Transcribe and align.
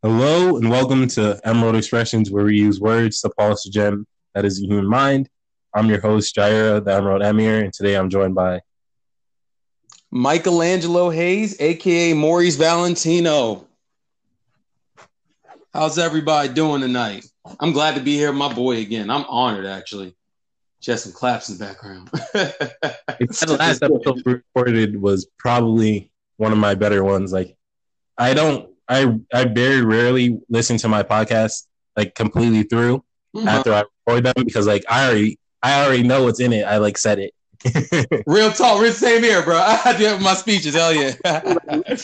Hello 0.00 0.56
and 0.56 0.70
welcome 0.70 1.08
to 1.08 1.40
Emerald 1.42 1.74
Expressions, 1.74 2.30
where 2.30 2.44
we 2.44 2.56
use 2.56 2.78
words 2.78 3.20
to 3.20 3.30
polish 3.30 3.64
the 3.64 3.70
gem 3.70 4.06
that 4.32 4.44
is 4.44 4.60
the 4.60 4.66
human 4.68 4.86
mind. 4.86 5.28
I'm 5.74 5.88
your 5.88 6.00
host, 6.00 6.36
Jaira, 6.36 6.84
the 6.84 6.94
Emerald 6.94 7.20
Emir, 7.20 7.64
and 7.64 7.72
today 7.72 7.96
I'm 7.96 8.08
joined 8.08 8.36
by 8.36 8.60
Michelangelo 10.12 11.10
Hayes, 11.10 11.60
aka 11.60 12.14
Maurice 12.14 12.54
Valentino. 12.54 13.66
How's 15.74 15.98
everybody 15.98 16.50
doing 16.50 16.80
tonight? 16.80 17.26
I'm 17.58 17.72
glad 17.72 17.96
to 17.96 18.00
be 18.00 18.14
here, 18.14 18.32
my 18.32 18.54
boy, 18.54 18.76
again. 18.76 19.10
I'm 19.10 19.24
honored, 19.24 19.66
actually. 19.66 20.14
Just 20.80 21.02
some 21.02 21.12
claps 21.12 21.48
in 21.48 21.58
the 21.58 21.64
background. 21.64 22.08
the 22.12 23.56
last 23.58 23.82
episode 23.82 24.22
we 24.24 24.34
recorded 24.34 25.02
was 25.02 25.26
probably 25.40 26.12
one 26.36 26.52
of 26.52 26.58
my 26.58 26.76
better 26.76 27.02
ones. 27.02 27.32
Like, 27.32 27.56
I 28.16 28.34
don't 28.34 28.70
I 28.88 29.18
I 29.32 29.44
very 29.44 29.82
rarely 29.82 30.38
listen 30.48 30.76
to 30.78 30.88
my 30.88 31.02
podcast 31.02 31.66
like 31.96 32.14
completely 32.14 32.62
through 32.62 33.04
mm-hmm. 33.36 33.48
after 33.48 33.74
I 33.74 33.84
record 34.06 34.24
them 34.24 34.44
because 34.44 34.66
like 34.66 34.84
I 34.88 35.06
already 35.06 35.38
I 35.62 35.84
already 35.84 36.02
know 36.02 36.24
what's 36.24 36.40
in 36.40 36.52
it. 36.52 36.62
I 36.62 36.78
like 36.78 36.96
said 36.96 37.18
it. 37.18 37.34
real 38.26 38.52
talk, 38.52 38.80
real 38.80 38.92
same 38.92 39.22
here, 39.22 39.42
bro. 39.42 39.56
I 39.84 39.94
do 39.98 40.04
have 40.04 40.22
my 40.22 40.34
speeches. 40.34 40.74
Hell 40.74 40.94
yeah. 40.94 41.14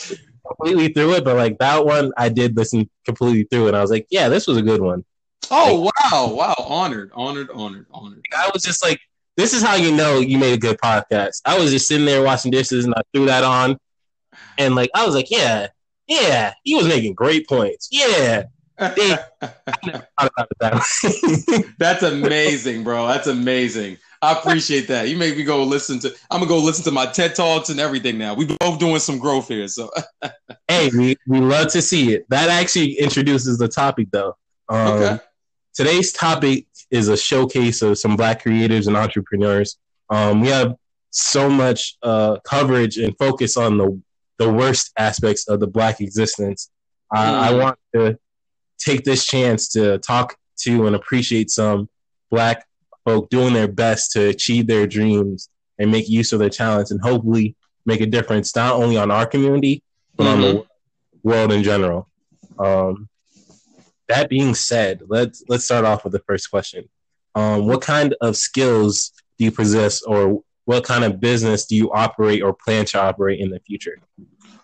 completely 0.47 0.93
through 0.93 1.15
it, 1.15 1.25
but 1.25 1.37
like 1.37 1.59
that 1.59 1.85
one 1.85 2.13
I 2.17 2.29
did 2.29 2.57
listen 2.57 2.89
completely 3.05 3.45
through, 3.45 3.69
and 3.69 3.77
I 3.77 3.81
was 3.81 3.91
like, 3.91 4.07
yeah, 4.11 4.29
this 4.29 4.47
was 4.47 4.57
a 4.57 4.63
good 4.63 4.81
one. 4.81 5.05
Oh 5.51 5.77
like, 5.77 6.13
wow, 6.13 6.35
wow, 6.35 6.55
honored, 6.59 7.11
honored, 7.15 7.51
honored, 7.53 7.87
honored. 7.93 8.25
I 8.37 8.51
was 8.53 8.63
just 8.63 8.83
like, 8.83 9.01
this 9.37 9.53
is 9.53 9.63
how 9.63 9.75
you 9.75 9.95
know 9.95 10.21
you 10.21 10.39
made 10.39 10.55
a 10.55 10.59
good 10.59 10.79
podcast. 10.79 11.41
I 11.45 11.59
was 11.59 11.71
just 11.71 11.87
sitting 11.87 12.07
there 12.07 12.23
washing 12.23 12.51
dishes, 12.51 12.85
and 12.85 12.95
I 12.95 13.03
threw 13.13 13.27
that 13.27 13.45
on, 13.45 13.79
and 14.59 14.75
like 14.75 14.91
I 14.95 15.07
was 15.07 15.15
like, 15.15 15.31
yeah, 15.31 15.69
yeah, 16.07 16.53
he 16.63 16.75
was 16.75 16.87
making 16.87 17.15
great 17.15 17.49
points. 17.49 17.89
Yeah. 17.91 18.45
That's 21.79 22.03
amazing, 22.03 22.83
bro. 22.83 23.07
That's 23.07 23.29
amazing. 23.29 23.99
I 24.21 24.33
appreciate 24.33 24.89
that. 24.89 25.09
You 25.09 25.17
make 25.17 25.37
me 25.37 25.45
go 25.45 25.63
listen 25.63 26.01
to. 26.01 26.13
I'm 26.31 26.41
gonna 26.41 26.49
go 26.49 26.59
listen 26.59 26.83
to 26.85 26.91
my 26.91 27.07
TED 27.07 27.37
talks 27.37 27.69
and 27.69 27.79
everything 27.79 28.19
now. 28.19 28.35
We 28.35 28.47
both 28.47 28.79
doing 28.81 28.99
some 28.99 29.19
growth 29.19 29.49
here, 29.49 29.69
so. 29.69 29.91
hey, 30.69 30.91
we, 30.97 31.17
we 31.29 31.41
love 31.41 31.71
to 31.73 31.83
see 31.83 32.15
it. 32.15 32.29
That 32.31 32.49
actually 32.49 32.95
introduces 32.95 33.59
the 33.59 33.69
topic, 33.69 34.09
though. 34.11 34.37
Um, 34.69 34.89
okay. 34.89 35.19
Today's 35.75 36.13
topic 36.13 36.67
is 36.91 37.09
a 37.09 37.17
showcase 37.17 37.83
of 37.83 37.99
some 37.99 38.17
Black 38.17 38.43
creators 38.43 38.87
and 38.87 38.97
entrepreneurs. 38.97 39.77
Um, 40.09 40.41
we 40.41 40.49
have 40.49 40.75
so 41.11 41.51
much 41.51 41.97
uh, 42.03 42.39
coverage 42.45 42.97
and 42.97 43.17
focus 43.19 43.57
on 43.57 43.79
the 43.79 44.01
the 44.39 44.53
worst 44.53 44.93
aspects 44.99 45.49
of 45.49 45.61
the 45.61 45.67
black 45.67 46.01
existence. 46.01 46.71
mm. 47.15 47.19
I 47.19 47.55
want 47.55 47.79
to 47.95 48.19
take 48.79 49.05
this 49.05 49.27
chance 49.27 49.69
to 49.71 49.99
talk 49.99 50.37
to 50.61 50.87
and 50.87 50.97
appreciate 50.97 51.51
some 51.51 51.89
black 52.31 52.67
folk 53.05 53.29
doing 53.31 53.55
their 53.55 53.69
best 53.69 54.13
to 54.13 54.29
achieve 54.29 54.67
their 54.67 54.87
dreams 54.87 55.49
and 55.79 55.91
make 55.91 56.09
use 56.09 56.33
of 56.33 56.39
their 56.39 56.51
talents 56.51 56.91
and 56.91 57.01
hopefully 57.01 57.57
make 57.87 58.01
a 58.01 58.07
difference 58.07 58.55
not 58.57 58.75
only 58.75 58.97
on 58.97 59.11
our 59.11 59.27
community 59.27 59.83
but 60.17 60.25
mm-hmm. 60.25 60.33
on 60.33 60.41
the 60.41 60.55
mm-hmm. 60.61 61.29
world 61.29 61.53
in 61.53 61.63
general. 61.63 62.09
Um, 62.59 63.09
that 64.09 64.29
being 64.29 64.55
said, 64.55 65.03
let's 65.09 65.43
let's 65.49 65.65
start 65.65 65.85
off 65.85 66.05
with 66.05 66.13
the 66.13 66.21
first 66.21 66.51
question. 66.51 66.89
Um, 67.35 67.67
what 67.67 67.81
kind 67.81 68.15
of 68.21 68.37
skills 68.37 69.13
do 69.39 69.47
you 69.47 69.51
possess, 69.51 70.03
or 70.03 70.43
what 70.65 70.85
kind 70.85 71.05
of 71.05 71.21
business 71.21 71.67
do 71.67 71.77
you 71.77 71.93
operate 71.93 72.43
or 72.43 72.55
plan 72.55 72.85
to 72.87 73.01
operate 73.01 73.41
in 73.41 73.51
the 73.51 73.61
future? 73.61 73.99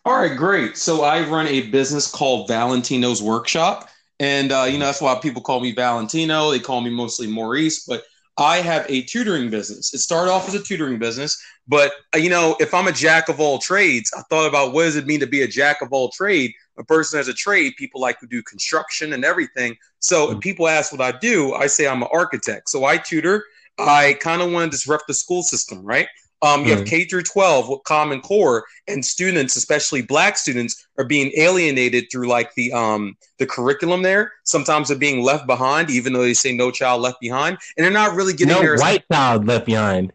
All 0.05 0.19
right, 0.19 0.37
great. 0.37 0.77
So 0.77 1.03
I 1.03 1.27
run 1.29 1.47
a 1.47 1.69
business 1.69 2.11
called 2.11 2.49
Valentino's 2.49 3.23
Workshop. 3.23 3.89
And, 4.19 4.53
uh, 4.53 4.67
you 4.69 4.79
know, 4.79 4.87
that's 4.87 5.01
why 5.01 5.15
people 5.17 5.43
call 5.43 5.61
me 5.61 5.73
Valentino. 5.73 6.51
They 6.51 6.59
call 6.59 6.81
me 6.81 6.91
mostly 6.91 7.27
Maurice, 7.27 7.85
but 7.85 8.05
I 8.37 8.59
have 8.59 8.87
a 8.89 9.03
tutoring 9.03 9.51
business. 9.51 9.93
It 9.93 9.99
started 9.99 10.31
off 10.31 10.49
as 10.49 10.55
a 10.55 10.63
tutoring 10.63 10.99
business, 10.99 11.43
but, 11.69 11.93
uh, 12.15 12.19
you 12.19 12.31
know, 12.31 12.57
if 12.61 12.73
I'm 12.73 12.87
a 12.87 12.93
jack 12.93 13.29
of 13.29 13.41
all 13.41 13.59
trades, 13.59 14.11
I 14.17 14.23
thought 14.31 14.49
about 14.49 14.73
what 14.73 14.85
does 14.85 14.97
it 14.97 15.07
mean 15.07 15.21
to 15.21 15.27
be 15.27 15.43
a 15.43 15.49
jack 15.49 15.83
of 15.83 15.93
all 15.93 16.11
trade? 16.11 16.53
A 16.79 16.85
person 16.85 17.19
has 17.19 17.29
a 17.29 17.35
trade, 17.35 17.75
people 17.77 18.01
like 18.01 18.19
to 18.21 18.27
do 18.27 18.43
construction 18.43 19.13
and 19.13 19.25
everything. 19.25 19.77
So 19.99 20.27
mm-hmm. 20.27 20.37
if 20.37 20.41
people 20.41 20.69
ask 20.69 20.93
what 20.93 21.03
I 21.03 21.19
do, 21.19 21.53
I 21.53 21.67
say 21.67 21.87
I'm 21.87 22.03
an 22.03 22.09
architect. 22.13 22.71
So 22.71 22.85
I 22.85 22.97
tutor 22.97 23.45
I 23.81 24.15
kind 24.21 24.43
of 24.43 24.53
want 24.53 24.71
to 24.71 24.77
disrupt 24.77 25.05
the 25.09 25.15
school 25.15 25.43
system, 25.43 25.83
right? 25.83 26.09
Um, 26.43 26.65
you 26.65 26.73
mm. 26.73 26.79
have 26.79 26.87
K 26.87 27.05
through 27.05 27.25
12 27.25 27.69
with 27.69 27.85
Common 27.85 28.21
Core, 28.23 28.65
and 28.89 29.05
students, 29.05 29.57
especially 29.57 30.01
Black 30.01 30.39
students, 30.39 30.87
are 30.99 31.05
being 31.05 31.33
alienated 31.37 32.07
through 32.11 32.29
like 32.29 32.55
the 32.55 32.73
um 32.73 33.17
the 33.39 33.47
curriculum. 33.47 34.03
There, 34.03 34.33
sometimes 34.45 34.89
they're 34.89 34.97
being 34.97 35.23
left 35.23 35.47
behind, 35.47 35.91
even 35.91 36.13
though 36.13 36.23
they 36.23 36.35
say 36.35 36.53
no 36.53 36.71
child 36.71 37.03
left 37.03 37.21
behind, 37.21 37.59
and 37.77 37.85
they're 37.85 37.93
not 37.93 38.15
really 38.15 38.33
getting 38.33 38.55
no 38.55 38.61
their 38.61 38.77
white 38.77 39.05
child 39.13 39.47
left 39.47 39.67
behind. 39.67 40.13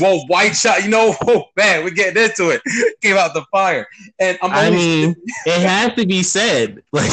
Well, 0.00 0.26
white 0.26 0.52
child, 0.54 0.84
you 0.84 0.90
know, 0.90 1.14
oh 1.26 1.44
man, 1.56 1.84
we're 1.84 1.90
getting 1.90 2.20
into 2.20 2.50
it. 2.50 2.62
Came 3.00 3.16
out 3.16 3.32
the 3.34 3.44
fire, 3.52 3.86
and 4.18 4.38
I'm. 4.42 4.50
I 4.50 4.70
mean, 4.70 5.14
it 5.46 5.60
has 5.60 5.94
to 5.94 6.06
be 6.06 6.22
said, 6.22 6.82
like. 6.92 7.12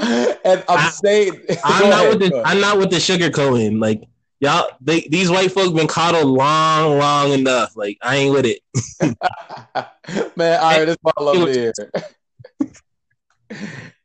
and 0.44 0.64
I'm 0.66 0.78
I, 0.78 0.90
saying, 0.90 1.32
I'm 1.64 1.90
not 1.90 2.06
ahead, 2.06 2.20
with 2.20 2.30
the, 2.30 2.42
I'm 2.46 2.60
not 2.60 2.78
with 2.78 2.90
the 2.90 2.98
sugar 2.98 3.30
coating. 3.30 3.80
Like 3.80 4.02
y'all, 4.40 4.70
they, 4.80 5.02
these 5.02 5.30
white 5.30 5.52
folks 5.52 5.72
been 5.72 5.88
coddled 5.88 6.26
long, 6.26 6.98
long 6.98 7.32
enough. 7.32 7.76
Like 7.76 7.98
I 8.00 8.16
ain't 8.16 8.32
with 8.32 8.46
it. 8.46 8.62
man, 10.36 10.60
all 10.60 10.70
right, 10.70 10.84
this 10.86 10.96
my 11.02 11.12
love 11.20 11.48
here. 11.48 11.72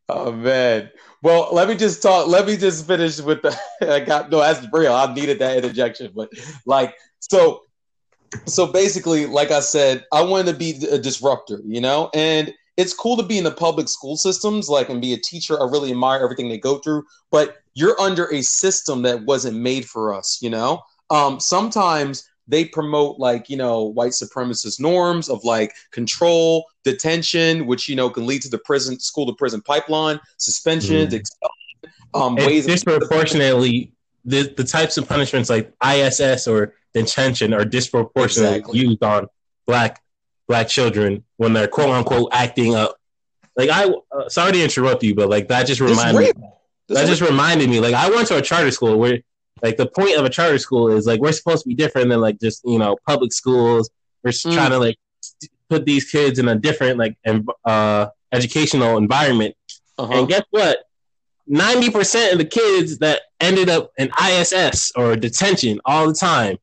oh 0.09 0.33
man. 0.33 0.89
Well, 1.21 1.49
let 1.53 1.69
me 1.69 1.75
just 1.75 2.01
talk. 2.01 2.27
Let 2.27 2.45
me 2.45 2.57
just 2.57 2.85
finish 2.85 3.21
with 3.21 3.41
the. 3.41 3.57
I 3.81 4.01
got 4.01 4.29
no. 4.29 4.39
That's 4.39 4.67
real. 4.73 4.93
I 4.93 5.13
needed 5.13 5.39
that 5.39 5.55
interjection, 5.55 6.11
but 6.13 6.29
like 6.65 6.93
so. 7.19 7.61
So 8.47 8.67
basically, 8.67 9.27
like 9.27 9.51
I 9.51 9.61
said, 9.61 10.03
I 10.11 10.21
wanted 10.21 10.51
to 10.51 10.57
be 10.57 10.85
a 10.87 10.97
disruptor, 10.97 11.61
you 11.63 11.79
know, 11.79 12.09
and 12.13 12.53
it's 12.77 12.93
cool 12.93 13.15
to 13.17 13.23
be 13.23 13.37
in 13.37 13.43
the 13.43 13.51
public 13.51 13.87
school 13.87 14.17
systems, 14.17 14.69
like 14.69 14.89
and 14.89 15.01
be 15.01 15.13
a 15.13 15.17
teacher. 15.17 15.61
I 15.61 15.65
really 15.65 15.91
admire 15.91 16.21
everything 16.21 16.49
they 16.49 16.57
go 16.57 16.77
through, 16.77 17.05
but 17.31 17.57
you're 17.73 17.99
under 17.99 18.31
a 18.33 18.41
system 18.41 19.01
that 19.03 19.23
wasn't 19.23 19.57
made 19.57 19.85
for 19.85 20.13
us, 20.13 20.39
you 20.41 20.49
know? 20.49 20.81
Um, 21.09 21.39
sometimes 21.39 22.27
they 22.47 22.65
promote 22.65 23.17
like, 23.17 23.49
you 23.49 23.57
know, 23.57 23.83
white 23.83 24.11
supremacist 24.11 24.79
norms 24.79 25.29
of 25.29 25.43
like 25.43 25.73
control, 25.91 26.65
detention, 26.83 27.65
which, 27.65 27.89
you 27.89 27.95
know, 27.95 28.09
can 28.09 28.25
lead 28.25 28.41
to 28.43 28.49
the 28.49 28.59
prison, 28.59 28.99
school 28.99 29.25
to 29.25 29.33
prison 29.33 29.61
pipeline, 29.61 30.19
suspensions, 30.37 31.13
mm. 31.13 31.17
expulsion, 31.17 31.55
um, 32.13 32.35
ways 32.35 32.65
disproportionately 32.65 33.91
the, 34.25 34.53
the 34.57 34.63
types 34.63 34.97
of 34.97 35.07
punishments 35.07 35.49
like 35.49 35.71
ISS 35.85 36.47
or 36.47 36.73
detention 36.93 37.53
are 37.53 37.65
disproportionately 37.65 38.57
exactly. 38.57 38.79
used 38.79 39.03
on 39.03 39.27
black 39.67 40.01
black 40.47 40.67
children 40.67 41.23
when 41.37 41.53
they're 41.53 41.67
quote 41.67 41.89
unquote 41.89 42.29
acting 42.31 42.75
up. 42.75 42.97
Like 43.55 43.69
I, 43.69 43.85
uh, 44.11 44.29
sorry 44.29 44.53
to 44.53 44.63
interrupt 44.63 45.03
you, 45.03 45.15
but 45.15 45.29
like 45.29 45.47
that 45.47 45.65
just 45.67 45.81
reminded 45.81 46.37
me. 46.37 46.49
That 46.89 47.07
just 47.07 47.21
reminded 47.21 47.69
me. 47.69 47.79
Like 47.79 47.93
I 47.93 48.09
went 48.09 48.27
to 48.27 48.37
a 48.37 48.41
charter 48.41 48.71
school 48.71 48.97
where, 48.97 49.19
like, 49.61 49.77
the 49.77 49.87
point 49.87 50.17
of 50.17 50.25
a 50.25 50.29
charter 50.29 50.59
school 50.59 50.91
is 50.91 51.07
like 51.07 51.19
we're 51.19 51.31
supposed 51.31 51.63
to 51.63 51.69
be 51.69 51.75
different 51.75 52.09
than 52.09 52.19
like 52.19 52.39
just 52.39 52.61
you 52.65 52.77
know 52.77 52.97
public 53.07 53.33
schools. 53.33 53.89
We're 54.23 54.31
mm. 54.31 54.53
trying 54.53 54.71
to 54.71 54.79
like 54.79 54.97
put 55.69 55.85
these 55.85 56.09
kids 56.09 56.37
in 56.37 56.47
a 56.47 56.55
different 56.55 56.99
like 56.99 57.17
uh, 57.63 58.07
educational 58.31 58.97
environment. 58.97 59.55
Uh-huh. 59.97 60.13
And 60.13 60.27
guess 60.27 60.43
what? 60.51 60.79
Ninety 61.47 61.89
percent 61.89 62.33
of 62.33 62.39
the 62.39 62.45
kids 62.45 62.99
that 62.99 63.21
ended 63.39 63.69
up 63.69 63.91
in 63.97 64.11
ISS 64.21 64.91
or 64.95 65.15
detention 65.15 65.79
all 65.85 66.07
the 66.07 66.13
time. 66.13 66.57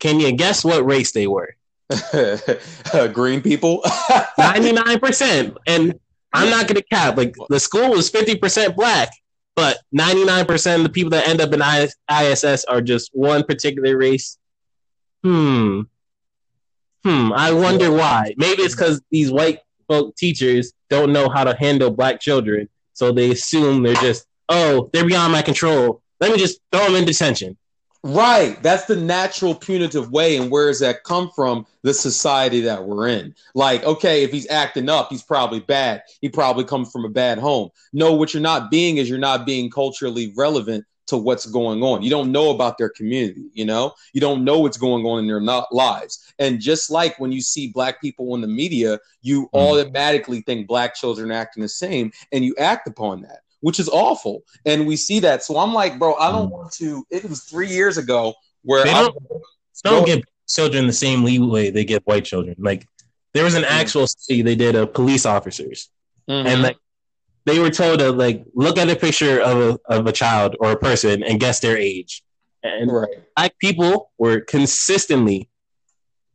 Can 0.00 0.20
you 0.20 0.32
guess 0.32 0.64
what 0.64 0.84
race 0.86 1.12
they 1.12 1.26
were? 1.26 1.56
green 3.12 3.40
people? 3.40 3.80
99% 4.38 5.56
and 5.66 5.98
i'm 6.34 6.50
not 6.50 6.68
gonna 6.68 6.82
cap 6.82 7.16
like 7.16 7.34
the 7.48 7.58
school 7.58 7.90
was 7.90 8.10
50% 8.10 8.76
black 8.76 9.10
but 9.56 9.78
99% 9.92 10.76
of 10.76 10.82
the 10.84 10.88
people 10.88 11.10
that 11.10 11.26
end 11.26 11.40
up 11.40 11.52
in 11.52 11.60
iss 11.60 12.64
are 12.66 12.80
just 12.80 13.10
one 13.12 13.42
particular 13.42 13.96
race. 13.96 14.38
Hmm. 15.24 15.82
Hmm 17.04 17.32
i 17.32 17.52
wonder 17.52 17.90
why. 17.90 18.34
Maybe 18.36 18.62
it's 18.62 18.74
because 18.74 19.00
these 19.10 19.32
white 19.32 19.60
folk 19.88 20.14
teachers 20.16 20.72
don't 20.90 21.12
know 21.12 21.28
how 21.28 21.44
to 21.44 21.56
handle 21.56 21.90
black 21.90 22.20
children 22.20 22.68
so 22.92 23.12
they 23.12 23.30
assume 23.30 23.82
they're 23.82 23.94
just 23.94 24.26
oh 24.48 24.90
they're 24.92 25.06
beyond 25.06 25.32
my 25.32 25.42
control. 25.42 26.02
Let 26.20 26.32
me 26.32 26.38
just 26.38 26.60
throw 26.70 26.84
them 26.84 26.96
in 26.96 27.04
detention 27.04 27.56
Right. 28.04 28.62
That's 28.62 28.84
the 28.84 28.96
natural 28.96 29.54
punitive 29.54 30.12
way. 30.12 30.36
And 30.36 30.50
where 30.50 30.68
does 30.68 30.80
that 30.80 31.02
come 31.02 31.30
from? 31.34 31.66
The 31.82 31.92
society 31.92 32.60
that 32.62 32.84
we're 32.84 33.08
in. 33.08 33.34
Like, 33.54 33.82
okay, 33.84 34.22
if 34.22 34.30
he's 34.30 34.48
acting 34.50 34.88
up, 34.88 35.08
he's 35.10 35.22
probably 35.22 35.60
bad. 35.60 36.02
He 36.20 36.28
probably 36.28 36.64
comes 36.64 36.92
from 36.92 37.04
a 37.04 37.08
bad 37.08 37.38
home. 37.38 37.70
No, 37.92 38.12
what 38.14 38.32
you're 38.32 38.42
not 38.42 38.70
being 38.70 38.98
is 38.98 39.08
you're 39.08 39.18
not 39.18 39.46
being 39.46 39.68
culturally 39.68 40.32
relevant 40.36 40.84
to 41.08 41.16
what's 41.16 41.46
going 41.46 41.82
on. 41.82 42.02
You 42.02 42.10
don't 42.10 42.30
know 42.30 42.50
about 42.50 42.78
their 42.78 42.90
community, 42.90 43.50
you 43.54 43.64
know? 43.64 43.94
You 44.12 44.20
don't 44.20 44.44
know 44.44 44.60
what's 44.60 44.76
going 44.76 45.04
on 45.06 45.18
in 45.18 45.26
their 45.26 45.40
lives. 45.72 46.32
And 46.38 46.60
just 46.60 46.90
like 46.90 47.18
when 47.18 47.32
you 47.32 47.40
see 47.40 47.68
black 47.68 48.00
people 48.00 48.34
in 48.34 48.42
the 48.42 48.46
media, 48.46 49.00
you 49.22 49.44
mm. 49.46 49.48
automatically 49.54 50.42
think 50.42 50.68
black 50.68 50.94
children 50.94 51.32
acting 51.32 51.62
the 51.62 51.68
same 51.68 52.12
and 52.30 52.44
you 52.44 52.54
act 52.58 52.86
upon 52.86 53.22
that, 53.22 53.40
which 53.60 53.80
is 53.80 53.88
awful. 53.88 54.42
And 54.64 54.86
we 54.86 54.96
see 54.96 55.20
that. 55.20 55.42
So 55.42 55.58
I'm 55.58 55.74
like, 55.74 55.98
bro, 55.98 56.14
I 56.14 56.30
don't 56.30 56.48
mm. 56.48 56.52
want 56.52 56.72
to 56.74 57.04
it 57.10 57.28
was 57.28 57.44
3 57.44 57.68
years 57.68 57.98
ago 57.98 58.34
where 58.62 58.84
they 58.84 58.92
don't, 58.92 59.16
don't 59.84 60.06
give 60.06 60.22
children 60.48 60.86
the 60.86 60.92
same 60.92 61.24
leeway 61.24 61.70
they 61.70 61.84
give 61.84 62.02
white 62.04 62.24
children. 62.24 62.56
Like 62.58 62.86
there 63.34 63.44
was 63.44 63.54
an 63.54 63.64
mm. 63.64 63.70
actual 63.70 64.06
study 64.06 64.42
they 64.42 64.56
did 64.56 64.74
of 64.74 64.94
police 64.94 65.26
officers. 65.26 65.90
Mm-hmm. 66.28 66.46
And 66.46 66.62
like 66.62 66.76
they 67.44 67.58
were 67.58 67.70
told 67.70 68.00
to 68.00 68.12
like 68.12 68.44
look 68.54 68.78
at 68.78 68.90
a 68.90 68.96
picture 68.96 69.40
of 69.40 69.58
a, 69.58 69.94
of 69.94 70.06
a 70.06 70.12
child 70.12 70.56
or 70.60 70.72
a 70.72 70.78
person 70.78 71.22
and 71.22 71.40
guess 71.40 71.60
their 71.60 71.76
age. 71.76 72.22
And 72.62 72.92
right. 72.92 73.08
black 73.36 73.58
people 73.58 74.10
were 74.18 74.40
consistently 74.40 75.48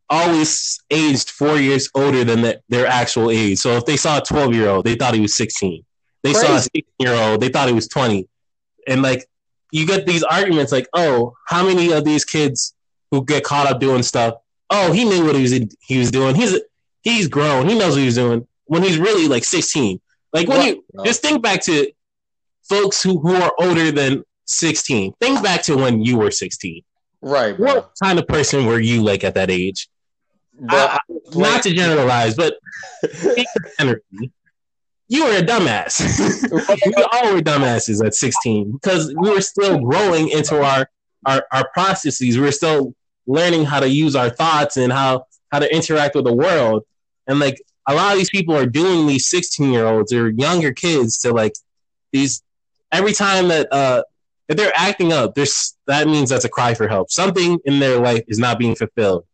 always 0.09 0.79
aged 0.89 1.29
four 1.29 1.57
years 1.57 1.89
older 1.95 2.23
than 2.23 2.41
the, 2.41 2.61
their 2.69 2.87
actual 2.87 3.29
age. 3.29 3.59
So 3.59 3.71
if 3.77 3.85
they 3.85 3.97
saw 3.97 4.19
a 4.19 4.21
12 4.21 4.53
year 4.53 4.69
old, 4.69 4.85
they 4.85 4.95
thought 4.95 5.13
he 5.13 5.19
was 5.19 5.35
16. 5.35 5.83
They 6.23 6.33
Crazy. 6.33 6.47
saw 6.47 6.55
a 6.55 6.61
16 6.61 6.83
year 6.99 7.13
old, 7.13 7.41
they 7.41 7.49
thought 7.49 7.67
he 7.67 7.73
was 7.73 7.87
20. 7.87 8.27
And 8.87 9.01
like 9.01 9.27
you 9.71 9.85
get 9.85 10.05
these 10.05 10.23
arguments 10.23 10.71
like, 10.71 10.87
oh, 10.93 11.35
how 11.47 11.65
many 11.65 11.91
of 11.91 12.05
these 12.05 12.25
kids 12.25 12.73
who 13.11 13.23
get 13.25 13.43
caught 13.43 13.67
up 13.67 13.79
doing 13.79 14.03
stuff? 14.03 14.35
Oh, 14.69 14.91
he 14.91 15.03
knew 15.03 15.25
what 15.25 15.35
he 15.35 15.41
was 15.41 15.51
he 15.81 15.99
was 15.99 16.11
doing. 16.11 16.35
He's 16.35 16.59
he's 17.01 17.27
grown. 17.27 17.67
He 17.67 17.77
knows 17.77 17.93
what 17.93 18.01
he's 18.01 18.15
doing 18.15 18.47
when 18.65 18.83
he's 18.83 18.97
really 18.97 19.27
like 19.27 19.43
16. 19.43 19.99
Like 20.31 20.47
when 20.47 20.65
you 20.65 20.85
just 21.05 21.21
think 21.21 21.43
back 21.43 21.61
to 21.63 21.91
folks 22.63 23.03
who, 23.03 23.19
who 23.19 23.35
are 23.35 23.53
older 23.59 23.91
than 23.91 24.23
16. 24.45 25.13
Think 25.19 25.43
back 25.43 25.63
to 25.63 25.75
when 25.75 26.03
you 26.03 26.17
were 26.17 26.31
16. 26.31 26.81
Right. 27.21 27.55
Bro. 27.55 27.73
What 27.75 27.91
kind 28.01 28.19
of 28.19 28.27
person 28.27 28.65
were 28.65 28.79
you 28.79 29.03
like 29.03 29.23
at 29.23 29.35
that 29.35 29.51
age? 29.51 29.89
I, 30.69 30.99
not 31.35 31.63
to 31.63 31.73
generalize, 31.73 32.35
but 32.35 32.55
you 35.07 35.25
were 35.25 35.37
a 35.37 35.41
dumbass. 35.41 35.99
we 36.85 37.03
all 37.11 37.33
were 37.33 37.41
dumbasses 37.41 38.05
at 38.05 38.13
16 38.13 38.71
because 38.71 39.13
we 39.15 39.29
were 39.29 39.41
still 39.41 39.79
growing 39.79 40.29
into 40.29 40.63
our, 40.63 40.89
our, 41.25 41.45
our 41.51 41.69
processes. 41.73 42.37
We 42.37 42.43
were 42.43 42.51
still 42.51 42.93
learning 43.27 43.65
how 43.65 43.79
to 43.79 43.89
use 43.89 44.15
our 44.15 44.29
thoughts 44.29 44.77
and 44.77 44.91
how, 44.91 45.25
how 45.51 45.59
to 45.59 45.73
interact 45.73 46.15
with 46.15 46.25
the 46.25 46.33
world. 46.33 46.83
And 47.27 47.39
like 47.39 47.61
a 47.87 47.93
lot 47.93 48.13
of 48.13 48.17
these 48.17 48.29
people 48.29 48.55
are 48.55 48.65
doing 48.65 49.07
these 49.07 49.27
16 49.29 49.71
year 49.71 49.85
olds 49.85 50.13
or 50.13 50.29
younger 50.29 50.71
kids 50.71 51.17
to 51.19 51.31
like 51.31 51.53
these 52.11 52.43
every 52.91 53.13
time 53.13 53.47
that 53.49 53.71
uh 53.71 54.03
if 54.47 54.57
they're 54.57 54.73
acting 54.75 55.11
up 55.11 55.35
there's 55.35 55.75
that 55.87 56.07
means 56.07 56.29
that's 56.29 56.45
a 56.45 56.49
cry 56.49 56.73
for 56.73 56.87
help 56.87 57.11
something 57.11 57.59
in 57.65 57.79
their 57.79 57.99
life 57.99 58.23
is 58.27 58.39
not 58.39 58.59
being 58.59 58.75
fulfilled 58.75 59.25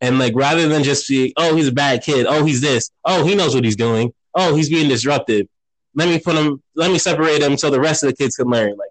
and 0.00 0.18
like 0.18 0.34
rather 0.34 0.68
than 0.68 0.82
just 0.82 1.08
be 1.08 1.32
oh 1.36 1.54
he's 1.56 1.68
a 1.68 1.72
bad 1.72 2.02
kid 2.02 2.26
oh 2.26 2.44
he's 2.44 2.60
this 2.60 2.90
oh 3.04 3.24
he 3.24 3.34
knows 3.34 3.54
what 3.54 3.64
he's 3.64 3.76
doing 3.76 4.12
oh 4.34 4.54
he's 4.54 4.68
being 4.68 4.88
disruptive 4.88 5.46
let 5.94 6.08
me 6.08 6.18
put 6.18 6.34
him 6.34 6.62
let 6.74 6.90
me 6.90 6.98
separate 6.98 7.42
him 7.42 7.56
so 7.56 7.70
the 7.70 7.80
rest 7.80 8.02
of 8.02 8.10
the 8.10 8.16
kids 8.16 8.36
can 8.36 8.46
learn 8.48 8.76
like 8.76 8.90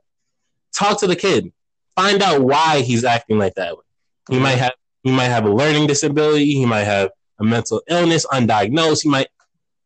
talk 0.75 0.99
to 0.99 1.07
the 1.07 1.15
kid 1.15 1.51
find 1.95 2.21
out 2.21 2.41
why 2.41 2.81
he's 2.81 3.03
acting 3.03 3.37
like 3.37 3.55
that 3.55 3.73
he 4.29 4.39
might 4.39 4.57
have 4.57 4.73
he 5.03 5.11
might 5.11 5.25
have 5.25 5.45
a 5.45 5.49
learning 5.53 5.87
disability 5.87 6.53
he 6.53 6.65
might 6.65 6.83
have 6.83 7.11
a 7.39 7.43
mental 7.43 7.81
illness, 7.87 8.25
undiagnosed. 8.27 9.03
He 9.03 9.09
might 9.09 9.27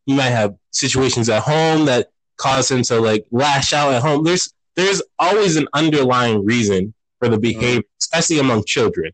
he 0.06 0.14
might 0.14 0.30
have 0.30 0.54
situations 0.70 1.28
at 1.28 1.42
home 1.42 1.84
that 1.86 2.08
cause 2.36 2.70
him 2.70 2.82
to 2.82 3.00
like 3.00 3.26
lash 3.30 3.72
out 3.72 3.92
at 3.92 4.02
home. 4.02 4.24
There's 4.24 4.52
there's 4.76 5.02
always 5.18 5.56
an 5.56 5.68
underlying 5.74 6.44
reason 6.44 6.94
for 7.18 7.28
the 7.28 7.38
behavior, 7.38 7.80
mm-hmm. 7.80 7.98
especially 8.00 8.38
among 8.38 8.64
children. 8.64 9.12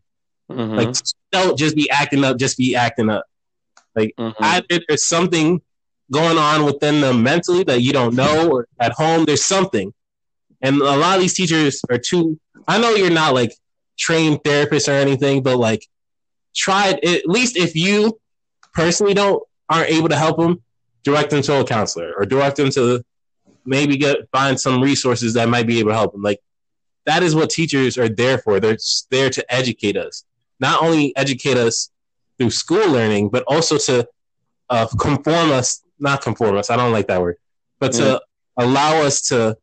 Mm-hmm. 0.49 0.75
Like 0.75 0.95
don't 1.31 1.57
just 1.57 1.75
be 1.75 1.89
acting 1.89 2.23
up, 2.23 2.37
just 2.37 2.57
be 2.57 2.75
acting 2.75 3.09
up. 3.09 3.25
Like 3.95 4.13
mm-hmm. 4.17 4.43
either 4.43 4.81
there's 4.87 5.05
something 5.05 5.61
going 6.11 6.37
on 6.37 6.65
within 6.65 7.01
them 7.01 7.23
mentally 7.23 7.63
that 7.63 7.81
you 7.81 7.91
don't 7.91 8.15
know, 8.15 8.51
or 8.51 8.67
at 8.79 8.93
home 8.93 9.25
there's 9.25 9.43
something. 9.43 9.93
And 10.61 10.77
a 10.77 10.95
lot 10.97 11.15
of 11.15 11.21
these 11.21 11.33
teachers 11.33 11.81
are 11.89 11.97
too. 11.97 12.39
I 12.67 12.79
know 12.79 12.91
you're 12.91 13.09
not 13.09 13.33
like 13.33 13.53
trained 13.97 14.43
therapists 14.43 14.87
or 14.87 14.93
anything, 14.93 15.43
but 15.43 15.57
like 15.57 15.87
try 16.55 16.89
at 16.89 17.25
least 17.25 17.57
if 17.57 17.75
you 17.75 18.19
personally 18.73 19.13
don't 19.13 19.43
aren't 19.69 19.89
able 19.89 20.09
to 20.09 20.15
help 20.15 20.37
them, 20.37 20.63
direct 21.03 21.29
them 21.31 21.41
to 21.43 21.59
a 21.59 21.65
counselor 21.65 22.13
or 22.17 22.25
direct 22.25 22.57
them 22.57 22.69
to 22.71 23.03
maybe 23.65 23.97
get 23.97 24.17
find 24.31 24.59
some 24.59 24.81
resources 24.81 25.33
that 25.33 25.49
might 25.49 25.67
be 25.67 25.79
able 25.79 25.89
to 25.89 25.95
help 25.95 26.11
them. 26.13 26.21
Like 26.21 26.39
that 27.05 27.23
is 27.23 27.35
what 27.35 27.49
teachers 27.49 27.97
are 27.97 28.09
there 28.09 28.37
for. 28.37 28.59
They're 28.59 28.77
there 29.11 29.29
to 29.29 29.53
educate 29.53 29.97
us, 29.97 30.23
not 30.59 30.81
only 30.81 31.15
educate 31.15 31.57
us 31.57 31.89
through 32.37 32.51
school 32.51 32.89
learning, 32.89 33.29
but 33.29 33.43
also 33.47 33.77
to 33.77 34.07
uh, 34.69 34.87
conform 34.99 35.51
us, 35.51 35.81
not 35.99 36.21
conform 36.21 36.57
us. 36.57 36.69
I 36.69 36.75
don't 36.75 36.91
like 36.91 37.07
that 37.07 37.21
word, 37.21 37.37
but 37.79 37.91
mm-hmm. 37.91 38.03
to 38.03 38.21
allow 38.57 39.01
us 39.01 39.21
to 39.29 39.57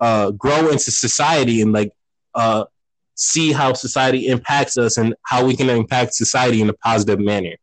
uh, 0.00 0.30
grow 0.32 0.68
into 0.68 0.90
society 0.90 1.62
and 1.62 1.72
like 1.72 1.92
uh, 2.34 2.64
see 3.14 3.52
how 3.52 3.72
society 3.72 4.26
impacts 4.28 4.76
us 4.76 4.96
and 4.96 5.14
how 5.22 5.44
we 5.44 5.56
can 5.56 5.70
impact 5.70 6.14
society 6.14 6.60
in 6.60 6.68
a 6.68 6.74
positive 6.74 7.20
manner. 7.20 7.56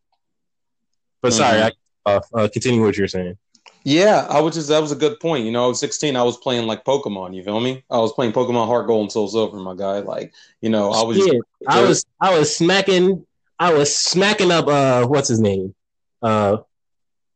But 1.21 1.33
sorry, 1.33 1.59
mm-hmm. 1.59 1.69
I, 2.05 2.11
uh, 2.11 2.21
uh, 2.33 2.47
continue 2.51 2.81
what 2.81 2.97
you're 2.97 3.07
saying. 3.07 3.37
Yeah, 3.83 4.27
I 4.29 4.39
was 4.41 4.55
just 4.55 4.69
that 4.69 4.79
was 4.79 4.91
a 4.91 4.95
good 4.95 5.19
point. 5.19 5.45
You 5.45 5.51
know, 5.51 5.65
I 5.65 5.67
was 5.67 5.79
16. 5.79 6.15
I 6.15 6.23
was 6.23 6.37
playing 6.37 6.67
like 6.67 6.85
Pokemon. 6.85 7.35
You 7.35 7.43
feel 7.43 7.59
me? 7.59 7.83
I 7.89 7.97
was 7.97 8.13
playing 8.13 8.31
Pokemon 8.31 8.67
Heart 8.67 8.87
Gold 8.87 9.01
and 9.03 9.11
Soul 9.11 9.27
Silver, 9.27 9.57
my 9.57 9.75
guy. 9.75 9.99
Like, 9.99 10.33
you 10.61 10.69
know, 10.69 10.91
I 10.91 11.03
was. 11.03 11.17
Yeah, 11.17 11.39
I 11.67 11.81
was. 11.81 12.05
I 12.19 12.37
was 12.37 12.55
smacking. 12.55 13.25
I 13.57 13.73
was 13.73 13.95
smacking 13.95 14.51
up. 14.51 14.67
Uh, 14.67 15.05
what's 15.05 15.27
his 15.27 15.39
name? 15.39 15.73
Uh, 16.21 16.57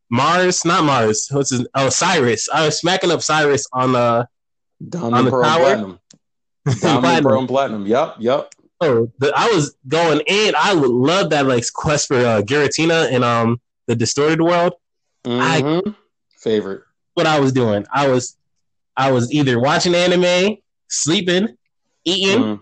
Mars, 0.09 0.63
not 0.65 0.83
Mars. 0.83 1.27
What's 1.31 1.51
his? 1.51 1.67
Oh, 1.73 1.89
Cyrus. 1.89 2.49
I 2.49 2.65
was 2.65 2.79
smacking 2.79 3.11
up 3.11 3.21
Cyrus 3.21 3.67
on 3.73 3.95
uh 3.95 4.25
Diamond 4.87 5.15
on 5.15 5.25
the 5.25 5.31
Pearl 5.31 5.43
tower. 5.43 5.59
Platinum. 5.59 5.99
Diamond 6.65 6.79
Platinum. 6.79 7.23
Pearl 7.23 7.47
Platinum. 7.47 7.87
Yep, 7.87 8.15
yep. 8.19 8.53
Oh, 8.81 9.11
the, 9.19 9.33
I 9.35 9.47
was 9.47 9.75
going 9.87 10.21
in. 10.27 10.53
I 10.57 10.73
would 10.73 10.89
love 10.89 11.29
that 11.29 11.45
like 11.45 11.63
quest 11.73 12.07
for 12.07 12.17
uh, 12.17 12.41
Giratina 12.41 13.11
and 13.11 13.23
um 13.23 13.59
the 13.87 13.95
distorted 13.95 14.41
world. 14.41 14.73
Mm-hmm. 15.25 15.89
I 15.89 15.93
favorite. 16.37 16.83
What 17.13 17.25
I 17.25 17.39
was 17.39 17.53
doing, 17.53 17.85
I 17.91 18.09
was, 18.09 18.37
I 18.97 19.11
was 19.11 19.31
either 19.33 19.59
watching 19.59 19.95
anime, 19.95 20.57
sleeping, 20.89 21.57
eating, 22.03 22.43
mm. 22.43 22.61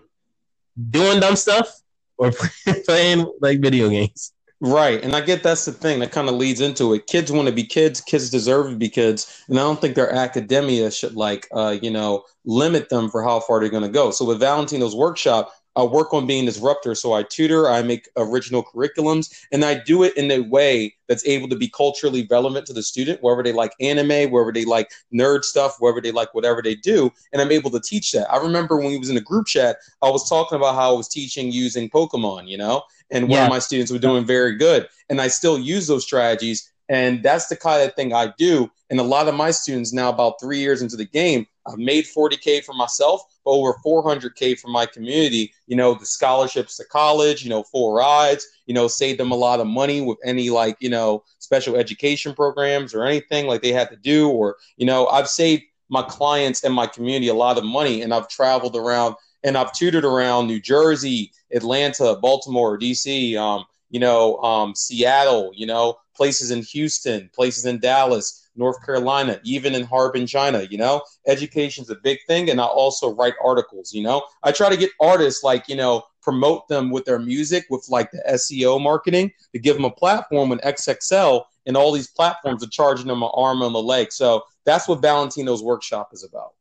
doing 0.90 1.20
dumb 1.20 1.36
stuff, 1.36 1.68
or 2.16 2.32
playing 2.86 3.30
like 3.40 3.60
video 3.60 3.88
games. 3.88 4.32
Right. 4.60 5.04
And 5.04 5.14
I 5.14 5.22
get 5.22 5.44
that's 5.44 5.66
the 5.66 5.72
thing 5.72 6.00
that 6.00 6.12
kind 6.12 6.28
of 6.28 6.34
leads 6.36 6.60
into 6.60 6.94
it. 6.94 7.06
Kids 7.06 7.30
want 7.30 7.48
to 7.48 7.54
be 7.54 7.64
kids, 7.64 8.00
kids 8.00 8.30
deserve 8.30 8.70
to 8.70 8.76
be 8.76 8.90
kids. 8.90 9.44
And 9.48 9.58
I 9.58 9.62
don't 9.62 9.80
think 9.80 9.94
their 9.94 10.12
academia 10.12 10.90
should 10.90 11.14
like 11.14 11.48
uh, 11.52 11.78
you 11.82 11.92
know, 11.92 12.24
limit 12.44 12.88
them 12.88 13.10
for 13.10 13.22
how 13.22 13.40
far 13.40 13.60
they're 13.60 13.68
gonna 13.68 13.88
go. 13.90 14.10
So 14.10 14.26
with 14.26 14.40
Valentino's 14.40 14.96
workshop, 14.96 15.52
I 15.76 15.84
work 15.84 16.14
on 16.14 16.26
being 16.26 16.46
disruptor. 16.46 16.96
So 16.96 17.12
I 17.14 17.24
tutor, 17.24 17.70
I 17.70 17.82
make 17.82 18.08
original 18.16 18.64
curriculums, 18.64 19.32
and 19.52 19.64
I 19.64 19.74
do 19.74 20.02
it 20.02 20.16
in 20.16 20.30
a 20.32 20.40
way 20.40 20.96
that's 21.08 21.26
able 21.26 21.48
to 21.50 21.56
be 21.56 21.68
culturally 21.68 22.26
relevant 22.30 22.66
to 22.66 22.72
the 22.72 22.82
student, 22.82 23.22
wherever 23.22 23.42
they 23.44 23.52
like 23.52 23.74
anime, 23.80 24.32
wherever 24.32 24.52
they 24.52 24.64
like 24.64 24.90
nerd 25.14 25.44
stuff, 25.44 25.76
wherever 25.78 26.00
they 26.00 26.12
like 26.12 26.34
whatever 26.34 26.62
they 26.62 26.76
do. 26.76 27.10
And 27.32 27.42
I'm 27.42 27.52
able 27.52 27.70
to 27.70 27.80
teach 27.80 28.12
that. 28.12 28.32
I 28.32 28.38
remember 28.38 28.76
when 28.78 28.88
we 28.88 28.98
was 28.98 29.10
in 29.10 29.16
a 29.16 29.22
group 29.22 29.46
chat, 29.46 29.76
I 30.02 30.10
was 30.10 30.28
talking 30.28 30.56
about 30.56 30.74
how 30.76 30.94
I 30.94 30.96
was 30.96 31.08
teaching 31.08 31.52
using 31.52 31.90
Pokemon, 31.90 32.48
you 32.48 32.58
know, 32.58 32.82
and 33.14 33.28
one 33.28 33.38
yeah. 33.38 33.44
of 33.44 33.50
my 33.50 33.60
students 33.60 33.92
were 33.92 33.98
doing 33.98 34.24
very 34.26 34.56
good. 34.56 34.88
And 35.08 35.20
I 35.20 35.28
still 35.28 35.58
use 35.58 35.86
those 35.86 36.04
strategies. 36.04 36.70
And 36.88 37.22
that's 37.22 37.46
the 37.46 37.56
kind 37.56 37.82
of 37.82 37.94
thing 37.94 38.12
I 38.12 38.34
do. 38.36 38.70
And 38.90 39.00
a 39.00 39.04
lot 39.04 39.28
of 39.28 39.34
my 39.34 39.50
students 39.50 39.92
now, 39.92 40.10
about 40.10 40.40
three 40.40 40.58
years 40.58 40.82
into 40.82 40.96
the 40.96 41.06
game, 41.06 41.46
I've 41.66 41.78
made 41.78 42.04
40K 42.04 42.62
for 42.62 42.74
myself, 42.74 43.22
but 43.44 43.52
over 43.52 43.74
400K 43.84 44.58
for 44.58 44.68
my 44.68 44.84
community. 44.84 45.54
You 45.66 45.76
know, 45.76 45.94
the 45.94 46.04
scholarships 46.04 46.76
to 46.76 46.84
college, 46.84 47.42
you 47.42 47.48
know, 47.48 47.62
full 47.62 47.94
rides, 47.94 48.46
you 48.66 48.74
know, 48.74 48.86
saved 48.88 49.18
them 49.18 49.30
a 49.30 49.36
lot 49.36 49.60
of 49.60 49.66
money 49.66 50.02
with 50.02 50.18
any 50.24 50.50
like, 50.50 50.76
you 50.80 50.90
know, 50.90 51.24
special 51.38 51.76
education 51.76 52.34
programs 52.34 52.94
or 52.94 53.04
anything 53.04 53.46
like 53.46 53.62
they 53.62 53.72
had 53.72 53.88
to 53.90 53.96
do. 53.96 54.28
Or, 54.28 54.56
you 54.76 54.84
know, 54.84 55.06
I've 55.06 55.28
saved 55.28 55.62
my 55.88 56.02
clients 56.02 56.64
and 56.64 56.74
my 56.74 56.86
community 56.86 57.28
a 57.28 57.34
lot 57.34 57.56
of 57.56 57.64
money 57.64 58.02
and 58.02 58.12
I've 58.12 58.28
traveled 58.28 58.76
around 58.76 59.14
and 59.44 59.56
I've 59.56 59.72
tutored 59.72 60.04
around 60.04 60.46
New 60.46 60.60
Jersey, 60.60 61.32
Atlanta, 61.52 62.16
Baltimore, 62.20 62.78
DC, 62.78 63.36
um, 63.36 63.64
you 63.90 64.00
know, 64.00 64.38
um, 64.38 64.74
Seattle, 64.74 65.52
you 65.54 65.66
know, 65.66 65.98
places 66.16 66.50
in 66.50 66.62
Houston, 66.62 67.30
places 67.34 67.66
in 67.66 67.78
Dallas 67.78 68.44
North 68.56 68.84
Carolina, 68.84 69.40
even 69.44 69.74
in 69.74 69.84
Harbin, 69.84 70.26
China. 70.26 70.66
You 70.70 70.78
know, 70.78 71.02
education's 71.26 71.90
a 71.90 71.96
big 71.96 72.18
thing, 72.26 72.50
and 72.50 72.60
I 72.60 72.64
also 72.64 73.12
write 73.14 73.34
articles. 73.42 73.92
You 73.92 74.02
know, 74.02 74.24
I 74.42 74.52
try 74.52 74.68
to 74.68 74.76
get 74.76 74.90
artists 75.00 75.42
like 75.42 75.68
you 75.68 75.76
know 75.76 76.02
promote 76.22 76.68
them 76.68 76.90
with 76.90 77.04
their 77.04 77.18
music 77.18 77.66
with 77.68 77.86
like 77.88 78.10
the 78.10 78.22
SEO 78.30 78.80
marketing 78.80 79.32
to 79.52 79.58
give 79.58 79.76
them 79.76 79.84
a 79.84 79.90
platform 79.90 80.48
when 80.48 80.58
XXL 80.60 81.44
and 81.66 81.76
all 81.76 81.92
these 81.92 82.06
platforms 82.06 82.64
are 82.64 82.68
charging 82.68 83.08
them 83.08 83.22
an 83.22 83.30
arm 83.34 83.60
and 83.62 83.74
a 83.74 83.78
leg. 83.78 84.10
So 84.10 84.42
that's 84.64 84.88
what 84.88 85.02
Valentino's 85.02 85.62
workshop 85.62 86.10
is 86.12 86.24
about. 86.24 86.54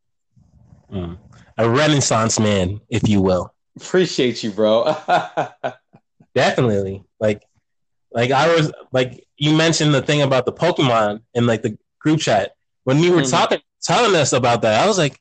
Mm. 0.91 1.17
A 1.57 1.69
renaissance 1.69 2.39
man, 2.39 2.81
if 2.89 3.07
you 3.07 3.21
will. 3.21 3.53
Appreciate 3.77 4.43
you, 4.43 4.51
bro. 4.51 4.95
Definitely. 6.35 7.03
Like 7.19 7.43
like 8.11 8.31
I 8.31 8.53
was 8.55 8.71
like 8.91 9.25
you 9.37 9.55
mentioned 9.55 9.93
the 9.93 10.01
thing 10.01 10.21
about 10.21 10.45
the 10.45 10.53
Pokemon 10.53 11.21
and 11.33 11.47
like 11.47 11.61
the 11.61 11.77
group 11.99 12.19
chat. 12.19 12.55
When 12.83 12.99
you 12.99 13.11
were 13.11 13.21
mm-hmm. 13.21 13.31
talking 13.31 13.59
telling 13.81 14.15
us 14.15 14.33
about 14.33 14.61
that, 14.61 14.83
I 14.83 14.87
was 14.87 14.97
like, 14.97 15.19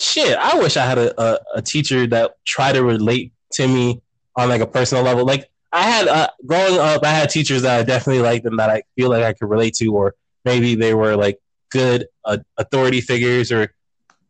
shit, 0.00 0.36
I 0.36 0.58
wish 0.58 0.76
I 0.76 0.86
had 0.86 0.98
a, 0.98 1.20
a, 1.20 1.38
a, 1.56 1.62
teacher 1.62 2.06
that 2.08 2.32
tried 2.46 2.72
to 2.72 2.84
relate 2.84 3.32
to 3.52 3.66
me 3.66 4.00
on 4.36 4.48
like 4.48 4.60
a 4.60 4.66
personal 4.66 5.02
level. 5.02 5.24
Like 5.24 5.50
I 5.72 5.82
had 5.82 6.08
uh, 6.08 6.28
growing 6.46 6.78
up, 6.78 7.04
I 7.04 7.10
had 7.10 7.30
teachers 7.30 7.62
that 7.62 7.80
I 7.80 7.82
definitely 7.82 8.22
liked 8.22 8.46
and 8.46 8.58
that 8.58 8.70
I 8.70 8.82
feel 8.96 9.10
like 9.10 9.24
I 9.24 9.32
could 9.32 9.50
relate 9.50 9.74
to, 9.74 9.86
or 9.88 10.14
maybe 10.44 10.74
they 10.74 10.94
were 10.94 11.16
like 11.16 11.38
good 11.70 12.06
uh, 12.24 12.38
authority 12.56 13.00
figures 13.00 13.52
or 13.52 13.72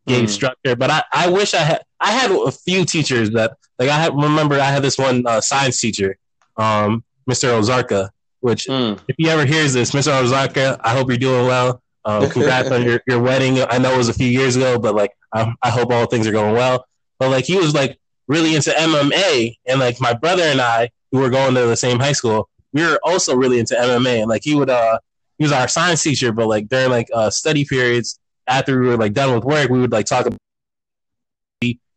gave 0.09 0.25
mm. 0.25 0.29
structure. 0.29 0.75
But 0.75 0.89
I, 0.91 1.03
I 1.13 1.29
wish 1.29 1.53
I 1.53 1.59
had 1.59 1.81
I 1.99 2.11
had 2.11 2.31
a 2.31 2.51
few 2.51 2.83
teachers 2.83 3.29
that 3.31 3.57
like 3.77 3.89
I 3.89 4.07
remember 4.07 4.55
I 4.55 4.65
had 4.65 4.83
this 4.83 4.97
one 4.97 5.25
uh, 5.25 5.39
science 5.39 5.79
teacher, 5.79 6.17
um, 6.57 7.03
Mr. 7.29 7.49
Ozarka, 7.57 8.09
which 8.41 8.65
mm. 8.67 8.99
if 9.07 9.15
he 9.17 9.29
ever 9.29 9.45
hears 9.45 9.73
this, 9.73 9.91
Mr. 9.91 10.11
Ozarka, 10.21 10.79
I 10.83 10.91
hope 10.93 11.07
you're 11.09 11.17
doing 11.17 11.45
well. 11.45 11.81
Um, 12.05 12.29
congrats 12.29 12.71
on 12.71 12.83
your, 12.87 13.01
your 13.07 13.21
wedding. 13.21 13.59
I 13.69 13.77
know 13.77 13.93
it 13.93 13.97
was 13.97 14.09
a 14.09 14.13
few 14.13 14.27
years 14.27 14.55
ago, 14.55 14.79
but 14.79 14.95
like 14.95 15.11
I, 15.33 15.53
I 15.61 15.69
hope 15.69 15.91
all 15.91 16.05
things 16.07 16.27
are 16.27 16.31
going 16.31 16.55
well. 16.55 16.85
But 17.19 17.29
like 17.29 17.45
he 17.45 17.57
was 17.57 17.73
like 17.73 17.99
really 18.27 18.55
into 18.55 18.71
MMA, 18.71 19.55
and 19.67 19.79
like 19.79 20.01
my 20.01 20.13
brother 20.13 20.43
and 20.43 20.59
I, 20.59 20.89
who 21.11 21.19
were 21.19 21.29
going 21.29 21.55
to 21.55 21.65
the 21.65 21.77
same 21.77 21.99
high 21.99 22.13
school, 22.13 22.49
we 22.73 22.81
were 22.83 22.99
also 23.03 23.35
really 23.35 23.59
into 23.59 23.75
MMA. 23.75 24.21
And 24.21 24.29
like 24.29 24.43
he 24.43 24.55
would, 24.55 24.69
uh, 24.69 24.99
he 25.37 25.43
was 25.43 25.51
our 25.51 25.67
science 25.67 26.03
teacher, 26.03 26.31
but 26.31 26.47
like 26.47 26.67
during 26.69 26.89
like 26.89 27.09
uh, 27.13 27.29
study 27.29 27.65
periods 27.65 28.19
after 28.49 28.79
we 28.79 28.87
were 28.87 28.97
like 28.97 29.13
done 29.13 29.33
with 29.33 29.43
work, 29.43 29.69
we 29.69 29.79
would 29.79 29.91
like 29.91 30.05
talk. 30.05 30.25
About, 30.25 30.39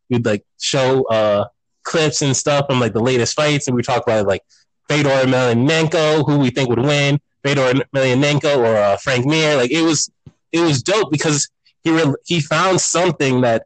we'd 0.09 0.25
like 0.25 0.45
show 0.59 1.05
uh 1.05 1.45
clips 1.83 2.21
and 2.21 2.35
stuff 2.35 2.65
from 2.67 2.79
like 2.79 2.93
the 2.93 3.01
latest 3.01 3.35
fights, 3.35 3.67
and 3.67 3.75
we 3.75 3.83
talk 3.83 4.03
about 4.03 4.27
like 4.27 4.41
Fedor 4.87 5.09
Emelianenko, 5.09 6.25
who 6.25 6.39
we 6.39 6.49
think 6.49 6.69
would 6.69 6.79
win, 6.79 7.19
Fedor 7.43 7.73
Emelianenko 7.73 8.57
or 8.57 8.75
uh, 8.75 8.97
Frank 8.97 9.25
Mir. 9.25 9.55
Like 9.55 9.71
it 9.71 9.81
was, 9.81 10.11
it 10.51 10.61
was 10.61 10.83
dope 10.83 11.11
because 11.11 11.49
he 11.83 11.91
re- 11.91 12.15
he 12.25 12.39
found 12.39 12.79
something 12.81 13.41
that 13.41 13.65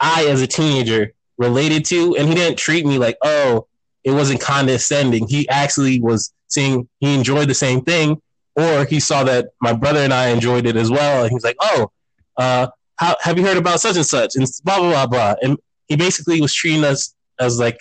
I, 0.00 0.26
as 0.26 0.42
a 0.42 0.46
teenager, 0.46 1.12
related 1.38 1.84
to, 1.86 2.16
and 2.16 2.28
he 2.28 2.34
didn't 2.34 2.58
treat 2.58 2.86
me 2.86 2.98
like, 2.98 3.16
oh, 3.22 3.66
it 4.04 4.12
wasn't 4.12 4.40
condescending. 4.40 5.26
He 5.28 5.48
actually 5.48 6.00
was 6.00 6.32
seeing 6.48 6.88
he 7.00 7.14
enjoyed 7.14 7.48
the 7.48 7.54
same 7.54 7.82
thing, 7.82 8.20
or 8.54 8.84
he 8.84 9.00
saw 9.00 9.24
that 9.24 9.48
my 9.60 9.72
brother 9.72 10.00
and 10.00 10.12
I 10.12 10.28
enjoyed 10.28 10.66
it 10.66 10.76
as 10.76 10.90
well, 10.90 11.22
and 11.22 11.30
he 11.30 11.34
was 11.34 11.44
like, 11.44 11.56
oh, 11.60 11.90
uh, 12.36 12.68
how, 12.96 13.16
have 13.20 13.38
you 13.38 13.44
heard 13.44 13.56
about 13.56 13.80
such 13.80 13.96
and 13.96 14.06
such, 14.06 14.36
and 14.36 14.46
blah 14.64 14.78
blah 14.78 14.90
blah 14.90 15.06
blah, 15.06 15.34
and 15.42 15.58
he 15.88 15.96
basically 15.96 16.40
was 16.40 16.54
treating 16.54 16.84
us 16.84 17.14
as 17.38 17.58
like 17.58 17.78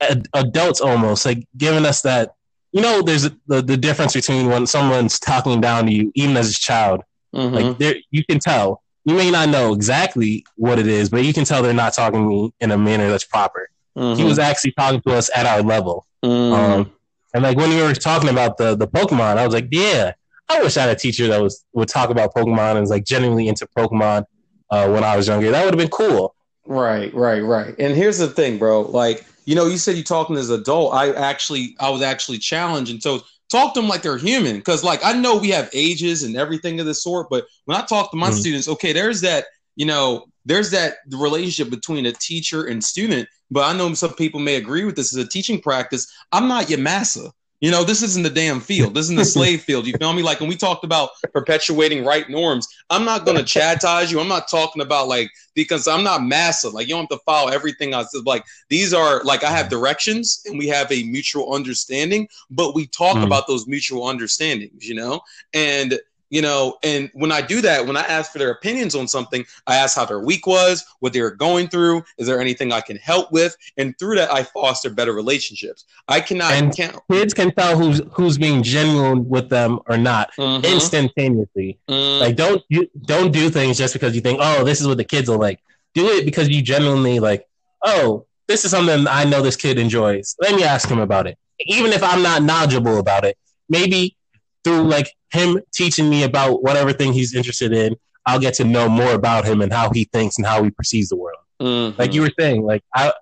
ad- 0.00 0.28
adults 0.34 0.80
almost, 0.80 1.26
like 1.26 1.46
giving 1.56 1.84
us 1.84 2.02
that. 2.02 2.34
You 2.72 2.82
know, 2.82 3.02
there's 3.02 3.22
the, 3.46 3.62
the 3.62 3.76
difference 3.76 4.14
between 4.14 4.48
when 4.48 4.66
someone's 4.66 5.20
talking 5.20 5.60
down 5.60 5.86
to 5.86 5.92
you, 5.92 6.10
even 6.16 6.36
as 6.36 6.50
a 6.50 6.54
child. 6.54 7.02
Mm-hmm. 7.34 7.54
Like 7.54 7.78
there, 7.78 7.94
you 8.10 8.24
can 8.24 8.38
tell. 8.38 8.82
You 9.04 9.14
may 9.14 9.30
not 9.30 9.50
know 9.50 9.74
exactly 9.74 10.46
what 10.56 10.78
it 10.78 10.86
is, 10.86 11.10
but 11.10 11.24
you 11.24 11.32
can 11.34 11.44
tell 11.44 11.62
they're 11.62 11.74
not 11.74 11.92
talking 11.92 12.22
to 12.22 12.28
me 12.28 12.52
in 12.60 12.70
a 12.70 12.78
manner 12.78 13.08
that's 13.10 13.24
proper. 13.24 13.68
Mm-hmm. 13.96 14.18
He 14.18 14.24
was 14.24 14.38
actually 14.38 14.72
talking 14.72 15.02
to 15.02 15.14
us 15.14 15.30
at 15.34 15.46
our 15.46 15.62
level. 15.62 16.06
Mm-hmm. 16.24 16.52
Um, 16.54 16.92
and 17.34 17.42
like 17.42 17.56
when 17.56 17.70
we 17.70 17.82
were 17.82 17.94
talking 17.94 18.30
about 18.30 18.56
the 18.56 18.74
the 18.74 18.88
Pokemon, 18.88 19.36
I 19.36 19.44
was 19.44 19.54
like, 19.54 19.68
yeah, 19.70 20.14
I 20.48 20.62
wish 20.62 20.76
I 20.76 20.82
had 20.82 20.90
a 20.90 20.98
teacher 20.98 21.26
that 21.28 21.40
was 21.42 21.64
would 21.72 21.88
talk 21.88 22.10
about 22.10 22.34
Pokemon 22.34 22.72
and 22.72 22.80
was 22.80 22.90
like 22.90 23.04
genuinely 23.04 23.48
into 23.48 23.66
Pokemon 23.76 24.24
uh, 24.70 24.88
when 24.88 25.04
I 25.04 25.16
was 25.16 25.28
younger. 25.28 25.50
That 25.50 25.64
would 25.64 25.74
have 25.74 25.78
been 25.78 25.88
cool. 25.88 26.34
Right, 26.66 27.12
right, 27.14 27.40
right. 27.40 27.74
And 27.78 27.94
here's 27.94 28.18
the 28.18 28.28
thing, 28.28 28.58
bro. 28.58 28.82
Like, 28.82 29.26
you 29.44 29.54
know, 29.54 29.66
you 29.66 29.76
said 29.76 29.96
you're 29.96 30.04
talking 30.04 30.36
as 30.36 30.50
an 30.50 30.60
adult. 30.60 30.94
I 30.94 31.12
actually, 31.12 31.76
I 31.78 31.90
was 31.90 32.02
actually 32.02 32.38
challenged, 32.38 32.90
and 32.90 33.02
so 33.02 33.20
talk 33.50 33.74
to 33.74 33.80
them 33.80 33.88
like 33.88 34.02
they're 34.02 34.16
human. 34.16 34.56
Because, 34.56 34.82
like, 34.82 35.04
I 35.04 35.12
know 35.12 35.36
we 35.36 35.50
have 35.50 35.68
ages 35.72 36.22
and 36.22 36.36
everything 36.36 36.80
of 36.80 36.86
this 36.86 37.02
sort, 37.02 37.28
but 37.28 37.46
when 37.66 37.76
I 37.76 37.84
talk 37.84 38.10
to 38.10 38.16
my 38.16 38.28
mm-hmm. 38.28 38.38
students, 38.38 38.68
okay, 38.68 38.92
there's 38.92 39.20
that, 39.20 39.44
you 39.76 39.86
know, 39.86 40.26
there's 40.46 40.70
that 40.70 40.96
relationship 41.10 41.70
between 41.70 42.06
a 42.06 42.12
teacher 42.12 42.64
and 42.64 42.82
student. 42.82 43.28
But 43.50 43.64
I 43.68 43.76
know 43.76 43.92
some 43.94 44.14
people 44.14 44.40
may 44.40 44.56
agree 44.56 44.84
with 44.84 44.96
this 44.96 45.14
as 45.14 45.22
a 45.22 45.28
teaching 45.28 45.60
practice. 45.60 46.10
I'm 46.32 46.48
not 46.48 46.70
your 46.70 46.78
massa. 46.78 47.30
You 47.64 47.70
know, 47.70 47.82
this 47.82 48.02
isn't 48.02 48.22
the 48.22 48.28
damn 48.28 48.60
field. 48.60 48.92
This 48.92 49.04
isn't 49.04 49.16
the 49.16 49.24
slave 49.38 49.62
field. 49.62 49.86
You 49.86 49.94
feel 49.94 50.12
me? 50.12 50.22
Like 50.22 50.38
when 50.38 50.50
we 50.50 50.54
talked 50.54 50.84
about 50.84 51.12
perpetuating 51.32 52.04
right 52.04 52.28
norms, 52.28 52.68
I'm 52.90 53.06
not 53.06 53.24
going 53.24 53.38
to 53.38 53.42
chastise 53.42 54.12
you. 54.12 54.20
I'm 54.20 54.28
not 54.28 54.48
talking 54.48 54.82
about 54.82 55.08
like 55.08 55.30
because 55.54 55.88
I'm 55.88 56.04
not 56.04 56.22
massive. 56.22 56.74
Like 56.74 56.88
you 56.88 56.94
don't 56.94 57.10
have 57.10 57.18
to 57.18 57.24
follow 57.24 57.50
everything 57.50 57.94
I 57.94 58.02
said. 58.02 58.26
Like 58.26 58.44
these 58.68 58.92
are 58.92 59.24
like 59.24 59.44
I 59.44 59.50
have 59.50 59.70
directions 59.70 60.42
and 60.44 60.58
we 60.58 60.68
have 60.68 60.92
a 60.92 61.04
mutual 61.04 61.54
understanding, 61.54 62.28
but 62.50 62.74
we 62.74 62.86
talk 62.86 63.16
mm. 63.16 63.24
about 63.24 63.46
those 63.46 63.66
mutual 63.66 64.06
understandings. 64.06 64.86
You 64.86 64.96
know, 64.96 65.22
and 65.54 65.98
you 66.30 66.42
know, 66.42 66.76
and 66.82 67.10
when 67.14 67.30
I 67.30 67.40
do 67.40 67.60
that, 67.60 67.86
when 67.86 67.96
I 67.96 68.02
ask 68.02 68.32
for 68.32 68.38
their 68.38 68.50
opinions 68.50 68.94
on 68.94 69.06
something, 69.06 69.44
I 69.66 69.76
ask 69.76 69.96
how 69.96 70.04
their 70.04 70.20
week 70.20 70.46
was, 70.46 70.84
what 71.00 71.12
they 71.12 71.20
were 71.20 71.30
going 71.30 71.68
through, 71.68 72.02
is 72.18 72.26
there 72.26 72.40
anything 72.40 72.72
I 72.72 72.80
can 72.80 72.96
help 72.96 73.30
with, 73.30 73.56
and 73.76 73.96
through 73.98 74.16
that, 74.16 74.32
I 74.32 74.42
foster 74.42 74.90
better 74.90 75.12
relationships. 75.12 75.84
I 76.08 76.20
cannot. 76.20 76.52
And 76.52 76.74
can't, 76.74 76.96
kids 77.10 77.34
can 77.34 77.54
tell 77.54 77.78
who's 77.78 78.00
who's 78.12 78.38
being 78.38 78.62
genuine 78.62 79.28
with 79.28 79.48
them 79.48 79.80
or 79.86 79.96
not 79.96 80.32
mm-hmm. 80.38 80.64
instantaneously. 80.64 81.78
Mm-hmm. 81.88 82.20
Like 82.20 82.36
don't 82.36 82.62
you 82.68 82.90
don't 83.06 83.32
do 83.32 83.50
things 83.50 83.78
just 83.78 83.94
because 83.94 84.14
you 84.14 84.20
think, 84.20 84.40
oh, 84.42 84.64
this 84.64 84.80
is 84.80 84.88
what 84.88 84.96
the 84.96 85.04
kids 85.04 85.28
are 85.28 85.38
like. 85.38 85.60
Do 85.94 86.08
it 86.08 86.24
because 86.24 86.48
you 86.48 86.62
genuinely 86.62 87.20
like, 87.20 87.46
oh, 87.84 88.26
this 88.48 88.64
is 88.64 88.70
something 88.70 89.06
I 89.08 89.24
know 89.24 89.42
this 89.42 89.56
kid 89.56 89.78
enjoys. 89.78 90.36
Let 90.40 90.54
me 90.54 90.64
ask 90.64 90.88
him 90.88 90.98
about 90.98 91.26
it, 91.26 91.38
even 91.60 91.92
if 91.92 92.02
I'm 92.02 92.22
not 92.22 92.42
knowledgeable 92.42 92.98
about 92.98 93.24
it. 93.24 93.38
Maybe 93.68 94.16
through 94.64 94.82
like 94.82 95.12
him 95.30 95.60
teaching 95.72 96.08
me 96.08 96.24
about 96.24 96.62
whatever 96.62 96.92
thing 96.92 97.12
he's 97.12 97.34
interested 97.34 97.72
in, 97.72 97.96
I'll 98.26 98.40
get 98.40 98.54
to 98.54 98.64
know 98.64 98.88
more 98.88 99.12
about 99.12 99.44
him 99.44 99.60
and 99.60 99.72
how 99.72 99.90
he 99.90 100.04
thinks 100.04 100.38
and 100.38 100.46
how 100.46 100.62
he 100.62 100.70
perceives 100.70 101.10
the 101.10 101.16
world. 101.16 101.38
Mm-hmm. 101.60 102.00
Like 102.00 102.14
you 102.14 102.22
were 102.22 102.32
saying, 102.38 102.62
like 102.62 102.82
I 102.94 103.12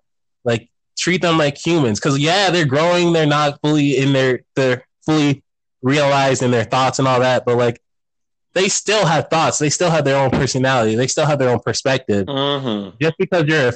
like 0.44 0.70
treat 0.96 1.22
them 1.22 1.38
like 1.38 1.58
humans 1.58 1.99
because 1.99 2.18
yeah, 2.18 2.50
they're 2.50 2.66
growing, 2.66 3.12
they're 3.12 3.26
not 3.26 3.61
fully 3.61 3.96
in 3.96 4.12
their 4.12 4.42
they're 4.54 4.87
fully 5.04 5.42
realized 5.82 6.42
in 6.42 6.50
their 6.50 6.64
thoughts 6.64 6.99
and 6.99 7.08
all 7.08 7.20
that, 7.20 7.44
but 7.44 7.58
like 7.58 7.80
they 8.54 8.68
still 8.68 9.06
have 9.06 9.28
thoughts, 9.28 9.58
they 9.58 9.70
still 9.70 9.90
have 9.90 10.04
their 10.04 10.22
own 10.22 10.30
personality, 10.30 10.94
they 10.94 11.06
still 11.06 11.26
have 11.26 11.38
their 11.38 11.50
own 11.50 11.61
perspective. 11.61 12.26
Mm-hmm. 12.26 12.96
Just 13.00 13.14
because 13.18 13.44
you're 13.46 13.68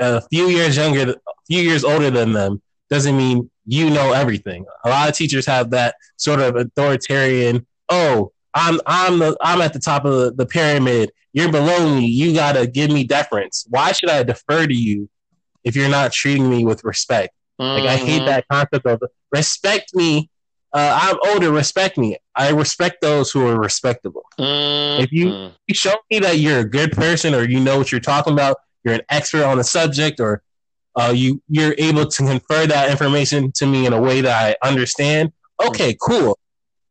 a, 0.00 0.16
a 0.16 0.20
few 0.22 0.48
years 0.48 0.76
younger, 0.76 1.10
a 1.12 1.32
few 1.46 1.62
years 1.62 1.84
older 1.84 2.10
than 2.10 2.32
them, 2.32 2.60
doesn't 2.90 3.16
mean 3.16 3.50
you 3.66 3.90
know 3.90 4.12
everything. 4.12 4.64
A 4.84 4.88
lot 4.88 5.08
of 5.08 5.14
teachers 5.14 5.46
have 5.46 5.70
that 5.70 5.94
sort 6.16 6.40
of 6.40 6.56
authoritarian, 6.56 7.66
oh, 7.88 8.32
I'm 8.54 8.80
I'm 8.86 9.18
the 9.18 9.36
I'm 9.40 9.60
at 9.60 9.72
the 9.72 9.78
top 9.78 10.04
of 10.04 10.14
the, 10.14 10.32
the 10.32 10.46
pyramid. 10.46 11.12
You're 11.32 11.50
below 11.50 11.94
me. 11.94 12.06
You 12.06 12.34
gotta 12.34 12.66
give 12.66 12.90
me 12.90 13.04
deference. 13.04 13.66
Why 13.68 13.92
should 13.92 14.10
I 14.10 14.22
defer 14.22 14.66
to 14.66 14.74
you 14.74 15.08
if 15.64 15.74
you're 15.76 15.88
not 15.88 16.12
treating 16.12 16.50
me 16.50 16.64
with 16.64 16.84
respect? 16.84 17.34
Mm-hmm. 17.60 17.84
Like 17.84 17.90
I 17.90 17.96
hate 17.96 18.18
mm-hmm. 18.18 18.26
that 18.26 18.44
concept 18.50 18.86
of 18.86 19.02
respect 19.30 19.94
me. 19.94 20.28
Uh, 20.74 20.98
I'm 21.02 21.32
older. 21.32 21.50
Respect 21.50 21.98
me. 21.98 22.16
I 22.34 22.50
respect 22.50 23.02
those 23.02 23.30
who 23.30 23.46
are 23.46 23.58
respectable. 23.58 24.24
Mm-hmm. 24.38 25.02
If 25.02 25.12
you, 25.12 25.26
mm-hmm. 25.26 25.54
you 25.66 25.74
show 25.74 25.94
me 26.10 26.18
that 26.20 26.38
you're 26.38 26.60
a 26.60 26.68
good 26.68 26.92
person 26.92 27.34
or 27.34 27.44
you 27.44 27.60
know 27.60 27.76
what 27.76 27.92
you're 27.92 28.00
talking 28.00 28.32
about, 28.32 28.56
you're 28.84 28.94
an 28.94 29.02
expert 29.10 29.44
on 29.44 29.58
the 29.58 29.64
subject, 29.64 30.18
or 30.18 30.42
uh, 30.96 31.12
you 31.14 31.42
you're 31.48 31.74
able 31.78 32.06
to 32.06 32.22
confer 32.24 32.66
that 32.66 32.90
information 32.90 33.52
to 33.52 33.66
me 33.66 33.86
in 33.86 33.92
a 33.92 34.00
way 34.00 34.20
that 34.20 34.58
I 34.62 34.68
understand. 34.68 35.32
Okay, 35.64 35.96
cool. 36.00 36.38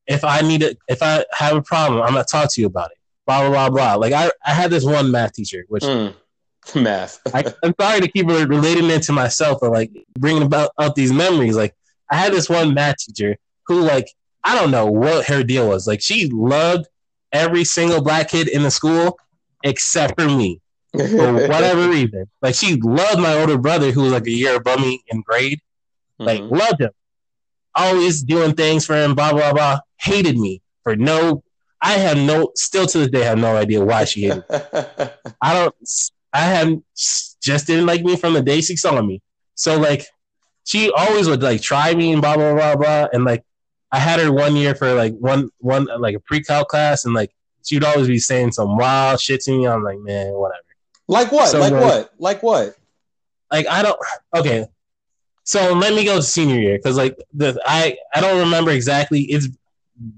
If 0.07 0.23
I 0.23 0.41
need 0.41 0.63
it, 0.63 0.77
if 0.87 1.03
I 1.03 1.25
have 1.31 1.55
a 1.55 1.61
problem, 1.61 2.01
I'm 2.01 2.13
gonna 2.13 2.23
talk 2.23 2.51
to 2.53 2.61
you 2.61 2.67
about 2.67 2.91
it. 2.91 2.97
Blah 3.27 3.49
blah 3.49 3.69
blah 3.69 3.69
blah. 3.69 3.95
Like 3.95 4.13
I, 4.13 4.31
I 4.45 4.53
had 4.53 4.71
this 4.71 4.83
one 4.83 5.11
math 5.11 5.33
teacher, 5.33 5.65
which 5.67 5.83
mm. 5.83 6.13
math. 6.75 7.19
I, 7.33 7.43
am 7.63 7.73
sorry 7.79 8.01
to 8.01 8.07
keep 8.07 8.27
relating 8.27 8.89
it 8.89 9.03
to 9.03 9.13
myself, 9.13 9.59
but 9.61 9.71
like 9.71 9.91
bringing 10.17 10.43
about 10.43 10.71
out 10.79 10.95
these 10.95 11.13
memories. 11.13 11.55
Like 11.55 11.75
I 12.09 12.15
had 12.15 12.33
this 12.33 12.49
one 12.49 12.73
math 12.73 12.97
teacher 12.97 13.37
who, 13.67 13.81
like, 13.81 14.07
I 14.43 14.59
don't 14.59 14.71
know 14.71 14.87
what 14.87 15.27
her 15.27 15.43
deal 15.43 15.69
was. 15.69 15.87
Like 15.87 16.01
she 16.01 16.27
loved 16.27 16.87
every 17.31 17.63
single 17.63 18.01
black 18.01 18.29
kid 18.29 18.47
in 18.47 18.63
the 18.63 18.71
school 18.71 19.17
except 19.63 20.19
for 20.19 20.27
me 20.27 20.60
for 20.97 21.33
whatever 21.47 21.89
reason. 21.89 22.25
Like 22.41 22.55
she 22.55 22.75
loved 22.75 23.19
my 23.19 23.33
older 23.39 23.57
brother 23.57 23.91
who 23.91 24.03
was 24.03 24.11
like 24.11 24.27
a 24.27 24.31
year 24.31 24.55
above 24.55 24.79
me 24.79 25.01
in 25.07 25.21
grade. 25.21 25.59
Like 26.17 26.41
mm-hmm. 26.41 26.55
loved 26.55 26.81
him. 26.81 26.91
Always 27.73 28.23
doing 28.23 28.53
things 28.53 28.85
for 28.85 28.95
him, 28.95 29.15
blah 29.15 29.31
blah 29.31 29.53
blah. 29.53 29.79
Hated 29.97 30.37
me 30.37 30.61
for 30.83 30.95
no 30.95 31.43
I 31.81 31.93
have 31.93 32.17
no 32.17 32.51
still 32.55 32.85
to 32.85 32.99
this 32.99 33.09
day 33.09 33.23
have 33.23 33.39
no 33.39 33.55
idea 33.55 33.83
why 33.83 34.05
she 34.05 34.23
hated 34.23 34.43
me. 34.49 34.57
I 35.41 35.53
don't 35.53 35.75
I 36.33 36.41
have 36.41 36.77
just 37.41 37.67
didn't 37.67 37.85
like 37.85 38.03
me 38.03 38.15
from 38.15 38.33
the 38.33 38.41
day 38.41 38.61
she 38.61 38.75
saw 38.75 39.01
me. 39.01 39.21
So 39.55 39.79
like 39.79 40.05
she 40.65 40.91
always 40.91 41.27
would 41.27 41.41
like 41.41 41.61
try 41.61 41.93
me 41.95 42.11
and 42.11 42.21
blah 42.21 42.35
blah 42.35 42.53
blah 42.53 42.75
blah 42.75 43.07
and 43.13 43.25
like 43.25 43.43
I 43.91 43.99
had 43.99 44.19
her 44.19 44.31
one 44.31 44.55
year 44.55 44.75
for 44.75 44.93
like 44.93 45.13
one 45.17 45.49
one 45.57 45.87
like 45.99 46.15
a 46.15 46.19
pre-cal 46.19 46.65
class 46.65 47.05
and 47.05 47.13
like 47.13 47.31
she'd 47.65 47.83
always 47.83 48.07
be 48.07 48.19
saying 48.19 48.51
some 48.51 48.77
wild 48.77 49.19
shit 49.19 49.41
to 49.41 49.51
me. 49.51 49.67
I'm 49.67 49.83
like, 49.83 49.99
man, 49.99 50.33
whatever. 50.33 50.63
Like 51.07 51.31
what? 51.31 51.49
So, 51.49 51.59
like, 51.59 51.71
like 51.71 51.81
what? 51.83 52.13
Like 52.17 52.43
what? 52.43 52.75
Like 53.51 53.67
I 53.67 53.81
don't. 53.81 53.99
Okay, 54.35 54.65
so 55.43 55.73
let 55.73 55.93
me 55.93 56.05
go 56.05 56.17
to 56.17 56.23
senior 56.23 56.59
year 56.59 56.77
because 56.77 56.97
like 56.97 57.17
the 57.33 57.59
I 57.65 57.97
I 58.13 58.21
don't 58.21 58.39
remember 58.39 58.71
exactly. 58.71 59.21
It's 59.23 59.49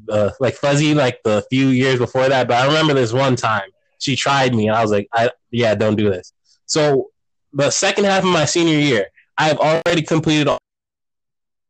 uh, 0.10 0.32
like 0.40 0.56
fuzzy 0.56 0.94
like 0.94 1.22
the 1.24 1.44
few 1.50 1.68
years 1.68 2.00
before 2.00 2.30
that, 2.30 2.48
but 2.48 2.58
I 2.58 2.68
remember 2.68 2.94
this 2.94 3.12
one 3.14 3.36
time 3.36 3.70
she 4.00 4.16
tried 4.16 4.54
me 4.54 4.68
and 4.68 4.76
I 4.76 4.82
was 4.82 4.92
like, 4.92 5.08
I 5.14 5.32
yeah, 5.52 5.76
don't 5.76 5.96
do 5.96 6.10
this. 6.10 6.34
So 6.66 7.10
the 7.54 7.72
second 7.72 8.06
half 8.06 8.24
of 8.24 8.30
my 8.30 8.46
senior 8.46 8.78
year, 8.78 9.08
I 9.38 9.48
have 9.48 9.60
already 9.60 10.02
completed 10.02 10.48
all 10.48 10.60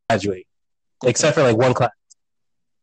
graduate, 0.09 0.47
except 1.05 1.35
for 1.35 1.43
like 1.43 1.57
one 1.57 1.73
class. 1.73 1.91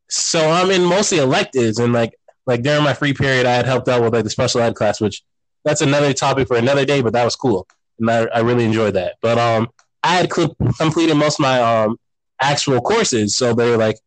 So 0.09 0.51
I'm 0.51 0.71
in 0.71 0.85
mostly 0.85 1.19
electives 1.19 1.79
and 1.79 1.93
like 1.93 2.15
like 2.47 2.63
during 2.63 2.83
my 2.83 2.95
free 2.95 3.13
period, 3.13 3.47
I 3.47 3.53
had 3.53 3.67
helped 3.67 3.89
out 3.89 4.03
with 4.03 4.13
like 4.13 4.25
the 4.25 4.31
special 4.31 4.61
ed 4.61 4.75
class, 4.75 5.01
which 5.01 5.23
that's 5.65 5.81
another 5.81 6.13
topic 6.13 6.49
for 6.49 6.57
another 6.57 6.85
day. 6.85 7.03
But 7.03 7.13
that 7.13 7.25
was 7.25 7.37
cool, 7.37 7.67
and 7.99 8.11
I, 8.11 8.27
I 8.27 8.41
really 8.41 8.65
enjoyed 8.65 8.95
that. 8.95 9.17
But 9.21 9.39
um, 9.39 9.69
I 10.03 10.17
had 10.17 10.33
cl- 10.33 10.57
completed 10.79 11.15
most 11.15 11.39
of 11.39 11.43
my 11.43 11.61
um 11.61 11.99
actual 12.41 12.81
courses, 12.81 13.37
so 13.37 13.55
they 13.55 13.71
were 13.71 13.77
like, 13.77 13.99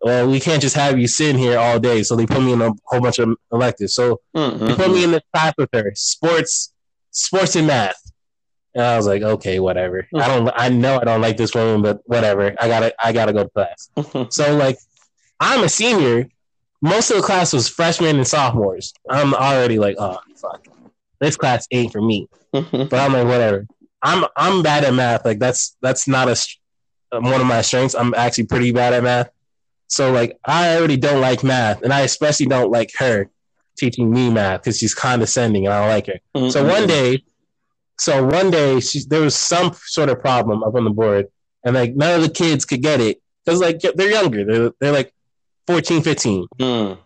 "Well, 0.00 0.30
we 0.30 0.40
can't 0.40 0.62
just 0.62 0.76
have 0.76 0.98
you 0.98 1.08
sitting 1.08 1.38
here 1.38 1.58
all 1.58 1.78
day." 1.78 2.02
So 2.02 2.16
they 2.16 2.26
put 2.26 2.42
me 2.42 2.52
in 2.52 2.62
a 2.62 2.72
whole 2.86 3.00
bunch 3.00 3.18
of 3.18 3.36
electives. 3.52 3.94
So 3.94 4.20
mm-hmm. 4.36 4.66
they 4.66 4.74
put 4.74 4.90
me 4.90 5.04
in 5.04 5.12
the 5.12 5.22
class 5.32 5.54
with 5.56 5.70
her, 5.72 5.92
sports, 5.94 6.72
sports 7.10 7.56
and 7.56 7.66
math. 7.66 8.00
And 8.74 8.84
I 8.84 8.96
was 8.96 9.06
like, 9.06 9.22
okay, 9.22 9.58
whatever. 9.58 10.06
Mm-hmm. 10.14 10.16
I 10.16 10.28
don't. 10.28 10.50
I 10.54 10.68
know 10.68 11.00
I 11.00 11.04
don't 11.04 11.20
like 11.20 11.36
this 11.36 11.54
woman, 11.54 11.82
but 11.82 12.00
whatever. 12.04 12.54
I 12.60 12.68
gotta. 12.68 12.94
I 13.04 13.12
gotta 13.12 13.32
go 13.32 13.44
to 13.44 13.50
class. 13.50 13.90
Mm-hmm. 13.96 14.30
So 14.30 14.56
like, 14.56 14.78
I'm 15.40 15.64
a 15.64 15.68
senior. 15.68 16.28
Most 16.82 17.10
of 17.10 17.16
the 17.16 17.22
class 17.22 17.52
was 17.52 17.68
freshmen 17.68 18.16
and 18.16 18.26
sophomores. 18.26 18.94
I'm 19.08 19.34
already 19.34 19.78
like, 19.78 19.96
oh 19.98 20.18
fuck, 20.36 20.66
this 21.20 21.36
class 21.36 21.66
ain't 21.70 21.92
for 21.92 22.00
me. 22.00 22.28
But 22.52 22.94
I'm 22.94 23.12
like, 23.12 23.26
whatever. 23.26 23.66
I'm 24.02 24.24
I'm 24.36 24.62
bad 24.62 24.84
at 24.84 24.94
math. 24.94 25.24
Like 25.24 25.38
that's 25.38 25.76
that's 25.82 26.08
not 26.08 26.28
a 26.28 26.36
one 27.20 27.40
of 27.40 27.46
my 27.46 27.60
strengths. 27.60 27.94
I'm 27.94 28.14
actually 28.14 28.46
pretty 28.46 28.72
bad 28.72 28.94
at 28.94 29.02
math. 29.02 29.30
So 29.88 30.12
like, 30.12 30.38
I 30.44 30.76
already 30.76 30.96
don't 30.96 31.20
like 31.20 31.42
math, 31.42 31.82
and 31.82 31.92
I 31.92 32.00
especially 32.00 32.46
don't 32.46 32.70
like 32.70 32.90
her 32.98 33.28
teaching 33.76 34.10
me 34.10 34.30
math 34.30 34.62
because 34.62 34.78
she's 34.78 34.94
condescending, 34.94 35.66
and 35.66 35.74
I 35.74 35.80
don't 35.80 35.88
like 35.88 36.06
her. 36.06 36.20
Mm-hmm. 36.34 36.50
So 36.50 36.66
one 36.66 36.86
day 36.86 37.22
so 38.00 38.24
one 38.24 38.50
day 38.50 38.80
she, 38.80 39.00
there 39.06 39.20
was 39.20 39.36
some 39.36 39.74
sort 39.84 40.08
of 40.08 40.20
problem 40.20 40.62
up 40.62 40.74
on 40.74 40.84
the 40.84 40.90
board, 40.90 41.26
and 41.64 41.74
like 41.74 41.94
none 41.94 42.14
of 42.14 42.22
the 42.22 42.30
kids 42.30 42.64
could 42.64 42.80
get 42.80 42.98
it 43.00 43.20
because 43.44 43.60
like 43.60 43.78
they're 43.80 44.10
younger. 44.10 44.44
They're 44.44 44.70
they're 44.80 44.92
like 44.92 45.12
14, 45.66 46.02
15. 46.02 46.46
Mm. 46.58 46.98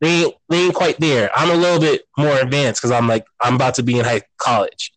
They 0.00 0.24
ain't, 0.24 0.34
they 0.48 0.64
ain't 0.64 0.74
quite 0.74 0.98
there. 0.98 1.30
I'm 1.34 1.50
a 1.50 1.60
little 1.60 1.80
bit 1.80 2.02
more 2.16 2.38
advanced 2.38 2.80
because 2.80 2.92
I'm 2.92 3.06
like 3.06 3.26
I'm 3.40 3.54
about 3.54 3.74
to 3.74 3.82
be 3.82 3.98
in 3.98 4.04
high 4.04 4.22
college. 4.38 4.92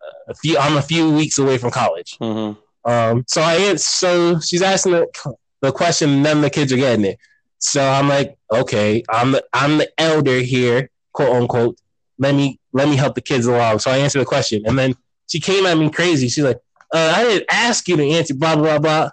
Uh, 0.00 0.32
a 0.32 0.34
few 0.34 0.58
I'm 0.58 0.76
a 0.76 0.82
few 0.82 1.10
weeks 1.10 1.38
away 1.38 1.58
from 1.58 1.70
college. 1.70 2.18
Mm-hmm. 2.20 2.90
Um, 2.90 3.24
so 3.28 3.42
I 3.42 3.74
so 3.76 4.40
she's 4.40 4.62
asking 4.62 4.92
the, 4.92 5.34
the 5.60 5.72
question, 5.72 6.22
none 6.22 6.38
of 6.38 6.42
the 6.42 6.50
kids 6.50 6.72
are 6.72 6.76
getting 6.76 7.04
it. 7.04 7.18
So 7.58 7.82
I'm 7.82 8.08
like, 8.08 8.36
okay, 8.52 9.04
I'm 9.08 9.32
the 9.32 9.44
I'm 9.52 9.78
the 9.78 9.90
elder 9.98 10.40
here, 10.40 10.90
quote 11.12 11.34
unquote 11.34 11.78
let 12.22 12.34
me 12.34 12.58
let 12.72 12.88
me 12.88 12.96
help 12.96 13.14
the 13.14 13.20
kids 13.20 13.46
along. 13.46 13.80
So 13.80 13.90
I 13.90 13.98
answered 13.98 14.20
the 14.20 14.26
question, 14.26 14.62
and 14.64 14.78
then 14.78 14.94
she 15.28 15.40
came 15.40 15.66
at 15.66 15.76
me 15.76 15.90
crazy. 15.90 16.28
She's 16.28 16.44
like, 16.44 16.58
uh, 16.94 17.12
I 17.16 17.24
didn't 17.24 17.46
ask 17.50 17.86
you 17.88 17.96
to 17.96 18.04
answer 18.04 18.34
blah 18.34 18.56
blah 18.56 18.78
blah. 18.78 19.10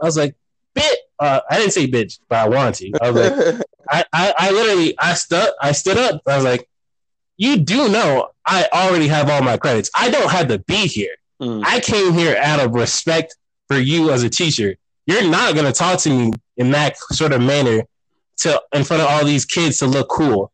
I 0.00 0.04
was 0.04 0.16
like, 0.16 0.36
bit. 0.74 0.98
Uh, 1.18 1.40
I 1.50 1.58
didn't 1.58 1.72
say 1.72 1.86
bitch, 1.86 2.18
but 2.28 2.38
I 2.38 2.48
wanted 2.48 2.74
to. 2.74 2.98
I 3.02 3.10
was 3.10 3.30
like, 3.30 3.66
I, 3.90 4.04
I, 4.12 4.34
I 4.38 4.50
literally 4.50 4.94
I 4.98 5.14
stood 5.14 5.50
I 5.60 5.72
stood 5.72 5.98
up. 5.98 6.22
I 6.26 6.36
was 6.36 6.44
like, 6.44 6.68
you 7.36 7.56
do 7.56 7.88
know 7.88 8.30
I 8.46 8.68
already 8.72 9.08
have 9.08 9.28
all 9.28 9.42
my 9.42 9.56
credits. 9.56 9.90
I 9.96 10.10
don't 10.10 10.30
have 10.30 10.48
to 10.48 10.58
be 10.58 10.86
here. 10.86 11.14
Mm. 11.40 11.64
I 11.64 11.80
came 11.80 12.12
here 12.12 12.36
out 12.36 12.60
of 12.60 12.74
respect 12.74 13.36
for 13.68 13.78
you 13.78 14.10
as 14.10 14.22
a 14.22 14.30
teacher. 14.30 14.76
You're 15.06 15.28
not 15.28 15.54
gonna 15.54 15.72
talk 15.72 15.98
to 16.00 16.10
me 16.10 16.32
in 16.56 16.70
that 16.72 16.98
sort 16.98 17.32
of 17.32 17.40
manner 17.40 17.82
to 18.38 18.62
in 18.72 18.84
front 18.84 19.02
of 19.02 19.08
all 19.08 19.24
these 19.24 19.44
kids 19.44 19.78
to 19.78 19.86
look 19.86 20.08
cool. 20.08 20.52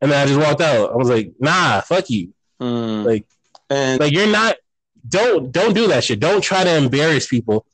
And 0.00 0.10
then 0.10 0.22
I 0.22 0.26
just 0.26 0.40
walked 0.40 0.60
out. 0.60 0.92
I 0.92 0.96
was 0.96 1.08
like, 1.08 1.32
nah, 1.38 1.80
fuck 1.80 2.10
you. 2.10 2.32
Mm. 2.60 3.04
Like, 3.04 3.26
and 3.70 4.00
like 4.00 4.12
you're 4.12 4.30
not. 4.30 4.56
Don't 5.08 5.50
don't 5.50 5.74
do 5.74 5.88
that 5.88 6.04
shit. 6.04 6.20
Don't 6.20 6.42
try 6.42 6.62
to 6.62 6.76
embarrass 6.76 7.26
people 7.26 7.66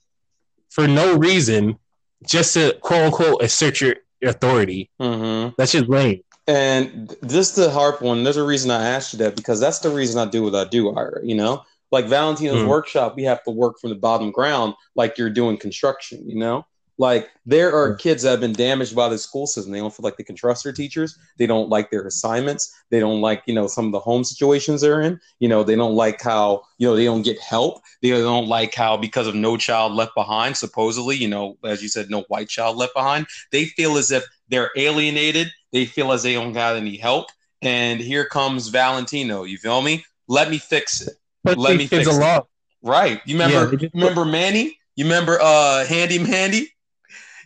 for 0.71 0.89
no 0.89 1.17
reason, 1.17 1.79
just 2.27 2.55
to 2.55 2.79
quote 2.81 3.07
unquote 3.07 3.43
assert 3.43 3.81
your 3.81 3.97
authority. 4.23 4.91
Mm-hmm. 5.01 5.55
That's 5.59 5.73
just 5.73 5.89
lame. 5.89 6.23
And 6.47 7.15
this 7.21 7.51
the 7.53 7.71
harp 7.71 8.01
one. 8.01 8.25
There's 8.25 8.39
a 8.39 8.45
reason 8.45 8.71
I 8.71 8.89
asked 8.89 9.13
you 9.13 9.19
that 9.19 9.37
because 9.37 9.61
that's 9.61 9.81
the 9.81 9.91
reason 9.91 10.19
I 10.19 10.31
do 10.31 10.45
what 10.45 10.55
I 10.55 10.65
do. 10.65 10.85
Jaira, 10.85 11.21
you 11.23 11.35
know, 11.35 11.63
like 11.91 12.07
Valentino's 12.07 12.63
mm. 12.63 12.69
workshop, 12.69 13.17
we 13.17 13.25
have 13.25 13.43
to 13.45 13.51
work 13.51 13.79
from 13.79 13.91
the 13.91 13.97
bottom 13.97 14.31
ground, 14.31 14.75
like 14.95 15.19
you're 15.19 15.31
doing 15.31 15.59
construction. 15.59 16.27
You 16.29 16.39
know, 16.39 16.67
like 16.99 17.31
there 17.47 17.73
are 17.73 17.95
kids 17.95 18.25
that 18.25 18.31
have 18.33 18.41
been 18.41 18.53
damaged 18.53 18.95
by 18.95 19.09
the 19.09 19.17
school 19.17 19.47
system. 19.47 19.73
They 19.73 19.79
don't 19.79 19.95
feel 19.95 20.03
like 20.03 20.17
they 20.17 20.25
can 20.25 20.35
trust 20.35 20.65
their 20.65 20.73
teachers. 20.73 21.17
They 21.39 21.47
don't 21.47 21.69
like 21.69 21.91
their 21.91 22.05
assignments. 22.05 22.75
They 22.91 22.99
don't 22.99 23.21
like, 23.21 23.45
you 23.47 23.55
know, 23.55 23.69
some 23.69 23.87
of 23.87 23.93
the 23.93 24.01
home 24.01 24.25
situations 24.25 24.81
they're 24.81 25.01
in. 25.01 25.21
You 25.39 25.49
know, 25.49 25.63
they 25.63 25.77
don't 25.77 25.95
like 25.95 26.21
how, 26.21 26.65
you 26.79 26.89
know, 26.89 26.97
they 26.97 27.05
don't 27.05 27.23
get 27.23 27.39
help. 27.39 27.81
They 28.03 28.11
don't 28.11 28.49
like 28.49 28.75
how 28.75 28.97
because 28.97 29.29
of 29.29 29.37
no 29.37 29.57
child 29.57 29.93
left 29.93 30.15
behind, 30.17 30.57
supposedly, 30.57 31.17
you 31.17 31.29
know, 31.29 31.57
as 31.65 31.83
you 31.83 31.89
said, 31.89 32.11
no 32.11 32.23
white 32.23 32.49
child 32.49 32.77
left 32.77 32.95
behind. 32.95 33.27
They 33.53 33.67
feel 33.67 33.97
as 33.97 34.11
if 34.11 34.25
they're 34.49 34.73
alienated. 34.77 35.49
They 35.73 35.87
feel 35.87 36.11
as 36.11 36.25
they 36.25 36.35
don't 36.35 36.53
got 36.53 36.77
any 36.77 36.97
help. 36.97 37.29
And 37.63 38.01
here 38.01 38.25
comes 38.25 38.69
Valentino. 38.69 39.45
You 39.45 39.59
feel 39.59 39.83
me? 39.83 40.05
Let 40.27 40.51
me 40.51 40.59
fix 40.59 41.01
it. 41.01 41.15
But 41.45 41.59
Let 41.59 41.77
me 41.77 41.87
fix 41.87 42.09
it. 42.09 42.45
Right. 42.83 43.21
You 43.25 43.39
remember 43.39 43.77
yeah, 43.77 43.89
remember 43.95 44.25
Manny? 44.25 44.79
You 44.97 45.05
remember 45.05 45.39
uh 45.41 45.85
Handy 45.87 46.19
Mandy? 46.19 46.73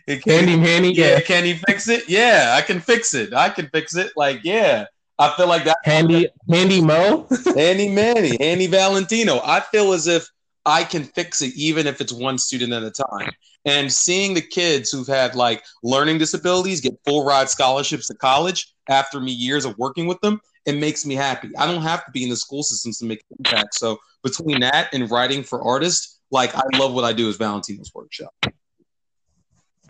Candy 0.07 0.57
Manny, 0.57 0.93
yeah. 0.93 1.11
yeah. 1.11 1.19
Can 1.21 1.45
he 1.45 1.53
fix 1.53 1.87
it? 1.87 2.09
Yeah, 2.09 2.55
I 2.57 2.61
can 2.61 2.79
fix 2.79 3.13
it. 3.13 3.33
I 3.33 3.49
can 3.49 3.69
fix 3.69 3.95
it. 3.95 4.11
Like, 4.15 4.41
yeah. 4.43 4.85
I 5.19 5.33
feel 5.35 5.47
like 5.47 5.63
that. 5.65 5.77
Handy, 5.83 6.27
Handy 6.49 6.81
Mo, 6.81 7.27
Handy 7.55 7.87
Manny, 7.87 8.35
Handy 8.39 8.67
Valentino. 8.67 9.39
I 9.43 9.59
feel 9.59 9.93
as 9.93 10.07
if 10.07 10.27
I 10.65 10.83
can 10.83 11.03
fix 11.03 11.41
it, 11.41 11.53
even 11.55 11.87
if 11.87 12.01
it's 12.01 12.11
one 12.11 12.37
student 12.37 12.73
at 12.73 12.83
a 12.83 12.91
time. 12.91 13.31
And 13.65 13.91
seeing 13.91 14.33
the 14.33 14.41
kids 14.41 14.91
who've 14.91 15.07
had 15.07 15.35
like 15.35 15.63
learning 15.83 16.17
disabilities 16.17 16.81
get 16.81 16.99
full 17.05 17.25
ride 17.25 17.49
scholarships 17.49 18.07
to 18.07 18.15
college 18.15 18.73
after 18.89 19.19
me 19.19 19.31
years 19.31 19.65
of 19.65 19.77
working 19.77 20.07
with 20.07 20.19
them, 20.21 20.41
it 20.65 20.77
makes 20.77 21.05
me 21.05 21.15
happy. 21.15 21.49
I 21.57 21.65
don't 21.65 21.81
have 21.81 22.05
to 22.05 22.11
be 22.11 22.23
in 22.23 22.29
the 22.29 22.35
school 22.35 22.63
systems 22.63 22.97
to 22.99 23.05
make 23.05 23.23
an 23.29 23.37
impact. 23.39 23.75
So 23.75 23.99
between 24.23 24.61
that 24.61 24.93
and 24.93 25.09
writing 25.09 25.43
for 25.43 25.61
artists, 25.61 26.19
like 26.31 26.55
I 26.55 26.63
love 26.75 26.93
what 26.93 27.03
I 27.03 27.13
do 27.13 27.29
as 27.29 27.37
Valentino's 27.37 27.91
workshop. 27.93 28.33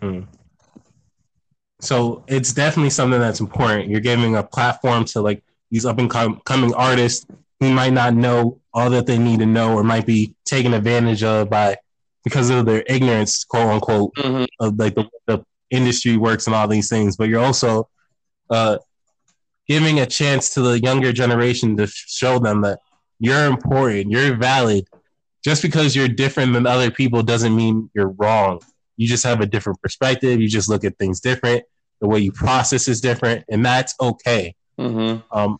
Mm. 0.04 0.26
So 1.80 2.24
it's 2.26 2.52
definitely 2.52 2.90
something 2.90 3.20
that's 3.20 3.40
important. 3.40 3.88
You're 3.88 4.00
giving 4.00 4.36
a 4.36 4.42
platform 4.42 5.04
to 5.06 5.20
like 5.20 5.42
these 5.70 5.84
up 5.84 5.98
and 5.98 6.10
coming 6.10 6.74
artists 6.74 7.26
who 7.60 7.72
might 7.72 7.92
not 7.92 8.14
know 8.14 8.60
all 8.72 8.90
that 8.90 9.06
they 9.06 9.18
need 9.18 9.40
to 9.40 9.46
know 9.46 9.74
or 9.74 9.84
might 9.84 10.06
be 10.06 10.34
taken 10.44 10.74
advantage 10.74 11.22
of 11.22 11.50
by 11.50 11.76
because 12.22 12.48
of 12.50 12.64
their 12.64 12.82
ignorance, 12.86 13.44
quote 13.44 13.68
unquote, 13.68 14.14
mm-hmm. 14.14 14.44
of 14.60 14.78
like 14.78 14.94
the, 14.94 15.08
the, 15.26 15.44
industry 15.70 16.16
works 16.16 16.46
and 16.46 16.54
all 16.54 16.68
these 16.68 16.88
things. 16.88 17.16
But 17.16 17.28
you're 17.28 17.42
also 17.42 17.88
uh, 18.48 18.78
giving 19.66 19.98
a 19.98 20.06
chance 20.06 20.50
to 20.50 20.60
the 20.60 20.78
younger 20.78 21.12
generation 21.12 21.76
to 21.78 21.88
show 21.88 22.38
them 22.38 22.60
that 22.60 22.78
you're 23.18 23.46
important, 23.46 24.10
you're 24.10 24.36
valid. 24.36 24.86
Just 25.42 25.62
because 25.62 25.96
you're 25.96 26.06
different 26.06 26.52
than 26.52 26.66
other 26.66 26.90
people 26.90 27.22
doesn't 27.22 27.56
mean 27.56 27.90
you're 27.92 28.10
wrong. 28.10 28.60
You 28.96 29.08
just 29.08 29.24
have 29.24 29.40
a 29.40 29.46
different 29.46 29.80
perspective. 29.80 30.40
You 30.40 30.48
just 30.48 30.68
look 30.68 30.84
at 30.84 30.98
things 30.98 31.20
different. 31.20 31.64
The 32.00 32.08
way 32.08 32.20
you 32.20 32.32
process 32.32 32.88
is 32.88 33.00
different, 33.00 33.44
and 33.48 33.64
that's 33.64 33.94
okay. 34.00 34.54
Mm-hmm. 34.78 35.20
Um, 35.36 35.58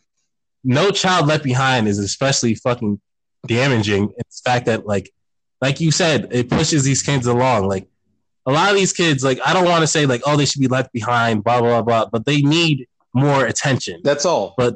no 0.63 0.91
child 0.91 1.27
left 1.27 1.43
behind 1.43 1.87
is 1.87 1.99
especially 1.99 2.55
fucking 2.55 2.99
damaging. 3.47 4.11
It's 4.17 4.41
the 4.41 4.49
fact 4.49 4.65
that 4.65 4.85
like, 4.85 5.11
like 5.61 5.79
you 5.79 5.91
said, 5.91 6.29
it 6.31 6.49
pushes 6.49 6.83
these 6.83 7.01
kids 7.01 7.27
along. 7.27 7.67
Like 7.67 7.87
a 8.45 8.51
lot 8.51 8.69
of 8.69 8.75
these 8.75 8.93
kids, 8.93 9.23
like 9.23 9.39
I 9.45 9.53
don't 9.53 9.65
want 9.65 9.81
to 9.81 9.87
say 9.87 10.05
like, 10.05 10.21
oh, 10.25 10.37
they 10.37 10.45
should 10.45 10.61
be 10.61 10.67
left 10.67 10.91
behind, 10.91 11.43
blah 11.43 11.61
blah 11.61 11.81
blah, 11.81 12.07
but 12.07 12.25
they 12.25 12.41
need 12.41 12.87
more 13.13 13.45
attention. 13.45 14.01
That's 14.03 14.25
all. 14.25 14.53
But 14.57 14.75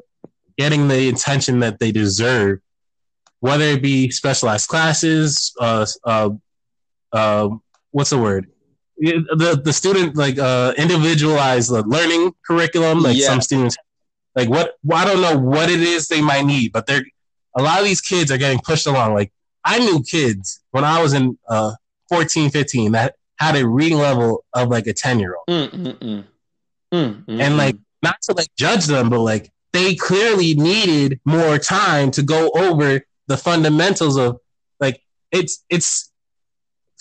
getting 0.58 0.88
the 0.88 1.10
attention 1.10 1.60
that 1.60 1.80
they 1.80 1.92
deserve, 1.92 2.60
whether 3.40 3.66
it 3.66 3.82
be 3.82 4.12
specialized 4.12 4.68
classes, 4.68 5.54
uh, 5.60 5.86
uh, 6.04 6.30
uh, 7.12 7.50
what's 7.92 8.10
the 8.10 8.18
word? 8.18 8.48
The 8.98 9.62
the 9.64 9.74
student 9.74 10.16
like 10.16 10.38
uh 10.38 10.74
individualized 10.78 11.72
learning 11.72 12.34
curriculum. 12.46 13.02
Like 13.02 13.18
yeah. 13.18 13.28
some 13.28 13.42
students, 13.42 13.78
like 14.36 14.50
what 14.50 14.74
well, 14.84 14.98
I 14.98 15.06
don't 15.06 15.22
know 15.22 15.38
what 15.38 15.70
it 15.70 15.80
is 15.80 16.08
they 16.08 16.22
might 16.22 16.46
need, 16.46 16.74
but 16.74 16.86
they're 16.86 17.06
a 17.58 17.64
lot 17.64 17.80
of 17.80 17.86
these 17.86 18.02
kids 18.02 18.32
are 18.32 18.38
getting 18.38 18.60
pushed 18.60 18.88
along. 18.88 19.14
Like 19.14 19.32
I 19.64 19.80
knew 19.80 20.04
kids 20.04 20.62
when 20.72 20.84
I 20.84 21.02
was 21.02 21.14
in 21.14 21.38
uh 21.48 21.74
14, 22.10 22.50
15 22.50 22.92
that 22.94 23.16
had 23.38 23.56
a 23.56 23.66
reading 23.66 24.00
level 24.00 24.44
of 24.54 24.70
like 24.70 24.88
a 24.88 24.94
10 24.94 25.20
year 25.20 25.36
old. 25.36 25.48
Mm, 25.48 25.98
mm, 25.98 26.24
mm. 26.94 27.42
And 27.42 27.58
like 27.58 27.78
not 28.04 28.22
to 28.24 28.34
like 28.34 28.50
judge 28.58 28.86
them, 28.86 29.10
but 29.10 29.22
like 29.22 29.52
they 29.72 29.96
clearly 29.96 30.56
needed 30.56 31.20
more 31.26 31.58
time 31.58 32.12
to 32.12 32.24
go 32.24 32.50
over 32.50 33.02
the 33.28 33.38
fundamentals 33.38 34.18
of 34.18 34.40
like 34.80 35.02
it's 35.32 35.64
it's 35.70 36.12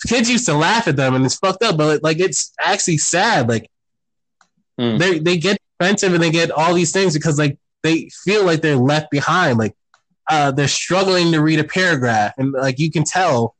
kids 0.07 0.29
used 0.29 0.45
to 0.45 0.53
laugh 0.53 0.87
at 0.87 0.95
them 0.95 1.15
and 1.15 1.25
it's 1.25 1.35
fucked 1.35 1.63
up, 1.63 1.77
but 1.77 2.03
like 2.03 2.19
it's 2.19 2.53
actually 2.59 2.97
sad. 2.97 3.49
Like 3.49 3.69
mm. 4.79 4.97
they 4.97 5.19
they 5.19 5.37
get 5.37 5.57
defensive 5.79 6.13
and 6.13 6.23
they 6.23 6.31
get 6.31 6.51
all 6.51 6.73
these 6.73 6.91
things 6.91 7.13
because 7.13 7.37
like 7.37 7.57
they 7.83 8.09
feel 8.23 8.45
like 8.45 8.61
they're 8.61 8.75
left 8.75 9.11
behind. 9.11 9.57
Like 9.57 9.75
uh, 10.29 10.51
they're 10.51 10.67
struggling 10.67 11.31
to 11.31 11.41
read 11.41 11.59
a 11.59 11.63
paragraph, 11.63 12.33
and 12.37 12.51
like 12.51 12.79
you 12.79 12.91
can 12.91 13.03
tell, 13.03 13.55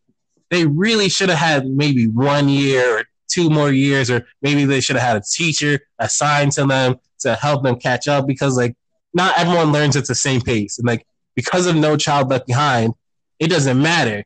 they 0.50 0.66
really 0.66 1.10
should 1.10 1.30
have 1.30 1.40
had 1.40 1.68
maybe 1.68 2.08
one 2.08 2.48
year 2.50 3.00
or 3.00 3.04
two 3.28 3.50
more 3.50 3.72
years, 3.72 4.10
or 4.12 4.26
maybe 4.42 4.66
they 4.66 4.82
should 4.82 4.96
have 4.96 5.08
had 5.08 5.18
a 5.18 5.26
teacher 5.26 5.80
assigned 5.98 6.52
to 6.54 6.66
them 6.66 7.00
to 7.20 7.36
help 7.36 7.64
them 7.64 7.78
catch 7.78 8.08
up 8.08 8.28
because 8.28 8.56
like 8.56 8.76
not 9.14 9.38
everyone 9.38 9.72
learns 9.72 9.96
at 9.96 10.08
the 10.08 10.16
same 10.16 10.42
pace, 10.42 10.78
and 10.78 10.88
like 10.88 11.06
because 11.36 11.66
of 11.66 11.76
No 11.76 11.98
Child 11.98 12.30
Left 12.30 12.46
Behind, 12.46 12.94
it 13.40 13.48
doesn't 13.48 13.82
matter. 13.82 14.24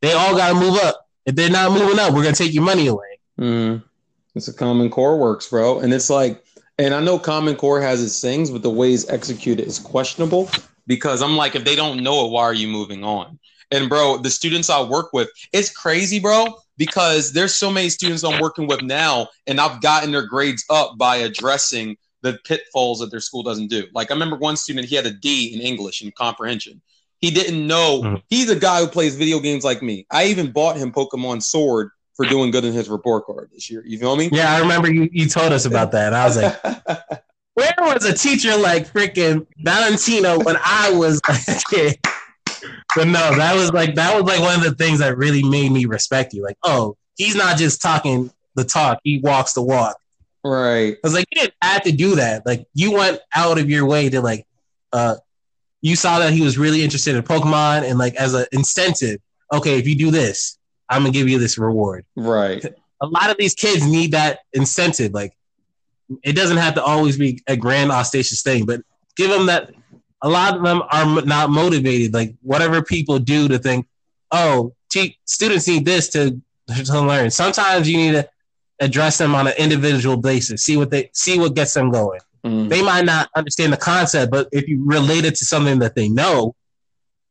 They 0.00 0.12
all 0.12 0.36
got 0.36 0.48
to 0.48 0.54
move 0.54 0.74
up. 0.74 1.01
If 1.24 1.36
they're 1.36 1.50
not 1.50 1.72
moving 1.72 1.98
up, 1.98 2.12
we're 2.12 2.22
gonna 2.22 2.34
take 2.34 2.54
your 2.54 2.64
money 2.64 2.86
away. 2.88 3.18
Mm. 3.40 3.82
It's 4.34 4.48
a 4.48 4.52
Common 4.52 4.90
Core 4.90 5.18
works, 5.18 5.48
bro, 5.48 5.80
and 5.80 5.92
it's 5.92 6.10
like, 6.10 6.42
and 6.78 6.94
I 6.94 7.00
know 7.00 7.18
Common 7.18 7.54
Core 7.54 7.80
has 7.80 8.02
its 8.02 8.20
things, 8.20 8.50
but 8.50 8.62
the 8.62 8.70
way 8.70 8.92
it's 8.92 9.08
executed 9.08 9.66
is 9.66 9.78
questionable 9.78 10.50
because 10.86 11.22
I'm 11.22 11.36
like, 11.36 11.54
if 11.54 11.64
they 11.64 11.76
don't 11.76 12.02
know 12.02 12.26
it, 12.26 12.30
why 12.30 12.42
are 12.42 12.54
you 12.54 12.68
moving 12.68 13.04
on? 13.04 13.38
And 13.70 13.88
bro, 13.88 14.18
the 14.18 14.30
students 14.30 14.68
I 14.68 14.82
work 14.82 15.12
with, 15.12 15.28
it's 15.52 15.70
crazy, 15.70 16.18
bro, 16.18 16.56
because 16.76 17.32
there's 17.32 17.54
so 17.54 17.70
many 17.70 17.88
students 17.88 18.24
I'm 18.24 18.40
working 18.40 18.66
with 18.66 18.82
now, 18.82 19.28
and 19.46 19.60
I've 19.60 19.80
gotten 19.80 20.12
their 20.12 20.26
grades 20.26 20.64
up 20.70 20.98
by 20.98 21.16
addressing 21.16 21.96
the 22.22 22.38
pitfalls 22.44 23.00
that 23.00 23.10
their 23.10 23.20
school 23.20 23.42
doesn't 23.42 23.68
do. 23.68 23.86
Like 23.92 24.10
I 24.10 24.14
remember 24.14 24.36
one 24.36 24.56
student, 24.56 24.86
he 24.86 24.96
had 24.96 25.06
a 25.06 25.12
D 25.12 25.54
in 25.54 25.60
English 25.60 26.02
and 26.02 26.14
comprehension. 26.14 26.80
He 27.22 27.30
didn't 27.30 27.66
know 27.66 28.02
mm-hmm. 28.02 28.16
he's 28.28 28.50
a 28.50 28.56
guy 28.56 28.80
who 28.80 28.88
plays 28.88 29.16
video 29.16 29.40
games 29.40 29.64
like 29.64 29.80
me. 29.80 30.06
I 30.10 30.26
even 30.26 30.52
bought 30.52 30.76
him 30.76 30.92
Pokemon 30.92 31.42
Sword 31.42 31.90
for 32.14 32.26
doing 32.26 32.50
good 32.50 32.64
in 32.64 32.74
his 32.74 32.88
report 32.90 33.24
card 33.24 33.48
this 33.52 33.70
year. 33.70 33.82
You 33.86 33.98
feel 33.98 34.16
me? 34.16 34.28
Yeah, 34.30 34.52
I 34.52 34.58
remember 34.58 34.92
you, 34.92 35.08
you 35.12 35.28
told 35.28 35.52
us 35.52 35.64
about 35.64 35.92
that. 35.92 36.12
I 36.12 36.26
was 36.26 36.36
like, 36.36 36.62
where 37.54 37.72
was 37.78 38.04
a 38.04 38.12
teacher 38.12 38.56
like 38.56 38.92
freaking 38.92 39.46
Valentino 39.58 40.38
when 40.40 40.56
I 40.62 40.92
was 40.92 41.20
a 41.28 41.60
kid? 41.70 41.98
But 42.94 43.06
no, 43.06 43.34
that 43.36 43.54
was 43.54 43.72
like 43.72 43.94
that 43.94 44.14
was 44.14 44.24
like 44.24 44.40
one 44.40 44.56
of 44.56 44.62
the 44.62 44.74
things 44.74 44.98
that 44.98 45.16
really 45.16 45.42
made 45.42 45.72
me 45.72 45.86
respect 45.86 46.34
you. 46.34 46.42
Like, 46.42 46.58
oh, 46.62 46.96
he's 47.16 47.34
not 47.34 47.56
just 47.56 47.80
talking 47.80 48.30
the 48.54 48.64
talk; 48.64 48.98
he 49.02 49.18
walks 49.18 49.54
the 49.54 49.62
walk. 49.62 49.96
Right. 50.44 50.94
I 50.94 50.98
was 51.04 51.14
like, 51.14 51.26
you 51.30 51.40
didn't 51.40 51.54
have 51.62 51.82
to 51.82 51.92
do 51.92 52.16
that. 52.16 52.44
Like, 52.44 52.66
you 52.74 52.92
went 52.92 53.20
out 53.34 53.58
of 53.58 53.70
your 53.70 53.86
way 53.86 54.08
to 54.08 54.20
like, 54.20 54.46
uh, 54.92 55.16
you 55.82 55.96
saw 55.96 56.20
that 56.20 56.32
he 56.32 56.40
was 56.40 56.56
really 56.56 56.82
interested 56.82 57.16
in 57.16 57.22
Pokemon, 57.22 57.82
and 57.82 57.98
like 57.98 58.14
as 58.14 58.34
an 58.34 58.46
incentive, 58.52 59.20
okay, 59.52 59.78
if 59.78 59.86
you 59.86 59.96
do 59.96 60.10
this, 60.10 60.58
I'm 60.88 61.02
gonna 61.02 61.12
give 61.12 61.28
you 61.28 61.38
this 61.38 61.58
reward. 61.58 62.06
Right. 62.16 62.64
A 63.00 63.06
lot 63.06 63.30
of 63.30 63.36
these 63.36 63.54
kids 63.54 63.84
need 63.84 64.12
that 64.12 64.40
incentive. 64.52 65.12
Like, 65.12 65.36
it 66.22 66.34
doesn't 66.34 66.56
have 66.56 66.74
to 66.76 66.84
always 66.84 67.18
be 67.18 67.42
a 67.48 67.56
grand 67.56 67.90
audacious 67.90 68.42
thing, 68.42 68.64
but 68.64 68.80
give 69.16 69.30
them 69.30 69.46
that. 69.46 69.72
A 70.24 70.28
lot 70.28 70.56
of 70.56 70.62
them 70.62 70.82
are 70.88 71.22
not 71.22 71.50
motivated. 71.50 72.14
Like 72.14 72.36
whatever 72.42 72.80
people 72.80 73.18
do 73.18 73.48
to 73.48 73.58
think, 73.58 73.88
oh, 74.30 74.72
te- 74.88 75.18
students 75.24 75.66
need 75.66 75.84
this 75.84 76.08
to 76.10 76.40
to 76.68 77.00
learn. 77.00 77.30
Sometimes 77.30 77.90
you 77.90 77.96
need 77.96 78.12
to 78.12 78.28
address 78.78 79.18
them 79.18 79.34
on 79.34 79.48
an 79.48 79.54
individual 79.58 80.16
basis. 80.16 80.62
See 80.62 80.76
what 80.76 80.90
they 80.90 81.10
see 81.12 81.40
what 81.40 81.56
gets 81.56 81.74
them 81.74 81.90
going. 81.90 82.20
Mm. 82.44 82.68
They 82.68 82.82
might 82.82 83.04
not 83.04 83.28
understand 83.36 83.72
the 83.72 83.76
concept, 83.76 84.32
but 84.32 84.48
if 84.52 84.68
you 84.68 84.84
relate 84.84 85.24
it 85.24 85.36
to 85.36 85.44
something 85.44 85.78
that 85.80 85.94
they 85.94 86.08
know, 86.08 86.54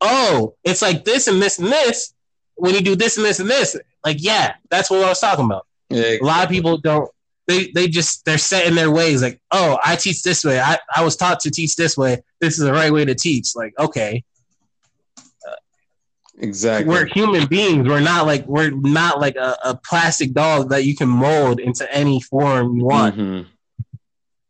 oh, 0.00 0.54
it's 0.64 0.82
like 0.82 1.04
this 1.04 1.26
and 1.26 1.40
this 1.40 1.58
and 1.58 1.68
this. 1.68 2.14
When 2.54 2.74
you 2.74 2.80
do 2.80 2.96
this 2.96 3.16
and 3.16 3.26
this 3.26 3.40
and 3.40 3.48
this, 3.48 3.76
like 4.04 4.18
yeah, 4.20 4.54
that's 4.70 4.90
what 4.90 5.02
I 5.02 5.08
was 5.08 5.20
talking 5.20 5.46
about. 5.46 5.66
Yeah, 5.88 6.16
A 6.20 6.24
lot 6.24 6.44
of 6.44 6.50
people 6.50 6.78
don't 6.78 7.10
they 7.46 7.70
they 7.72 7.88
just 7.88 8.24
they're 8.24 8.38
set 8.38 8.66
in 8.66 8.74
their 8.74 8.90
ways 8.90 9.22
like 9.22 9.40
oh 9.50 9.78
i 9.84 9.96
teach 9.96 10.22
this 10.22 10.44
way 10.44 10.60
i, 10.60 10.78
I 10.94 11.04
was 11.04 11.16
taught 11.16 11.40
to 11.40 11.50
teach 11.50 11.76
this 11.76 11.96
way 11.96 12.22
this 12.40 12.58
is 12.58 12.64
the 12.64 12.72
right 12.72 12.92
way 12.92 13.04
to 13.04 13.14
teach 13.14 13.54
like 13.56 13.74
okay 13.78 14.24
exactly 16.38 16.88
we're 16.88 17.06
human 17.06 17.46
beings 17.46 17.86
we're 17.88 18.00
not 18.00 18.26
like 18.26 18.46
we're 18.46 18.70
not 18.70 19.20
like 19.20 19.36
a, 19.36 19.56
a 19.64 19.74
plastic 19.76 20.32
dog 20.32 20.70
that 20.70 20.84
you 20.84 20.96
can 20.96 21.08
mold 21.08 21.60
into 21.60 21.90
any 21.92 22.20
form 22.20 22.76
you 22.76 22.84
want 22.84 23.16
mm-hmm. 23.16 23.48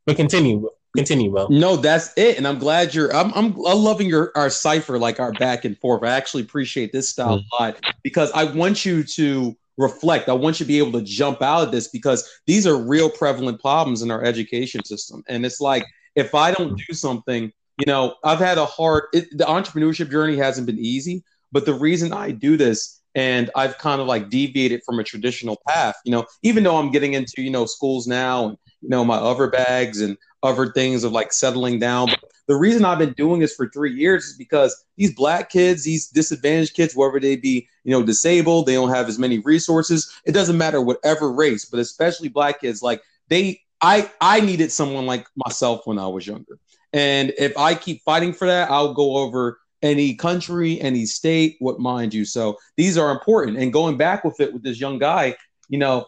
But 0.07 0.17
continue 0.17 0.69
continue 0.97 1.31
bro 1.31 1.47
no 1.49 1.77
that's 1.77 2.13
it 2.17 2.37
and 2.37 2.47
i'm 2.47 2.59
glad 2.59 2.95
you're 2.95 3.15
i'm 3.15 3.33
i'm, 3.35 3.55
I'm 3.67 3.79
loving 3.79 4.09
your 4.09 4.31
our 4.35 4.51
cipher 4.51 4.99
like 4.99 5.21
our 5.21 5.33
back 5.33 5.65
and 5.65 5.79
forth 5.79 6.03
i 6.03 6.11
actually 6.11 6.43
appreciate 6.43 6.93
this 6.93 7.09
style 7.09 7.39
mm-hmm. 7.39 7.63
a 7.63 7.65
lot 7.65 7.81
because 8.03 8.31
i 8.33 8.45
want 8.45 8.85
you 8.85 9.03
to 9.03 9.57
reflect. 9.79 10.29
I 10.29 10.33
want 10.33 10.61
you 10.61 10.65
to 10.65 10.69
be 10.69 10.79
able 10.79 10.93
to 10.93 11.03
jump 11.03 11.43
out 11.43 11.65
of 11.65 11.73
this 11.73 11.89
because 11.89 12.29
these 12.47 12.67
are 12.67 12.77
real 12.77 13.11
prevalent 13.11 13.61
problems 13.61 14.03
in 14.03 14.11
our 14.11 14.23
education 14.23 14.85
system. 14.85 15.23
And 15.29 15.45
it's 15.47 15.61
like, 15.61 15.85
if 16.15 16.35
I 16.35 16.53
don't 16.53 16.77
do 16.77 16.95
something, 16.95 17.53
you 17.79 17.87
know, 17.87 18.17
I've 18.25 18.39
had 18.39 18.59
a 18.59 18.67
hard, 18.67 19.05
it, 19.13 19.27
the 19.37 19.45
entrepreneurship 19.45 20.11
journey 20.11 20.37
hasn't 20.37 20.67
been 20.67 20.79
easy, 20.79 21.25
but 21.51 21.65
the 21.65 21.75
reason 21.75 22.13
I 22.13 22.31
do 22.31 22.57
this 22.57 23.01
and 23.15 23.51
I've 23.55 23.77
kind 23.79 24.01
of 24.01 24.07
like 24.07 24.31
deviated 24.31 24.83
from 24.85 24.99
a 24.99 25.05
traditional 25.05 25.61
path, 25.69 25.97
you 26.05 26.13
know, 26.13 26.27
even 26.43 26.65
though 26.65 26.77
I'm 26.77 26.91
getting 26.91 27.15
into, 27.15 27.43
you 27.43 27.51
know, 27.51 27.67
schools 27.67 28.07
now 28.07 28.49
and, 28.49 28.59
you 28.83 28.89
know, 28.89 29.05
my 29.05 29.17
other 29.17 29.49
bags 29.49 30.01
and 30.01 30.17
other 30.43 30.73
things 30.73 31.05
of 31.05 31.13
like 31.13 31.33
settling 31.33 31.79
down. 31.79 32.09
But 32.09 32.21
the 32.49 32.57
reason 32.57 32.85
I've 32.85 32.99
been 32.99 33.13
doing 33.13 33.41
this 33.41 33.55
for 33.55 33.69
three 33.71 33.95
years 33.95 34.25
is 34.25 34.37
because 34.37 34.85
these 34.97 35.15
black 35.15 35.51
kids, 35.51 35.85
these 35.85 36.09
disadvantaged 36.09 36.75
kids, 36.75 36.97
whether 36.97 37.21
they 37.21 37.37
be, 37.37 37.69
you 37.85 37.93
know, 37.93 38.03
disabled, 38.03 38.67
they 38.67 38.75
don't 38.75 38.91
have 38.91 39.09
as 39.09 39.19
many 39.19 39.39
resources. 39.39 40.13
It 40.27 40.33
doesn't 40.33 40.59
matter 40.59 40.81
whatever 40.81 41.33
race, 41.33 41.65
but 41.65 41.81
especially 41.81 42.29
black 42.29 42.61
kids, 42.61 42.83
like 42.83 43.03
they 43.29 43.61
I 43.81 44.11
I 44.21 44.41
needed 44.41 44.73
someone 44.73 45.07
like 45.07 45.27
myself 45.47 45.83
when 45.87 45.99
I 45.99 46.07
was 46.07 46.27
younger. 46.27 46.59
And 46.93 47.33
if 47.39 47.57
I 47.57 47.75
keep 47.75 48.03
fighting 48.03 48.33
for 48.33 48.47
that, 48.47 48.71
I'll 48.71 48.95
go 48.95 49.17
over 49.17 49.59
any 49.83 50.15
country, 50.15 50.81
any 50.81 51.07
state, 51.07 51.57
what 51.59 51.81
mind 51.81 52.15
you. 52.15 52.25
So 52.25 52.57
these 52.77 52.97
are 52.97 53.11
important. 53.11 53.59
And 53.59 53.73
going 53.73 53.97
back 53.97 54.25
with 54.25 54.41
it 54.41 54.53
with 54.53 54.63
this 54.63 54.79
young 54.81 54.99
guy, 54.99 55.37
you 55.69 55.79
know, 55.79 56.07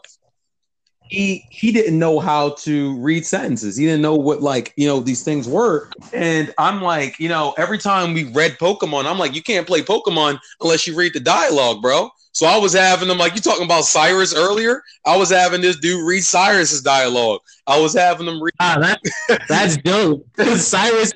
he 1.14 1.46
he 1.50 1.72
didn't 1.72 1.98
know 1.98 2.18
how 2.18 2.50
to 2.50 2.98
read 2.98 3.24
sentences. 3.24 3.77
He 3.77 3.87
didn't 3.87 4.03
know 4.03 4.16
what 4.16 4.42
like 4.42 4.72
you 4.77 4.87
know 4.87 5.00
these 5.00 5.22
things 5.22 5.48
were. 5.48 5.90
And 6.12 6.53
I'm 6.59 6.83
like, 6.83 7.18
you 7.20 7.29
know, 7.29 7.55
every 7.57 7.79
time 7.79 8.14
we 8.14 8.24
read 8.24 8.59
Pokemon, 8.59 9.07
I'm 9.07 9.18
like, 9.18 9.35
you 9.35 9.42
can't 9.42 9.66
play 9.66 9.83
Pokemon 9.83 10.38
unless 10.61 10.87
you 10.87 10.96
read 10.96 11.12
the 11.14 11.20
dialogue, 11.20 11.81
bro. 11.81 12.11
So 12.33 12.46
I 12.46 12.57
was 12.57 12.72
having 12.72 13.07
them 13.07 13.18
like 13.18 13.37
you 13.37 13.40
talking 13.40 13.64
about 13.64 13.85
Cyrus 13.85 14.35
earlier. 14.35 14.83
I 15.07 15.16
was 15.16 15.31
having 15.31 15.61
this 15.61 15.77
dude 15.77 16.05
read 16.05 16.24
Cyrus's 16.24 16.83
dialogue. 16.83 17.40
I 17.66 17.81
was 17.81 17.94
having 17.94 18.27
them 18.27 18.42
read. 18.42 18.55
Ah, 18.59 18.77
that, 18.81 19.00
that's 19.48 19.77
dope. 19.79 20.27
Cyrus. 20.57 21.12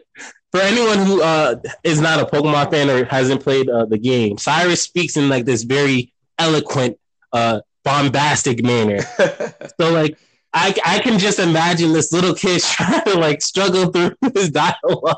For 0.50 0.60
anyone 0.60 1.04
who 1.04 1.20
uh, 1.22 1.56
is 1.84 2.00
not 2.00 2.20
a 2.20 2.24
Pokemon 2.24 2.70
fan 2.70 2.88
or 2.88 3.04
hasn't 3.04 3.42
played 3.42 3.68
uh, 3.68 3.84
the 3.84 3.98
game, 3.98 4.38
Cyrus 4.38 4.82
speaks 4.82 5.18
in 5.18 5.28
like 5.28 5.44
this 5.44 5.62
very 5.64 6.10
eloquent 6.38 6.96
uh, 7.34 7.60
bombastic 7.88 8.62
manner. 8.62 9.00
so 9.80 9.92
like 9.92 10.18
I 10.52 10.74
I 10.84 10.98
can 11.00 11.18
just 11.18 11.38
imagine 11.38 11.92
this 11.92 12.12
little 12.12 12.34
kid 12.34 12.60
trying 12.62 13.02
to 13.04 13.18
like 13.18 13.42
struggle 13.42 13.90
through 13.90 14.16
his 14.34 14.50
dialogue. 14.50 15.16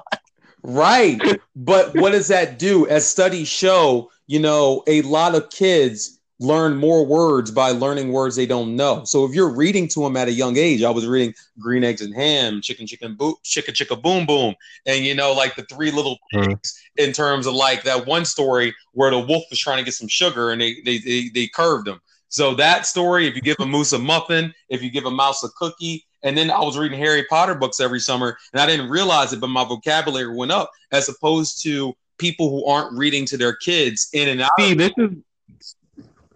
Right. 0.63 1.21
But 1.57 1.95
what 1.95 2.13
does 2.13 2.29
that 2.29 2.59
do? 2.59 2.87
As 2.87 3.09
studies 3.09 3.49
show, 3.49 4.11
you 4.27 4.41
know, 4.41 4.83
a 4.87 5.03
lot 5.03 5.35
of 5.35 5.49
kids 5.51 6.19
learn 6.39 6.75
more 6.77 7.05
words 7.05 7.51
by 7.51 7.71
learning 7.71 8.13
words 8.13 8.35
they 8.35 8.47
don't 8.47 8.75
know. 8.75 9.05
So 9.05 9.25
if 9.27 9.35
you're 9.35 9.55
reading 9.55 9.87
to 9.89 10.01
them 10.01 10.17
at 10.17 10.29
a 10.29 10.33
young 10.33 10.57
age, 10.57 10.83
I 10.83 10.91
was 10.91 11.07
reading 11.07 11.35
Green 11.59 11.85
Eggs 11.85 12.01
and 12.01 12.15
Ham, 12.15 12.61
Chicka 12.63 12.87
Chicka 12.87 13.17
Boom, 13.17 13.35
Chicka 13.45 13.71
Chicka 13.71 14.01
Boom 14.01 14.27
Boom, 14.27 14.55
and 14.87 15.05
you 15.05 15.15
know, 15.15 15.33
like 15.33 15.55
the 15.55 15.65
three 15.65 15.91
little 15.91 16.19
pigs 16.33 16.47
mm-hmm. 16.49 17.09
in 17.09 17.13
terms 17.13 17.47
of 17.47 17.55
like 17.55 17.83
that 17.85 18.07
one 18.07 18.25
story 18.25 18.75
where 18.93 19.11
the 19.11 19.19
wolf 19.19 19.45
was 19.51 19.59
trying 19.59 19.79
to 19.79 19.85
get 19.85 19.95
some 19.95 20.09
sugar 20.09 20.51
and 20.51 20.61
they 20.61 20.81
they 20.85 20.99
they, 20.99 21.29
they 21.29 21.47
curved 21.47 21.89
him. 21.89 22.01
So 22.31 22.55
that 22.55 22.87
story, 22.87 23.27
if 23.27 23.35
you 23.35 23.43
give 23.43 23.57
a 23.61 23.67
moose 23.67 23.93
a 23.93 23.99
muffin, 23.99 24.55
if 24.69 24.83
you 24.83 24.91
give 24.91 25.05
a 25.05 25.11
mouse 25.11 25.45
a 25.45 25.49
cookie, 25.51 26.07
and 26.23 26.37
then 26.37 26.51
I 26.51 26.61
was 26.61 26.79
reading 26.79 26.99
Harry 26.99 27.25
Potter 27.25 27.55
books 27.55 27.81
every 27.81 28.01
summer, 28.01 28.39
and 28.53 28.63
I 28.63 28.67
didn't 28.67 28.89
realize 28.89 29.33
it, 29.33 29.41
but 29.41 29.49
my 29.49 29.65
vocabulary 29.65 30.35
went 30.35 30.53
up 30.53 30.71
as 30.93 31.09
opposed 31.09 31.63
to 31.65 31.93
people 32.19 32.51
who 32.51 32.65
aren't 32.67 32.97
reading 32.97 33.27
to 33.27 33.37
their 33.37 33.57
kids 33.57 34.09
in 34.13 34.29
and 34.29 34.41
out. 34.43 34.51
See, 34.59 34.75
this 34.75 34.93
is 34.97 35.11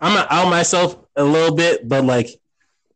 I'm 0.00 0.26
out 0.30 0.50
myself 0.50 0.96
a 1.16 1.24
little 1.24 1.54
bit, 1.54 1.88
but 1.88 2.04
like 2.04 2.28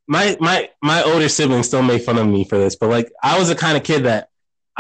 my 0.06 0.36
my 0.40 0.68
my 0.82 1.02
older 1.02 1.28
siblings 1.28 1.66
still 1.66 1.82
make 1.82 2.02
fun 2.02 2.18
of 2.18 2.26
me 2.26 2.44
for 2.44 2.58
this, 2.58 2.74
but 2.74 2.90
like 2.90 3.12
I 3.22 3.38
was 3.38 3.48
the 3.48 3.54
kind 3.54 3.76
of 3.76 3.84
kid 3.84 4.04
that 4.04 4.30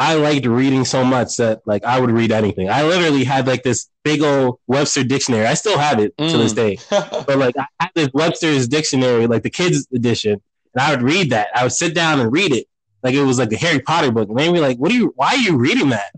I 0.00 0.14
liked 0.14 0.46
reading 0.46 0.84
so 0.84 1.04
much 1.04 1.36
that 1.38 1.60
like 1.66 1.84
I 1.84 1.98
would 1.98 2.12
read 2.12 2.30
anything. 2.30 2.70
I 2.70 2.84
literally 2.84 3.24
had 3.24 3.48
like 3.48 3.64
this 3.64 3.90
big 4.04 4.22
old 4.22 4.60
Webster 4.68 5.02
dictionary. 5.02 5.44
I 5.44 5.54
still 5.54 5.76
have 5.76 5.98
it 5.98 6.16
mm. 6.16 6.30
to 6.30 6.38
this 6.38 6.52
mm. 6.52 6.56
day. 6.56 6.78
but 7.26 7.36
like 7.36 7.56
I 7.58 7.66
had 7.80 7.90
this 7.96 8.08
Webster's 8.14 8.68
dictionary, 8.68 9.26
like 9.26 9.42
the 9.42 9.50
kids 9.50 9.88
edition, 9.92 10.40
and 10.74 10.80
I 10.80 10.92
would 10.92 11.02
read 11.02 11.30
that. 11.30 11.48
I 11.52 11.64
would 11.64 11.72
sit 11.72 11.96
down 11.96 12.20
and 12.20 12.30
read 12.30 12.52
it. 12.52 12.68
like 13.02 13.14
it 13.14 13.24
was 13.24 13.40
like 13.40 13.52
a 13.52 13.56
Harry 13.56 13.80
Potter 13.80 14.12
book. 14.12 14.28
And 14.28 14.38
they'd 14.38 14.52
be 14.52 14.60
like, 14.60 14.78
"What 14.78 14.92
are 14.92 14.94
you? 14.94 15.12
Why 15.16 15.30
are 15.30 15.36
you 15.36 15.56
reading 15.56 15.88
that? 15.88 16.12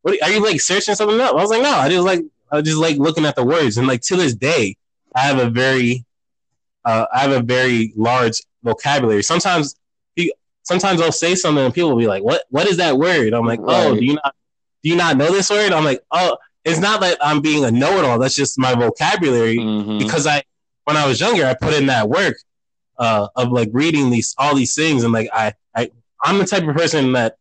What 0.00 0.20
are 0.22 0.30
you 0.30 0.42
like 0.42 0.62
searching 0.62 0.94
something 0.94 1.20
up?" 1.20 1.32
I 1.32 1.42
was 1.42 1.50
like, 1.50 1.62
"No, 1.62 1.74
I 1.74 1.90
just 1.90 2.06
like 2.06 2.22
I 2.50 2.62
just 2.62 2.78
like 2.78 2.96
looking 2.96 3.26
at 3.26 3.36
the 3.36 3.44
words." 3.44 3.76
And 3.76 3.86
like 3.86 4.00
to 4.02 4.16
this 4.16 4.34
day, 4.34 4.76
I 5.14 5.20
have 5.20 5.38
a 5.38 5.50
very 5.50 6.06
uh, 6.86 7.04
I 7.12 7.18
have 7.18 7.32
a 7.32 7.42
very 7.42 7.92
large 7.96 8.40
vocabulary. 8.62 9.22
Sometimes 9.22 9.76
sometimes 10.66 11.00
I'll 11.00 11.12
say 11.12 11.34
something 11.34 11.64
and 11.64 11.72
people 11.72 11.90
will 11.90 11.98
be 11.98 12.06
like, 12.06 12.22
"What? 12.22 12.42
What 12.50 12.66
is 12.66 12.76
that 12.78 12.98
word?" 12.98 13.32
I'm 13.32 13.46
like, 13.46 13.60
right. 13.60 13.86
"Oh, 13.86 13.94
do 13.94 14.04
you 14.04 14.14
not 14.14 14.34
do 14.82 14.90
you 14.90 14.96
not 14.96 15.16
know 15.16 15.32
this 15.32 15.50
word?" 15.50 15.72
I'm 15.72 15.84
like, 15.84 16.02
"Oh, 16.10 16.36
it's 16.66 16.80
not 16.80 17.00
that 17.00 17.16
I'm 17.20 17.40
being 17.40 17.64
a 17.64 17.70
know-it-all. 17.70 18.18
That's 18.18 18.34
just 18.34 18.58
my 18.58 18.74
vocabulary 18.74 19.56
mm-hmm. 19.56 19.98
because 19.98 20.26
I 20.26 20.42
when 20.84 20.96
I 20.96 21.06
was 21.06 21.20
younger, 21.20 21.46
I 21.46 21.54
put 21.54 21.74
in 21.74 21.86
that 21.86 22.08
work 22.08 22.36
uh, 22.98 23.28
of 23.36 23.52
like 23.52 23.70
reading 23.72 24.10
these 24.10 24.34
all 24.36 24.54
these 24.54 24.74
things 24.74 25.04
and 25.04 25.12
like 25.12 25.28
I 25.32 25.54
I 25.74 25.90
I'm 26.22 26.38
the 26.38 26.44
type 26.44 26.64
of 26.64 26.74
person 26.74 27.12
that 27.12 27.36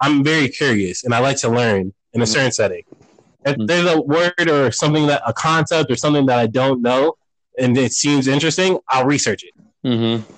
I'm 0.00 0.22
very 0.22 0.48
curious 0.48 1.04
and 1.04 1.12
I 1.12 1.18
like 1.18 1.38
to 1.38 1.48
learn 1.48 1.92
in 2.12 2.20
a 2.20 2.24
mm-hmm. 2.24 2.32
certain 2.32 2.52
setting. 2.52 2.84
If 3.44 3.56
mm-hmm. 3.56 3.66
there's 3.66 3.92
a 3.92 4.00
word 4.00 4.48
or 4.48 4.70
something 4.70 5.08
that 5.08 5.22
a 5.26 5.32
concept 5.32 5.90
or 5.90 5.96
something 5.96 6.26
that 6.26 6.38
I 6.38 6.46
don't 6.46 6.80
know 6.80 7.16
and 7.58 7.76
it 7.76 7.92
seems 7.92 8.28
interesting, 8.28 8.78
I'll 8.88 9.06
research 9.06 9.42
it. 9.42 9.54
Mm-hmm. 9.84 10.32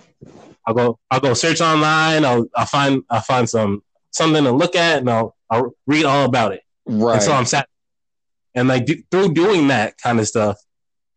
I'll 0.66 0.74
go 0.74 0.98
I'll 1.10 1.20
go 1.20 1.34
search 1.34 1.60
online. 1.60 2.24
I'll 2.24 2.46
I'll 2.56 2.66
find 2.66 3.02
I'll 3.10 3.20
find 3.20 3.48
some 3.48 3.82
something 4.10 4.44
to 4.44 4.52
look 4.52 4.76
at 4.76 4.98
and 4.98 5.10
I'll 5.10 5.36
I'll 5.48 5.74
read 5.86 6.04
all 6.04 6.24
about 6.24 6.52
it. 6.52 6.62
Right. 6.86 7.14
And 7.14 7.22
so 7.22 7.32
I'm 7.32 7.46
sat 7.46 7.68
and 8.54 8.68
like 8.68 8.86
do, 8.86 9.02
through 9.10 9.34
doing 9.34 9.68
that 9.68 9.98
kind 9.98 10.20
of 10.20 10.26
stuff, 10.26 10.58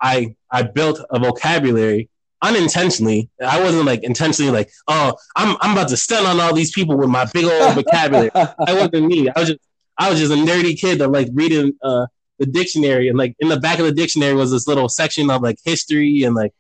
I 0.02 0.36
I 0.52 0.64
built 0.64 1.00
a 1.10 1.20
vocabulary 1.20 2.10
unintentionally. 2.42 3.30
I 3.44 3.64
wasn't 3.64 3.86
like 3.86 4.04
intentionally 4.04 4.52
like, 4.52 4.72
oh, 4.88 5.16
I'm 5.36 5.58
I'm 5.62 5.72
about 5.72 5.90
to 5.90 5.98
stun 5.98 6.26
on 6.26 6.40
all 6.40 6.54
these 6.54 6.72
people 6.72 6.98
with 6.98 7.10
my 7.10 7.26
big 7.26 7.46
old 7.46 7.74
vocabulary. 7.76 8.32
That 8.36 8.58
wasn't 8.60 9.08
me. 9.08 9.30
I 9.30 9.40
was 9.40 9.50
just 9.50 9.60
I 9.98 10.10
was 10.10 10.20
just 10.20 10.32
a 10.32 10.36
nerdy 10.36 10.80
kid 10.80 11.00
that 11.00 11.10
like 11.10 11.30
reading 11.34 11.74
uh, 11.84 12.08
the 12.40 12.46
dictionary 12.46 13.10
and 13.10 13.18
like 13.18 13.36
in 13.40 13.50
the 13.50 13.60
back 13.60 13.80
of 13.80 13.86
the 13.86 13.92
dictionary 13.92 14.34
was 14.34 14.52
this 14.52 14.68
little 14.68 14.90
section 14.90 15.30
of 15.30 15.42
like 15.42 15.58
history 15.64 16.24
and 16.24 16.36
like 16.36 16.52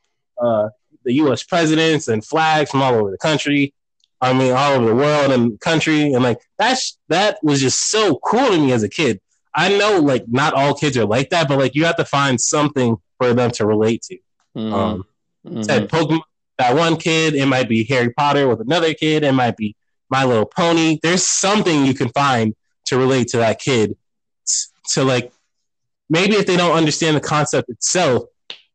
uh, 0.42 0.70
the 1.04 1.14
U.S. 1.14 1.44
presidents 1.44 2.08
and 2.08 2.26
flags 2.26 2.72
from 2.72 2.82
all 2.82 2.96
over 2.96 3.12
the 3.12 3.18
country. 3.18 3.74
I 4.22 4.32
mean, 4.34 4.54
all 4.54 4.74
over 4.74 4.86
the 4.86 4.96
world 4.96 5.32
and 5.32 5.60
country, 5.60 6.14
and 6.14 6.24
like 6.24 6.40
that's 6.58 6.98
that 7.10 7.38
was 7.44 7.60
just 7.60 7.90
so 7.90 8.20
cool 8.24 8.48
to 8.48 8.58
me 8.58 8.72
as 8.72 8.84
a 8.84 8.90
kid. 8.90 9.20
I 9.54 9.78
know 9.78 10.00
like 10.00 10.26
not 10.28 10.54
all 10.54 10.74
kids 10.74 10.98
are 10.98 11.06
like 11.06 11.30
that, 11.32 11.48
but 11.48 11.60
like 11.60 11.76
you 11.76 11.86
have 11.86 11.98
to 11.98 12.06
find 12.06 12.40
something 12.40 12.96
for 13.18 13.34
them 13.34 13.52
to 13.52 13.66
relate 13.66 14.02
to. 14.04 14.16
Mm-hmm. 14.56 14.74
Um, 14.74 15.06
mm-hmm. 15.46 15.62
Said 15.64 15.90
Pokemon, 15.90 16.22
that 16.58 16.76
one 16.76 16.98
kid, 16.98 17.36
it 17.36 17.46
might 17.46 17.68
be 17.68 17.84
Harry 17.86 18.14
Potter 18.14 18.48
with 18.48 18.62
another 18.62 18.94
kid, 18.94 19.24
it 19.24 19.34
might 19.34 19.58
be 19.58 19.76
My 20.10 20.24
Little 20.24 20.46
Pony. 20.46 21.00
There's 21.02 21.26
something 21.26 21.86
you 21.86 21.94
can 21.94 22.10
find 22.10 22.56
to 22.86 22.98
relate 22.98 23.30
to 23.30 23.38
that 23.38 23.60
kid. 23.60 23.96
To 24.92 25.04
like 25.04 25.32
maybe 26.10 26.36
if 26.36 26.46
they 26.46 26.58
don't 26.58 26.76
understand 26.76 27.16
the 27.16 27.22
concept 27.22 27.70
itself, 27.70 28.24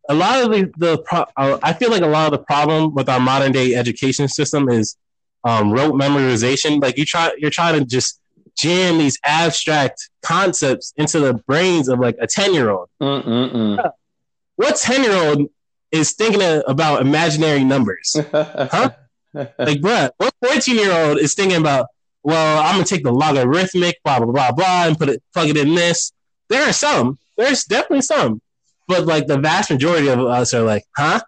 a 0.08 0.14
lot 0.14 0.42
of 0.42 0.50
the, 0.50 0.72
the 0.78 0.98
pro- 0.98 1.26
uh, 1.36 1.58
I 1.62 1.72
feel 1.74 1.90
like 1.90 2.02
a 2.02 2.06
lot 2.06 2.32
of 2.32 2.38
the 2.38 2.44
problem 2.44 2.94
with 2.94 3.08
our 3.08 3.20
modern 3.20 3.52
day 3.52 3.74
education 3.74 4.26
system 4.28 4.68
is 4.68 4.96
um, 5.44 5.70
rote 5.70 5.94
memorization. 5.94 6.82
Like 6.82 6.96
you 6.96 7.04
try, 7.04 7.32
you're 7.38 7.50
trying 7.50 7.78
to 7.78 7.84
just 7.84 8.20
jam 8.56 8.98
these 8.98 9.18
abstract 9.24 10.08
concepts 10.22 10.92
into 10.96 11.20
the 11.20 11.34
brains 11.34 11.88
of 11.88 12.00
like 12.00 12.16
a 12.20 12.26
ten 12.26 12.54
year 12.54 12.70
old. 12.70 12.88
What 14.56 14.76
ten 14.76 15.04
year 15.04 15.12
old 15.12 15.50
is 15.92 16.12
thinking 16.14 16.62
about 16.66 17.02
imaginary 17.02 17.62
numbers? 17.64 18.16
huh? 18.32 18.90
like, 19.34 19.80
bruh, 19.80 20.10
what 20.16 20.34
fourteen 20.42 20.76
year 20.76 20.92
old 20.92 21.18
is 21.18 21.34
thinking 21.34 21.58
about? 21.58 21.86
Well, 22.22 22.62
I'm 22.62 22.74
gonna 22.74 22.84
take 22.84 23.04
the 23.04 23.12
logarithmic, 23.12 24.02
blah 24.04 24.18
blah 24.18 24.32
blah 24.32 24.52
blah, 24.52 24.86
and 24.86 24.98
put 24.98 25.10
it, 25.10 25.22
plug 25.32 25.48
it 25.48 25.56
in 25.56 25.74
this. 25.74 26.12
There 26.48 26.68
are 26.68 26.72
some. 26.72 27.18
There's 27.36 27.64
definitely 27.64 28.00
some 28.00 28.40
but 28.88 29.06
like 29.06 29.26
the 29.26 29.38
vast 29.38 29.70
majority 29.70 30.08
of 30.08 30.18
us 30.18 30.54
are 30.54 30.62
like, 30.62 30.84
huh? 30.96 31.20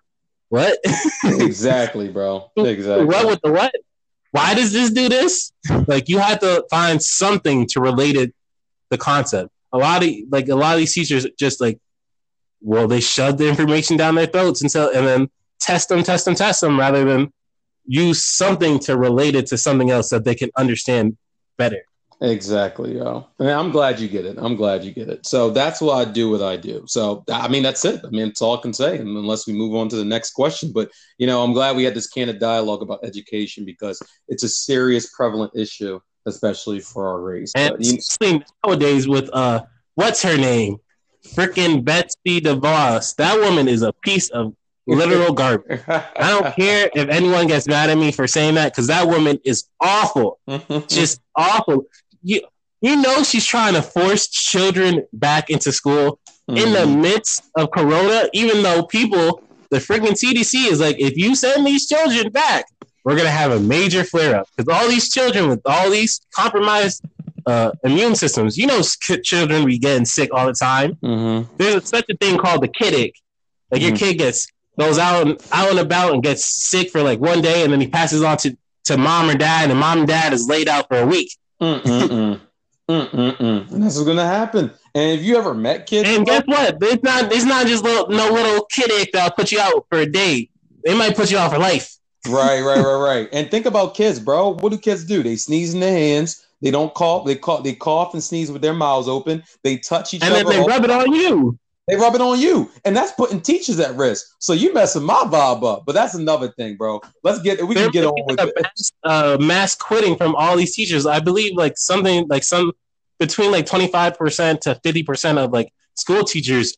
What? 0.48 0.78
exactly, 1.24 2.08
bro. 2.08 2.50
Exactly. 2.56 3.04
What 3.04 3.26
with 3.26 3.40
the 3.42 3.52
what? 3.52 3.72
Why 4.32 4.54
does 4.54 4.72
this 4.72 4.90
do 4.90 5.08
this? 5.08 5.52
Like 5.86 6.08
you 6.08 6.18
have 6.18 6.40
to 6.40 6.64
find 6.70 7.00
something 7.02 7.66
to 7.68 7.80
relate 7.80 8.16
it 8.16 8.34
the 8.88 8.98
concept. 8.98 9.50
A 9.72 9.78
lot 9.78 10.02
of 10.02 10.10
like 10.30 10.48
a 10.48 10.56
lot 10.56 10.74
of 10.74 10.78
these 10.78 10.94
teachers 10.94 11.26
just 11.38 11.60
like, 11.60 11.78
well, 12.60 12.88
they 12.88 13.00
shove 13.00 13.38
the 13.38 13.48
information 13.48 13.96
down 13.96 14.16
their 14.16 14.26
throats 14.26 14.62
and 14.62 14.70
so 14.70 14.92
and 14.92 15.06
then 15.06 15.30
test 15.60 15.88
them, 15.88 16.02
test 16.02 16.24
them, 16.24 16.34
test 16.34 16.60
them, 16.60 16.78
rather 16.78 17.04
than 17.04 17.32
use 17.86 18.24
something 18.24 18.78
to 18.78 18.96
relate 18.96 19.34
it 19.34 19.46
to 19.46 19.58
something 19.58 19.90
else 19.90 20.10
that 20.10 20.24
they 20.24 20.34
can 20.34 20.50
understand 20.56 21.16
better. 21.56 21.82
Exactly, 22.22 22.96
yo. 22.96 23.26
And 23.38 23.50
I'm 23.50 23.70
glad 23.70 23.98
you 23.98 24.06
get 24.06 24.26
it. 24.26 24.36
I'm 24.38 24.54
glad 24.54 24.84
you 24.84 24.92
get 24.92 25.08
it. 25.08 25.24
So 25.24 25.50
that's 25.50 25.80
what 25.80 25.94
I 25.94 26.10
do. 26.10 26.30
What 26.30 26.42
I 26.42 26.56
do. 26.56 26.84
So 26.86 27.24
I 27.32 27.48
mean, 27.48 27.62
that's 27.62 27.84
it. 27.86 28.02
I 28.04 28.10
mean, 28.10 28.28
it's 28.28 28.42
all 28.42 28.58
I 28.58 28.60
can 28.60 28.74
say, 28.74 28.98
unless 28.98 29.46
we 29.46 29.54
move 29.54 29.74
on 29.74 29.88
to 29.88 29.96
the 29.96 30.04
next 30.04 30.32
question. 30.32 30.70
But 30.70 30.90
you 31.16 31.26
know, 31.26 31.42
I'm 31.42 31.54
glad 31.54 31.76
we 31.76 31.84
had 31.84 31.94
this 31.94 32.08
candid 32.08 32.38
dialogue 32.38 32.82
about 32.82 33.00
education 33.04 33.64
because 33.64 34.02
it's 34.28 34.42
a 34.42 34.48
serious, 34.48 35.10
prevalent 35.14 35.52
issue, 35.56 35.98
especially 36.26 36.80
for 36.80 37.08
our 37.08 37.22
race. 37.22 37.52
And 37.56 37.76
but, 37.78 37.86
you 37.86 38.42
nowadays, 38.66 39.08
with 39.08 39.30
uh, 39.32 39.62
what's 39.94 40.22
her 40.22 40.36
name? 40.36 40.76
Freaking 41.28 41.82
Betsy 41.82 42.40
DeVos. 42.40 43.16
That 43.16 43.38
woman 43.40 43.66
is 43.66 43.80
a 43.80 43.94
piece 44.04 44.28
of 44.30 44.54
literal 44.86 45.32
garbage. 45.32 45.80
I 45.88 46.04
don't 46.16 46.54
care 46.56 46.90
if 46.94 47.08
anyone 47.08 47.46
gets 47.46 47.66
mad 47.66 47.88
at 47.88 47.96
me 47.96 48.12
for 48.12 48.26
saying 48.26 48.56
that 48.56 48.72
because 48.72 48.88
that 48.88 49.06
woman 49.06 49.38
is 49.42 49.64
awful, 49.80 50.38
just 50.88 51.22
awful 51.34 51.86
you 52.22 52.40
you 52.80 52.96
know 52.96 53.22
she's 53.22 53.46
trying 53.46 53.74
to 53.74 53.82
force 53.82 54.28
children 54.28 55.06
back 55.12 55.50
into 55.50 55.72
school 55.72 56.18
mm. 56.48 56.62
in 56.62 56.72
the 56.72 56.80
mm-hmm. 56.80 57.02
midst 57.02 57.42
of 57.56 57.70
corona 57.70 58.28
even 58.32 58.62
though 58.62 58.84
people 58.84 59.42
the 59.70 59.78
freaking 59.78 60.18
cdc 60.18 60.70
is 60.70 60.80
like 60.80 60.98
if 60.98 61.16
you 61.16 61.34
send 61.34 61.66
these 61.66 61.86
children 61.86 62.30
back 62.30 62.64
we're 63.04 63.14
going 63.14 63.26
to 63.26 63.30
have 63.30 63.52
a 63.52 63.60
major 63.60 64.04
flare 64.04 64.36
up 64.36 64.48
because 64.56 64.68
all 64.74 64.88
these 64.88 65.10
children 65.10 65.48
with 65.48 65.60
all 65.64 65.90
these 65.90 66.20
compromised 66.34 67.02
uh, 67.46 67.70
immune 67.84 68.14
systems 68.14 68.56
you 68.58 68.66
know 68.66 68.80
children 69.22 69.64
be 69.64 69.78
getting 69.78 70.04
sick 70.04 70.30
all 70.32 70.46
the 70.46 70.52
time 70.52 70.94
mm-hmm. 70.96 71.50
there's 71.56 71.88
such 71.88 72.04
a 72.10 72.16
thing 72.18 72.38
called 72.38 72.62
the 72.62 72.68
kiddick 72.68 73.14
like 73.70 73.80
mm-hmm. 73.80 73.88
your 73.88 73.96
kid 73.96 74.18
gets 74.18 74.46
goes 74.78 74.98
out 74.98 75.26
and 75.26 75.42
out 75.52 75.70
and 75.70 75.78
about 75.78 76.14
and 76.14 76.22
gets 76.22 76.44
sick 76.44 76.90
for 76.90 77.02
like 77.02 77.18
one 77.18 77.40
day 77.40 77.64
and 77.64 77.72
then 77.72 77.80
he 77.80 77.86
passes 77.86 78.22
on 78.22 78.36
to, 78.36 78.56
to 78.84 78.96
mom 78.96 79.28
or 79.28 79.34
dad 79.34 79.70
and 79.70 79.78
mom 79.78 79.98
and 79.98 80.08
dad 80.08 80.32
is 80.32 80.48
laid 80.48 80.68
out 80.68 80.86
for 80.88 80.98
a 80.98 81.06
week 81.06 81.30
Mm-mm-mm. 81.60 82.40
Mm-mm-mm. 82.88 83.70
And 83.70 83.82
this 83.82 83.96
is 83.96 84.04
gonna 84.04 84.26
happen. 84.26 84.70
And 84.94 85.18
if 85.18 85.24
you 85.24 85.36
ever 85.36 85.54
met 85.54 85.86
kids, 85.86 86.08
and 86.08 86.26
guess 86.26 86.42
what? 86.46 86.76
It's 86.80 87.02
not. 87.02 87.32
It's 87.32 87.44
not 87.44 87.66
just 87.66 87.84
little, 87.84 88.08
no 88.08 88.30
little 88.30 88.64
kid 88.66 89.08
that'll 89.12 89.30
put 89.30 89.52
you 89.52 89.60
out 89.60 89.86
for 89.88 89.98
a 89.98 90.06
day. 90.06 90.50
They 90.84 90.94
might 90.96 91.16
put 91.16 91.30
you 91.30 91.38
out 91.38 91.52
for 91.52 91.58
life. 91.58 91.94
right, 92.28 92.60
right, 92.62 92.82
right, 92.82 93.00
right. 93.02 93.28
And 93.32 93.50
think 93.50 93.66
about 93.66 93.94
kids, 93.94 94.18
bro. 94.18 94.54
What 94.54 94.72
do 94.72 94.78
kids 94.78 95.04
do? 95.04 95.22
They 95.22 95.36
sneeze 95.36 95.74
in 95.74 95.80
their 95.80 95.92
hands. 95.92 96.44
They 96.62 96.70
don't 96.70 96.92
cough. 96.94 97.26
They 97.26 97.36
cough. 97.36 97.62
They 97.64 97.74
cough 97.74 98.14
and 98.14 98.22
sneeze 98.22 98.50
with 98.50 98.62
their 98.62 98.74
mouths 98.74 99.08
open. 99.08 99.42
They 99.62 99.76
touch 99.76 100.14
each 100.14 100.22
and 100.22 100.32
other. 100.32 100.40
And 100.40 100.48
then 100.48 100.62
they 100.62 100.66
rub 100.66 100.84
it 100.84 100.90
on 100.90 101.12
you. 101.12 101.58
They 101.90 101.96
rub 101.96 102.14
it 102.14 102.20
on 102.20 102.38
you, 102.38 102.70
and 102.84 102.96
that's 102.96 103.10
putting 103.12 103.40
teachers 103.40 103.80
at 103.80 103.96
risk. 103.96 104.36
So 104.38 104.52
you 104.52 104.72
messing 104.72 105.02
my 105.02 105.22
vibe 105.26 105.64
up. 105.64 105.82
But 105.84 105.94
that's 105.94 106.14
another 106.14 106.48
thing, 106.52 106.76
bro. 106.76 107.00
Let's 107.24 107.42
get 107.42 107.66
we 107.66 107.74
can 107.74 107.90
get 107.90 108.04
on 108.04 108.14
with 108.26 108.38
it. 108.38 108.54
Mass, 108.62 108.92
uh, 109.02 109.38
mass 109.40 109.74
quitting 109.74 110.16
from 110.16 110.36
all 110.36 110.56
these 110.56 110.74
teachers. 110.76 111.04
I 111.04 111.18
believe 111.18 111.56
like 111.56 111.76
something 111.76 112.28
like 112.28 112.44
some 112.44 112.72
between 113.18 113.50
like 113.50 113.66
twenty 113.66 113.88
five 113.88 114.16
percent 114.16 114.60
to 114.62 114.76
fifty 114.76 115.02
percent 115.02 115.38
of 115.38 115.50
like 115.50 115.72
school 115.94 116.22
teachers 116.22 116.76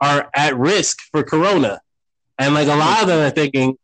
are 0.00 0.30
at 0.34 0.56
risk 0.56 1.00
for 1.10 1.24
corona, 1.24 1.80
and 2.38 2.54
like 2.54 2.68
a 2.68 2.76
lot 2.76 3.02
of 3.02 3.08
them 3.08 3.18
are 3.18 3.30
thinking, 3.30 3.76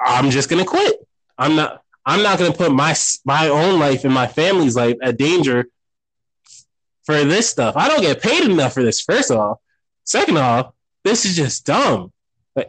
I'm 0.00 0.30
just 0.30 0.50
gonna 0.50 0.64
quit. 0.64 0.96
I'm 1.38 1.54
not. 1.54 1.82
I'm 2.06 2.22
not 2.22 2.38
going 2.38 2.52
to 2.52 2.58
put 2.58 2.70
my 2.70 2.94
my 3.24 3.48
own 3.48 3.80
life 3.80 4.04
and 4.04 4.12
my 4.12 4.26
family's 4.26 4.76
life 4.76 4.96
at 5.02 5.16
danger 5.16 5.66
for 7.04 7.24
this 7.24 7.48
stuff. 7.48 7.76
I 7.76 7.88
don't 7.88 8.02
get 8.02 8.22
paid 8.22 8.50
enough 8.50 8.74
for 8.74 8.82
this. 8.82 9.00
First 9.00 9.30
of 9.30 9.38
all, 9.38 9.62
Second 10.04 10.36
off, 10.38 10.72
this 11.02 11.24
is 11.24 11.34
just 11.34 11.64
dumb. 11.66 12.12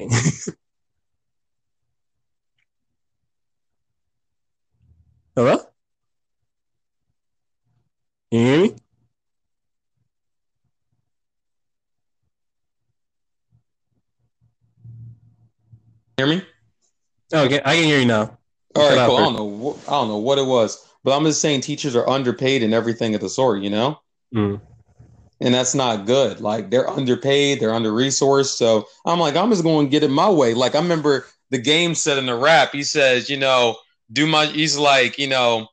Hello? 5.36 5.58
Can 8.32 8.39
you 8.39 8.39
hear 8.39 8.62
me? 8.62 8.76
Hear 16.17 16.28
me? 16.28 16.41
Okay, 17.34 17.62
I 17.65 17.76
can 17.76 17.84
hear 17.84 18.00
you 18.00 18.06
now. 18.06 18.38
All 18.76 18.89
right, 18.89 19.06
cool. 19.08 19.17
I 19.17 19.19
don't 19.19 19.36
know. 19.36 19.78
I 19.88 19.91
don't 19.91 20.08
know 20.08 20.17
what 20.17 20.38
it 20.38 20.45
was, 20.45 20.89
but 21.04 21.15
I'm 21.15 21.26
just 21.26 21.41
saying 21.41 21.62
teachers 21.62 21.95
are 21.95 22.08
underpaid 22.10 22.63
and 22.63 22.74
everything 22.74 23.13
of 23.13 23.21
the 23.21 23.30
sort. 23.30 23.62
You 23.62 23.69
know. 23.69 24.00
Mm 24.34 24.62
and 25.41 25.54
that's 25.54 25.76
not 25.76 26.06
good. 26.06 26.39
Like 26.39 26.69
they're 26.69 26.89
underpaid, 26.89 27.60
they're 27.60 27.74
under 27.74 27.91
resourced. 27.91 28.56
So 28.56 28.88
I'm 29.06 29.19
like, 29.19 29.36
I'm 29.36 29.50
just 29.50 29.63
going 29.63 29.88
to 29.88 29.91
get 29.91 30.04
it 30.04 30.10
my 30.10 30.30
way. 30.30 30.54
Like 30.54 30.76
I 30.76 30.80
remember 30.80 31.26
the 31.50 31.58
game 31.58 31.95
said 31.95 32.17
in 32.17 32.26
the 32.26 32.36
rap, 32.36 32.71
he 32.71 32.84
says, 32.84 33.30
you 33.30 33.38
know, 33.38 33.78
do 34.12 34.28
my. 34.28 34.45
He's 34.45 34.78
like, 34.78 35.17
you 35.17 35.28
know, 35.28 35.67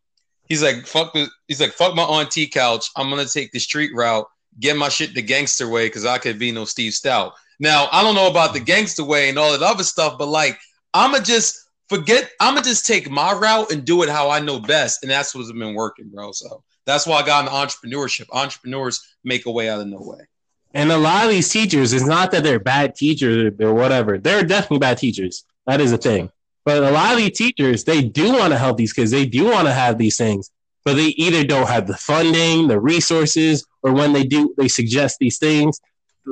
he's 0.49 0.63
like, 0.63 0.87
fuck. 0.87 1.13
The, 1.13 1.29
He's 1.49 1.61
like, 1.61 1.73
fuck 1.73 1.95
my 1.95 2.03
auntie 2.03 2.47
couch. 2.47 2.91
I'm 2.97 3.11
gonna 3.11 3.27
take 3.27 3.53
the 3.53 3.59
street 3.59 3.91
route, 3.95 4.27
get 4.59 4.75
my 4.75 4.89
shit 4.89 5.15
the 5.15 5.21
gangster 5.21 5.69
way, 5.69 5.87
because 5.87 6.07
I 6.07 6.17
could 6.17 6.39
be 6.39 6.51
no 6.51 6.65
Steve 6.65 6.93
Stoute. 6.93 7.33
Now 7.61 7.89
I 7.93 8.03
don't 8.03 8.15
know 8.15 8.31
about 8.31 8.55
the 8.55 8.61
gangster 8.61 9.05
way 9.05 9.29
and 9.29 9.39
all 9.39 9.53
that 9.53 9.63
other 9.63 9.85
stuff, 9.85 10.17
but 10.19 10.29
like, 10.29 10.59
I'ma 10.95 11.21
just 11.21 11.69
forget. 11.89 12.31
I'ma 12.41 12.63
just 12.63 12.87
take 12.87 13.11
my 13.11 13.35
route 13.35 13.71
and 13.71 13.85
do 13.85 14.03
it 14.03 14.09
how 14.09 14.31
I 14.31 14.41
know 14.41 14.61
best, 14.61 15.03
and 15.03 15.11
that's 15.11 15.35
what's 15.35 15.53
been 15.53 15.75
working, 15.75 16.09
bro. 16.09 16.33
So 16.33 16.65
that's 16.87 17.07
why 17.07 17.21
I 17.21 17.27
got 17.27 17.45
into 17.45 17.53
entrepreneurship. 17.53 18.27
Entrepreneurs 18.33 19.01
make 19.25 19.47
a 19.47 19.51
way 19.51 19.69
out 19.69 19.81
of 19.81 19.87
no 19.87 19.99
way. 20.01 20.27
And 20.75 20.91
a 20.91 20.97
lot 20.99 21.25
of 21.25 21.31
these 21.31 21.51
teachers, 21.51 21.93
it's 21.93 22.07
not 22.07 22.31
that 22.31 22.43
they're 22.43 22.59
bad 22.59 22.95
teachers 22.95 23.53
or 23.61 23.75
whatever. 23.75 24.19
They're 24.19 24.43
definitely 24.43 24.79
bad 24.79 24.99
teachers. 24.99 25.45
That 25.67 25.81
is 25.81 25.93
a 25.93 25.99
thing. 25.99 26.31
But 26.65 26.83
a 26.83 26.91
lot 26.91 27.13
of 27.13 27.19
these 27.19 27.37
teachers, 27.37 27.85
they 27.85 28.03
do 28.03 28.33
want 28.33 28.53
to 28.53 28.59
help 28.59 28.77
these 28.79 28.93
kids. 28.93 29.11
They 29.11 29.27
do 29.27 29.45
want 29.45 29.67
to 29.67 29.73
have 29.73 29.99
these 29.99 30.17
things, 30.17 30.51
but 30.85 30.95
they 30.95 31.09
either 31.09 31.45
don't 31.45 31.69
have 31.69 31.87
the 31.87 31.97
funding, 31.97 32.69
the 32.69 32.81
resources, 32.81 33.67
or 33.83 33.93
when 33.93 34.13
they 34.13 34.23
do, 34.23 34.55
they 34.57 34.69
suggest 34.69 35.19
these 35.19 35.39
things. 35.39 35.81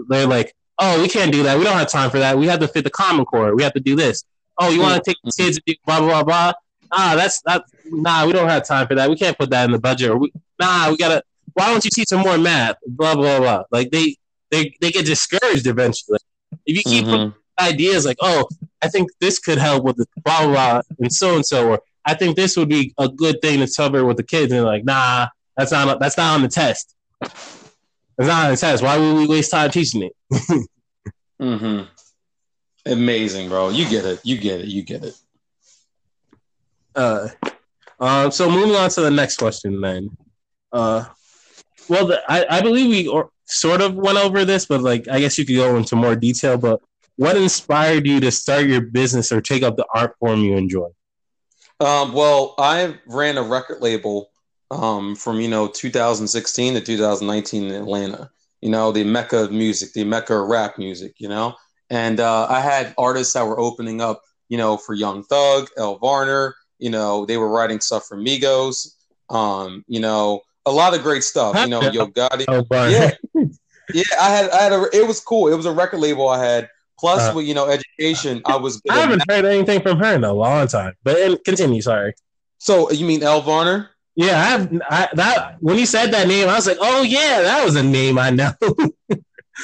They're 0.09 0.27
like, 0.27 0.55
"Oh, 0.79 1.03
we 1.03 1.09
can't 1.09 1.33
do 1.33 1.43
that. 1.43 1.59
We 1.59 1.65
don't 1.65 1.77
have 1.77 1.91
time 1.91 2.11
for 2.11 2.21
that. 2.21 2.39
We 2.39 2.47
have 2.47 2.61
to 2.61 2.69
fit 2.69 2.85
the 2.85 2.91
Common 2.91 3.25
Core. 3.25 3.57
We 3.57 3.65
have 3.65 3.73
to 3.73 3.81
do 3.81 3.97
this. 3.97 4.23
Oh, 4.59 4.71
you 4.71 4.81
want 4.81 5.03
to 5.03 5.11
take 5.11 5.17
the 5.25 5.33
kids 5.37 5.57
and 5.57 5.65
do 5.67 5.75
blah 5.85 6.01
blah 6.01 6.23
blah? 6.23 6.53
Ah, 6.93 7.15
that's 7.17 7.41
that. 7.43 7.65
Nah, 7.87 8.27
we 8.27 8.33
don't 8.33 8.49
have 8.49 8.67
time 8.67 8.87
for 8.87 8.95
that. 8.95 9.09
We 9.09 9.17
can't 9.17 9.39
put 9.39 9.51
that 9.51 9.65
in 9.65 9.73
the 9.73 9.79
budget. 9.79 10.11
Or 10.11 10.19
we, 10.19 10.33
nah, 10.61 10.91
we 10.91 10.97
gotta. 10.97 11.23
Why 11.55 11.67
don't 11.67 11.85
you 11.85 11.91
teach 11.93 12.09
them 12.09 12.21
more 12.21 12.39
math? 12.39 12.77
Blah 12.87 13.15
blah 13.15 13.39
blah. 13.39 13.65
Like 13.71 13.91
they 13.91 14.17
they 14.51 14.75
they 14.81 14.91
get 14.91 15.07
discouraged 15.07 15.67
eventually. 15.67 16.19
If 16.67 16.77
you 16.77 16.83
keep 16.83 17.07
mm-hmm. 17.07 17.37
ideas 17.63 18.05
like, 18.07 18.19
oh, 18.21 18.49
I 18.83 18.89
think 18.89 19.11
this 19.21 19.39
could 19.39 19.59
help 19.59 19.85
with 19.85 19.97
the 19.97 20.07
blah 20.25 20.47
blah, 20.47 20.53
blah 20.53 20.83
and 20.99 21.13
so 21.13 21.37
and 21.37 21.47
so, 21.47 21.71
or 21.71 21.81
I 22.05 22.15
think 22.15 22.37
this 22.37 22.57
would 22.57 22.69
be 22.69 22.95
a 22.99 23.09
good 23.09 23.41
thing 23.43 23.65
to 23.65 23.73
cover 23.73 24.05
with 24.05 24.17
the 24.17 24.23
kids, 24.23 24.53
and 24.53 24.65
like, 24.65 24.85
nah, 24.85 25.29
that's 25.57 25.73
not 25.73 26.01
that's 26.01 26.17
not 26.17 26.35
on 26.35 26.43
the 26.43 26.49
test. 26.49 26.95
It's 27.23 28.29
not 28.29 28.47
on 28.47 28.51
the 28.51 28.57
test. 28.57 28.83
Why 28.83 28.99
would 28.99 29.17
we 29.17 29.27
waste 29.27 29.51
time 29.51 29.71
teaching 29.71 30.03
it? 30.03 30.17
mm-hmm. 31.41 31.83
Amazing, 32.87 33.49
bro. 33.49 33.69
You 33.69 33.89
get 33.89 34.05
it. 34.05 34.21
You 34.25 34.39
get 34.39 34.61
it. 34.61 34.69
You 34.69 34.83
get 34.83 35.05
it. 35.05 35.15
Uh, 36.95 37.29
uh, 37.99 38.31
so 38.31 38.51
moving 38.51 38.75
on 38.75 38.91
to 38.91 39.01
the 39.03 39.11
next 39.11 39.37
question, 39.37 39.81
then. 39.81 40.17
Uh, 40.73 41.05
well, 41.89 42.07
the, 42.07 42.23
I, 42.29 42.59
I 42.59 42.61
believe 42.63 42.89
we 42.89 43.09
or, 43.09 43.31
sort 43.47 43.81
of 43.81 43.95
went 43.95 44.19
over 44.19 44.45
this, 44.45 44.67
but 44.67 44.81
like 44.81 45.09
I 45.09 45.21
guess 45.21 45.39
you 45.39 45.45
could 45.45 45.57
go 45.57 45.77
into 45.77 45.97
more 45.97 46.17
detail. 46.17 46.57
But 46.57 46.81
what 47.17 47.37
inspired 47.37 48.07
you 48.07 48.21
to 48.21 48.31
start 48.31 48.67
your 48.67 48.81
business 48.81 49.33
or 49.33 49.41
take 49.41 49.63
up 49.63 49.77
the 49.77 49.87
art 49.95 50.17
form 50.19 50.41
you 50.41 50.57
enjoy? 50.57 50.89
Um, 51.81 52.13
well, 52.13 52.55
I 52.59 52.97
ran 53.07 53.39
a 53.39 53.43
record 53.43 53.81
label 53.81 54.31
um, 54.71 55.17
from 55.17 55.41
you 55.41 55.49
know 55.49 55.67
2016 55.69 56.75
to 56.75 56.81
2019 56.81 57.65
in 57.65 57.75
Atlanta. 57.75 58.31
You 58.61 58.71
know, 58.71 58.93
the 58.93 59.05
mecca 59.05 59.45
of 59.45 59.53
music, 59.53 59.93
the 59.93 60.05
mecca 60.05 60.35
of 60.35 60.49
rap 60.49 60.79
music. 60.79 61.15
You 61.19 61.29
know, 61.29 61.57
and 61.91 62.21
uh, 62.21 62.47
I 62.49 62.61
had 62.61 62.95
artists 62.97 63.35
that 63.35 63.47
were 63.47 63.59
opening 63.59 64.01
up. 64.01 64.23
You 64.49 64.59
know, 64.59 64.77
for 64.77 64.95
Young 64.95 65.23
Thug, 65.25 65.69
El 65.77 65.99
Varner. 65.99 66.55
You 66.81 66.91
know, 66.91 67.27
they 67.27 67.37
were 67.37 67.49
writing 67.49 67.81
stuff 67.81 68.07
for 68.07 68.17
Migos. 68.17 68.95
Um, 69.29 69.85
you 69.87 70.01
know, 70.01 70.43
a 70.67 70.73
lot 70.73 70.95
of 70.95 71.03
great 71.03 71.25
stuff. 71.25 71.57
You 71.57 71.69
know, 71.69 71.81
Yo 71.93 72.07
Gotti. 72.09 72.45
Oh, 72.49 72.65
yeah, 72.89 73.11
yeah. 73.93 74.03
I 74.21 74.31
had, 74.31 74.51
I 74.51 74.63
had 74.63 74.73
a. 74.73 74.89
It 74.93 75.07
was 75.07 75.21
cool. 75.21 75.49
It 75.49 75.57
was 75.57 75.67
a 75.67 75.73
record 75.73 76.01
label 76.01 76.29
I 76.29 76.45
had. 76.45 76.69
Plus, 76.99 77.23
uh, 77.23 77.33
with 77.35 77.47
you 77.47 77.55
know, 77.55 77.69
education, 77.69 78.43
I 78.45 78.57
was. 78.57 78.83
I 78.91 78.99
haven't 78.99 79.23
heard 79.31 79.45
anything 79.45 79.81
from 79.81 79.99
her 79.99 80.15
in 80.15 80.25
a 80.25 80.33
long 80.33 80.67
time. 80.67 80.95
But 81.03 81.45
continue. 81.45 81.81
Sorry. 81.81 82.13
So 82.59 82.91
you 82.91 83.07
mean 83.07 83.23
El 83.23 83.41
Varner? 83.41 83.91
Yeah, 84.17 84.39
I 84.39 84.45
have. 84.45 84.83
I, 84.91 85.09
that 85.15 85.57
when 85.61 85.79
you 85.79 85.87
said 85.87 86.11
that 86.13 86.29
name, 86.29 86.49
I 86.49 86.55
was 86.55 86.67
like, 86.67 86.77
oh 86.81 87.03
yeah, 87.03 87.41
that 87.43 87.65
was 87.65 87.77
a 87.77 87.83
name 87.83 88.19
I 88.19 88.31
know. 88.31 88.53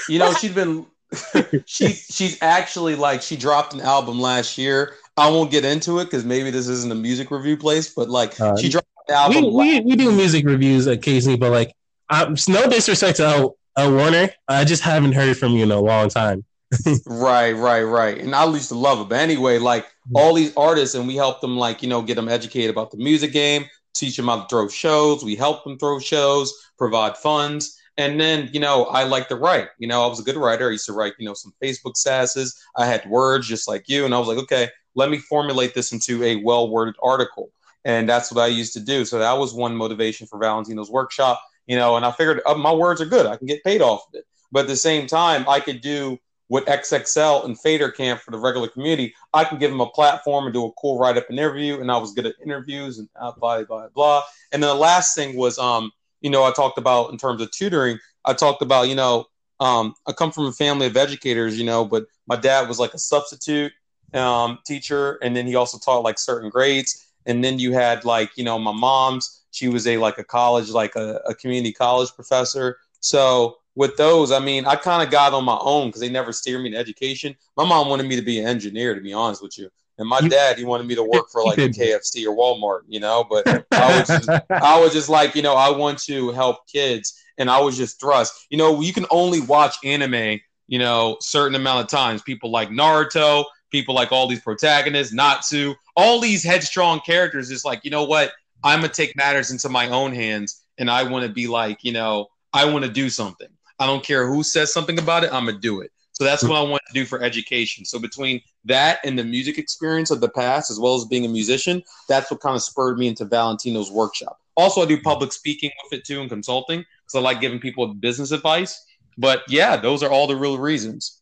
you 0.08 0.18
know, 0.18 0.32
she's 0.40 0.52
been. 0.52 0.86
she 1.66 1.88
she's 1.88 2.42
actually 2.42 2.96
like 2.96 3.22
she 3.22 3.36
dropped 3.36 3.74
an 3.74 3.80
album 3.80 4.18
last 4.20 4.58
year. 4.58 4.94
I 5.16 5.30
won't 5.30 5.50
get 5.50 5.64
into 5.64 5.98
it 6.00 6.04
because 6.04 6.24
maybe 6.24 6.50
this 6.50 6.68
isn't 6.68 6.92
a 6.92 6.94
music 6.94 7.30
review 7.30 7.56
place, 7.56 7.92
but 7.94 8.08
like 8.10 8.38
uh, 8.40 8.56
she 8.56 8.68
dropped 8.68 8.86
album. 9.08 9.44
We, 9.44 9.50
we, 9.50 9.80
we, 9.80 9.96
do 9.96 10.12
music 10.12 10.44
reviews 10.44 10.86
occasionally, 10.86 11.38
but 11.38 11.52
like, 11.52 11.72
um, 12.10 12.36
no 12.48 12.68
disrespect 12.68 13.16
to 13.18 13.24
El, 13.24 13.56
El 13.76 13.94
Warner, 13.94 14.30
I 14.48 14.64
just 14.64 14.82
haven't 14.82 15.12
heard 15.12 15.36
from 15.36 15.52
you 15.52 15.62
in 15.62 15.70
a 15.70 15.80
long 15.80 16.08
time. 16.08 16.44
right, 17.06 17.52
right, 17.52 17.82
right. 17.82 18.18
And 18.18 18.34
I 18.34 18.44
used 18.46 18.68
to 18.68 18.74
love 18.74 19.00
it. 19.00 19.08
But 19.08 19.20
anyway, 19.20 19.58
like 19.58 19.86
all 20.14 20.34
these 20.34 20.54
artists, 20.56 20.94
and 20.94 21.06
we 21.06 21.16
help 21.16 21.40
them, 21.40 21.56
like, 21.56 21.82
you 21.82 21.88
know, 21.88 22.02
get 22.02 22.16
them 22.16 22.28
educated 22.28 22.70
about 22.70 22.90
the 22.90 22.98
music 22.98 23.32
game, 23.32 23.64
teach 23.94 24.16
them 24.16 24.26
how 24.26 24.42
to 24.42 24.48
throw 24.48 24.68
shows. 24.68 25.24
We 25.24 25.36
help 25.36 25.64
them 25.64 25.78
throw 25.78 25.98
shows, 25.98 26.52
provide 26.78 27.16
funds. 27.16 27.78
And 27.98 28.20
then, 28.20 28.50
you 28.52 28.60
know, 28.60 28.84
I 28.86 29.04
like 29.04 29.28
to 29.28 29.36
write. 29.36 29.68
You 29.78 29.88
know, 29.88 30.04
I 30.04 30.06
was 30.06 30.20
a 30.20 30.24
good 30.24 30.36
writer. 30.36 30.68
I 30.68 30.72
used 30.72 30.86
to 30.86 30.92
write, 30.92 31.14
you 31.18 31.26
know, 31.26 31.34
some 31.34 31.54
Facebook 31.62 31.94
sasses. 31.96 32.54
I 32.76 32.84
had 32.84 33.08
words 33.08 33.48
just 33.48 33.68
like 33.68 33.88
you. 33.88 34.04
And 34.04 34.14
I 34.14 34.18
was 34.18 34.28
like, 34.28 34.38
okay, 34.38 34.68
let 34.96 35.10
me 35.10 35.18
formulate 35.18 35.74
this 35.74 35.92
into 35.92 36.24
a 36.24 36.36
well 36.36 36.68
worded 36.68 36.96
article 37.02 37.50
and 37.86 38.08
that's 38.08 38.32
what 38.32 38.42
I 38.42 38.48
used 38.48 38.72
to 38.72 38.80
do. 38.80 39.04
So 39.04 39.20
that 39.20 39.38
was 39.38 39.54
one 39.54 39.76
motivation 39.76 40.26
for 40.26 40.40
Valentino's 40.40 40.90
workshop, 40.90 41.40
you 41.68 41.76
know. 41.76 41.96
And 41.96 42.04
I 42.04 42.10
figured 42.10 42.42
oh, 42.44 42.58
my 42.58 42.72
words 42.72 43.00
are 43.00 43.06
good; 43.06 43.26
I 43.26 43.36
can 43.36 43.46
get 43.46 43.62
paid 43.62 43.80
off 43.80 44.08
of 44.08 44.14
it. 44.14 44.24
But 44.50 44.62
at 44.62 44.66
the 44.66 44.76
same 44.76 45.06
time, 45.06 45.48
I 45.48 45.60
could 45.60 45.80
do 45.80 46.18
what 46.48 46.66
XXL 46.66 47.44
and 47.44 47.58
Fader 47.60 47.90
Camp 47.90 48.20
for 48.20 48.32
the 48.32 48.38
regular 48.38 48.68
community. 48.68 49.14
I 49.32 49.44
can 49.44 49.58
give 49.58 49.70
them 49.70 49.80
a 49.80 49.88
platform 49.88 50.46
and 50.46 50.52
do 50.52 50.66
a 50.66 50.72
cool 50.72 50.98
write 50.98 51.16
up 51.16 51.30
and 51.30 51.38
interview, 51.38 51.80
and 51.80 51.90
I 51.90 51.96
was 51.96 52.12
good 52.12 52.26
at 52.26 52.34
interviews 52.44 52.98
and 52.98 53.08
blah 53.38 53.62
blah 53.62 53.86
blah. 53.94 54.22
And 54.50 54.60
then 54.60 54.68
the 54.68 54.74
last 54.74 55.14
thing 55.14 55.36
was, 55.36 55.56
um, 55.56 55.92
you 56.20 56.30
know, 56.30 56.42
I 56.42 56.50
talked 56.50 56.78
about 56.78 57.12
in 57.12 57.18
terms 57.18 57.40
of 57.40 57.52
tutoring. 57.52 58.00
I 58.24 58.32
talked 58.32 58.62
about, 58.62 58.88
you 58.88 58.96
know, 58.96 59.26
um, 59.60 59.94
I 60.08 60.12
come 60.12 60.32
from 60.32 60.46
a 60.46 60.52
family 60.52 60.88
of 60.88 60.96
educators, 60.96 61.56
you 61.56 61.64
know, 61.64 61.84
but 61.84 62.06
my 62.26 62.34
dad 62.34 62.66
was 62.66 62.80
like 62.80 62.94
a 62.94 62.98
substitute 62.98 63.70
um, 64.14 64.58
teacher, 64.64 65.18
and 65.22 65.36
then 65.36 65.46
he 65.46 65.54
also 65.54 65.78
taught 65.78 66.02
like 66.02 66.18
certain 66.18 66.50
grades. 66.50 67.06
And 67.26 67.42
then 67.42 67.58
you 67.58 67.72
had 67.72 68.04
like 68.04 68.30
you 68.36 68.44
know 68.44 68.58
my 68.58 68.72
mom's 68.72 69.42
she 69.50 69.68
was 69.68 69.86
a 69.86 69.96
like 69.96 70.18
a 70.18 70.24
college 70.24 70.70
like 70.70 70.94
a, 70.96 71.20
a 71.26 71.34
community 71.34 71.72
college 71.72 72.10
professor. 72.14 72.78
So 73.00 73.58
with 73.76 73.94
those 73.98 74.32
i 74.32 74.38
mean 74.38 74.64
i 74.66 74.74
kind 74.74 75.02
of 75.02 75.10
got 75.10 75.34
on 75.34 75.44
my 75.44 75.58
own 75.60 75.88
because 75.88 76.00
they 76.00 76.08
never 76.08 76.32
steered 76.32 76.62
me 76.62 76.70
to 76.70 76.76
education. 76.76 77.36
My 77.56 77.64
mom 77.64 77.88
wanted 77.88 78.06
me 78.06 78.16
to 78.16 78.22
be 78.22 78.40
an 78.40 78.46
engineer 78.46 78.94
to 78.94 79.00
be 79.00 79.12
honest 79.12 79.42
with 79.42 79.56
you. 79.58 79.70
And 79.98 80.08
my 80.08 80.20
dad 80.20 80.58
he 80.58 80.64
wanted 80.64 80.86
me 80.86 80.94
to 80.94 81.02
work 81.02 81.30
for 81.30 81.44
like 81.44 81.58
a 81.58 81.68
kfc 81.68 82.26
or 82.26 82.36
walmart 82.36 82.80
you 82.88 83.00
know? 83.00 83.24
But 83.28 83.46
i 83.72 83.98
was 83.98 84.08
just, 84.08 84.28
i 84.50 84.80
was 84.80 84.92
just 84.92 85.08
like 85.08 85.34
you 85.34 85.42
know 85.42 85.54
i 85.54 85.70
want 85.70 85.98
to 86.04 86.32
help 86.32 86.66
kids. 86.66 87.22
And 87.38 87.50
i 87.50 87.60
was 87.60 87.76
just 87.76 88.00
thrust. 88.00 88.46
You 88.50 88.58
know 88.58 88.80
you 88.80 88.92
can 88.92 89.06
only 89.10 89.40
watch 89.40 89.76
anime 89.84 90.40
you 90.68 90.78
know 90.78 91.18
certain 91.20 91.54
amount 91.54 91.84
of 91.84 91.88
times. 91.88 92.22
People 92.22 92.50
like 92.50 92.70
naruto 92.70 93.44
people 93.76 93.94
like 93.94 94.10
all 94.10 94.26
these 94.26 94.40
protagonists, 94.40 95.12
Natsu, 95.12 95.74
all 95.98 96.18
these 96.18 96.42
headstrong 96.42 96.98
characters 97.00 97.50
is 97.50 97.62
like, 97.62 97.84
you 97.84 97.90
know 97.90 98.04
what? 98.04 98.32
I'm 98.64 98.80
gonna 98.80 98.90
take 98.90 99.14
matters 99.16 99.50
into 99.50 99.68
my 99.68 99.86
own 99.90 100.14
hands 100.14 100.62
and 100.78 100.90
I 100.90 101.02
want 101.02 101.26
to 101.26 101.30
be 101.30 101.46
like, 101.46 101.84
you 101.84 101.92
know, 101.92 102.28
I 102.54 102.64
want 102.64 102.86
to 102.86 102.90
do 102.90 103.10
something. 103.10 103.48
I 103.78 103.86
don't 103.86 104.02
care 104.02 104.26
who 104.26 104.42
says 104.42 104.72
something 104.72 104.98
about 104.98 105.24
it, 105.24 105.32
I'm 105.32 105.44
gonna 105.44 105.58
do 105.58 105.82
it. 105.82 105.90
So 106.12 106.24
that's 106.24 106.42
what 106.42 106.56
I 106.56 106.62
want 106.62 106.80
to 106.86 106.94
do 106.94 107.04
for 107.04 107.22
education. 107.22 107.84
So 107.84 107.98
between 107.98 108.40
that 108.64 109.00
and 109.04 109.18
the 109.18 109.24
music 109.24 109.58
experience 109.58 110.10
of 110.10 110.22
the 110.22 110.30
past, 110.30 110.70
as 110.70 110.80
well 110.80 110.94
as 110.94 111.04
being 111.04 111.26
a 111.26 111.28
musician, 111.28 111.82
that's 112.08 112.30
what 112.30 112.40
kind 112.40 112.56
of 112.56 112.62
spurred 112.62 112.96
me 112.96 113.08
into 113.08 113.26
Valentino's 113.26 113.90
workshop. 113.90 114.38
Also, 114.56 114.80
I 114.80 114.86
do 114.86 114.98
public 114.98 115.34
speaking 115.34 115.70
with 115.84 116.00
it 116.00 116.06
too 116.06 116.22
and 116.22 116.30
consulting 116.30 116.78
because 116.78 117.14
I 117.14 117.20
like 117.20 117.42
giving 117.42 117.60
people 117.60 117.92
business 117.92 118.30
advice. 118.30 118.82
But 119.18 119.42
yeah, 119.48 119.76
those 119.76 120.02
are 120.02 120.10
all 120.10 120.26
the 120.26 120.36
real 120.36 120.56
reasons. 120.56 121.20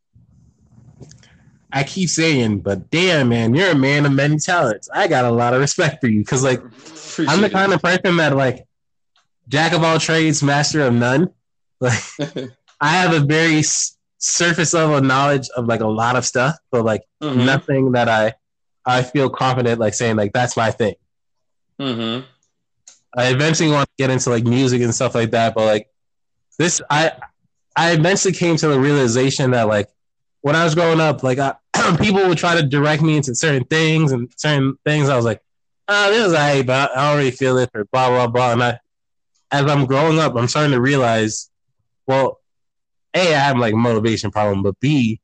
I 1.74 1.82
keep 1.82 2.08
saying, 2.08 2.60
but 2.60 2.88
damn, 2.90 3.28
man, 3.30 3.52
you're 3.52 3.72
a 3.72 3.74
man 3.74 4.06
of 4.06 4.12
many 4.12 4.38
talents. 4.38 4.88
I 4.94 5.08
got 5.08 5.24
a 5.24 5.30
lot 5.30 5.54
of 5.54 5.60
respect 5.60 6.00
for 6.00 6.06
you 6.06 6.20
because, 6.20 6.44
like, 6.44 6.60
Appreciate 6.60 7.28
I'm 7.28 7.40
the 7.40 7.50
kind 7.50 7.72
it. 7.72 7.74
of 7.74 7.82
person 7.82 8.16
that, 8.18 8.36
like, 8.36 8.64
jack 9.48 9.72
of 9.72 9.82
all 9.82 9.98
trades, 9.98 10.42
master 10.42 10.82
of 10.82 10.94
none. 10.94 11.30
Like, 11.80 12.02
I 12.80 12.88
have 12.88 13.12
a 13.12 13.20
very 13.20 13.58
s- 13.58 13.98
surface 14.18 14.72
level 14.72 15.00
knowledge 15.02 15.48
of 15.54 15.66
like 15.66 15.80
a 15.80 15.86
lot 15.86 16.16
of 16.16 16.24
stuff, 16.24 16.56
but 16.70 16.84
like 16.84 17.02
mm-hmm. 17.22 17.44
nothing 17.44 17.92
that 17.92 18.08
I 18.08 18.34
I 18.86 19.02
feel 19.02 19.28
confident 19.28 19.80
like 19.80 19.92
saying 19.92 20.16
like 20.16 20.32
that's 20.32 20.56
my 20.56 20.70
thing. 20.70 20.94
Mm-hmm. 21.78 22.24
I 23.16 23.26
eventually 23.28 23.70
want 23.70 23.86
to 23.88 23.94
get 24.02 24.10
into 24.10 24.30
like 24.30 24.44
music 24.44 24.80
and 24.80 24.94
stuff 24.94 25.14
like 25.14 25.32
that, 25.32 25.54
but 25.54 25.66
like 25.66 25.88
this, 26.58 26.80
I 26.88 27.12
I 27.76 27.92
eventually 27.92 28.32
came 28.32 28.56
to 28.56 28.68
the 28.68 28.80
realization 28.80 29.50
that 29.50 29.68
like 29.68 29.88
when 30.40 30.56
I 30.56 30.64
was 30.64 30.74
growing 30.74 31.00
up, 31.00 31.22
like 31.22 31.38
I, 31.38 31.54
people 31.98 32.26
would 32.28 32.38
try 32.38 32.54
to 32.54 32.66
direct 32.66 33.02
me 33.02 33.16
into 33.16 33.34
certain 33.34 33.64
things 33.64 34.12
and 34.12 34.32
certain 34.36 34.76
things. 34.84 35.08
I 35.08 35.16
was 35.16 35.24
like, 35.24 35.40
oh, 35.88 36.10
this 36.10 36.26
is 36.26 36.34
I, 36.34 36.62
but 36.62 36.96
I 36.96 37.08
don't 37.08 37.18
really 37.18 37.30
feel 37.30 37.58
it 37.58 37.70
or 37.74 37.84
blah 37.86 38.08
blah 38.08 38.26
blah. 38.26 38.52
And 38.52 38.62
I, 38.62 38.78
as 39.50 39.66
I'm 39.66 39.86
growing 39.86 40.18
up, 40.18 40.36
I'm 40.36 40.48
starting 40.48 40.72
to 40.72 40.80
realize, 40.80 41.50
well, 42.06 42.40
a 43.14 43.34
I 43.34 43.38
have 43.38 43.58
like 43.58 43.74
a 43.74 43.76
motivation 43.76 44.30
problem, 44.30 44.62
but 44.62 44.78
b 44.80 45.20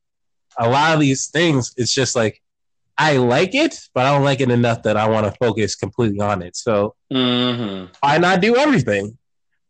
a 0.57 0.69
lot 0.69 0.93
of 0.93 0.99
these 0.99 1.27
things, 1.27 1.73
it's 1.77 1.93
just 1.93 2.15
like 2.15 2.41
I 2.97 3.17
like 3.17 3.55
it, 3.55 3.79
but 3.93 4.05
I 4.05 4.11
don't 4.11 4.23
like 4.23 4.41
it 4.41 4.51
enough 4.51 4.83
that 4.83 4.97
I 4.97 5.07
want 5.07 5.25
to 5.25 5.31
focus 5.39 5.75
completely 5.75 6.19
on 6.19 6.41
it. 6.41 6.55
So 6.55 6.95
mm-hmm. 7.11 7.91
why 7.99 8.17
not 8.17 8.41
do 8.41 8.55
everything? 8.55 9.17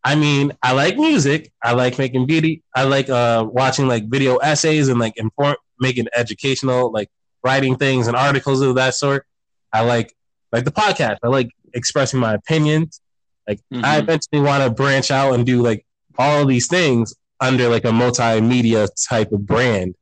I 0.03 0.15
mean, 0.15 0.51
I 0.63 0.73
like 0.73 0.97
music. 0.97 1.51
I 1.63 1.73
like 1.73 1.97
making 1.97 2.25
beauty. 2.25 2.63
I 2.75 2.83
like 2.83 3.09
uh, 3.09 3.47
watching 3.47 3.87
like 3.87 4.09
video 4.09 4.37
essays 4.37 4.89
and 4.89 4.99
like 4.99 5.15
inform, 5.17 5.55
making 5.81 6.07
educational, 6.15 6.91
like 6.91 7.09
writing 7.43 7.75
things 7.75 8.07
and 8.07 8.15
articles 8.15 8.61
of 8.61 8.75
that 8.75 8.95
sort. 8.95 9.25
I 9.73 9.81
like 9.81 10.13
like 10.51 10.65
the 10.65 10.71
podcast. 10.71 11.17
I 11.23 11.27
like 11.27 11.49
expressing 11.73 12.19
my 12.19 12.33
opinions. 12.33 13.01
Like 13.47 13.59
mm-hmm. 13.73 13.83
I 13.83 13.97
eventually 13.97 14.41
want 14.41 14.63
to 14.63 14.69
branch 14.69 15.11
out 15.11 15.33
and 15.33 15.45
do 15.45 15.61
like 15.61 15.85
all 16.17 16.41
of 16.41 16.47
these 16.47 16.67
things 16.67 17.15
under 17.39 17.67
like 17.67 17.85
a 17.85 17.89
multimedia 17.89 18.87
type 19.09 19.31
of 19.31 19.45
brand. 19.45 19.95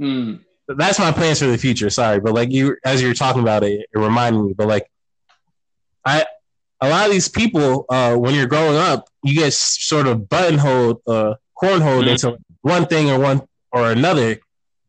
Mm. 0.00 0.40
That's 0.68 0.98
my 0.98 1.12
plans 1.12 1.40
for 1.40 1.46
the 1.46 1.58
future. 1.58 1.90
Sorry, 1.90 2.20
but 2.20 2.32
like 2.32 2.50
you, 2.50 2.76
as 2.84 3.02
you're 3.02 3.14
talking 3.14 3.42
about 3.42 3.62
it, 3.62 3.86
it 3.92 3.98
reminded 3.98 4.42
me. 4.42 4.54
But 4.54 4.68
like, 4.68 4.90
I 6.04 6.24
a 6.80 6.88
lot 6.88 7.06
of 7.06 7.12
these 7.12 7.28
people, 7.28 7.84
uh, 7.88 8.16
when 8.16 8.34
you're 8.34 8.46
growing 8.46 8.76
up, 8.76 9.08
you 9.22 9.34
get 9.34 9.52
sort 9.52 10.06
of 10.06 10.28
buttonholed, 10.28 11.00
uh, 11.06 11.34
cornholed 11.60 12.04
mm-hmm. 12.04 12.08
into 12.08 12.38
one 12.62 12.86
thing 12.86 13.10
or 13.10 13.20
one 13.20 13.42
or 13.70 13.90
another. 13.90 14.38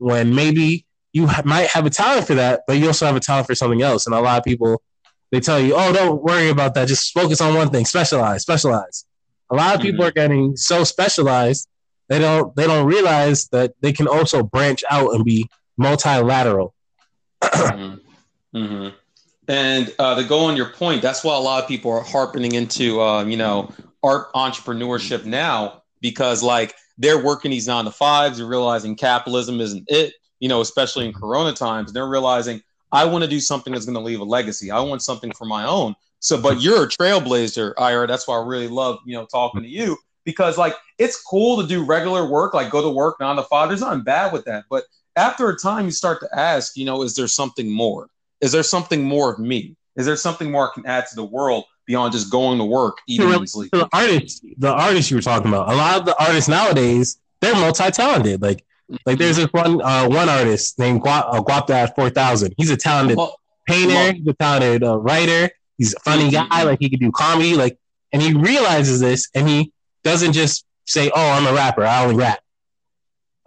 When 0.03 0.35
maybe 0.35 0.85
you 1.13 1.27
ha- 1.27 1.43
might 1.45 1.67
have 1.67 1.85
a 1.85 1.89
talent 1.89 2.27
for 2.27 2.35
that, 2.35 2.61
but 2.67 2.77
you 2.77 2.87
also 2.87 3.05
have 3.05 3.15
a 3.15 3.19
talent 3.19 3.47
for 3.47 3.55
something 3.55 3.81
else. 3.81 4.05
And 4.05 4.13
a 4.13 4.19
lot 4.19 4.37
of 4.37 4.43
people, 4.43 4.81
they 5.31 5.39
tell 5.39 5.59
you, 5.59 5.73
"Oh, 5.75 5.93
don't 5.93 6.21
worry 6.21 6.49
about 6.49 6.73
that. 6.75 6.87
Just 6.87 7.13
focus 7.13 7.41
on 7.41 7.55
one 7.55 7.69
thing. 7.69 7.85
Specialize, 7.85 8.41
specialize." 8.41 9.05
A 9.49 9.55
lot 9.55 9.75
of 9.75 9.81
people 9.81 9.99
mm-hmm. 9.99 10.09
are 10.09 10.11
getting 10.11 10.57
so 10.57 10.83
specialized 10.83 11.67
they 12.09 12.19
don't 12.19 12.55
they 12.55 12.67
don't 12.67 12.85
realize 12.85 13.47
that 13.47 13.73
they 13.81 13.93
can 13.93 14.07
also 14.07 14.43
branch 14.43 14.83
out 14.89 15.13
and 15.13 15.23
be 15.23 15.49
multilateral. 15.77 16.73
mm-hmm. 17.43 18.57
Mm-hmm. 18.57 18.89
And 19.47 19.95
uh, 19.99 20.15
to 20.15 20.23
go 20.23 20.45
on 20.45 20.55
your 20.55 20.69
point, 20.69 21.01
that's 21.01 21.23
why 21.23 21.35
a 21.35 21.39
lot 21.39 21.63
of 21.63 21.67
people 21.67 21.91
are 21.91 22.03
harping 22.03 22.53
into, 22.53 23.01
uh, 23.01 23.23
you 23.23 23.35
know, 23.35 23.73
art 24.01 24.31
entrepreneurship 24.33 25.25
now 25.25 25.81
because 26.01 26.43
like 26.43 26.75
they're 26.97 27.23
working 27.23 27.51
these 27.51 27.67
nine 27.67 27.85
to 27.85 27.91
fives, 27.91 28.37
they're 28.37 28.47
realizing 28.47 28.95
capitalism 28.95 29.59
isn't 29.59 29.85
it, 29.87 30.13
you 30.39 30.49
know, 30.49 30.61
especially 30.61 31.05
in 31.05 31.13
Corona 31.13 31.53
times. 31.53 31.91
They're 31.91 32.07
realizing 32.07 32.61
I 32.91 33.05
want 33.05 33.23
to 33.23 33.29
do 33.29 33.39
something 33.39 33.73
that's 33.73 33.85
going 33.85 33.95
to 33.95 34.01
leave 34.01 34.19
a 34.19 34.23
legacy. 34.23 34.69
I 34.69 34.79
want 34.81 35.01
something 35.01 35.31
for 35.33 35.45
my 35.45 35.65
own. 35.65 35.95
So, 36.19 36.39
but 36.39 36.61
you're 36.61 36.83
a 36.83 36.87
trailblazer, 36.87 37.73
Ira. 37.77 38.07
That's 38.07 38.27
why 38.27 38.37
I 38.37 38.45
really 38.45 38.67
love, 38.67 38.99
you 39.05 39.13
know, 39.13 39.25
talking 39.25 39.61
to 39.61 39.67
you 39.67 39.97
because 40.25 40.57
like 40.57 40.75
it's 40.97 41.21
cool 41.21 41.61
to 41.61 41.67
do 41.67 41.83
regular 41.83 42.29
work, 42.29 42.53
like 42.53 42.69
go 42.69 42.81
to 42.81 42.89
work 42.89 43.19
nine 43.19 43.35
to 43.35 43.43
five. 43.43 43.69
There's 43.69 43.81
nothing 43.81 44.03
bad 44.03 44.31
with 44.31 44.45
that. 44.45 44.65
But 44.69 44.83
after 45.15 45.49
a 45.49 45.57
time, 45.57 45.85
you 45.85 45.91
start 45.91 46.19
to 46.21 46.29
ask, 46.33 46.77
you 46.77 46.85
know, 46.85 47.01
is 47.03 47.15
there 47.15 47.27
something 47.27 47.69
more? 47.69 48.09
Is 48.41 48.51
there 48.51 48.63
something 48.63 49.03
more 49.03 49.33
of 49.33 49.39
me? 49.39 49.75
Is 49.95 50.05
there 50.05 50.15
something 50.15 50.51
more 50.51 50.69
I 50.69 50.73
can 50.73 50.85
add 50.85 51.05
to 51.07 51.15
the 51.15 51.23
world 51.23 51.65
beyond 51.85 52.13
just 52.13 52.31
going 52.31 52.57
to 52.57 52.65
work, 52.65 52.97
eating 53.07 53.31
and 53.31 53.49
sleeping? 53.49 53.79
The 53.79 53.89
artists, 53.93 54.41
the 54.57 54.73
artists 54.73 55.11
you 55.11 55.17
were 55.17 55.21
talking 55.21 55.47
about, 55.47 55.71
a 55.71 55.75
lot 55.75 55.99
of 55.99 56.05
the 56.05 56.15
artists 56.23 56.49
nowadays, 56.49 57.19
they're 57.41 57.55
multi-talented. 57.55 58.41
Like, 58.41 58.65
like 59.05 59.17
there's 59.17 59.37
this 59.37 59.47
one 59.47 59.81
uh, 59.81 60.07
one 60.07 60.29
artist 60.29 60.79
named 60.79 61.01
Guap, 61.01 61.25
uh, 61.27 61.41
Guapdad 61.41 61.95
Four 61.95 62.09
Thousand. 62.09 62.53
He's 62.57 62.69
a 62.69 62.77
talented 62.77 63.17
well, 63.17 63.35
painter. 63.67 63.93
Well, 63.93 64.13
he's 64.13 64.27
a 64.27 64.33
talented 64.33 64.83
uh, 64.83 64.97
writer. 64.97 65.49
He's 65.77 65.93
a 65.93 65.99
funny 65.99 66.29
mm-hmm. 66.29 66.49
guy. 66.49 66.63
Like 66.63 66.79
he 66.79 66.89
can 66.89 66.99
do 66.99 67.11
comedy. 67.11 67.55
Like, 67.55 67.77
and 68.11 68.21
he 68.21 68.33
realizes 68.33 68.99
this, 68.99 69.29
and 69.33 69.47
he 69.47 69.71
doesn't 70.03 70.33
just 70.33 70.65
say, 70.85 71.09
"Oh, 71.13 71.29
I'm 71.31 71.47
a 71.47 71.53
rapper. 71.53 71.83
I 71.83 72.03
only 72.03 72.15
rap." 72.15 72.39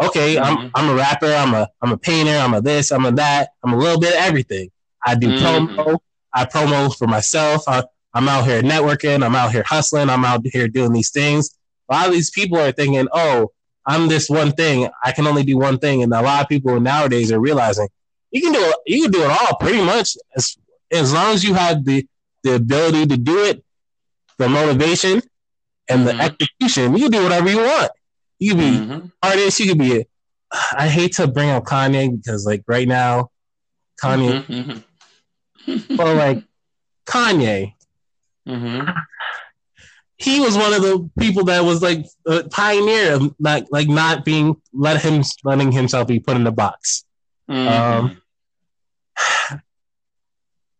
Okay, 0.02 0.36
mm-hmm. 0.36 0.44
I'm 0.44 0.70
I'm 0.74 0.90
a 0.90 0.94
rapper. 0.94 1.32
I'm 1.32 1.54
a 1.54 1.68
I'm 1.80 1.92
a 1.92 1.98
painter. 1.98 2.36
I'm 2.36 2.54
a 2.54 2.60
this. 2.60 2.92
I'm 2.92 3.06
a 3.06 3.12
that. 3.12 3.50
I'm 3.64 3.72
a 3.72 3.78
little 3.78 4.00
bit 4.00 4.14
of 4.14 4.20
everything. 4.20 4.70
I 5.04 5.14
do 5.14 5.28
mm-hmm. 5.28 5.78
promo. 5.78 5.98
I 6.32 6.44
promo 6.44 6.94
for 6.94 7.06
myself. 7.06 7.62
I, 7.66 7.84
I'm 8.16 8.28
out 8.28 8.46
here 8.46 8.62
networking. 8.62 9.22
I'm 9.22 9.34
out 9.34 9.52
here 9.52 9.64
hustling. 9.66 10.08
I'm 10.08 10.24
out 10.24 10.40
here 10.46 10.68
doing 10.68 10.92
these 10.92 11.10
things. 11.10 11.56
A 11.90 11.94
lot 11.94 12.06
of 12.06 12.14
these 12.14 12.30
people 12.30 12.58
are 12.58 12.72
thinking, 12.72 13.06
oh, 13.12 13.52
I'm 13.84 14.08
this 14.08 14.30
one 14.30 14.52
thing. 14.52 14.88
I 15.04 15.12
can 15.12 15.26
only 15.26 15.44
do 15.44 15.58
one 15.58 15.78
thing. 15.78 16.02
And 16.02 16.12
a 16.12 16.22
lot 16.22 16.42
of 16.42 16.48
people 16.48 16.80
nowadays 16.80 17.30
are 17.30 17.38
realizing 17.38 17.88
you 18.30 18.40
can 18.40 18.52
do 18.52 18.58
it. 18.58 18.76
You 18.86 19.02
can 19.02 19.10
do 19.12 19.22
it 19.22 19.30
all 19.30 19.56
pretty 19.58 19.84
much 19.84 20.16
as, 20.34 20.56
as 20.90 21.12
long 21.12 21.34
as 21.34 21.44
you 21.44 21.52
have 21.54 21.84
the, 21.84 22.06
the 22.42 22.54
ability 22.54 23.06
to 23.06 23.16
do 23.18 23.44
it, 23.44 23.62
the 24.38 24.48
motivation 24.48 25.20
and 25.88 26.06
mm-hmm. 26.06 26.18
the 26.18 26.24
execution. 26.24 26.96
You 26.96 27.04
can 27.04 27.12
do 27.12 27.22
whatever 27.22 27.50
you 27.50 27.58
want. 27.58 27.92
You 28.38 28.54
can 28.54 28.58
be 28.58 28.78
mm-hmm. 28.94 29.06
artist. 29.22 29.60
You 29.60 29.66
can 29.66 29.78
be. 29.78 30.00
A, 30.00 30.06
I 30.72 30.88
hate 30.88 31.12
to 31.16 31.26
bring 31.26 31.50
up 31.50 31.64
Kanye 31.64 32.16
because 32.16 32.46
like 32.46 32.62
right 32.66 32.88
now, 32.88 33.30
Kanye 34.02 34.42
mm-hmm. 34.44 34.52
mm-hmm 34.52 34.78
but 35.66 36.16
like 36.16 36.44
Kanye, 37.06 37.74
mm-hmm. 38.46 38.88
he 40.16 40.40
was 40.40 40.56
one 40.56 40.72
of 40.72 40.82
the 40.82 41.10
people 41.18 41.44
that 41.44 41.64
was 41.64 41.82
like 41.82 42.06
a 42.26 42.44
pioneer 42.48 43.14
of 43.14 43.34
not 43.38 43.64
like 43.70 43.88
not 43.88 44.24
being 44.24 44.60
let 44.72 45.02
him 45.02 45.22
letting 45.44 45.72
himself 45.72 46.08
be 46.08 46.20
put 46.20 46.36
in 46.36 46.44
the 46.44 46.52
box. 46.52 47.04
Mm-hmm. 47.50 48.04
Um, 48.04 48.22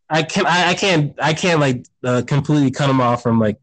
I 0.08 0.22
can 0.22 0.46
I, 0.46 0.70
I 0.70 0.74
can't 0.74 1.14
I 1.20 1.34
can't 1.34 1.60
like 1.60 1.86
uh, 2.04 2.22
completely 2.26 2.70
cut 2.70 2.88
him 2.88 3.00
off 3.00 3.22
from 3.22 3.40
like 3.40 3.58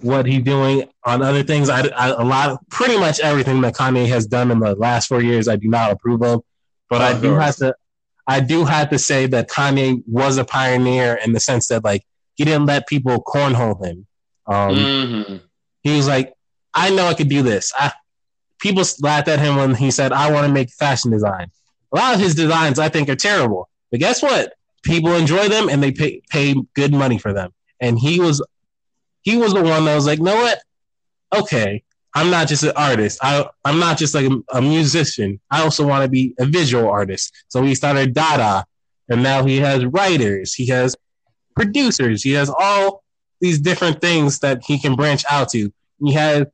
what 0.00 0.26
he's 0.26 0.42
doing 0.42 0.88
on 1.04 1.22
other 1.22 1.42
things. 1.42 1.68
I, 1.68 1.86
I, 1.88 2.08
a 2.08 2.24
lot 2.24 2.50
of 2.50 2.58
pretty 2.68 2.98
much 2.98 3.20
everything 3.20 3.60
that 3.62 3.74
Kanye 3.74 4.06
has 4.08 4.26
done 4.26 4.50
in 4.50 4.58
the 4.58 4.74
last 4.74 5.06
four 5.06 5.22
years 5.22 5.48
I 5.48 5.56
do 5.56 5.68
not 5.68 5.90
approve 5.90 6.22
of, 6.22 6.42
but 6.88 7.00
I 7.00 7.18
do 7.18 7.34
have 7.34 7.56
to 7.56 7.74
I 8.26 8.40
do 8.40 8.64
have 8.64 8.90
to 8.90 8.98
say 8.98 9.26
that 9.26 9.48
Kanye 9.48 10.02
was 10.06 10.38
a 10.38 10.44
pioneer 10.44 11.18
in 11.24 11.32
the 11.32 11.40
sense 11.40 11.68
that 11.68 11.84
like 11.84 12.04
he 12.34 12.44
didn't 12.44 12.66
let 12.66 12.86
people 12.86 13.22
cornhole 13.22 13.84
him. 13.84 14.06
Um, 14.46 14.76
mm-hmm. 14.76 15.36
He 15.82 15.96
was 15.96 16.06
like, 16.06 16.34
I 16.74 16.90
know 16.90 17.06
I 17.06 17.14
could 17.14 17.28
do 17.28 17.42
this. 17.42 17.72
I, 17.76 17.92
people 18.60 18.82
laughed 19.00 19.28
at 19.28 19.38
him 19.38 19.56
when 19.56 19.74
he 19.74 19.90
said, 19.90 20.12
I 20.12 20.30
want 20.30 20.46
to 20.46 20.52
make 20.52 20.70
fashion 20.70 21.10
design. 21.10 21.50
A 21.92 21.96
lot 21.96 22.14
of 22.14 22.20
his 22.20 22.34
designs 22.34 22.78
I 22.78 22.88
think 22.88 23.08
are 23.08 23.16
terrible, 23.16 23.68
but 23.90 24.00
guess 24.00 24.22
what? 24.22 24.54
People 24.82 25.14
enjoy 25.14 25.48
them 25.48 25.68
and 25.68 25.82
they 25.82 25.92
pay, 25.92 26.22
pay 26.28 26.54
good 26.74 26.92
money 26.92 27.18
for 27.18 27.32
them. 27.32 27.52
And 27.80 27.98
he 27.98 28.20
was 28.20 28.44
he 29.22 29.36
was 29.38 29.54
the 29.54 29.62
one 29.62 29.86
that 29.86 29.94
was 29.94 30.06
like, 30.06 30.20
know 30.20 30.36
what? 30.36 30.62
Okay, 31.34 31.82
I'm 32.14 32.30
not 32.30 32.46
just 32.46 32.62
an 32.62 32.72
artist. 32.76 33.18
I, 33.22 33.48
I'm 33.64 33.80
not 33.80 33.98
just 33.98 34.14
like 34.14 34.26
a, 34.26 34.58
a 34.58 34.62
musician. 34.62 35.40
I 35.50 35.62
also 35.62 35.86
want 35.86 36.04
to 36.04 36.08
be 36.08 36.34
a 36.38 36.44
visual 36.44 36.88
artist. 36.88 37.32
So 37.48 37.62
he 37.62 37.74
started 37.74 38.14
Dada, 38.14 38.66
and 39.08 39.22
now 39.22 39.44
he 39.44 39.58
has 39.58 39.84
writers, 39.86 40.54
he 40.54 40.66
has 40.66 40.94
producers, 41.54 42.22
he 42.22 42.32
has 42.32 42.50
all 42.50 43.02
these 43.40 43.58
different 43.58 44.00
things 44.00 44.38
that 44.40 44.62
he 44.64 44.78
can 44.78 44.96
branch 44.96 45.24
out 45.30 45.50
to. 45.50 45.72
He 46.00 46.12
has, 46.12 46.46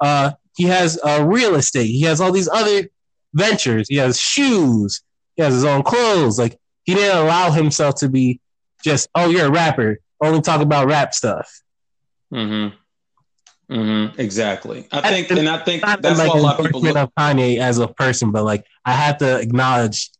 uh, 0.00 0.32
he 0.56 0.64
has 0.64 0.98
uh, 1.02 1.24
real 1.26 1.54
estate. 1.54 1.86
He 1.86 2.02
has 2.02 2.20
all 2.20 2.32
these 2.32 2.48
other 2.48 2.88
ventures. 3.32 3.88
He 3.88 3.96
has 3.96 4.20
shoes. 4.20 5.02
He 5.36 5.42
has 5.42 5.54
his 5.54 5.64
own 5.64 5.82
clothes. 5.82 6.38
Like 6.38 6.58
he 6.84 6.94
didn't 6.94 7.18
allow 7.18 7.50
himself 7.50 7.96
to 7.96 8.08
be 8.08 8.40
just, 8.84 9.08
oh, 9.14 9.30
you're 9.30 9.46
a 9.46 9.50
rapper. 9.50 9.98
Only 10.20 10.40
talk 10.40 10.60
about 10.60 10.86
rap 10.86 11.14
stuff. 11.14 11.50
Mm-hmm. 12.32 12.76
Mm-hmm, 13.72 14.20
exactly. 14.20 14.86
I 14.92 15.10
think, 15.10 15.30
and 15.30 15.48
I 15.48 15.58
think 15.58 15.82
that's 15.82 16.18
like 16.18 16.32
why 16.32 16.38
a 16.38 16.42
lot 16.42 16.60
of 16.60 16.66
people 16.66 16.82
look 16.82 16.96
of 16.96 17.10
Kanye 17.18 17.58
as 17.58 17.78
a 17.78 17.88
person, 17.88 18.30
but 18.30 18.44
like 18.44 18.66
I 18.84 18.92
have 18.92 19.18
to 19.18 19.38
acknowledge, 19.38 20.10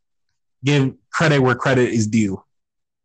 give 0.65 0.95
credit 1.13 1.41
where 1.41 1.55
credit 1.55 1.91
is 1.91 2.07
due. 2.07 2.43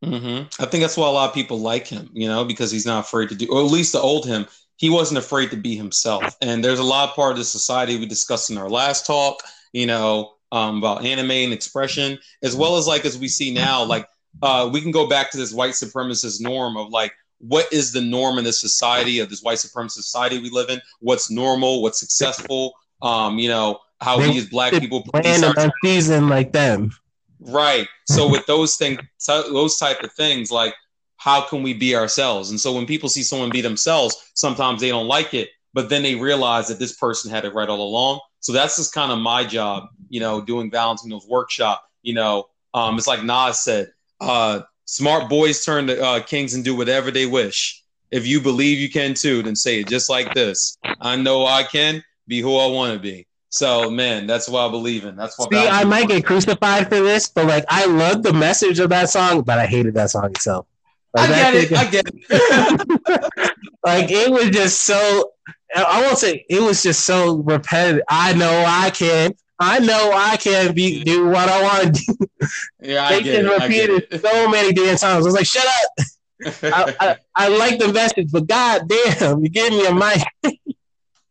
Mm-hmm. 0.03 0.63
I 0.63 0.65
think 0.65 0.81
that's 0.81 0.95
why 0.95 1.07
a 1.07 1.11
lot 1.11 1.29
of 1.29 1.35
people 1.35 1.59
like 1.59 1.87
him, 1.87 2.09
you 2.13 2.27
know, 2.27 2.45
because 2.45 2.71
he's 2.71 2.85
not 2.85 3.05
afraid 3.05 3.29
to 3.29 3.35
do, 3.35 3.47
or 3.51 3.59
at 3.59 3.71
least 3.71 3.93
the 3.93 3.99
old 3.99 4.25
him, 4.25 4.45
he 4.77 4.89
wasn't 4.89 5.17
afraid 5.17 5.51
to 5.51 5.57
be 5.57 5.75
himself. 5.75 6.37
And 6.41 6.63
there's 6.63 6.79
a 6.79 6.83
lot 6.83 7.09
of 7.09 7.15
part 7.15 7.33
of 7.33 7.37
the 7.37 7.43
society 7.43 7.97
we 7.97 8.05
discussed 8.05 8.49
in 8.49 8.57
our 8.57 8.69
last 8.69 9.05
talk, 9.05 9.43
you 9.73 9.85
know, 9.85 10.33
um, 10.51 10.77
about 10.77 11.05
anime 11.05 11.31
and 11.31 11.53
expression, 11.53 12.17
as 12.43 12.55
well 12.55 12.77
as 12.77 12.87
like 12.87 13.05
as 13.05 13.17
we 13.17 13.27
see 13.27 13.53
now, 13.53 13.83
like 13.83 14.07
uh, 14.41 14.69
we 14.71 14.81
can 14.81 14.91
go 14.91 15.07
back 15.07 15.31
to 15.31 15.37
this 15.37 15.53
white 15.53 15.73
supremacist 15.73 16.39
norm 16.41 16.77
of 16.77 16.89
like 16.89 17.13
what 17.39 17.71
is 17.71 17.91
the 17.91 18.01
norm 18.01 18.37
in 18.37 18.43
this 18.43 18.59
society 18.59 19.19
of 19.19 19.29
this 19.29 19.41
white 19.41 19.57
supremacist 19.57 19.91
society 19.91 20.39
we 20.39 20.49
live 20.49 20.69
in? 20.69 20.81
What's 20.99 21.29
normal? 21.29 21.81
What's 21.81 21.99
successful? 21.99 22.73
Um, 23.01 23.37
you 23.37 23.47
know, 23.47 23.79
how 24.01 24.17
they, 24.17 24.29
we 24.29 24.37
as 24.37 24.45
black 24.47 24.73
people 24.73 25.03
plan 25.03 25.43
a 25.43 25.71
season 25.83 26.29
like 26.29 26.51
them. 26.51 26.91
Right. 27.39 27.87
So 28.07 28.27
with 28.31 28.45
those 28.45 28.75
things, 28.75 28.99
those 29.27 29.77
type 29.77 30.03
of 30.03 30.11
things, 30.13 30.51
like 30.51 30.73
how 31.17 31.41
can 31.41 31.63
we 31.63 31.73
be 31.73 31.95
ourselves? 31.95 32.49
And 32.49 32.59
so 32.59 32.73
when 32.73 32.85
people 32.85 33.09
see 33.09 33.23
someone 33.23 33.49
be 33.49 33.61
themselves, 33.61 34.31
sometimes 34.35 34.81
they 34.81 34.89
don't 34.89 35.07
like 35.07 35.33
it, 35.33 35.49
but 35.73 35.89
then 35.89 36.03
they 36.03 36.15
realize 36.15 36.67
that 36.67 36.79
this 36.79 36.93
person 36.95 37.29
had 37.31 37.45
it 37.45 37.53
right 37.53 37.69
all 37.69 37.81
along. 37.81 38.19
So 38.39 38.53
that's 38.53 38.77
just 38.77 38.93
kind 38.93 39.11
of 39.11 39.19
my 39.19 39.43
job, 39.43 39.89
you 40.09 40.19
know, 40.19 40.41
doing 40.41 40.71
Valentino's 40.71 41.27
workshop. 41.27 41.83
You 42.03 42.13
know, 42.13 42.45
um, 42.73 42.97
it's 42.97 43.07
like 43.07 43.23
Nas 43.23 43.59
said, 43.59 43.91
uh, 44.21 44.61
Smart 44.91 45.29
boys 45.29 45.63
turn 45.63 45.85
to 45.85 46.03
uh, 46.03 46.19
kings 46.19 46.55
and 46.55 46.65
do 46.65 46.75
whatever 46.75 47.11
they 47.11 47.27
wish. 47.27 47.83
If 48.09 48.25
you 48.25 48.41
believe 48.41 48.79
you 48.79 48.89
can 48.89 49.13
too, 49.13 49.43
then 49.43 49.55
say 49.55 49.81
it 49.81 49.87
just 49.87 50.09
like 50.09 50.33
this. 50.33 50.79
I 50.99 51.15
know 51.15 51.45
I 51.45 51.61
can 51.61 52.03
be 52.27 52.41
who 52.41 52.57
I 52.57 52.65
want 52.65 52.93
to 52.93 52.99
be. 52.99 53.27
So 53.49 53.89
man, 53.89 54.27
that's 54.27 54.47
what 54.47 54.67
I 54.67 54.71
believe 54.71 55.05
in. 55.05 55.15
That's 55.15 55.37
what. 55.37 55.51
See, 55.51 55.67
I 55.67 55.83
might 55.83 56.07
get 56.07 56.25
crucified 56.25 56.87
for 56.87 56.99
this, 56.99 57.29
but 57.29 57.45
like 57.45 57.65
I 57.67 57.85
love 57.85 58.23
the 58.23 58.33
message 58.33 58.79
of 58.79 58.89
that 58.89 59.09
song, 59.09 59.41
but 59.41 59.57
I 59.57 59.65
hated 59.65 59.95
that 59.95 60.11
song 60.11 60.25
itself. 60.31 60.67
Like, 61.15 61.29
I 61.31 61.51
get 61.51 61.55
it. 61.55 61.73
I 61.73 61.85
get 61.85 62.05
it. 62.07 63.51
like 63.85 64.11
it 64.11 64.31
was 64.31 64.49
just 64.49 64.83
so. 64.83 65.33
I 65.75 66.01
won't 66.01 66.17
say 66.17 66.45
it 66.49 66.61
was 66.61 66.83
just 66.83 67.05
so 67.05 67.37
repetitive. 67.37 68.03
I 68.07 68.33
know 68.33 68.63
I 68.67 68.91
can. 68.91 69.33
I 69.59 69.79
know 69.79 70.11
I 70.13 70.37
can 70.37 70.73
be 70.73 71.03
do 71.03 71.27
what 71.27 71.49
I 71.49 71.61
want 71.61 71.95
to 71.95 72.03
do. 72.05 72.47
Yeah, 72.81 73.05
I 73.05 73.15
they 73.15 73.23
get 73.23 73.43
just 73.43 73.61
it. 73.61 73.63
repeated 73.63 74.07
it. 74.11 74.21
so 74.21 74.49
many 74.49 74.73
damn 74.73 74.95
times. 74.95 75.03
I 75.03 75.19
was 75.19 75.33
like, 75.33 75.45
shut 75.45 75.65
up. 75.65 76.05
I, 76.63 76.95
I, 76.99 77.17
I, 77.35 77.47
like 77.49 77.79
the 77.79 77.91
message, 77.91 78.31
but 78.31 78.47
god 78.47 78.87
damn, 78.87 79.43
you 79.43 79.49
gave 79.49 79.71
me 79.71 79.85
a 79.85 79.93
mic. 79.93 80.59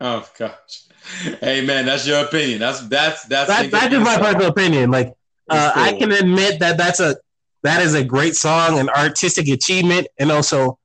oh 0.01 0.29
gosh. 0.37 0.88
Hey 1.41 1.65
man, 1.65 1.87
that's 1.87 2.07
your 2.07 2.25
opinion. 2.25 2.61
That's 2.61 2.81
that's 2.89 3.25
that's 3.25 3.49
that, 3.49 3.71
that's 3.71 3.93
just 3.93 4.05
my 4.05 4.19
personal 4.19 4.49
opinion. 4.49 4.91
Like 4.91 5.15
uh, 5.49 5.73
cool. 5.73 5.83
I 5.83 5.93
can 5.93 6.13
admit 6.13 6.61
that 6.61 6.77
that's 6.77 7.01
a 7.01 7.17
that 7.63 7.83
is 7.83 7.95
a 7.95 8.05
great 8.05 8.35
song, 8.35 8.79
an 8.79 8.89
artistic 8.89 9.49
achievement, 9.49 10.09
and 10.19 10.31
also 10.31 10.79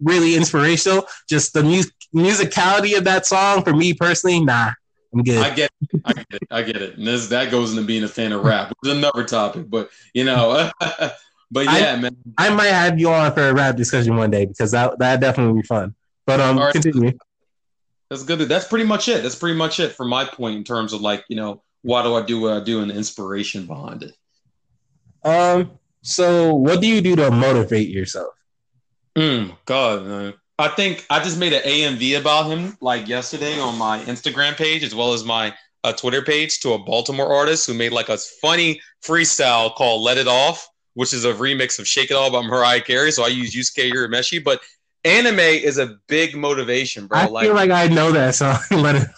really 0.00 0.36
inspirational. 0.36 1.06
Just 1.28 1.54
the 1.54 1.62
mu- 1.62 1.82
musicality 2.14 2.96
of 2.96 3.04
that 3.04 3.26
song 3.26 3.62
for 3.64 3.72
me 3.72 3.94
personally, 3.94 4.40
nah, 4.40 4.72
I'm 5.12 5.22
good. 5.22 5.38
I 5.38 5.54
get, 5.54 5.70
it. 5.80 6.00
I 6.04 6.12
get 6.12 6.26
it. 6.30 6.42
I 6.50 6.62
get 6.62 6.76
it. 6.76 6.96
And 6.96 7.06
this 7.06 7.28
that 7.28 7.50
goes 7.50 7.72
into 7.72 7.82
being 7.82 8.04
a 8.04 8.08
fan 8.08 8.32
of 8.32 8.44
rap, 8.44 8.68
which 8.68 8.90
is 8.90 8.96
another 8.96 9.24
topic. 9.24 9.68
But 9.68 9.90
you 10.14 10.24
know, 10.24 10.70
but 10.80 11.64
yeah, 11.64 11.94
I, 11.94 11.96
man. 11.96 12.16
I 12.38 12.50
might 12.50 12.66
have 12.66 12.98
you 12.98 13.10
on 13.10 13.32
for 13.32 13.48
a 13.48 13.54
rap 13.54 13.76
discussion 13.76 14.16
one 14.16 14.30
day 14.30 14.46
because 14.46 14.70
that 14.70 14.98
that 14.98 15.20
definitely 15.20 15.62
be 15.62 15.66
fun. 15.66 15.94
But 16.26 16.40
um, 16.40 16.58
right. 16.58 16.72
continue. 16.72 17.18
That's 18.10 18.24
good. 18.24 18.40
That's 18.40 18.66
pretty 18.66 18.84
much 18.84 19.08
it. 19.08 19.22
That's 19.22 19.36
pretty 19.36 19.56
much 19.56 19.78
it 19.78 19.92
from 19.92 20.08
my 20.08 20.24
point 20.24 20.56
in 20.56 20.64
terms 20.64 20.92
of 20.92 21.00
like 21.00 21.24
you 21.28 21.36
know 21.36 21.62
why 21.82 22.02
do 22.02 22.14
I 22.14 22.22
do 22.22 22.40
what 22.40 22.52
I 22.54 22.60
do 22.60 22.82
and 22.82 22.90
the 22.90 22.94
inspiration 22.94 23.66
behind 23.66 24.02
it. 24.02 24.16
Um. 25.24 25.72
So, 26.02 26.54
what 26.54 26.80
do 26.80 26.86
you 26.86 27.00
do 27.02 27.14
to 27.16 27.30
motivate 27.30 27.88
yourself? 27.88 28.32
Mm, 29.16 29.56
God, 29.66 30.06
man. 30.06 30.34
I 30.58 30.68
think 30.68 31.06
I 31.08 31.22
just 31.22 31.38
made 31.38 31.52
an 31.52 31.62
AMV 31.62 32.18
about 32.18 32.50
him 32.50 32.76
like 32.80 33.08
yesterday 33.08 33.58
on 33.58 33.78
my 33.78 34.00
Instagram 34.00 34.56
page 34.56 34.82
as 34.82 34.94
well 34.94 35.12
as 35.12 35.24
my 35.24 35.54
uh, 35.84 35.92
Twitter 35.92 36.22
page 36.22 36.60
to 36.60 36.72
a 36.72 36.78
Baltimore 36.78 37.32
artist 37.32 37.66
who 37.66 37.74
made 37.74 37.92
like 37.92 38.08
a 38.08 38.18
funny 38.18 38.80
freestyle 39.02 39.74
called 39.74 40.02
"Let 40.02 40.18
It 40.18 40.26
Off," 40.26 40.68
which 40.94 41.14
is 41.14 41.24
a 41.24 41.32
remix 41.32 41.78
of 41.78 41.86
"Shake 41.86 42.10
It 42.10 42.14
All" 42.14 42.30
by 42.30 42.42
Mariah 42.42 42.80
Carey. 42.80 43.12
So 43.12 43.24
I 43.24 43.28
use 43.28 43.54
Yusuke 43.54 43.92
Urameshi, 43.92 44.42
but 44.42 44.60
anime 45.04 45.38
is 45.38 45.78
a 45.78 45.98
big 46.06 46.36
motivation, 46.36 47.06
bro. 47.06 47.18
I 47.18 47.26
like, 47.26 47.46
feel 47.46 47.54
like 47.54 47.70
I 47.70 47.88
know 47.88 48.12
that 48.12 48.34
song. 48.34 48.58
Let 48.70 48.96
it. 48.96 49.08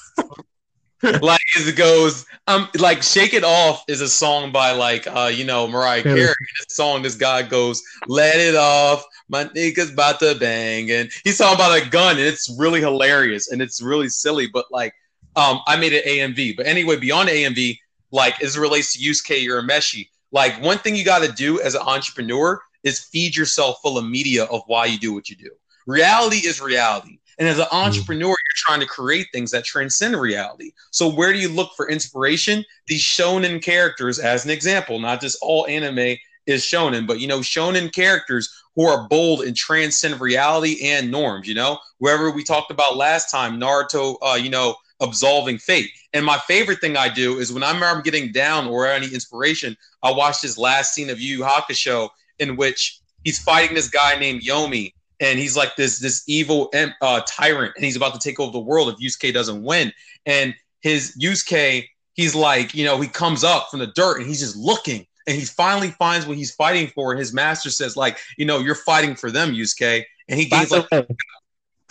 like 1.23 1.41
it 1.57 1.77
goes, 1.77 2.25
um, 2.47 2.69
like 2.79 3.03
"Shake 3.03 3.35
It 3.35 3.45
Off" 3.45 3.85
is 3.89 4.01
a 4.01 4.09
song 4.09 4.53
by 4.53 4.73
like 4.73 5.07
uh, 5.07 5.31
you 5.33 5.45
know 5.45 5.67
Mariah 5.67 6.03
Carey. 6.03 6.17
This 6.19 6.77
song, 6.77 7.03
this 7.03 7.17
guy 7.17 7.43
goes, 7.43 7.83
"Let 8.07 8.39
it 8.39 8.55
off." 8.55 9.05
My 9.29 9.45
nigga's 9.47 9.91
about 9.91 10.21
to 10.21 10.37
bang, 10.39 10.91
and 10.91 11.11
he's 11.25 11.39
talking 11.39 11.57
about 11.57 11.81
a 11.81 11.89
gun, 11.89 12.19
and 12.19 12.27
it's 12.27 12.55
really 12.59 12.81
hilarious 12.81 13.51
and 13.51 13.63
it's 13.63 13.81
really 13.81 14.09
silly. 14.09 14.47
But 14.47 14.67
like, 14.71 14.95
um, 15.37 15.61
I 15.67 15.77
made 15.77 15.93
an 15.93 16.03
AMV. 16.07 16.57
But 16.57 16.67
anyway, 16.67 16.97
beyond 16.97 17.29
AMV, 17.29 17.79
like 18.13 18.41
as 18.43 18.57
it 18.57 18.61
relates 18.61 18.93
to 18.93 18.99
Yusuke 18.99 19.45
Urameshi, 19.47 20.09
like 20.31 20.61
one 20.63 20.79
thing 20.79 20.95
you 20.95 21.05
got 21.05 21.23
to 21.25 21.33
do 21.33 21.61
as 21.61 21.75
an 21.75 21.83
entrepreneur 21.83 22.61
is 22.85 23.01
feed 23.01 23.37
yourself 23.37 23.79
full 23.83 23.99
of 23.99 24.05
media 24.05 24.45
of 24.45 24.63
why 24.67 24.87
you 24.87 24.99
do 24.99 25.13
what 25.13 25.29
you 25.29 25.37
do. 25.37 25.51
Reality 25.87 26.47
is 26.47 26.61
reality. 26.61 27.19
And 27.39 27.49
as 27.49 27.59
an 27.59 27.67
mm. 27.67 27.85
entrepreneur, 27.85 28.29
you're 28.29 28.37
trying 28.57 28.81
to 28.81 28.87
create 28.87 29.27
things 29.33 29.51
that 29.51 29.65
transcend 29.65 30.17
reality. 30.17 30.73
So 30.91 31.09
where 31.09 31.33
do 31.33 31.39
you 31.39 31.49
look 31.49 31.73
for 31.77 31.91
inspiration? 31.91 32.65
These 32.87 33.03
shonen 33.03 33.63
characters, 33.63 34.19
as 34.19 34.45
an 34.45 34.51
example, 34.51 34.99
not 34.99 35.21
just 35.21 35.39
all 35.43 35.67
anime 35.67 36.17
is 36.47 36.63
shonen, 36.63 37.07
but 37.07 37.21
you 37.21 37.27
know, 37.27 37.41
shonen 37.41 37.93
characters 37.93 38.53
who 38.75 38.87
are 38.87 39.09
bold 39.09 39.43
and 39.43 39.57
transcend 39.57 40.21
reality 40.21 40.89
and 40.89 41.11
norms. 41.11 41.49
You 41.49 41.55
know, 41.55 41.79
wherever 41.99 42.31
we 42.31 42.43
talked 42.43 42.71
about 42.71 42.97
last 42.97 43.31
time, 43.31 43.61
Naruto, 43.61 44.17
uh, 44.23 44.35
you 44.35 44.51
know, 44.51 44.77
absolving 45.01 45.59
fate. 45.59 45.91
And 46.13 46.25
my 46.25 46.39
favorite 46.39 46.81
thing 46.81 46.97
I 46.97 47.09
do 47.09 47.39
is 47.39 47.53
when 47.53 47.63
I'm, 47.63 47.83
I'm 47.83 48.03
getting 48.03 48.33
down 48.33 48.67
or 48.69 48.87
any 48.87 49.13
inspiration, 49.13 49.77
I 50.03 50.13
watch 50.13 50.41
this 50.41 50.59
last 50.59 50.95
scene 50.95 51.11
of 51.11 51.21
Yu 51.21 51.39
Yu 51.39 51.45
Hakusho 51.45 52.09
in 52.39 52.57
which 52.57 53.01
he's 53.25 53.43
fighting 53.43 53.75
this 53.75 53.89
guy 53.89 54.19
named 54.19 54.43
Yomi 54.43 54.93
and 55.23 55.39
he's 55.39 55.57
like 55.57 55.77
this 55.77 56.01
this 56.01 56.25
evil 56.27 56.71
uh, 57.01 57.23
tyrant, 57.27 57.73
and 57.77 57.85
he's 57.85 57.97
about 57.97 58.13
to 58.13 58.21
take 58.21 58.41
over 58.41 58.53
the 58.53 58.59
world 58.59 58.89
if 58.89 58.97
Yusuke 58.97 59.33
doesn't 59.33 59.63
win. 59.63 59.93
And 60.27 60.55
his 60.81 61.17
Yusuke, 61.19 61.87
he's 62.15 62.35
like, 62.35 62.75
you 62.75 62.85
know, 62.85 63.01
he 63.01 63.09
comes 63.09 63.45
up 63.45 63.69
from 63.71 63.81
the 63.81 63.87
dirt 63.87 64.19
and 64.19 64.27
he's 64.27 64.41
just 64.41 64.57
looking, 64.57 65.07
and 65.27 65.37
he 65.37 65.45
finally 65.45 65.91
finds 65.91 66.27
what 66.27 66.37
he's 66.37 66.55
fighting 66.55 66.89
for. 66.89 67.13
And 67.13 67.19
his 67.19 67.33
master 67.33 67.71
says, 67.71 67.97
like, 67.97 68.19
you 68.37 68.45
know, 68.45 68.59
you're 68.59 68.75
fighting 68.75 69.15
for 69.15 69.31
them, 69.31 69.53
Yusuke, 69.55 70.05
and 70.29 70.39
he 70.39 70.47
gains 70.47 70.71
like. 70.71 70.87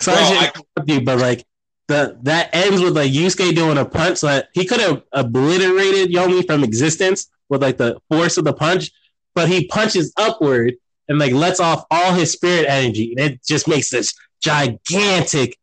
Sorry 0.00 0.18
I, 0.18 0.52
you, 0.84 1.00
but 1.00 1.18
like 1.18 1.44
the 1.88 2.18
that 2.22 2.50
ends 2.52 2.82
with 2.82 2.96
like 2.96 3.12
Yusuke 3.12 3.54
doing 3.54 3.78
a 3.78 3.84
punch 3.84 4.20
that 4.20 4.48
he 4.52 4.66
could 4.66 4.80
have 4.80 5.02
obliterated 5.12 6.10
Yomi 6.10 6.44
from 6.46 6.64
existence 6.64 7.30
with 7.48 7.62
like 7.62 7.78
the 7.78 7.98
force 8.10 8.36
of 8.36 8.44
the 8.44 8.52
punch, 8.52 8.90
but 9.34 9.48
he 9.48 9.66
punches 9.68 10.12
upward 10.16 10.74
and 11.12 11.20
like 11.20 11.32
lets 11.32 11.60
off 11.60 11.84
all 11.90 12.14
his 12.14 12.32
spirit 12.32 12.66
energy, 12.68 13.14
and 13.16 13.32
it 13.32 13.44
just 13.44 13.68
makes 13.68 13.90
this 13.90 14.14
gigantic, 14.42 15.58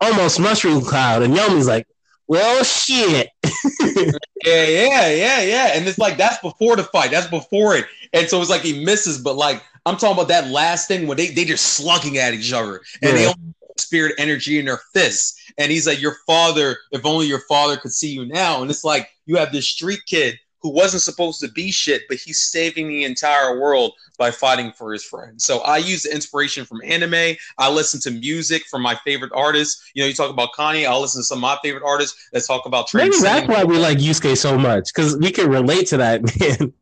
almost 0.00 0.38
mushroom 0.38 0.80
cloud. 0.80 1.22
And 1.22 1.34
Yomi's 1.34 1.66
like, 1.66 1.88
"Well, 2.28 2.62
shit." 2.62 3.28
yeah, 3.44 4.64
yeah, 4.66 5.10
yeah, 5.10 5.40
yeah. 5.42 5.70
And 5.74 5.86
it's 5.86 5.98
like 5.98 6.16
that's 6.16 6.38
before 6.38 6.76
the 6.76 6.84
fight. 6.84 7.10
That's 7.10 7.26
before 7.26 7.74
it. 7.74 7.84
And 8.12 8.28
so 8.28 8.40
it's 8.40 8.48
like 8.48 8.62
he 8.62 8.84
misses, 8.84 9.18
but 9.20 9.34
like 9.34 9.62
I'm 9.84 9.96
talking 9.96 10.16
about 10.16 10.28
that 10.28 10.48
last 10.48 10.86
thing 10.86 11.08
when 11.08 11.16
they 11.16 11.28
they 11.28 11.44
just 11.44 11.74
slugging 11.74 12.18
at 12.18 12.32
each 12.32 12.52
other 12.52 12.80
and 13.02 13.18
yeah. 13.18 13.32
they 13.32 13.34
spirit 13.76 14.14
energy 14.18 14.60
in 14.60 14.66
their 14.66 14.80
fists. 14.94 15.52
And 15.58 15.72
he's 15.72 15.86
like, 15.86 16.00
Your 16.00 16.16
father, 16.26 16.76
if 16.92 17.04
only 17.04 17.26
your 17.26 17.40
father 17.40 17.76
could 17.76 17.92
see 17.92 18.12
you 18.12 18.24
now. 18.24 18.62
And 18.62 18.70
it's 18.70 18.84
like 18.84 19.10
you 19.26 19.36
have 19.36 19.50
this 19.50 19.66
street 19.66 20.00
kid 20.06 20.38
who 20.62 20.70
wasn't 20.70 21.02
supposed 21.02 21.40
to 21.40 21.48
be 21.48 21.70
shit, 21.70 22.02
but 22.08 22.18
he's 22.18 22.38
saving 22.38 22.88
the 22.88 23.04
entire 23.04 23.58
world 23.58 23.92
by 24.18 24.30
fighting 24.30 24.72
for 24.72 24.92
his 24.92 25.02
friend. 25.02 25.40
So 25.40 25.60
I 25.60 25.78
use 25.78 26.02
the 26.02 26.14
inspiration 26.14 26.64
from 26.64 26.80
anime. 26.84 27.36
I 27.58 27.70
listen 27.70 28.00
to 28.02 28.10
music 28.10 28.64
from 28.70 28.82
my 28.82 28.94
favorite 28.96 29.32
artists. 29.34 29.90
You 29.94 30.02
know, 30.02 30.08
you 30.08 30.14
talk 30.14 30.30
about 30.30 30.50
Kanye. 30.52 30.86
I'll 30.86 31.00
listen 31.00 31.20
to 31.20 31.24
some 31.24 31.38
of 31.38 31.42
my 31.42 31.58
favorite 31.62 31.84
artists 31.84 32.28
that 32.32 32.44
talk 32.46 32.66
about. 32.66 32.92
Maybe 32.92 33.08
that's 33.08 33.18
exactly 33.18 33.54
why 33.54 33.64
we 33.64 33.78
like 33.78 33.98
Yusuke 33.98 34.36
so 34.36 34.58
much 34.58 34.92
because 34.94 35.16
we 35.16 35.30
can 35.30 35.48
relate 35.48 35.86
to 35.88 35.96
that 35.96 36.22
man. 36.40 36.72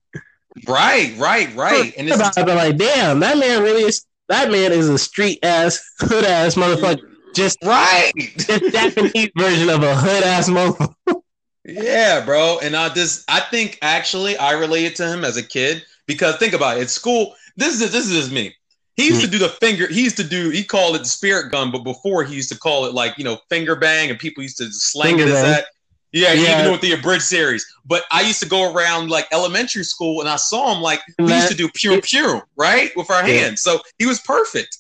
Right, 0.67 1.15
right, 1.17 1.55
right. 1.55 1.93
And 1.97 2.09
it's 2.09 2.37
about 2.37 2.49
like, 2.49 2.77
damn, 2.77 3.21
that 3.21 3.39
man 3.39 3.63
really 3.63 3.83
is. 3.83 4.05
That 4.29 4.51
man 4.51 4.73
is 4.73 4.89
a 4.89 4.99
street 4.99 5.39
ass, 5.43 5.81
hood 6.01 6.25
ass 6.25 6.55
motherfucker. 6.55 7.01
Just 7.35 7.59
right, 7.65 8.11
just 8.17 8.73
Japanese 8.73 9.31
version 9.37 9.71
of 9.71 9.83
a 9.83 9.95
hood 9.95 10.23
ass 10.25 10.51
motherfucker. 10.51 11.23
Yeah, 11.69 12.25
bro. 12.25 12.59
And 12.63 12.75
I 12.75 12.89
just 12.89 13.25
I 13.29 13.41
think 13.41 13.79
actually 13.83 14.37
I 14.39 14.53
related 14.53 14.97
to 14.97 15.09
him 15.09 15.23
as 15.25 15.37
a 15.37 15.43
kid 15.43 15.85
because 16.07 16.37
think 16.37 16.55
about 16.55 16.79
it. 16.79 16.83
At 16.83 16.91
school, 16.91 17.35
this 17.57 17.81
is 17.81 17.93
this 17.93 18.09
is 18.09 18.17
just 18.17 18.33
me. 18.33 18.55
He 18.97 19.07
used 19.07 19.21
to 19.21 19.29
do 19.29 19.39
the 19.39 19.51
finger. 19.51 19.87
He 19.87 20.03
used 20.03 20.17
to 20.17 20.25
do. 20.25 20.51
He 20.51 20.65
called 20.65 20.97
it 20.97 21.01
the 21.01 21.05
spirit 21.05 21.53
gun, 21.53 21.71
but 21.71 21.85
before 21.85 22.25
he 22.25 22.35
used 22.35 22.49
to 22.49 22.59
call 22.59 22.87
it 22.87 22.95
like 22.95 23.17
you 23.17 23.23
know 23.23 23.39
finger 23.49 23.77
bang, 23.77 24.11
and 24.11 24.19
people 24.19 24.43
used 24.43 24.59
to 24.59 24.73
slang 24.73 25.19
finger 25.19 25.31
it 25.31 25.37
as 25.37 25.43
that. 25.43 25.67
Yeah, 26.11 26.33
yeah. 26.33 26.61
even 26.61 26.73
with 26.73 26.81
the 26.81 26.93
abridged 26.93 27.23
series. 27.23 27.67
But 27.85 28.05
I 28.11 28.23
used 28.23 28.41
to 28.41 28.49
go 28.49 28.73
around 28.73 29.11
like 29.11 29.29
elementary 29.31 29.85
school, 29.85 30.21
and 30.21 30.29
I 30.29 30.37
saw 30.37 30.75
him 30.75 30.83
like 30.83 31.01
we 31.19 31.33
used 31.33 31.49
to 31.49 31.55
do 31.55 31.69
pure 31.75 32.01
pure 32.01 32.43
right 32.57 32.91
with 32.97 33.11
our 33.11 33.23
hands. 33.23 33.61
So 33.61 33.79
he 33.99 34.07
was 34.07 34.21
perfect. 34.21 34.79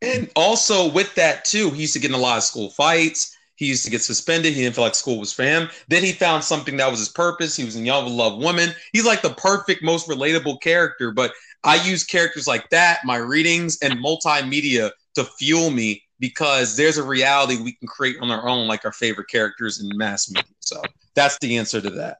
And 0.00 0.30
also 0.34 0.90
with 0.90 1.14
that 1.14 1.44
too, 1.44 1.70
he 1.70 1.82
used 1.82 1.92
to 1.92 2.00
get 2.00 2.10
in 2.10 2.16
a 2.16 2.20
lot 2.20 2.38
of 2.38 2.42
school 2.42 2.70
fights. 2.70 3.36
He 3.62 3.68
used 3.68 3.84
to 3.84 3.92
get 3.92 4.02
suspended. 4.02 4.54
He 4.54 4.62
didn't 4.62 4.74
feel 4.74 4.82
like 4.82 4.96
school 4.96 5.20
was 5.20 5.32
for 5.32 5.44
him. 5.44 5.70
Then 5.86 6.02
he 6.02 6.10
found 6.10 6.42
something 6.42 6.76
that 6.78 6.90
was 6.90 6.98
his 6.98 7.08
purpose. 7.08 7.54
He 7.54 7.64
was 7.64 7.76
in 7.76 7.86
Young 7.86 8.08
Love 8.08 8.42
Woman. 8.42 8.70
He's 8.92 9.04
like 9.04 9.22
the 9.22 9.34
perfect, 9.34 9.84
most 9.84 10.08
relatable 10.08 10.60
character. 10.60 11.12
But 11.12 11.30
I 11.62 11.76
use 11.76 12.02
characters 12.02 12.48
like 12.48 12.68
that, 12.70 13.04
my 13.04 13.18
readings, 13.18 13.78
and 13.80 13.94
multimedia 14.04 14.90
to 15.14 15.22
fuel 15.22 15.70
me 15.70 16.02
because 16.18 16.76
there's 16.76 16.98
a 16.98 17.04
reality 17.04 17.62
we 17.62 17.74
can 17.74 17.86
create 17.86 18.16
on 18.20 18.32
our 18.32 18.48
own, 18.48 18.66
like 18.66 18.84
our 18.84 18.90
favorite 18.90 19.28
characters 19.28 19.80
in 19.80 19.96
mass 19.96 20.28
media. 20.28 20.50
So 20.58 20.82
that's 21.14 21.38
the 21.38 21.56
answer 21.56 21.80
to 21.80 21.90
that. 21.90 22.18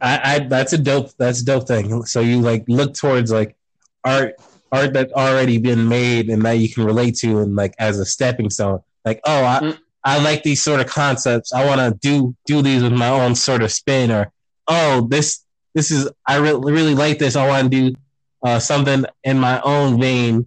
I, 0.00 0.20
I 0.24 0.38
that's 0.40 0.72
a 0.72 0.78
dope 0.78 1.12
that's 1.16 1.42
a 1.42 1.44
dope 1.44 1.68
thing. 1.68 2.04
So 2.06 2.18
you 2.18 2.40
like 2.40 2.64
look 2.66 2.92
towards 2.92 3.30
like 3.30 3.54
art 4.02 4.34
art 4.72 4.92
that's 4.92 5.12
already 5.12 5.58
been 5.58 5.86
made 5.86 6.28
and 6.28 6.44
that 6.44 6.54
you 6.54 6.68
can 6.68 6.84
relate 6.84 7.14
to 7.18 7.38
and 7.38 7.54
like 7.54 7.76
as 7.78 8.00
a 8.00 8.04
stepping 8.04 8.50
stone. 8.50 8.80
Like, 9.04 9.20
oh, 9.24 9.44
I, 9.44 9.60
mm. 9.60 9.78
I 10.06 10.22
like 10.22 10.44
these 10.44 10.62
sort 10.62 10.78
of 10.78 10.86
concepts. 10.86 11.52
I 11.52 11.66
want 11.66 11.80
to 11.80 11.98
do 12.00 12.36
do 12.46 12.62
these 12.62 12.82
with 12.84 12.92
my 12.92 13.08
own 13.08 13.34
sort 13.34 13.62
of 13.62 13.72
spin, 13.72 14.12
or 14.12 14.30
oh, 14.68 15.08
this 15.10 15.44
this 15.74 15.90
is 15.90 16.08
I 16.24 16.36
really 16.36 16.72
really 16.72 16.94
like 16.94 17.18
this. 17.18 17.34
I 17.34 17.48
want 17.48 17.72
to 17.72 17.90
do 17.90 17.96
uh, 18.44 18.60
something 18.60 19.04
in 19.24 19.40
my 19.40 19.60
own 19.62 20.00
vein, 20.00 20.46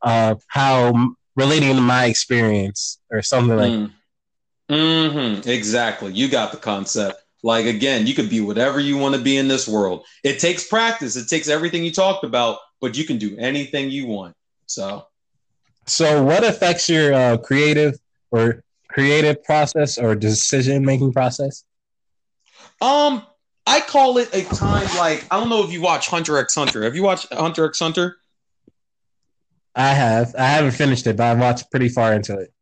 uh, 0.00 0.36
how 0.46 1.12
relating 1.34 1.74
to 1.74 1.80
my 1.80 2.04
experience 2.04 3.00
or 3.10 3.20
something 3.20 3.56
like. 3.56 3.72
Mm. 3.72 3.92
Mm-hmm. 4.70 5.48
Exactly. 5.48 6.12
You 6.12 6.28
got 6.28 6.52
the 6.52 6.58
concept. 6.58 7.20
Like 7.42 7.66
again, 7.66 8.06
you 8.06 8.14
could 8.14 8.30
be 8.30 8.40
whatever 8.40 8.78
you 8.78 8.96
want 8.96 9.16
to 9.16 9.20
be 9.20 9.38
in 9.38 9.48
this 9.48 9.66
world. 9.66 10.06
It 10.22 10.38
takes 10.38 10.68
practice. 10.68 11.16
It 11.16 11.28
takes 11.28 11.48
everything 11.48 11.82
you 11.82 11.90
talked 11.90 12.22
about, 12.22 12.58
but 12.80 12.96
you 12.96 13.02
can 13.04 13.18
do 13.18 13.36
anything 13.38 13.90
you 13.90 14.06
want. 14.06 14.36
So, 14.66 15.06
so 15.86 16.22
what 16.22 16.44
affects 16.44 16.88
your 16.88 17.12
uh, 17.12 17.38
creative 17.38 17.98
or 18.30 18.62
creative 18.92 19.42
process 19.44 19.98
or 19.98 20.14
decision 20.14 20.84
making 20.84 21.12
process? 21.12 21.64
Um, 22.80 23.22
I 23.66 23.80
call 23.80 24.18
it 24.18 24.34
a 24.34 24.42
time 24.54 24.86
like 24.96 25.24
I 25.30 25.38
don't 25.38 25.48
know 25.48 25.64
if 25.64 25.72
you 25.72 25.80
watch 25.80 26.08
Hunter 26.08 26.38
x 26.38 26.54
Hunter. 26.54 26.84
Have 26.84 26.96
you 26.96 27.02
watched 27.02 27.32
Hunter 27.32 27.66
x 27.66 27.78
Hunter? 27.78 28.16
I 29.74 29.90
have. 29.90 30.34
I 30.36 30.46
haven't 30.46 30.72
finished 30.72 31.06
it, 31.06 31.16
but 31.16 31.26
I've 31.26 31.38
watched 31.38 31.70
pretty 31.70 31.88
far 31.88 32.12
into 32.12 32.38
it. 32.38 32.52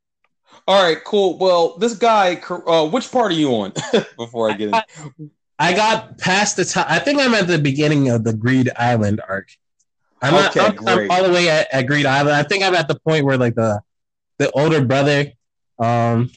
All 0.67 0.83
right, 0.83 1.03
cool. 1.03 1.39
Well, 1.39 1.79
this 1.79 1.97
guy, 1.97 2.35
uh, 2.67 2.87
which 2.89 3.11
part 3.11 3.33
are 3.33 3.35
you 3.35 3.51
on? 3.55 3.73
Before 4.19 4.51
I 4.51 4.55
get 4.55 4.69
in, 4.69 5.31
I 5.59 5.73
got 5.73 6.19
past 6.19 6.57
the 6.57 6.65
time. 6.67 6.85
I 6.89 6.99
think 6.99 7.21
I'm 7.21 7.33
at 7.33 7.47
the 7.47 7.59
beginning 7.59 8.11
of 8.11 8.25
the 8.25 8.35
Greed 8.35 8.71
Island 8.77 9.23
arc. 9.27 9.49
I'm 10.21 10.35
okay, 10.35 10.61
not. 10.61 10.79
I'm, 10.81 10.89
I'm 10.89 11.11
all 11.11 11.25
the 11.25 11.33
way 11.33 11.49
at, 11.49 11.73
at, 11.73 11.87
Greed 11.87 12.05
Island. 12.05 12.37
I 12.37 12.43
think 12.43 12.65
I'm 12.65 12.75
at 12.75 12.87
the 12.87 12.99
point 12.99 13.25
where 13.25 13.39
like 13.39 13.55
the 13.55 13.81
the 14.39 14.51
older 14.51 14.85
brother 14.85 15.33
um 15.79 16.31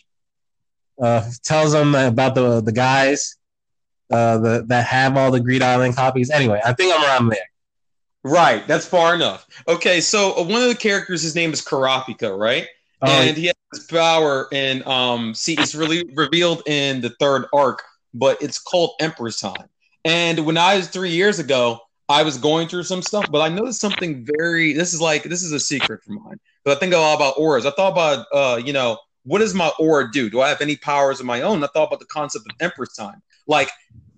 uh 1.01 1.23
tells 1.43 1.71
them 1.71 1.95
about 1.95 2.35
the 2.35 2.61
the 2.61 2.71
guys 2.71 3.37
uh 4.11 4.37
the, 4.37 4.65
that 4.67 4.85
have 4.85 5.17
all 5.17 5.31
the 5.31 5.39
Greed 5.39 5.61
Island 5.61 5.95
copies. 5.95 6.29
Anyway, 6.29 6.61
I 6.63 6.73
think 6.73 6.93
I'm 6.93 7.03
around 7.03 7.29
there. 7.29 7.39
Right, 8.23 8.67
that's 8.67 8.85
far 8.85 9.15
enough. 9.15 9.47
Okay, 9.67 9.99
so 9.99 10.37
uh, 10.37 10.43
one 10.43 10.61
of 10.61 10.67
the 10.67 10.75
characters, 10.75 11.23
his 11.23 11.33
name 11.33 11.53
is 11.53 11.61
Karapika, 11.61 12.37
right? 12.37 12.67
Oh, 13.01 13.09
and 13.09 13.35
he 13.35 13.47
has 13.47 13.85
power, 13.85 14.47
and 14.51 14.85
um, 14.85 15.33
see, 15.33 15.55
it's 15.57 15.73
really 15.73 16.03
revealed 16.13 16.61
in 16.67 17.01
the 17.01 17.09
third 17.19 17.45
arc, 17.51 17.81
but 18.13 18.39
it's 18.43 18.59
called 18.59 18.91
Emperor's 18.99 19.37
Time. 19.37 19.67
And 20.05 20.45
when 20.45 20.55
I 20.55 20.75
was 20.75 20.87
three 20.87 21.09
years 21.09 21.39
ago, 21.39 21.79
I 22.09 22.21
was 22.21 22.37
going 22.37 22.67
through 22.67 22.83
some 22.83 23.01
stuff, 23.01 23.25
but 23.31 23.41
I 23.41 23.49
noticed 23.49 23.79
something 23.79 24.27
very. 24.37 24.73
This 24.73 24.93
is 24.93 25.01
like 25.01 25.23
this 25.23 25.41
is 25.41 25.51
a 25.51 25.59
secret 25.59 26.03
for 26.03 26.11
mine. 26.11 26.39
But 26.63 26.77
I 26.77 26.79
think 26.79 26.93
a 26.93 26.97
lot 26.97 27.15
about 27.15 27.35
auras. 27.37 27.65
I 27.65 27.71
thought 27.71 27.91
about, 27.91 28.25
uh, 28.31 28.61
you 28.63 28.73
know, 28.73 28.99
what 29.23 29.39
does 29.39 29.53
my 29.53 29.71
aura 29.79 30.11
do? 30.11 30.29
Do 30.29 30.41
I 30.41 30.49
have 30.49 30.61
any 30.61 30.75
powers 30.75 31.19
of 31.19 31.25
my 31.25 31.41
own? 31.41 31.63
I 31.63 31.67
thought 31.67 31.87
about 31.87 31.99
the 31.99 32.05
concept 32.05 32.45
of 32.49 32.55
empress 32.59 32.95
Time, 32.95 33.21
like 33.47 33.69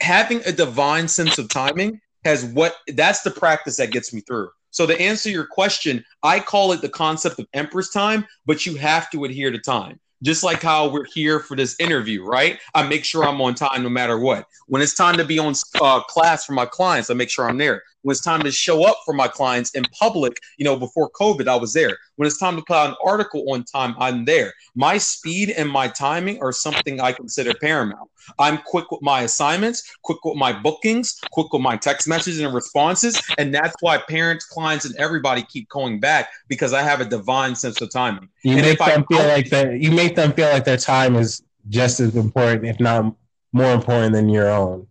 having 0.01 0.41
a 0.45 0.51
divine 0.51 1.07
sense 1.07 1.37
of 1.37 1.49
timing 1.49 1.99
has 2.25 2.45
what 2.45 2.75
that's 2.93 3.21
the 3.21 3.31
practice 3.31 3.77
that 3.77 3.91
gets 3.91 4.13
me 4.13 4.21
through. 4.21 4.49
So 4.71 4.87
to 4.87 4.99
answer 4.99 5.29
your 5.29 5.45
question, 5.45 6.03
I 6.23 6.39
call 6.39 6.71
it 6.71 6.81
the 6.81 6.89
concept 6.89 7.37
of 7.39 7.47
empress 7.53 7.91
time, 7.91 8.25
but 8.45 8.65
you 8.65 8.75
have 8.75 9.09
to 9.11 9.23
adhere 9.23 9.51
to 9.51 9.59
time. 9.59 9.99
Just 10.23 10.43
like 10.43 10.61
how 10.61 10.89
we're 10.89 11.05
here 11.13 11.39
for 11.41 11.55
this 11.55 11.75
interview, 11.79 12.23
right? 12.25 12.57
I 12.73 12.87
make 12.87 13.03
sure 13.03 13.23
I'm 13.23 13.41
on 13.41 13.55
time 13.55 13.83
no 13.83 13.89
matter 13.89 14.17
what. 14.17 14.47
When 14.67 14.81
it's 14.81 14.95
time 14.95 15.17
to 15.17 15.25
be 15.25 15.37
on 15.37 15.53
uh, 15.81 16.01
class 16.03 16.45
for 16.45 16.53
my 16.53 16.65
clients, 16.65 17.09
I 17.09 17.13
make 17.13 17.29
sure 17.29 17.47
I'm 17.47 17.57
there. 17.57 17.83
When 18.03 18.11
it's 18.11 18.21
time 18.21 18.43
to 18.43 18.51
show 18.51 18.85
up 18.85 18.97
for 19.05 19.13
my 19.13 19.27
clients 19.27 19.71
in 19.71 19.83
public, 19.97 20.37
you 20.57 20.65
know, 20.65 20.75
before 20.75 21.09
COVID, 21.11 21.47
I 21.47 21.55
was 21.55 21.73
there. 21.73 21.97
When 22.15 22.27
it's 22.27 22.37
time 22.37 22.55
to 22.55 22.61
put 22.61 22.75
out 22.75 22.89
an 22.89 22.95
article 23.03 23.51
on 23.51 23.63
time, 23.63 23.95
I'm 23.97 24.25
there. 24.25 24.53
My 24.75 24.97
speed 24.97 25.49
and 25.49 25.69
my 25.69 25.87
timing 25.87 26.41
are 26.41 26.51
something 26.51 27.01
I 27.01 27.11
consider 27.11 27.53
paramount. 27.59 28.09
I'm 28.39 28.59
quick 28.59 28.91
with 28.91 29.01
my 29.01 29.21
assignments, 29.21 29.83
quick 30.03 30.23
with 30.23 30.37
my 30.37 30.53
bookings, 30.53 31.19
quick 31.31 31.51
with 31.51 31.61
my 31.61 31.77
text 31.77 32.07
messages 32.07 32.39
and 32.39 32.53
responses. 32.53 33.21
And 33.37 33.53
that's 33.53 33.75
why 33.81 33.97
parents, 33.97 34.45
clients, 34.45 34.85
and 34.85 34.95
everybody 34.97 35.43
keep 35.43 35.69
going 35.69 35.99
back 35.99 36.29
because 36.47 36.73
I 36.73 36.81
have 36.81 37.01
a 37.01 37.05
divine 37.05 37.55
sense 37.55 37.81
of 37.81 37.91
timing. 37.91 38.29
You 38.43 38.57
and 38.57 38.61
make 38.61 38.79
them 38.79 39.05
I, 39.09 39.13
feel 39.13 39.27
like 39.27 39.49
that 39.49 39.79
you 39.79 39.91
make 39.91 40.15
them 40.15 40.33
feel 40.33 40.49
like 40.49 40.65
their 40.65 40.77
time 40.77 41.15
is 41.15 41.41
just 41.69 41.99
as 41.99 42.15
important, 42.15 42.65
if 42.65 42.79
not 42.79 43.15
more 43.51 43.73
important 43.73 44.13
than 44.13 44.29
your 44.29 44.49
own. 44.49 44.87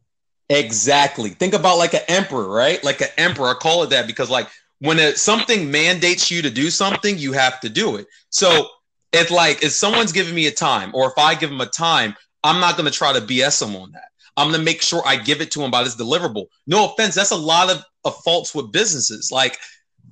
Exactly. 0.52 1.30
Think 1.30 1.54
about 1.54 1.78
like 1.78 1.94
an 1.94 2.02
emperor, 2.08 2.46
right? 2.46 2.82
Like 2.84 3.00
an 3.00 3.08
emperor. 3.16 3.48
I 3.48 3.54
call 3.54 3.84
it 3.84 3.90
that 3.90 4.06
because 4.06 4.28
like 4.28 4.48
when 4.80 4.98
something 5.16 5.70
mandates 5.70 6.30
you 6.30 6.42
to 6.42 6.50
do 6.50 6.68
something, 6.68 7.16
you 7.16 7.32
have 7.32 7.58
to 7.60 7.70
do 7.70 7.96
it. 7.96 8.06
So 8.28 8.68
it's 9.14 9.30
like 9.30 9.62
if 9.62 9.72
someone's 9.72 10.12
giving 10.12 10.34
me 10.34 10.46
a 10.48 10.50
time, 10.50 10.90
or 10.94 11.08
if 11.08 11.14
I 11.16 11.34
give 11.36 11.48
them 11.48 11.62
a 11.62 11.66
time, 11.66 12.14
I'm 12.44 12.60
not 12.60 12.76
going 12.76 12.90
to 12.90 12.96
try 12.96 13.14
to 13.14 13.20
BS 13.20 13.60
them 13.60 13.74
on 13.76 13.92
that. 13.92 14.04
I'm 14.36 14.48
going 14.48 14.60
to 14.60 14.64
make 14.64 14.82
sure 14.82 15.02
I 15.06 15.16
give 15.16 15.40
it 15.40 15.50
to 15.52 15.60
them 15.60 15.70
by 15.70 15.84
this 15.84 15.96
deliverable. 15.96 16.46
No 16.66 16.92
offense, 16.92 17.14
that's 17.14 17.30
a 17.30 17.36
lot 17.36 17.70
of, 17.70 17.82
of 18.04 18.14
faults 18.22 18.54
with 18.54 18.72
businesses. 18.72 19.30
Like 19.32 19.56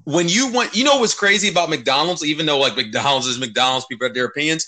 when 0.05 0.27
you 0.27 0.51
want, 0.51 0.75
you 0.75 0.85
know 0.85 1.01
what's 1.01 1.13
crazy 1.13 1.51
about 1.51 1.69
McDonald's, 1.69 2.25
even 2.25 2.47
though 2.47 2.59
like 2.59 2.77
McDonald's 2.77 3.27
is 3.27 3.39
McDonald's, 3.39 3.85
people 3.87 4.07
have 4.07 4.15
their 4.15 4.25
opinions. 4.25 4.67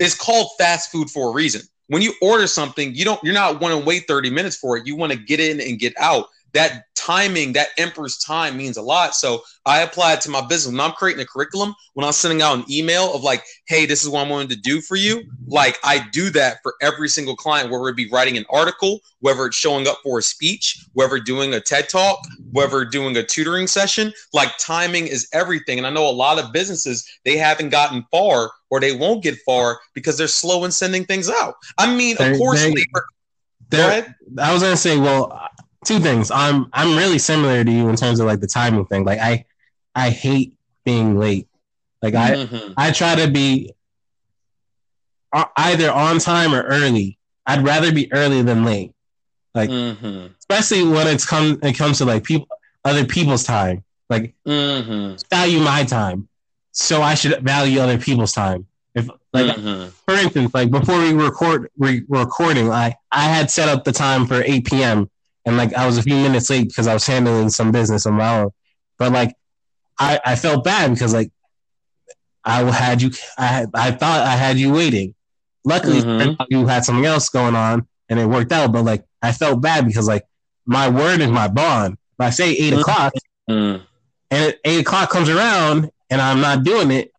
It's 0.00 0.16
called 0.16 0.48
fast 0.58 0.90
food 0.90 1.10
for 1.10 1.30
a 1.30 1.32
reason 1.32 1.62
when 1.88 2.02
you 2.02 2.14
order 2.22 2.46
something, 2.46 2.94
you 2.94 3.04
don't 3.04 3.22
you're 3.22 3.34
not 3.34 3.60
want 3.60 3.78
to 3.78 3.84
wait 3.84 4.06
30 4.06 4.30
minutes 4.30 4.56
for 4.56 4.76
it. 4.76 4.86
You 4.86 4.96
want 4.96 5.12
to 5.12 5.18
get 5.18 5.40
in 5.40 5.60
and 5.60 5.78
get 5.78 5.94
out 5.98 6.28
that 6.54 6.84
timing, 6.94 7.52
that 7.54 7.68
emperor's 7.78 8.18
time 8.18 8.56
means 8.56 8.76
a 8.76 8.82
lot. 8.82 9.14
So 9.14 9.42
I 9.64 9.82
apply 9.82 10.14
it 10.14 10.20
to 10.22 10.30
my 10.30 10.40
business. 10.40 10.72
When 10.72 10.80
I'm 10.80 10.92
creating 10.92 11.22
a 11.22 11.26
curriculum, 11.26 11.74
when 11.94 12.06
I'm 12.06 12.12
sending 12.12 12.42
out 12.42 12.58
an 12.58 12.64
email 12.70 13.12
of 13.14 13.22
like, 13.22 13.42
hey, 13.66 13.86
this 13.86 14.02
is 14.02 14.08
what 14.08 14.22
I'm 14.22 14.28
going 14.28 14.48
to 14.48 14.56
do 14.56 14.80
for 14.80 14.96
you, 14.96 15.22
like 15.46 15.78
I 15.82 16.06
do 16.12 16.30
that 16.30 16.58
for 16.62 16.74
every 16.80 17.08
single 17.08 17.36
client, 17.36 17.70
whether 17.70 17.88
it 17.88 17.96
be 17.96 18.08
writing 18.10 18.36
an 18.36 18.44
article, 18.50 19.00
whether 19.20 19.46
it's 19.46 19.56
showing 19.56 19.86
up 19.88 19.98
for 20.02 20.18
a 20.18 20.22
speech, 20.22 20.84
whether 20.92 21.18
doing 21.18 21.54
a 21.54 21.60
TED 21.60 21.88
talk, 21.88 22.18
whether 22.52 22.84
doing 22.84 23.16
a 23.16 23.22
tutoring 23.22 23.66
session, 23.66 24.12
like 24.32 24.50
timing 24.58 25.06
is 25.06 25.28
everything. 25.32 25.78
And 25.78 25.86
I 25.86 25.90
know 25.90 26.08
a 26.08 26.10
lot 26.10 26.38
of 26.38 26.52
businesses, 26.52 27.08
they 27.24 27.36
haven't 27.36 27.70
gotten 27.70 28.04
far 28.10 28.50
or 28.70 28.80
they 28.80 28.92
won't 28.96 29.22
get 29.22 29.38
far 29.44 29.80
because 29.94 30.16
they're 30.18 30.28
slow 30.28 30.64
in 30.64 30.70
sending 30.70 31.04
things 31.04 31.30
out. 31.30 31.54
I 31.78 31.94
mean, 31.94 32.16
of 32.18 32.38
course, 32.38 32.62
they, 32.62 32.70
labor. 32.70 33.06
I 34.38 34.52
was 34.52 34.62
going 34.62 34.74
to 34.74 34.80
say, 34.80 34.98
well, 34.98 35.48
two 35.84 35.98
things. 35.98 36.30
I'm 36.30 36.68
I'm 36.72 36.96
really 36.96 37.18
similar 37.18 37.64
to 37.64 37.70
you 37.70 37.88
in 37.88 37.96
terms 37.96 38.20
of 38.20 38.26
like 38.26 38.40
the 38.40 38.46
timing 38.46 38.86
thing. 38.86 39.04
Like 39.04 39.18
I 39.18 39.44
I 39.94 40.10
hate 40.10 40.54
being 40.84 41.18
late. 41.18 41.48
Like 42.00 42.14
I 42.14 42.30
mm-hmm. 42.32 42.72
I 42.76 42.90
try 42.92 43.14
to 43.16 43.30
be 43.30 43.72
either 45.56 45.90
on 45.90 46.18
time 46.18 46.54
or 46.54 46.62
early. 46.62 47.18
I'd 47.46 47.64
rather 47.64 47.92
be 47.92 48.12
early 48.12 48.42
than 48.42 48.64
late. 48.64 48.92
Like 49.54 49.70
mm-hmm. 49.70 50.32
especially 50.38 50.84
when 50.84 51.06
it's 51.06 51.26
come 51.26 51.58
it 51.62 51.76
comes 51.76 51.98
to 51.98 52.04
like 52.04 52.24
people 52.24 52.48
other 52.84 53.04
people's 53.04 53.44
time. 53.44 53.84
Like 54.08 54.34
mm-hmm. 54.46 55.16
value 55.30 55.60
my 55.60 55.84
time, 55.84 56.28
so 56.72 57.00
I 57.00 57.14
should 57.14 57.40
value 57.40 57.80
other 57.80 57.98
people's 57.98 58.32
time. 58.32 58.66
If 58.94 59.08
like 59.32 59.56
mm-hmm. 59.56 59.88
for 59.88 60.14
instance, 60.14 60.52
like 60.52 60.70
before 60.70 60.98
we 60.98 61.14
record 61.14 61.70
re- 61.78 62.04
recording, 62.08 62.70
I 62.70 62.96
I 63.10 63.24
had 63.24 63.50
set 63.50 63.70
up 63.70 63.84
the 63.84 63.92
time 63.92 64.26
for 64.26 64.42
eight 64.42 64.66
p.m 64.66 65.08
and 65.44 65.56
like 65.56 65.74
I 65.74 65.86
was 65.86 65.98
a 65.98 66.02
few 66.02 66.14
minutes 66.14 66.50
late 66.50 66.68
because 66.68 66.86
I 66.86 66.94
was 66.94 67.06
handling 67.06 67.50
some 67.50 67.72
business 67.72 68.06
on 68.06 68.14
my 68.14 68.40
own. 68.40 68.50
But 68.98 69.12
like 69.12 69.34
I, 69.98 70.20
I 70.24 70.36
felt 70.36 70.64
bad 70.64 70.92
because 70.92 71.12
like 71.12 71.30
I 72.44 72.62
had 72.70 73.02
you 73.02 73.10
I 73.38 73.46
had, 73.46 73.70
I 73.74 73.90
thought 73.90 74.20
I 74.20 74.36
had 74.36 74.58
you 74.58 74.72
waiting. 74.72 75.14
Luckily 75.64 76.00
mm-hmm. 76.00 76.42
you 76.48 76.66
had 76.66 76.84
something 76.84 77.04
else 77.04 77.28
going 77.28 77.54
on 77.54 77.86
and 78.08 78.18
it 78.18 78.26
worked 78.26 78.52
out. 78.52 78.72
But 78.72 78.84
like 78.84 79.04
I 79.20 79.32
felt 79.32 79.60
bad 79.60 79.86
because 79.86 80.08
like 80.08 80.24
my 80.66 80.88
word 80.88 81.20
is 81.20 81.30
my 81.30 81.48
bond. 81.48 81.94
If 81.94 82.20
I 82.20 82.30
say 82.30 82.52
8 82.52 82.58
mm-hmm. 82.58 82.80
o'clock 82.80 83.12
mm-hmm. 83.48 83.84
and 84.30 84.56
eight 84.64 84.80
o'clock 84.80 85.10
comes 85.10 85.28
around 85.28 85.90
and 86.10 86.20
I'm 86.20 86.40
not 86.40 86.62
doing 86.62 86.90
it, 86.90 87.12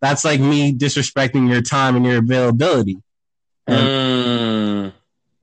that's 0.00 0.24
like 0.24 0.40
me 0.40 0.72
disrespecting 0.72 1.48
your 1.48 1.62
time 1.62 1.94
and 1.94 2.04
your 2.04 2.18
availability. 2.18 2.98
And, 3.68 3.86
mm. 3.86 4.92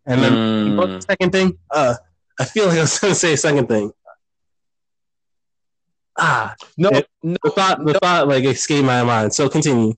and 0.06 0.22
then 0.22 0.34
mm. 0.34 0.76
the 0.76 1.02
second 1.02 1.32
thing, 1.32 1.58
uh, 1.72 1.96
I 2.40 2.46
feel 2.46 2.68
like 2.68 2.78
I 2.78 2.82
was 2.82 3.00
going 3.00 3.14
to 3.14 3.20
say 3.20 3.34
a 3.34 3.38
second 3.38 3.68
thing. 3.68 3.92
Ah, 6.18 6.56
no, 6.78 6.90
it, 6.90 7.08
no 7.24 7.38
the 7.44 7.52
thought, 7.52 7.80
the 7.86 7.94
no. 7.94 8.00
thought 8.00 8.28
like 8.28 8.44
escaped 8.44 8.86
my 8.86 9.04
mind. 9.04 9.34
So 9.34 9.48
continue. 9.48 9.94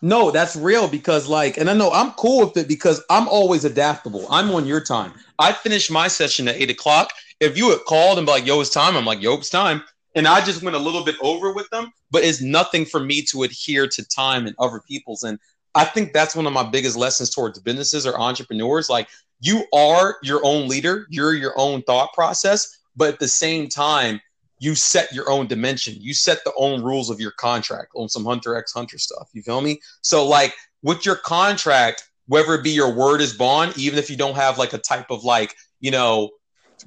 No, 0.00 0.32
that's 0.32 0.56
real 0.56 0.88
because 0.88 1.28
like, 1.28 1.56
and 1.56 1.70
I 1.70 1.74
know 1.74 1.90
I'm 1.92 2.10
cool 2.12 2.46
with 2.46 2.56
it 2.56 2.66
because 2.66 3.02
I'm 3.08 3.28
always 3.28 3.64
adaptable. 3.64 4.26
I'm 4.28 4.50
on 4.50 4.66
your 4.66 4.80
time. 4.80 5.12
I 5.38 5.52
finished 5.52 5.90
my 5.90 6.08
session 6.08 6.48
at 6.48 6.56
eight 6.56 6.70
o'clock. 6.70 7.12
If 7.38 7.56
you 7.56 7.70
had 7.70 7.80
called 7.86 8.18
and 8.18 8.26
be 8.26 8.32
like, 8.32 8.46
"Yo, 8.46 8.60
it's 8.60 8.70
time," 8.70 8.96
I'm 8.96 9.04
like, 9.04 9.22
"Yo, 9.22 9.34
it's 9.34 9.50
time," 9.50 9.82
and 10.16 10.26
I 10.26 10.44
just 10.44 10.62
went 10.62 10.74
a 10.74 10.80
little 10.80 11.04
bit 11.04 11.16
over 11.20 11.52
with 11.52 11.70
them. 11.70 11.92
But 12.10 12.24
it's 12.24 12.40
nothing 12.40 12.84
for 12.84 12.98
me 12.98 13.22
to 13.30 13.44
adhere 13.44 13.86
to 13.86 14.08
time 14.08 14.46
and 14.46 14.56
other 14.58 14.80
people's. 14.80 15.22
And 15.22 15.38
I 15.74 15.84
think 15.84 16.12
that's 16.12 16.36
one 16.36 16.46
of 16.46 16.52
my 16.52 16.64
biggest 16.64 16.96
lessons 16.96 17.30
towards 17.30 17.58
businesses 17.58 18.06
or 18.06 18.18
entrepreneurs. 18.18 18.90
Like 18.90 19.08
you 19.40 19.64
are 19.72 20.16
your 20.22 20.40
own 20.44 20.68
leader, 20.68 21.06
you're 21.10 21.34
your 21.34 21.54
own 21.56 21.82
thought 21.82 22.12
process, 22.12 22.78
but 22.96 23.08
at 23.08 23.18
the 23.18 23.28
same 23.28 23.68
time, 23.68 24.20
you 24.58 24.76
set 24.76 25.12
your 25.12 25.28
own 25.28 25.48
dimension. 25.48 25.96
You 25.98 26.14
set 26.14 26.44
the 26.44 26.52
own 26.56 26.82
rules 26.82 27.10
of 27.10 27.18
your 27.18 27.32
contract 27.32 27.90
on 27.96 28.08
some 28.08 28.24
Hunter 28.24 28.54
X 28.54 28.72
Hunter 28.72 28.96
stuff. 28.96 29.28
You 29.32 29.42
feel 29.42 29.60
me? 29.60 29.80
So 30.02 30.24
like 30.24 30.54
with 30.82 31.04
your 31.04 31.16
contract, 31.16 32.08
whether 32.26 32.54
it 32.54 32.62
be 32.62 32.70
your 32.70 32.94
word 32.94 33.20
is 33.20 33.34
bond, 33.34 33.76
even 33.76 33.98
if 33.98 34.08
you 34.08 34.16
don't 34.16 34.36
have 34.36 34.58
like 34.58 34.72
a 34.72 34.78
type 34.78 35.10
of 35.10 35.24
like, 35.24 35.56
you 35.80 35.90
know, 35.90 36.30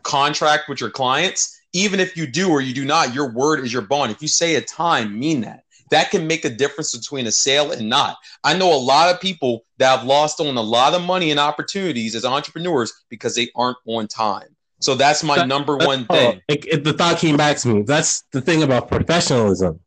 contract 0.04 0.70
with 0.70 0.80
your 0.80 0.90
clients, 0.90 1.60
even 1.74 2.00
if 2.00 2.16
you 2.16 2.26
do 2.26 2.50
or 2.50 2.62
you 2.62 2.74
do 2.74 2.86
not, 2.86 3.14
your 3.14 3.30
word 3.34 3.60
is 3.60 3.74
your 3.74 3.82
bond. 3.82 4.10
If 4.10 4.22
you 4.22 4.30
say 4.30 4.56
a 4.56 4.62
time, 4.62 5.20
mean 5.20 5.42
that. 5.42 5.64
That 5.92 6.12
can 6.12 6.28
make 6.28 6.46
a 6.46 6.50
difference 6.50 6.96
between 6.96 7.28
a 7.28 7.32
sale 7.32 7.72
and 7.72 7.90
not. 7.90 8.18
I 8.44 8.58
know 8.58 8.74
a 8.74 8.78
lot 8.78 9.14
of 9.14 9.22
people 9.22 9.66
that 9.78 9.98
have 9.98 10.08
lost 10.08 10.40
on 10.40 10.58
a 10.58 10.62
lot 10.62 10.94
of 10.94 11.02
money 11.02 11.32
and 11.32 11.40
opportunities 11.40 12.16
as 12.16 12.26
entrepreneurs 12.26 12.94
because 13.10 13.36
they 13.36 13.50
aren't 13.56 13.78
on 13.86 14.08
time. 14.08 14.56
So 14.80 14.96
that's 14.96 15.24
my 15.24 15.38
that, 15.38 15.48
number 15.48 15.78
one 15.78 16.06
thing. 16.06 16.42
It, 16.48 16.66
it, 16.66 16.84
the 16.84 16.94
thought 16.94 17.18
came 17.18 17.38
back 17.38 17.58
to 17.58 17.68
me. 17.68 17.82
That's 17.84 18.24
the 18.32 18.42
thing 18.42 18.64
about 18.64 18.88
professionalism. 18.88 19.80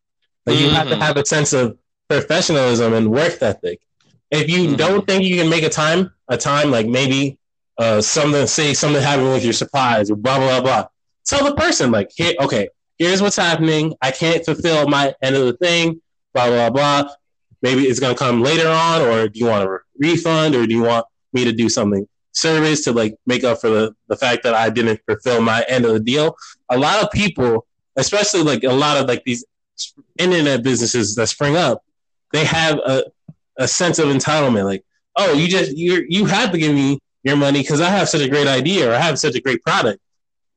Like 0.46 0.56
mm-hmm. 0.56 0.64
you 0.64 0.70
have 0.70 0.88
to 0.88 0.94
mm-hmm. 0.94 1.02
have 1.02 1.16
a 1.16 1.26
sense 1.26 1.52
of 1.52 1.78
professionalism 2.08 2.94
and 2.94 3.10
work 3.10 3.42
ethic. 3.42 3.80
If 4.30 4.48
you 4.50 4.68
mm-hmm. 4.68 4.76
don't 4.76 5.06
think 5.06 5.24
you 5.24 5.36
can 5.36 5.50
make 5.50 5.62
a 5.62 5.68
time, 5.68 6.12
a 6.28 6.36
time 6.36 6.70
like 6.70 6.86
maybe 6.86 7.38
uh, 7.76 8.00
something, 8.00 8.46
say 8.46 8.74
something 8.74 9.02
happened 9.02 9.28
with 9.28 9.44
your 9.44 9.52
supplies 9.52 10.10
or 10.10 10.16
blah 10.16 10.38
blah 10.38 10.60
blah, 10.60 10.86
tell 11.24 11.44
the 11.44 11.54
person 11.54 11.90
like, 11.90 12.10
hey, 12.16 12.36
okay, 12.40 12.68
here's 12.98 13.22
what's 13.22 13.36
happening. 13.36 13.94
I 14.02 14.10
can't 14.10 14.44
fulfill 14.44 14.88
my 14.88 15.14
end 15.22 15.36
of 15.36 15.46
the 15.46 15.54
thing. 15.54 16.00
Blah 16.34 16.48
blah 16.48 16.70
blah. 16.70 17.10
Maybe 17.62 17.82
it's 17.82 18.00
gonna 18.00 18.14
come 18.14 18.42
later 18.42 18.68
on, 18.68 19.02
or 19.02 19.28
do 19.28 19.38
you 19.38 19.46
want 19.46 19.68
a 19.68 19.78
refund, 19.98 20.54
or 20.54 20.66
do 20.66 20.74
you 20.74 20.82
want 20.82 21.06
me 21.32 21.44
to 21.44 21.52
do 21.52 21.68
something 21.68 22.06
service 22.32 22.84
to 22.84 22.92
like 22.92 23.16
make 23.26 23.42
up 23.42 23.60
for 23.60 23.68
the, 23.68 23.94
the 24.06 24.16
fact 24.16 24.44
that 24.44 24.54
I 24.54 24.70
didn't 24.70 25.00
fulfill 25.06 25.40
my 25.40 25.64
end 25.68 25.84
of 25.84 25.92
the 25.92 26.00
deal? 26.00 26.36
A 26.70 26.78
lot 26.78 27.02
of 27.02 27.10
people, 27.10 27.66
especially 27.96 28.42
like 28.42 28.64
a 28.64 28.72
lot 28.72 28.96
of 28.96 29.06
like 29.06 29.24
these 29.24 29.44
internet 30.18 30.62
businesses 30.62 31.14
that 31.16 31.28
spring 31.28 31.56
up, 31.56 31.82
they 32.32 32.44
have 32.44 32.78
a, 32.78 33.04
a 33.58 33.66
sense 33.68 33.98
of 33.98 34.08
entitlement. 34.08 34.64
Like, 34.64 34.84
oh, 35.16 35.32
you 35.32 35.48
just 35.48 35.76
you 35.76 36.04
you 36.08 36.26
have 36.26 36.52
to 36.52 36.58
give 36.58 36.74
me 36.74 36.98
your 37.24 37.36
money 37.36 37.60
because 37.60 37.80
I 37.80 37.90
have 37.90 38.08
such 38.08 38.22
a 38.22 38.28
great 38.28 38.46
idea 38.46 38.90
or 38.90 38.94
I 38.94 38.98
have 38.98 39.18
such 39.18 39.34
a 39.34 39.40
great 39.40 39.62
product. 39.62 40.00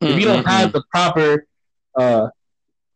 Mm-hmm. 0.02 0.14
If 0.14 0.20
you 0.20 0.26
don't 0.26 0.46
have 0.46 0.70
mm-hmm. 0.70 0.78
the 0.78 0.84
proper 0.92 1.46
uh, 1.96 2.30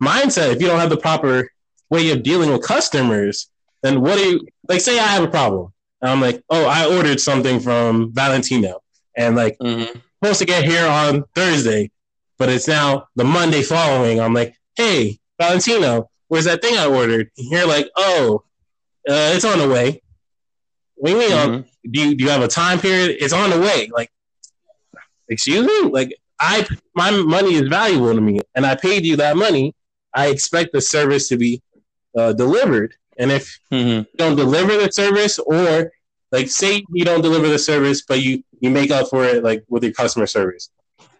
mindset, 0.02 0.52
if 0.52 0.60
you 0.60 0.66
don't 0.66 0.80
have 0.80 0.90
the 0.90 0.96
proper 0.96 1.50
way 1.90 2.10
of 2.10 2.22
dealing 2.22 2.52
with 2.52 2.62
customers, 2.62 3.48
then 3.82 4.00
what 4.00 4.18
do 4.18 4.24
you 4.24 4.48
like? 4.68 4.80
Say 4.80 4.98
I 4.98 5.06
have 5.06 5.24
a 5.24 5.28
problem. 5.28 5.72
I'm 6.02 6.20
like, 6.20 6.42
oh, 6.50 6.66
I 6.66 6.94
ordered 6.94 7.20
something 7.20 7.60
from 7.60 8.12
Valentino, 8.12 8.82
and 9.16 9.36
like 9.36 9.58
mm-hmm. 9.58 9.98
supposed 10.22 10.40
to 10.40 10.44
get 10.44 10.64
here 10.64 10.86
on 10.86 11.24
Thursday, 11.34 11.90
but 12.38 12.48
it's 12.48 12.68
now 12.68 13.08
the 13.16 13.24
Monday 13.24 13.62
following. 13.62 14.20
I'm 14.20 14.34
like, 14.34 14.56
hey, 14.76 15.18
Valentino, 15.40 16.10
where's 16.28 16.44
that 16.44 16.62
thing 16.62 16.76
I 16.76 16.86
ordered? 16.86 17.30
And 17.38 17.50
you're 17.50 17.66
like, 17.66 17.88
oh, 17.96 18.44
uh, 19.08 19.32
it's 19.34 19.44
on 19.44 19.58
the 19.58 19.68
way. 19.68 20.02
What 20.96 21.10
do 21.10 21.16
you 21.16 21.20
mean? 21.20 21.30
Mm-hmm. 21.30 21.90
Do 21.90 22.00
you 22.00 22.14
do 22.14 22.24
you 22.24 22.30
have 22.30 22.42
a 22.42 22.48
time 22.48 22.78
period? 22.78 23.16
It's 23.20 23.32
on 23.32 23.50
the 23.50 23.60
way. 23.60 23.88
Like, 23.92 24.10
excuse 25.28 25.66
me? 25.66 25.90
Like, 25.90 26.16
I 26.38 26.66
my 26.94 27.10
money 27.10 27.54
is 27.54 27.68
valuable 27.68 28.14
to 28.14 28.20
me, 28.20 28.40
and 28.54 28.66
I 28.66 28.74
paid 28.74 29.04
you 29.04 29.16
that 29.16 29.36
money. 29.36 29.74
I 30.14 30.28
expect 30.28 30.72
the 30.72 30.80
service 30.80 31.28
to 31.28 31.36
be 31.36 31.62
uh, 32.16 32.32
delivered. 32.32 32.94
And 33.18 33.32
if 33.32 33.58
mm-hmm. 33.72 33.88
you 33.88 34.06
don't 34.16 34.36
deliver 34.36 34.76
the 34.76 34.90
service, 34.92 35.38
or 35.38 35.92
like 36.32 36.48
say 36.48 36.84
you 36.90 37.04
don't 37.04 37.22
deliver 37.22 37.48
the 37.48 37.58
service, 37.58 38.02
but 38.02 38.20
you 38.20 38.42
you 38.60 38.70
make 38.70 38.90
up 38.90 39.08
for 39.08 39.24
it 39.24 39.42
like 39.42 39.64
with 39.68 39.84
your 39.84 39.92
customer 39.92 40.26
service, 40.26 40.70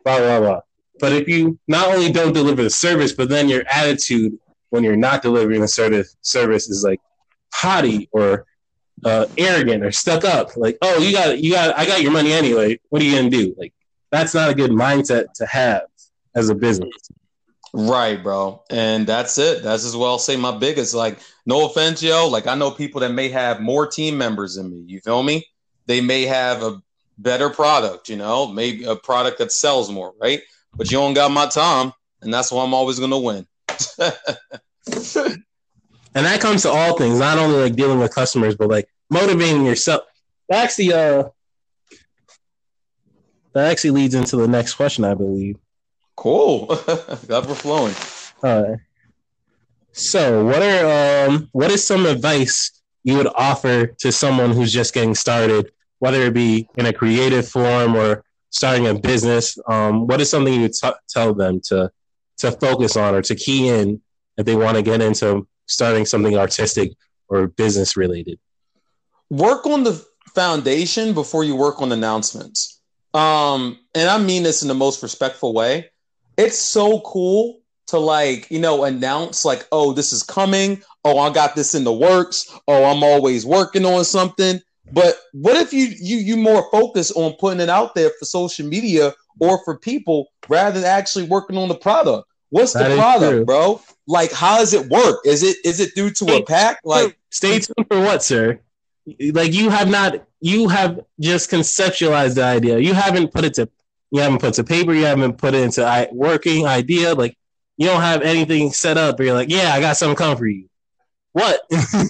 blah 0.04 0.18
blah 0.18 0.40
blah. 0.40 0.60
But 0.98 1.12
if 1.12 1.28
you 1.28 1.58
not 1.68 1.88
only 1.88 2.10
don't 2.10 2.32
deliver 2.32 2.62
the 2.62 2.70
service, 2.70 3.12
but 3.12 3.28
then 3.28 3.48
your 3.48 3.64
attitude 3.70 4.38
when 4.70 4.84
you're 4.84 4.96
not 4.96 5.22
delivering 5.22 5.60
the 5.60 5.68
service 5.68 6.16
service 6.22 6.68
is 6.68 6.84
like 6.84 7.00
haughty 7.52 8.08
or 8.12 8.46
uh, 9.04 9.26
arrogant 9.38 9.84
or 9.84 9.92
stuck 9.92 10.24
up. 10.24 10.56
Like, 10.56 10.78
oh, 10.82 10.98
you 10.98 11.12
got 11.12 11.38
you 11.38 11.52
got 11.52 11.76
I 11.78 11.86
got 11.86 12.02
your 12.02 12.12
money 12.12 12.32
anyway. 12.32 12.78
What 12.88 13.02
are 13.02 13.04
you 13.04 13.16
gonna 13.16 13.30
do? 13.30 13.54
Like, 13.58 13.72
that's 14.10 14.34
not 14.34 14.50
a 14.50 14.54
good 14.54 14.70
mindset 14.70 15.32
to 15.34 15.46
have 15.46 15.82
as 16.34 16.48
a 16.48 16.54
business. 16.54 16.90
Right, 17.72 18.22
bro. 18.22 18.62
And 18.70 19.06
that's 19.06 19.36
it. 19.38 19.62
That's 19.62 19.84
as 19.84 19.96
well 19.96 20.18
say 20.18 20.36
my 20.36 20.56
biggest. 20.56 20.94
Like, 20.94 21.18
no 21.44 21.66
offense, 21.66 22.02
yo. 22.02 22.28
Like, 22.28 22.46
I 22.46 22.54
know 22.54 22.70
people 22.70 23.00
that 23.02 23.12
may 23.12 23.28
have 23.28 23.60
more 23.60 23.86
team 23.86 24.16
members 24.16 24.54
than 24.54 24.70
me. 24.70 24.84
You 24.86 25.00
feel 25.00 25.22
me? 25.22 25.46
They 25.86 26.00
may 26.00 26.22
have 26.22 26.62
a 26.62 26.82
better 27.18 27.50
product, 27.50 28.08
you 28.08 28.16
know, 28.16 28.46
maybe 28.46 28.84
a 28.84 28.96
product 28.96 29.38
that 29.38 29.52
sells 29.52 29.90
more, 29.90 30.12
right? 30.20 30.40
But 30.74 30.90
you 30.90 30.98
don't 30.98 31.14
got 31.14 31.30
my 31.30 31.46
time, 31.46 31.92
and 32.22 32.32
that's 32.32 32.52
why 32.52 32.64
I'm 32.64 32.74
always 32.74 32.98
gonna 32.98 33.18
win. 33.18 33.46
and 33.98 34.14
that 36.14 36.40
comes 36.40 36.62
to 36.62 36.70
all 36.70 36.96
things, 36.96 37.18
not 37.18 37.38
only 37.38 37.56
like 37.56 37.76
dealing 37.76 37.98
with 37.98 38.14
customers, 38.14 38.56
but 38.56 38.68
like 38.68 38.88
motivating 39.10 39.64
yourself. 39.64 40.02
Actually, 40.52 40.92
uh, 40.92 41.24
that 43.56 43.70
actually 43.70 43.92
leads 43.92 44.14
into 44.14 44.36
the 44.36 44.46
next 44.46 44.74
question, 44.74 45.02
I 45.02 45.14
believe. 45.14 45.56
Cool. 46.14 46.66
Glad 47.26 47.46
we're 47.46 47.54
flowing. 47.54 47.94
All 48.42 48.62
right. 48.62 48.80
So, 49.92 50.44
what 50.44 50.60
are 50.60 51.26
um, 51.26 51.48
what 51.52 51.70
is 51.70 51.86
some 51.86 52.04
advice 52.04 52.82
you 53.02 53.16
would 53.16 53.28
offer 53.34 53.86
to 53.86 54.12
someone 54.12 54.50
who's 54.50 54.74
just 54.74 54.92
getting 54.92 55.14
started, 55.14 55.72
whether 56.00 56.20
it 56.20 56.34
be 56.34 56.68
in 56.76 56.84
a 56.84 56.92
creative 56.92 57.48
form 57.48 57.96
or 57.96 58.24
starting 58.50 58.88
a 58.88 58.94
business? 58.94 59.56
Um, 59.66 60.06
what 60.06 60.20
is 60.20 60.28
something 60.28 60.52
you 60.52 60.60
would 60.60 60.74
t- 60.74 60.90
tell 61.08 61.32
them 61.32 61.62
to 61.68 61.90
to 62.40 62.52
focus 62.52 62.94
on 62.94 63.14
or 63.14 63.22
to 63.22 63.34
key 63.34 63.68
in 63.68 64.02
if 64.36 64.44
they 64.44 64.54
want 64.54 64.76
to 64.76 64.82
get 64.82 65.00
into 65.00 65.48
starting 65.64 66.04
something 66.04 66.36
artistic 66.36 66.92
or 67.28 67.46
business 67.46 67.96
related? 67.96 68.38
Work 69.30 69.64
on 69.64 69.82
the 69.82 70.04
foundation 70.34 71.14
before 71.14 71.42
you 71.42 71.56
work 71.56 71.80
on 71.80 71.90
announcements. 71.90 72.75
Um, 73.16 73.78
and 73.94 74.10
I 74.10 74.18
mean 74.18 74.42
this 74.42 74.60
in 74.62 74.68
the 74.68 74.74
most 74.74 75.02
respectful 75.02 75.54
way. 75.54 75.90
It's 76.36 76.58
so 76.58 77.00
cool 77.00 77.60
to 77.86 77.98
like 77.98 78.50
you 78.50 78.58
know 78.58 78.84
announce 78.84 79.44
like 79.44 79.66
oh 79.72 79.92
this 79.92 80.12
is 80.12 80.22
coming. 80.22 80.82
Oh 81.04 81.18
i 81.18 81.32
got 81.32 81.54
this 81.56 81.74
in 81.74 81.84
the 81.84 81.92
works. 81.92 82.52
Oh 82.68 82.84
i'm 82.84 83.02
always 83.02 83.46
working 83.46 83.86
on 83.86 84.04
something. 84.04 84.60
But 84.92 85.18
what 85.32 85.56
if 85.56 85.72
you 85.72 85.86
you 85.98 86.18
you 86.18 86.36
more 86.36 86.68
focus 86.70 87.10
on 87.12 87.32
putting 87.40 87.60
it 87.60 87.70
out 87.70 87.94
there 87.94 88.10
for 88.18 88.26
social 88.26 88.66
media 88.66 89.14
or 89.40 89.64
for 89.64 89.78
people 89.78 90.28
rather 90.48 90.80
than 90.80 90.88
actually 90.88 91.24
working 91.24 91.56
on 91.56 91.68
the 91.68 91.74
product? 91.74 92.28
What's 92.50 92.74
that 92.74 92.90
the 92.90 92.96
product 92.96 93.32
true. 93.32 93.44
bro? 93.46 93.80
Like 94.06 94.30
how 94.30 94.58
does 94.58 94.74
it 94.74 94.88
work? 94.90 95.20
Is 95.24 95.42
it 95.42 95.56
is 95.64 95.80
it 95.80 95.94
due 95.94 96.10
to 96.10 96.34
a 96.34 96.42
pack? 96.42 96.80
like 96.84 97.18
stay 97.30 97.60
tuned 97.60 97.86
for 97.90 98.00
what 98.00 98.22
sir? 98.22 98.60
Like 99.32 99.54
you 99.54 99.70
have 99.70 99.88
not 99.88 100.25
you 100.40 100.68
have 100.68 101.00
just 101.18 101.50
conceptualized 101.50 102.34
the 102.34 102.44
idea 102.44 102.78
you 102.78 102.94
haven't 102.94 103.32
put 103.32 103.44
it 103.44 103.54
to 103.54 103.68
you 104.10 104.20
haven't 104.20 104.38
put 104.38 104.54
to 104.54 104.64
paper. 104.64 104.94
You 104.94 105.04
haven't 105.04 105.34
put 105.38 105.54
it 105.54 105.62
into 105.62 106.08
working 106.12 106.66
idea. 106.66 107.14
Like 107.14 107.36
you 107.76 107.86
don't 107.86 108.00
have 108.00 108.22
anything 108.22 108.72
set 108.72 108.96
up. 108.96 109.20
You're 109.20 109.34
like, 109.34 109.50
yeah, 109.50 109.72
I 109.72 109.80
got 109.80 109.96
something 109.96 110.16
coming 110.16 110.38
for 110.38 110.46
you. 110.46 110.68
What? 111.32 111.60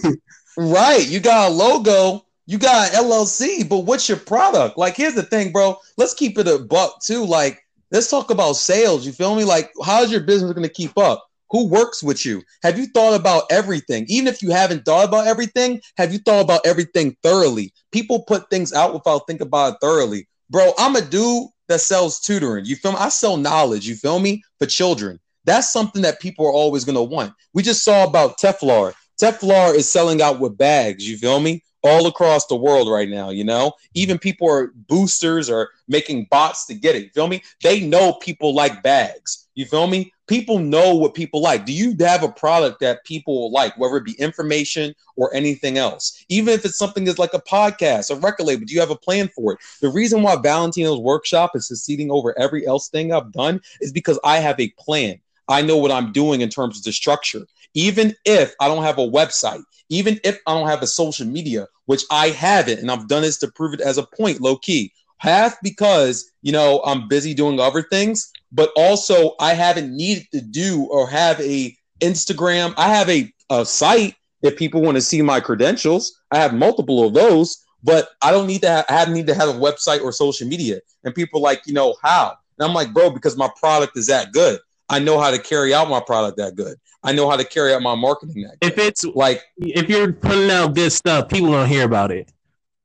right. 0.57 1.05
You 1.07 1.19
got 1.19 1.49
a 1.49 1.53
logo. 1.53 2.25
You 2.45 2.57
got 2.57 2.93
an 2.93 3.03
LLC, 3.03 3.67
but 3.67 3.79
what's 3.79 4.07
your 4.07 4.17
product? 4.17 4.77
Like, 4.77 4.95
here's 4.95 5.15
the 5.15 5.23
thing, 5.23 5.51
bro. 5.51 5.77
Let's 5.97 6.13
keep 6.13 6.37
it 6.37 6.47
a 6.47 6.59
buck 6.59 7.01
too. 7.01 7.25
Like, 7.25 7.61
let's 7.91 8.09
talk 8.09 8.29
about 8.29 8.53
sales. 8.53 9.05
You 9.05 9.11
feel 9.11 9.35
me? 9.35 9.43
Like, 9.43 9.73
how's 9.83 10.09
your 10.09 10.21
business 10.21 10.53
going 10.53 10.63
to 10.63 10.73
keep 10.73 10.97
up? 10.97 11.29
Who 11.51 11.67
works 11.67 12.03
with 12.03 12.25
you? 12.25 12.43
Have 12.63 12.77
you 12.77 12.87
thought 12.87 13.13
about 13.13 13.43
everything? 13.49 14.05
Even 14.09 14.27
if 14.27 14.41
you 14.41 14.51
haven't 14.51 14.83
thought 14.83 15.07
about 15.07 15.27
everything, 15.27 15.81
have 15.97 16.11
you 16.11 16.19
thought 16.19 16.41
about 16.41 16.65
everything 16.65 17.15
thoroughly? 17.23 17.73
People 17.91 18.23
put 18.23 18.49
things 18.49 18.73
out 18.73 18.93
without 18.93 19.27
thinking 19.27 19.47
about 19.47 19.75
it 19.75 19.77
thoroughly. 19.81 20.27
Bro, 20.49 20.73
I'm 20.77 20.95
a 20.95 21.01
dude 21.01 21.47
that 21.69 21.79
sells 21.79 22.19
tutoring. 22.19 22.65
You 22.65 22.75
feel 22.75 22.93
me? 22.93 22.97
I 22.99 23.09
sell 23.09 23.37
knowledge, 23.37 23.87
you 23.87 23.95
feel 23.95 24.19
me? 24.19 24.43
For 24.59 24.65
children. 24.65 25.19
That's 25.45 25.71
something 25.71 26.01
that 26.01 26.19
people 26.19 26.45
are 26.45 26.51
always 26.51 26.83
to 26.83 27.01
want. 27.01 27.33
We 27.53 27.63
just 27.63 27.83
saw 27.83 28.03
about 28.03 28.37
Telfar. 28.37 28.93
Telfar 29.19 29.73
is 29.73 29.89
selling 29.91 30.21
out 30.21 30.39
with 30.39 30.57
bags, 30.57 31.07
you 31.07 31.17
feel 31.17 31.39
me? 31.39 31.63
All 31.83 32.07
across 32.07 32.45
the 32.47 32.55
world 32.55 32.89
right 32.89 33.07
now, 33.07 33.29
you 33.29 33.45
know? 33.45 33.71
Even 33.93 34.17
people 34.17 34.49
are 34.49 34.73
boosters 34.75 35.49
or 35.49 35.69
making 35.87 36.27
bots 36.29 36.65
to 36.65 36.73
get 36.73 36.95
it. 36.95 37.03
You 37.03 37.09
feel 37.11 37.27
me? 37.27 37.43
They 37.63 37.79
know 37.79 38.13
people 38.13 38.53
like 38.53 38.83
bags. 38.83 39.46
You 39.57 39.65
feel 39.65 39.87
me? 39.87 40.13
people 40.27 40.59
know 40.59 40.93
what 40.93 41.13
people 41.13 41.41
like. 41.41 41.65
Do 41.65 41.73
you 41.73 41.95
have 41.99 42.23
a 42.23 42.29
product 42.29 42.79
that 42.81 43.03
people 43.05 43.51
like, 43.51 43.77
whether 43.77 43.97
it 43.97 44.05
be 44.05 44.13
information 44.19 44.93
or 45.15 45.33
anything 45.33 45.77
else? 45.77 46.23
Even 46.29 46.53
if 46.53 46.65
it's 46.65 46.77
something 46.77 47.05
that's 47.05 47.19
like 47.19 47.33
a 47.33 47.41
podcast, 47.41 48.11
a 48.11 48.19
record 48.19 48.45
label, 48.45 48.65
do 48.65 48.73
you 48.73 48.79
have 48.79 48.91
a 48.91 48.95
plan 48.95 49.29
for 49.29 49.53
it? 49.53 49.59
The 49.81 49.89
reason 49.89 50.21
why 50.21 50.35
Valentino's 50.35 50.99
workshop 50.99 51.55
is 51.55 51.67
succeeding 51.67 52.11
over 52.11 52.37
every 52.37 52.67
else 52.67 52.89
thing 52.89 53.11
I've 53.11 53.31
done 53.31 53.61
is 53.81 53.91
because 53.91 54.19
I 54.23 54.37
have 54.39 54.59
a 54.59 54.73
plan. 54.77 55.19
I 55.47 55.61
know 55.61 55.77
what 55.77 55.91
I'm 55.91 56.11
doing 56.11 56.41
in 56.41 56.49
terms 56.49 56.77
of 56.77 56.83
the 56.83 56.91
structure. 56.91 57.47
Even 57.73 58.13
if 58.25 58.53
I 58.59 58.67
don't 58.67 58.83
have 58.83 58.97
a 58.97 59.07
website, 59.07 59.63
even 59.89 60.19
if 60.25 60.39
I 60.45 60.53
don't 60.53 60.67
have 60.67 60.83
a 60.83 60.87
social 60.87 61.25
media, 61.25 61.67
which 61.85 62.03
I 62.11 62.29
have 62.29 62.67
it, 62.67 62.79
and 62.79 62.91
I've 62.91 63.07
done 63.07 63.21
this 63.21 63.37
to 63.39 63.51
prove 63.51 63.73
it 63.73 63.81
as 63.81 63.97
a 63.97 64.03
point, 64.03 64.41
low 64.41 64.57
key. 64.57 64.91
Half 65.19 65.57
because 65.63 66.29
you 66.41 66.51
know 66.51 66.81
I'm 66.85 67.07
busy 67.07 67.33
doing 67.33 67.59
other 67.59 67.81
things, 67.81 68.31
but 68.51 68.71
also 68.75 69.35
I 69.39 69.53
haven't 69.53 69.95
needed 69.95 70.27
to 70.33 70.41
do 70.41 70.85
or 70.85 71.07
have 71.07 71.39
a 71.41 71.75
Instagram. 71.99 72.73
I 72.77 72.89
have 72.89 73.09
a, 73.09 73.31
a 73.49 73.65
site 73.65 74.15
if 74.41 74.57
people 74.57 74.81
want 74.81 74.95
to 74.95 75.01
see 75.01 75.21
my 75.21 75.39
credentials. 75.39 76.19
I 76.31 76.37
have 76.37 76.53
multiple 76.53 77.05
of 77.05 77.13
those, 77.13 77.65
but 77.83 78.09
I 78.21 78.31
don't 78.31 78.47
need 78.47 78.61
to 78.61 78.69
have, 78.69 78.85
I 78.89 78.93
have 78.93 79.09
need 79.09 79.27
to 79.27 79.35
have 79.35 79.49
a 79.49 79.53
website 79.53 80.03
or 80.03 80.11
social 80.11 80.47
media. 80.47 80.79
And 81.03 81.13
people 81.13 81.41
like, 81.41 81.61
you 81.65 81.73
know, 81.73 81.95
how? 82.01 82.37
And 82.57 82.67
I'm 82.67 82.73
like, 82.73 82.93
bro, 82.93 83.09
because 83.09 83.37
my 83.37 83.49
product 83.59 83.97
is 83.97 84.07
that 84.07 84.31
good. 84.31 84.59
I 84.89 84.99
know 84.99 85.19
how 85.19 85.31
to 85.31 85.39
carry 85.39 85.73
out 85.73 85.89
my 85.89 85.99
product 85.99 86.37
that 86.37 86.55
good. 86.55 86.77
I 87.03 87.11
know 87.11 87.29
how 87.29 87.35
to 87.37 87.43
carry 87.43 87.73
out 87.73 87.81
my 87.81 87.95
marketing 87.95 88.43
that 88.43 88.59
good. 88.59 88.71
If 88.71 88.77
it's 88.77 89.03
like 89.03 89.43
if 89.57 89.89
you're 89.89 90.13
putting 90.13 90.49
out 90.49 90.75
good 90.75 90.91
stuff, 90.91 91.29
people 91.29 91.51
don't 91.51 91.67
hear 91.67 91.85
about 91.85 92.11
it. 92.11 92.31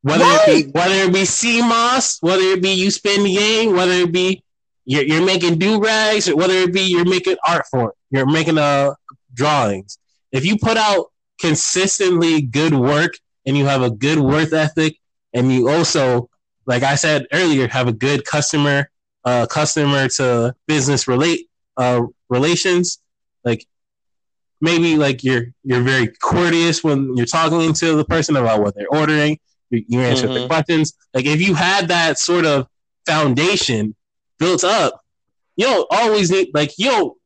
Whether 0.03 0.25
right. 0.25 0.49
it 0.49 0.67
be 0.67 0.71
whether 0.73 0.95
it 0.95 1.13
be 1.13 1.23
CMOS, 1.23 2.23
whether 2.23 2.43
it 2.43 2.63
be 2.63 2.71
you 2.71 2.91
spin 2.91 3.23
the 3.23 3.37
game, 3.37 3.73
whether 3.75 3.93
it 3.93 4.13
be 4.13 4.43
you're, 4.85 5.05
you're 5.05 5.25
making 5.25 5.59
do 5.59 5.83
rags, 5.83 6.29
or 6.29 6.37
whether 6.37 6.55
it 6.55 6.73
be 6.73 6.83
you're 6.83 7.05
making 7.05 7.37
art 7.47 7.67
for 7.71 7.95
you're 8.11 8.27
making 8.27 8.59
uh 8.59 8.95
drawings. 9.35 9.99
If 10.31 10.45
you 10.45 10.59
put 10.59 10.77
out 10.77 11.07
consistently 11.41 12.43
good 12.43 12.75
work 12.75 13.15
and 13.47 13.57
you 13.57 13.67
have 13.67 13.83
a 13.83 13.91
good 13.91 14.19
work 14.19 14.53
ethic, 14.53 14.99
and 15.33 15.53
you 15.53 15.69
also, 15.69 16.29
like 16.67 16.83
I 16.83 16.95
said 16.95 17.27
earlier, 17.33 17.69
have 17.69 17.89
a 17.89 17.93
good 17.93 18.25
customer 18.25 18.91
uh 19.25 19.47
customer 19.47 20.09
to 20.09 20.55
business 20.67 21.07
relate 21.07 21.49
uh 21.77 22.03
relations, 22.29 22.99
like 23.45 23.67
maybe 24.61 24.97
like 24.97 25.25
you're 25.25 25.47
you're 25.65 25.83
very 25.83 26.09
courteous 26.09 26.83
when 26.83 27.17
you're 27.17 27.27
talking 27.27 27.73
to 27.75 27.97
the 27.97 28.05
person 28.05 28.37
about 28.37 28.61
what 28.61 28.75
they're 28.75 28.89
ordering 28.89 29.39
you 29.73 30.01
answer 30.01 30.27
mm-hmm. 30.27 30.43
the 30.43 30.47
questions. 30.47 30.95
Like 31.15 31.27
if 31.27 31.41
you 31.41 31.55
had 31.55 31.89
that 31.89 32.19
sort 32.19 32.45
of 32.45 32.67
foundation 33.07 33.95
built 34.43 34.65
up, 34.65 35.01
you 35.55 35.67
don't 35.67 35.87
always 35.91 36.31
need 36.31 36.51
like 36.53 36.77
you 36.77 36.91
don't. 36.91 37.17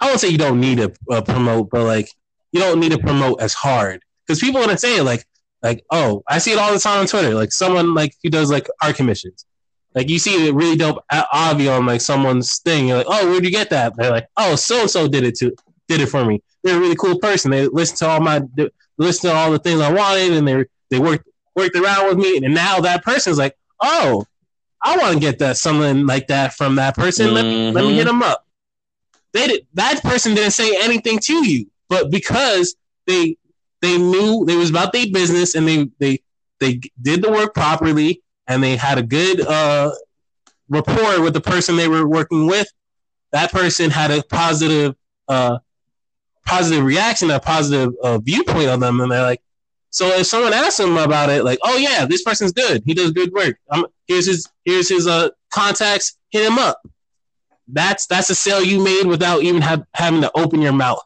I 0.00 0.06
won't 0.08 0.20
say 0.20 0.28
you 0.28 0.38
don't 0.38 0.60
need 0.60 0.78
to 0.78 0.92
uh, 1.10 1.22
promote, 1.22 1.70
but 1.70 1.84
like 1.84 2.10
you 2.52 2.60
don't 2.60 2.80
need 2.80 2.92
to 2.92 2.98
promote 2.98 3.40
as 3.40 3.54
hard 3.54 4.02
because 4.26 4.40
people 4.40 4.60
want 4.60 4.72
to 4.72 4.78
say 4.78 5.00
like 5.00 5.24
like 5.62 5.84
oh 5.90 6.22
I 6.28 6.38
see 6.38 6.52
it 6.52 6.58
all 6.58 6.72
the 6.72 6.80
time 6.80 7.00
on 7.00 7.06
Twitter. 7.06 7.34
Like 7.34 7.52
someone 7.52 7.94
like 7.94 8.14
who 8.22 8.30
does 8.30 8.50
like 8.50 8.66
art 8.82 8.96
commissions. 8.96 9.46
Like 9.94 10.10
you 10.10 10.18
see 10.18 10.48
it 10.48 10.54
really 10.54 10.76
dope 10.76 11.02
Avi 11.32 11.68
on 11.68 11.86
like 11.86 12.00
someone's 12.00 12.58
thing. 12.58 12.88
You're 12.88 12.98
like, 12.98 13.06
oh, 13.08 13.30
where'd 13.30 13.44
you 13.44 13.50
get 13.50 13.70
that? 13.70 13.94
They're 13.96 14.10
like, 14.10 14.26
oh, 14.36 14.56
so 14.56 14.80
and 14.82 14.90
so 14.90 15.08
did 15.08 15.24
it 15.24 15.36
to 15.36 15.54
did 15.88 16.00
it 16.00 16.08
for 16.08 16.24
me. 16.24 16.42
They're 16.64 16.76
a 16.76 16.80
really 16.80 16.96
cool 16.96 17.18
person. 17.18 17.50
They 17.50 17.68
listen 17.68 17.96
to 17.98 18.08
all 18.08 18.20
my 18.20 18.42
listen 18.98 19.30
to 19.30 19.36
all 19.36 19.52
the 19.52 19.58
things 19.58 19.80
I 19.80 19.92
wanted, 19.92 20.32
and 20.32 20.46
they 20.46 20.64
they 20.90 20.98
worked 20.98 21.26
worked 21.54 21.76
around 21.76 22.08
with 22.08 22.18
me, 22.18 22.36
and 22.36 22.54
now 22.54 22.80
that 22.80 23.04
person's 23.04 23.38
like, 23.38 23.56
oh, 23.80 24.26
I 24.86 24.96
want 24.96 25.14
to 25.14 25.20
get 25.20 25.40
that 25.40 25.56
something 25.56 26.06
like 26.06 26.28
that 26.28 26.54
from 26.54 26.76
that 26.76 26.94
person. 26.94 27.34
Let 27.34 27.44
me 27.44 27.72
let 27.72 27.82
me 27.84 27.96
hit 27.96 28.06
them 28.06 28.22
up. 28.22 28.46
They 29.32 29.48
did 29.48 29.66
that 29.74 30.00
person 30.02 30.34
didn't 30.34 30.52
say 30.52 30.76
anything 30.80 31.18
to 31.24 31.44
you, 31.44 31.66
but 31.88 32.08
because 32.10 32.76
they 33.06 33.36
they 33.82 33.98
knew 33.98 34.46
it 34.48 34.56
was 34.56 34.70
about 34.70 34.92
their 34.92 35.06
business 35.12 35.56
and 35.56 35.66
they 35.66 35.88
they 35.98 36.22
they 36.60 36.80
did 37.02 37.20
the 37.22 37.32
work 37.32 37.52
properly 37.52 38.22
and 38.46 38.62
they 38.62 38.76
had 38.76 38.98
a 38.98 39.02
good 39.02 39.40
uh, 39.40 39.90
rapport 40.68 41.20
with 41.20 41.34
the 41.34 41.40
person 41.40 41.74
they 41.74 41.88
were 41.88 42.06
working 42.06 42.46
with. 42.46 42.68
That 43.32 43.50
person 43.50 43.90
had 43.90 44.12
a 44.12 44.22
positive 44.22 44.94
uh, 45.26 45.58
positive 46.46 46.84
reaction, 46.84 47.30
a 47.32 47.40
positive 47.40 47.92
uh, 48.04 48.18
viewpoint 48.18 48.68
on 48.68 48.78
them, 48.78 49.00
and 49.00 49.10
they're 49.10 49.22
like, 49.22 49.42
so 49.96 50.08
if 50.08 50.26
someone 50.26 50.52
asks 50.52 50.78
him 50.78 50.98
about 50.98 51.30
it, 51.30 51.42
like, 51.42 51.58
oh 51.64 51.78
yeah, 51.78 52.04
this 52.04 52.22
person's 52.22 52.52
good, 52.52 52.82
he 52.84 52.92
does 52.92 53.12
good 53.12 53.32
work. 53.32 53.56
Here's 54.06 54.26
his 54.26 54.46
here's 54.66 54.90
his 54.90 55.06
uh 55.06 55.30
contacts, 55.50 56.18
hit 56.28 56.46
him 56.46 56.58
up. 56.58 56.82
That's 57.66 58.06
that's 58.06 58.28
a 58.28 58.34
sale 58.34 58.62
you 58.62 58.84
made 58.84 59.04
without 59.06 59.42
even 59.42 59.62
have, 59.62 59.86
having 59.94 60.20
to 60.20 60.30
open 60.36 60.60
your 60.60 60.74
mouth. 60.74 61.02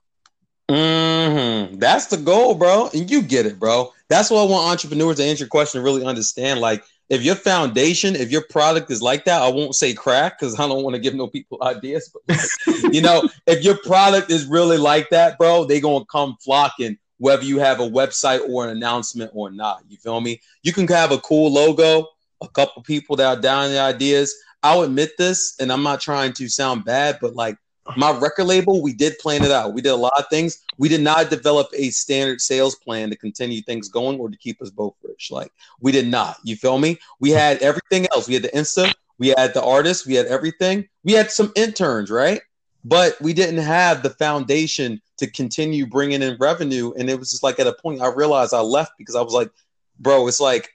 Mm-hmm. 0.68 1.78
That's 1.78 2.06
the 2.06 2.16
goal, 2.16 2.56
bro, 2.56 2.90
and 2.92 3.08
you 3.08 3.22
get 3.22 3.46
it, 3.46 3.60
bro. 3.60 3.92
That's 4.08 4.28
what 4.28 4.42
I 4.42 4.50
want 4.50 4.68
entrepreneurs 4.72 5.18
to 5.18 5.24
answer 5.24 5.44
your 5.44 5.48
question 5.48 5.84
really 5.84 6.04
understand. 6.04 6.58
Like, 6.58 6.82
if 7.10 7.22
your 7.22 7.36
foundation, 7.36 8.16
if 8.16 8.32
your 8.32 8.42
product 8.50 8.90
is 8.90 9.00
like 9.00 9.24
that, 9.26 9.40
I 9.40 9.48
won't 9.50 9.76
say 9.76 9.94
crack 9.94 10.40
because 10.40 10.58
I 10.58 10.66
don't 10.66 10.82
want 10.82 10.96
to 10.96 11.00
give 11.00 11.14
no 11.14 11.28
people 11.28 11.58
ideas. 11.62 12.12
But 12.26 12.44
you 12.92 13.02
know, 13.02 13.28
if 13.46 13.62
your 13.62 13.76
product 13.78 14.32
is 14.32 14.46
really 14.46 14.78
like 14.78 15.10
that, 15.10 15.38
bro, 15.38 15.64
they 15.64 15.80
gonna 15.80 16.04
come 16.06 16.36
flocking 16.40 16.98
whether 17.20 17.44
you 17.44 17.58
have 17.58 17.80
a 17.80 17.88
website 17.88 18.40
or 18.48 18.64
an 18.64 18.70
announcement 18.70 19.30
or 19.34 19.50
not. 19.50 19.84
You 19.88 19.98
feel 19.98 20.20
me? 20.20 20.40
You 20.62 20.72
can 20.72 20.88
have 20.88 21.12
a 21.12 21.18
cool 21.18 21.52
logo, 21.52 22.08
a 22.40 22.48
couple 22.48 22.82
people 22.82 23.14
that 23.16 23.26
are 23.26 23.40
down 23.40 23.70
the 23.70 23.78
ideas. 23.78 24.34
I'll 24.62 24.82
admit 24.82 25.18
this, 25.18 25.54
and 25.60 25.70
I'm 25.70 25.82
not 25.82 26.00
trying 26.00 26.32
to 26.34 26.48
sound 26.48 26.86
bad, 26.86 27.18
but 27.20 27.36
like 27.36 27.58
my 27.96 28.10
record 28.18 28.44
label, 28.44 28.82
we 28.82 28.94
did 28.94 29.18
plan 29.18 29.44
it 29.44 29.50
out. 29.50 29.74
We 29.74 29.82
did 29.82 29.90
a 29.90 29.96
lot 29.96 30.18
of 30.18 30.26
things. 30.30 30.62
We 30.78 30.88
did 30.88 31.02
not 31.02 31.28
develop 31.28 31.68
a 31.74 31.90
standard 31.90 32.40
sales 32.40 32.74
plan 32.74 33.10
to 33.10 33.16
continue 33.16 33.60
things 33.60 33.88
going 33.88 34.18
or 34.18 34.30
to 34.30 34.38
keep 34.38 34.62
us 34.62 34.70
both 34.70 34.94
rich. 35.02 35.30
Like 35.30 35.52
we 35.80 35.92
did 35.92 36.08
not. 36.08 36.36
You 36.42 36.56
feel 36.56 36.78
me? 36.78 36.98
We 37.18 37.30
had 37.30 37.58
everything 37.58 38.06
else. 38.12 38.28
We 38.28 38.34
had 38.34 38.44
the 38.44 38.48
Insta, 38.48 38.92
we 39.18 39.28
had 39.28 39.52
the 39.52 39.62
artists, 39.62 40.06
we 40.06 40.14
had 40.14 40.26
everything. 40.26 40.88
We 41.04 41.12
had 41.12 41.30
some 41.30 41.52
interns, 41.54 42.10
right? 42.10 42.40
But 42.84 43.16
we 43.20 43.32
didn't 43.32 43.58
have 43.58 44.02
the 44.02 44.10
foundation 44.10 45.00
to 45.18 45.30
continue 45.30 45.86
bringing 45.86 46.22
in 46.22 46.36
revenue. 46.40 46.92
And 46.96 47.10
it 47.10 47.18
was 47.18 47.30
just 47.30 47.42
like 47.42 47.60
at 47.60 47.66
a 47.66 47.74
point 47.74 48.00
I 48.00 48.08
realized 48.12 48.54
I 48.54 48.60
left 48.60 48.92
because 48.98 49.14
I 49.14 49.20
was 49.20 49.34
like, 49.34 49.50
bro, 49.98 50.26
it's 50.26 50.40
like 50.40 50.70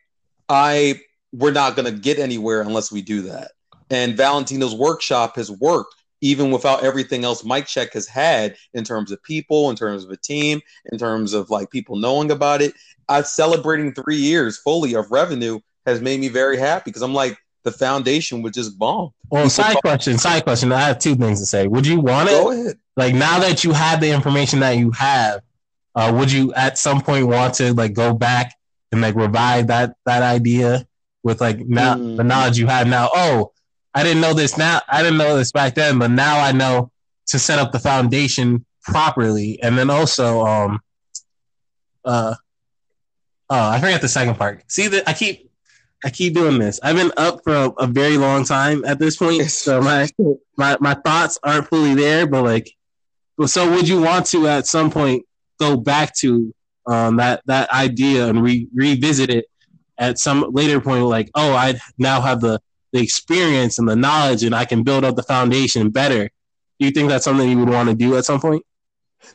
I 0.49 1.01
we're 1.33 1.51
not 1.51 1.75
gonna 1.75 1.91
get 1.91 2.19
anywhere 2.19 2.61
unless 2.61 2.91
we 2.91 3.01
do 3.01 3.23
that. 3.23 3.51
And 3.89 4.15
Valentino's 4.15 4.75
workshop 4.75 5.35
has 5.35 5.51
worked 5.51 5.95
even 6.21 6.49
without 6.51 6.83
everything 6.83 7.23
else 7.23 7.43
Mike 7.43 7.67
Check 7.67 7.93
has 7.93 8.07
had 8.07 8.55
in 8.73 8.83
terms 8.83 9.11
of 9.11 9.21
people, 9.21 9.69
in 9.69 9.75
terms 9.75 10.03
of 10.03 10.09
a 10.09 10.17
team, 10.17 10.61
in 10.91 10.97
terms 10.97 11.33
of 11.33 11.49
like 11.49 11.69
people 11.69 11.97
knowing 11.97 12.31
about 12.31 12.61
it. 12.61 12.73
I 13.09 13.21
celebrating 13.21 13.93
three 13.93 14.15
years 14.17 14.57
fully 14.57 14.95
of 14.95 15.11
revenue 15.11 15.59
has 15.85 16.01
made 16.01 16.19
me 16.19 16.29
very 16.29 16.57
happy 16.57 16.83
because 16.85 17.03
I'm 17.03 17.13
like, 17.13 17.37
the 17.65 17.71
foundation 17.71 18.41
would 18.43 18.53
just 18.53 18.79
bomb. 18.79 19.09
Well, 19.29 19.49
side 19.49 19.75
question, 19.77 20.17
side 20.17 20.43
question. 20.43 20.71
I 20.71 20.81
have 20.81 20.99
two 20.99 21.15
things 21.15 21.39
to 21.41 21.45
say. 21.45 21.67
Would 21.67 21.85
you 21.85 21.99
want 21.99 22.29
Go 22.29 22.51
it? 22.51 22.59
Ahead. 22.59 22.79
Like 22.95 23.15
now 23.15 23.39
that 23.39 23.65
you 23.65 23.73
have 23.73 23.99
the 23.99 24.11
information 24.11 24.61
that 24.61 24.77
you 24.77 24.91
have, 24.91 25.41
uh, 25.95 26.13
would 26.15 26.31
you 26.31 26.53
at 26.53 26.77
some 26.77 27.01
point 27.01 27.27
want 27.27 27.55
to 27.55 27.73
like 27.73 27.93
go 27.93 28.13
back 28.13 28.53
and 28.91 29.01
like 29.01 29.15
revive 29.15 29.67
that 29.67 29.95
that 30.05 30.21
idea 30.21 30.87
with 31.23 31.41
like 31.41 31.59
now 31.59 31.95
mm. 31.95 32.15
the 32.15 32.23
knowledge 32.23 32.57
you 32.57 32.67
have 32.67 32.87
now? 32.87 33.09
Oh, 33.13 33.51
I 33.93 34.03
didn't 34.03 34.21
know 34.21 34.33
this 34.33 34.57
now. 34.57 34.81
I 34.87 35.01
didn't 35.01 35.17
know 35.17 35.35
this 35.35 35.51
back 35.51 35.75
then, 35.75 35.99
but 35.99 36.11
now 36.11 36.39
I 36.39 36.51
know 36.51 36.91
to 37.27 37.39
set 37.39 37.59
up 37.59 37.71
the 37.71 37.79
foundation 37.79 38.65
properly, 38.83 39.59
and 39.61 39.77
then 39.77 39.89
also 39.89 40.45
um 40.45 40.79
uh 42.05 42.35
oh 43.49 43.69
I 43.69 43.81
forgot 43.81 44.01
the 44.01 44.07
second 44.07 44.35
part. 44.35 44.63
See 44.67 44.87
that 44.87 45.09
I 45.09 45.13
keep 45.13 45.44
I 46.03 46.09
keep 46.09 46.33
doing 46.33 46.59
this. 46.59 46.79
I've 46.83 46.95
been 46.95 47.11
up 47.17 47.43
for 47.43 47.53
a, 47.53 47.69
a, 47.71 47.87
very 47.87 48.17
long 48.17 48.43
time 48.43 48.83
at 48.85 48.99
this 48.99 49.15
point, 49.15 49.49
so 49.49 49.81
my 49.81 50.07
my 50.57 50.77
my 50.79 50.93
thoughts 50.93 51.39
aren't 51.41 51.67
fully 51.67 51.95
there. 51.95 52.27
But 52.27 52.43
like, 52.43 52.71
so 53.45 53.71
would 53.71 53.87
you 53.87 54.01
want 54.01 54.25
to 54.27 54.47
at 54.47 54.67
some 54.67 54.91
point 54.91 55.25
go 55.59 55.77
back 55.77 56.13
to 56.17 56.53
um, 56.85 57.17
that 57.17 57.41
that 57.45 57.71
idea 57.71 58.27
and 58.27 58.43
re- 58.43 58.67
revisit 58.73 59.29
it 59.29 59.45
at 59.97 60.19
some 60.19 60.45
later 60.51 60.79
point? 60.79 61.05
Like, 61.05 61.31
oh, 61.33 61.53
I 61.53 61.79
now 61.97 62.21
have 62.21 62.41
the 62.41 62.61
the 62.91 63.01
experience 63.01 63.79
and 63.79 63.87
the 63.87 63.95
knowledge, 63.95 64.43
and 64.43 64.53
I 64.53 64.65
can 64.65 64.83
build 64.83 65.03
up 65.03 65.15
the 65.15 65.23
foundation 65.23 65.89
better. 65.89 66.29
Do 66.79 66.85
you 66.85 66.91
think 66.91 67.09
that's 67.09 67.25
something 67.25 67.49
you 67.49 67.59
would 67.59 67.69
want 67.69 67.89
to 67.89 67.95
do 67.95 68.17
at 68.17 68.25
some 68.25 68.41
point? 68.41 68.63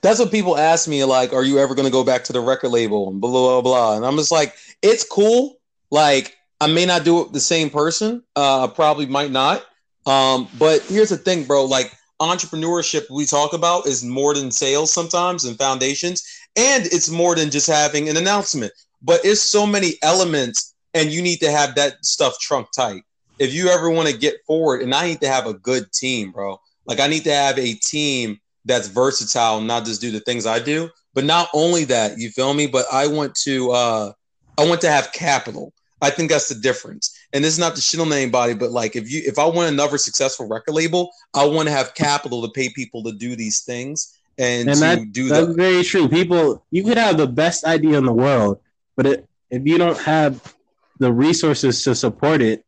That's 0.02 0.20
what 0.20 0.30
people 0.30 0.56
ask 0.56 0.86
me. 0.86 1.02
Like, 1.04 1.32
are 1.32 1.42
you 1.42 1.58
ever 1.58 1.74
going 1.74 1.86
to 1.86 1.92
go 1.92 2.04
back 2.04 2.24
to 2.24 2.32
the 2.32 2.40
record 2.40 2.68
label 2.68 3.08
and 3.08 3.20
blah 3.20 3.30
blah 3.30 3.62
blah? 3.62 3.96
And 3.96 4.06
I'm 4.06 4.16
just 4.16 4.30
like, 4.30 4.54
it's 4.82 5.04
cool. 5.04 5.58
Like 5.90 6.36
I 6.60 6.66
may 6.66 6.84
not 6.84 7.04
do 7.04 7.20
it 7.20 7.24
with 7.24 7.32
the 7.32 7.40
same 7.40 7.70
person. 7.70 8.22
Uh, 8.36 8.68
probably 8.68 9.06
might 9.06 9.30
not. 9.30 9.64
Um, 10.06 10.48
but 10.58 10.82
here's 10.82 11.08
the 11.10 11.16
thing, 11.16 11.44
bro. 11.44 11.64
Like 11.64 11.92
entrepreneurship 12.20 13.10
we 13.10 13.24
talk 13.24 13.52
about 13.52 13.86
is 13.86 14.04
more 14.04 14.34
than 14.34 14.50
sales 14.50 14.92
sometimes 14.92 15.44
and 15.44 15.58
foundations, 15.58 16.22
and 16.56 16.86
it's 16.86 17.10
more 17.10 17.34
than 17.34 17.50
just 17.50 17.66
having 17.66 18.08
an 18.08 18.16
announcement. 18.16 18.72
But 19.02 19.20
it's 19.24 19.40
so 19.40 19.66
many 19.66 19.94
elements, 20.02 20.74
and 20.92 21.10
you 21.10 21.22
need 21.22 21.38
to 21.38 21.50
have 21.50 21.74
that 21.76 22.04
stuff 22.04 22.38
trunk 22.38 22.68
tight. 22.76 23.02
If 23.38 23.54
you 23.54 23.68
ever 23.68 23.88
want 23.88 24.08
to 24.08 24.16
get 24.16 24.44
forward, 24.46 24.82
and 24.82 24.94
I 24.94 25.06
need 25.06 25.20
to 25.22 25.28
have 25.28 25.46
a 25.46 25.54
good 25.54 25.92
team, 25.92 26.30
bro. 26.30 26.60
Like 26.84 27.00
I 27.00 27.06
need 27.06 27.24
to 27.24 27.32
have 27.32 27.58
a 27.58 27.74
team 27.74 28.38
that's 28.66 28.88
versatile, 28.88 29.60
not 29.60 29.86
just 29.86 30.00
do 30.00 30.10
the 30.10 30.20
things 30.20 30.46
I 30.46 30.58
do. 30.58 30.90
But 31.14 31.24
not 31.24 31.48
only 31.54 31.84
that, 31.84 32.18
you 32.18 32.30
feel 32.30 32.52
me? 32.54 32.66
But 32.66 32.86
I 32.92 33.06
want 33.06 33.34
to 33.44 33.70
uh 33.70 34.12
I 34.58 34.68
want 34.68 34.82
to 34.82 34.90
have 34.90 35.12
capital. 35.12 35.72
I 36.02 36.10
think 36.10 36.30
that's 36.30 36.48
the 36.48 36.54
difference. 36.54 37.16
And 37.32 37.44
this 37.44 37.52
is 37.52 37.58
not 37.58 37.76
to 37.76 37.82
shit 37.82 38.00
on 38.00 38.12
anybody, 38.12 38.54
but 38.54 38.70
like 38.70 38.96
if 38.96 39.10
you 39.10 39.22
if 39.24 39.38
I 39.38 39.44
want 39.46 39.72
another 39.72 39.98
successful 39.98 40.46
record 40.46 40.72
label, 40.72 41.10
I 41.34 41.44
want 41.44 41.68
to 41.68 41.72
have 41.72 41.94
capital 41.94 42.42
to 42.42 42.48
pay 42.48 42.70
people 42.70 43.02
to 43.04 43.12
do 43.12 43.36
these 43.36 43.60
things 43.60 44.16
and, 44.38 44.68
and 44.68 44.74
to 44.78 44.80
that, 44.80 45.12
do 45.12 45.28
that's 45.28 45.46
the- 45.48 45.54
very 45.54 45.82
true. 45.84 46.08
People, 46.08 46.64
you 46.70 46.82
could 46.82 46.96
have 46.96 47.16
the 47.16 47.26
best 47.26 47.64
idea 47.64 47.98
in 47.98 48.06
the 48.06 48.12
world, 48.12 48.60
but 48.96 49.06
it, 49.06 49.28
if 49.50 49.66
you 49.66 49.78
don't 49.78 49.98
have 49.98 50.54
the 50.98 51.12
resources 51.12 51.82
to 51.84 51.94
support 51.94 52.40
it, 52.40 52.64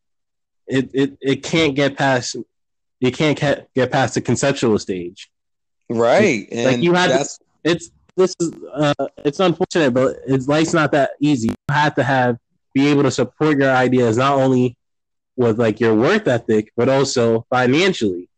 it 0.66 0.90
it, 0.92 1.18
it 1.20 1.42
can't 1.42 1.74
get 1.74 1.96
past 1.96 2.36
it 3.00 3.16
can't 3.16 3.38
get 3.74 3.90
past 3.90 4.14
the 4.14 4.20
conceptual 4.20 4.78
stage. 4.78 5.30
Right, 5.88 6.48
and 6.52 6.66
like 6.66 6.82
you 6.82 6.94
had 6.94 7.08
to, 7.08 7.28
it's 7.64 7.90
this 8.16 8.34
is 8.40 8.52
uh, 8.74 8.94
it's 9.24 9.40
unfortunate, 9.40 9.92
but 9.92 10.18
it's 10.26 10.48
life's 10.48 10.72
not 10.74 10.92
that 10.92 11.12
easy. 11.20 11.48
You 11.48 11.54
have 11.70 11.94
to 11.96 12.02
have 12.02 12.38
be 12.74 12.88
able 12.88 13.02
to 13.02 13.10
support 13.10 13.58
your 13.58 13.70
ideas 13.70 14.16
not 14.16 14.38
only 14.38 14.76
with 15.36 15.58
like 15.58 15.80
your 15.80 15.94
work 15.94 16.26
ethic, 16.26 16.72
but 16.76 16.88
also 16.88 17.46
financially. 17.50 18.28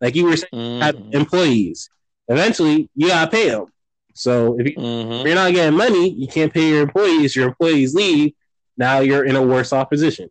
Like 0.00 0.14
you 0.14 0.24
were 0.24 0.36
saying, 0.36 0.50
mm-hmm. 0.52 1.12
employees. 1.12 1.90
Eventually, 2.28 2.88
you 2.94 3.08
gotta 3.08 3.30
pay 3.30 3.50
them. 3.50 3.66
So 4.14 4.58
if, 4.58 4.66
you, 4.66 4.76
mm-hmm. 4.76 5.12
if 5.12 5.26
you're 5.26 5.34
not 5.34 5.52
getting 5.52 5.76
money, 5.76 6.10
you 6.10 6.26
can't 6.26 6.52
pay 6.52 6.68
your 6.68 6.82
employees. 6.82 7.34
Your 7.34 7.48
employees 7.48 7.94
leave. 7.94 8.32
Now 8.76 9.00
you're 9.00 9.24
in 9.24 9.36
a 9.36 9.42
worse 9.42 9.72
off 9.72 9.90
position. 9.90 10.30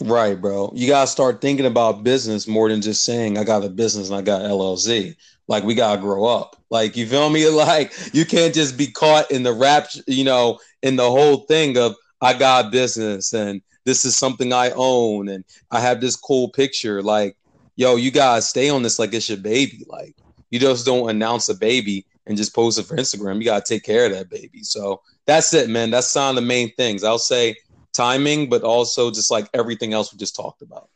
Right, 0.00 0.40
bro. 0.40 0.72
You 0.74 0.86
gotta 0.86 1.08
start 1.08 1.40
thinking 1.40 1.66
about 1.66 2.04
business 2.04 2.46
more 2.46 2.68
than 2.68 2.82
just 2.82 3.04
saying 3.04 3.36
I 3.36 3.44
got 3.44 3.64
a 3.64 3.68
business 3.68 4.10
and 4.10 4.18
I 4.18 4.22
got 4.22 4.42
LLC. 4.42 5.16
Like 5.48 5.64
we 5.64 5.74
gotta 5.74 6.00
grow 6.00 6.24
up. 6.24 6.56
Like 6.70 6.96
you 6.96 7.06
feel 7.06 7.30
me? 7.30 7.48
Like 7.58 7.92
you 8.12 8.24
can't 8.24 8.54
just 8.54 8.76
be 8.76 8.88
caught 8.88 9.30
in 9.30 9.42
the 9.42 9.52
rap, 9.52 9.88
you 10.06 10.24
know, 10.24 10.60
in 10.82 10.96
the 10.96 11.10
whole 11.10 11.38
thing 11.38 11.76
of 11.76 11.96
I 12.20 12.34
got 12.34 12.72
business 12.72 13.32
and 13.32 13.62
this 13.84 14.04
is 14.04 14.16
something 14.16 14.52
I 14.52 14.70
own 14.70 15.28
and 15.28 15.44
I 15.70 15.80
have 15.80 16.00
this 16.00 16.16
cool 16.16 16.50
picture. 16.50 17.02
Like, 17.02 17.36
yo, 17.76 17.96
you 17.96 18.10
gotta 18.10 18.42
stay 18.42 18.70
on 18.70 18.82
this 18.82 18.98
like 18.98 19.14
it's 19.14 19.28
your 19.28 19.38
baby. 19.38 19.84
Like 19.88 20.16
you 20.50 20.58
just 20.58 20.84
don't 20.84 21.08
announce 21.08 21.48
a 21.48 21.54
baby 21.54 22.06
and 22.26 22.36
just 22.36 22.54
post 22.54 22.78
it 22.78 22.86
for 22.86 22.96
Instagram. 22.96 23.38
You 23.38 23.44
gotta 23.44 23.64
take 23.64 23.84
care 23.84 24.06
of 24.06 24.12
that 24.12 24.30
baby. 24.30 24.62
So 24.62 25.00
that's 25.26 25.52
it, 25.54 25.70
man. 25.70 25.90
That's 25.90 26.08
some 26.08 26.30
of 26.30 26.34
the 26.36 26.46
main 26.46 26.72
things. 26.74 27.04
I'll 27.04 27.18
say 27.18 27.56
timing, 27.92 28.48
but 28.48 28.62
also 28.62 29.10
just 29.10 29.30
like 29.30 29.48
everything 29.54 29.92
else 29.92 30.12
we 30.12 30.18
just 30.18 30.36
talked 30.36 30.62
about. 30.62 30.88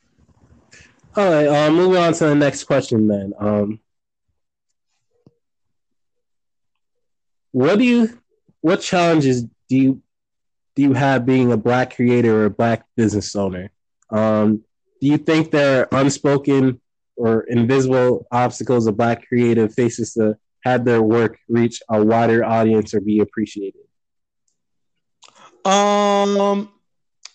All 1.17 1.31
right, 1.31 1.47
uh, 1.47 1.71
moving 1.71 1.99
on 1.99 2.15
to 2.15 2.25
the 2.27 2.35
next 2.35 2.65
question 2.65 3.07
then. 3.07 3.35
Um, 3.39 3.81
what 7.51 7.79
do 7.79 7.85
you, 7.85 8.19
what 8.63 8.81
challenges 8.81 9.43
do 9.43 9.77
you 9.77 10.03
do 10.75 10.83
you 10.83 10.93
have 10.95 11.27
being 11.27 11.53
a 11.53 11.57
black 11.57 11.97
creator 11.97 12.43
or 12.43 12.45
a 12.47 12.51
black 12.51 12.85
business 12.97 13.35
owner? 13.37 13.71
Um, 14.11 14.65
do 15.01 15.09
you 15.09 15.19
think 15.19 15.51
there 15.51 15.93
are 15.93 16.01
unspoken 16.01 16.81
or 17.17 17.43
invisible 17.43 18.27
obstacles 18.31 18.87
a 18.87 18.93
black 18.93 19.27
creative 19.29 19.75
faces 19.75 20.15
to 20.15 20.37
have 20.65 20.85
their 20.85 21.03
work 21.03 21.39
reach 21.49 21.83
a 21.89 22.03
wider 22.03 22.45
audience 22.45 22.95
or 22.95 23.01
be 23.01 23.21
appreciated? 23.21 23.81
Um, 25.65 26.71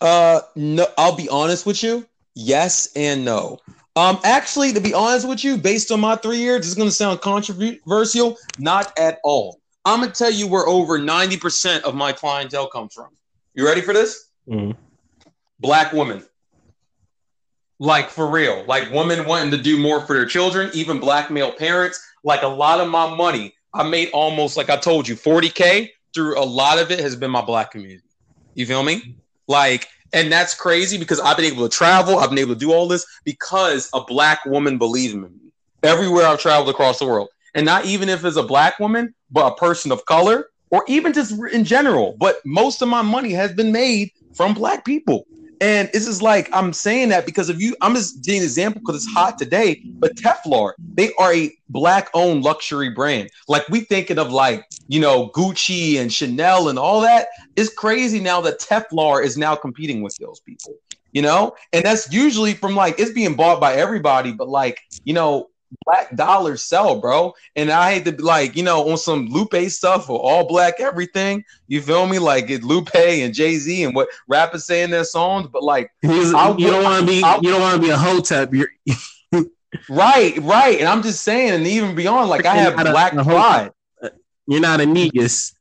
uh, 0.01 0.41
no, 0.55 0.87
I'll 0.97 1.15
be 1.15 1.29
honest 1.29 1.65
with 1.65 1.83
you. 1.83 2.05
Yes 2.35 2.89
and 2.95 3.25
no. 3.25 3.59
Um, 3.95 4.19
actually, 4.23 4.73
to 4.73 4.79
be 4.79 4.93
honest 4.93 5.27
with 5.27 5.43
you, 5.43 5.57
based 5.57 5.91
on 5.91 5.99
my 5.99 6.15
three 6.15 6.37
years, 6.37 6.59
this 6.59 6.67
is 6.67 6.75
going 6.75 6.89
to 6.89 6.93
sound 6.95 7.21
controversial. 7.21 8.37
Not 8.59 8.97
at 8.97 9.19
all. 9.23 9.59
I'm 9.85 10.01
going 10.01 10.11
to 10.11 10.15
tell 10.15 10.31
you 10.31 10.47
where 10.47 10.67
over 10.67 10.99
90% 10.99 11.81
of 11.81 11.95
my 11.95 12.11
clientele 12.11 12.67
comes 12.67 12.93
from. 12.93 13.16
You 13.57 13.65
ready 13.65 13.81
for 13.81 13.91
this? 13.91 14.29
Mm-hmm. 14.47 14.79
Black 15.59 15.91
women. 15.91 16.23
Like 17.79 18.11
for 18.11 18.29
real. 18.29 18.63
Like 18.67 18.91
women 18.91 19.25
wanting 19.25 19.49
to 19.49 19.57
do 19.57 19.79
more 19.79 19.99
for 20.01 20.15
their 20.15 20.27
children, 20.27 20.69
even 20.75 20.99
black 20.99 21.31
male 21.31 21.51
parents. 21.51 21.99
Like 22.23 22.43
a 22.43 22.47
lot 22.47 22.79
of 22.79 22.87
my 22.87 23.15
money, 23.15 23.55
I 23.73 23.81
made 23.89 24.11
almost 24.13 24.57
like 24.57 24.69
I 24.69 24.77
told 24.77 25.07
you, 25.07 25.15
40K 25.15 25.89
through 26.13 26.39
a 26.39 26.45
lot 26.45 26.77
of 26.77 26.91
it 26.91 26.99
has 26.99 27.15
been 27.15 27.31
my 27.31 27.41
black 27.41 27.71
community. 27.71 28.03
You 28.53 28.67
feel 28.67 28.83
me? 28.83 29.15
Like, 29.47 29.87
and 30.13 30.31
that's 30.31 30.53
crazy 30.53 30.99
because 30.99 31.19
I've 31.19 31.35
been 31.35 31.51
able 31.51 31.67
to 31.67 31.75
travel, 31.75 32.19
I've 32.19 32.29
been 32.29 32.37
able 32.37 32.53
to 32.53 32.59
do 32.59 32.71
all 32.71 32.87
this 32.87 33.07
because 33.25 33.89
a 33.91 34.01
black 34.01 34.45
woman 34.45 34.77
believes 34.77 35.15
in 35.15 35.21
me 35.23 35.29
everywhere 35.81 36.27
I've 36.27 36.39
traveled 36.39 36.69
across 36.69 36.99
the 36.99 37.07
world. 37.07 37.29
And 37.55 37.65
not 37.65 37.85
even 37.85 38.07
if 38.07 38.23
it's 38.23 38.37
a 38.37 38.43
black 38.43 38.77
woman, 38.77 39.15
but 39.31 39.51
a 39.51 39.55
person 39.55 39.91
of 39.91 40.05
color, 40.05 40.51
or 40.69 40.83
even 40.87 41.13
just 41.13 41.33
in 41.51 41.63
general. 41.63 42.15
But 42.19 42.37
most 42.45 42.81
of 42.81 42.89
my 42.89 43.01
money 43.01 43.31
has 43.31 43.53
been 43.53 43.71
made 43.71 44.11
from 44.33 44.53
black 44.53 44.85
people. 44.85 45.25
And 45.59 45.89
this 45.91 46.07
is 46.07 46.21
like 46.21 46.49
I'm 46.53 46.71
saying 46.71 47.09
that 47.09 47.25
because 47.25 47.49
of 47.49 47.59
you, 47.59 47.75
I'm 47.81 47.95
just 47.95 48.23
giving 48.23 48.41
an 48.41 48.45
example 48.45 48.81
because 48.81 49.03
it's 49.03 49.13
hot 49.13 49.39
today. 49.39 49.81
But 49.99 50.15
Telfar, 50.15 50.73
they 50.93 51.11
are 51.17 51.33
a 51.33 51.51
black-owned 51.69 52.43
luxury 52.43 52.89
brand. 52.89 53.29
Like 53.47 53.67
we 53.69 53.81
thinking 53.81 54.19
of 54.19 54.31
like 54.31 54.65
you 54.87 54.99
know 54.99 55.29
Gucci 55.29 55.99
and 55.99 56.13
Chanel 56.13 56.69
and 56.69 56.77
all 56.77 57.01
that. 57.01 57.29
It's 57.55 57.73
crazy 57.73 58.19
now 58.19 58.39
that 58.41 58.59
Telfar 58.59 59.23
is 59.23 59.37
now 59.37 59.55
competing 59.55 60.03
with 60.03 60.15
those 60.17 60.39
people. 60.41 60.75
You 61.11 61.23
know, 61.23 61.55
and 61.73 61.83
that's 61.83 62.11
usually 62.13 62.53
from 62.53 62.75
like 62.75 62.99
it's 62.99 63.11
being 63.11 63.35
bought 63.35 63.59
by 63.59 63.73
everybody, 63.73 64.33
but 64.33 64.49
like 64.49 64.79
you 65.05 65.13
know 65.13 65.49
black 65.85 66.15
dollars 66.15 66.61
sell, 66.61 66.99
bro. 66.99 67.33
And 67.55 67.69
I 67.69 67.93
hate 67.93 68.05
to 68.05 68.11
be 68.11 68.23
like, 68.23 68.55
you 68.55 68.63
know, 68.63 68.89
on 68.89 68.97
some 68.97 69.27
Lupe 69.27 69.69
stuff 69.69 70.09
or 70.09 70.19
all 70.19 70.47
black 70.47 70.79
everything. 70.79 71.43
You 71.67 71.81
feel 71.81 72.07
me? 72.07 72.19
Like 72.19 72.49
it 72.49 72.63
Lupe 72.63 72.95
and 72.95 73.33
Jay 73.33 73.57
Z 73.57 73.83
and 73.83 73.95
what 73.95 74.09
rappers 74.27 74.65
say 74.65 74.83
in 74.83 74.91
their 74.91 75.03
songs, 75.03 75.47
but 75.51 75.63
like 75.63 75.91
you 76.01 76.31
don't 76.31 76.83
want 76.83 77.01
to 77.01 77.07
be 77.07 77.23
I, 77.23 77.37
you 77.41 77.49
don't 77.49 77.61
want 77.61 77.75
to 77.75 77.81
be 77.81 77.89
a 77.89 77.97
hotep. 77.97 78.53
You're 78.53 78.69
right, 79.89 80.37
right. 80.37 80.79
And 80.79 80.87
I'm 80.87 81.03
just 81.03 81.23
saying, 81.23 81.53
and 81.53 81.67
even 81.67 81.95
beyond, 81.95 82.29
like 82.29 82.45
I 82.45 82.55
have 82.55 82.75
black 82.75 83.13
a, 83.13 83.23
pride. 83.23 83.71
You're 84.47 84.61
not 84.61 84.81
a 84.81 84.85
negus. 84.85 85.53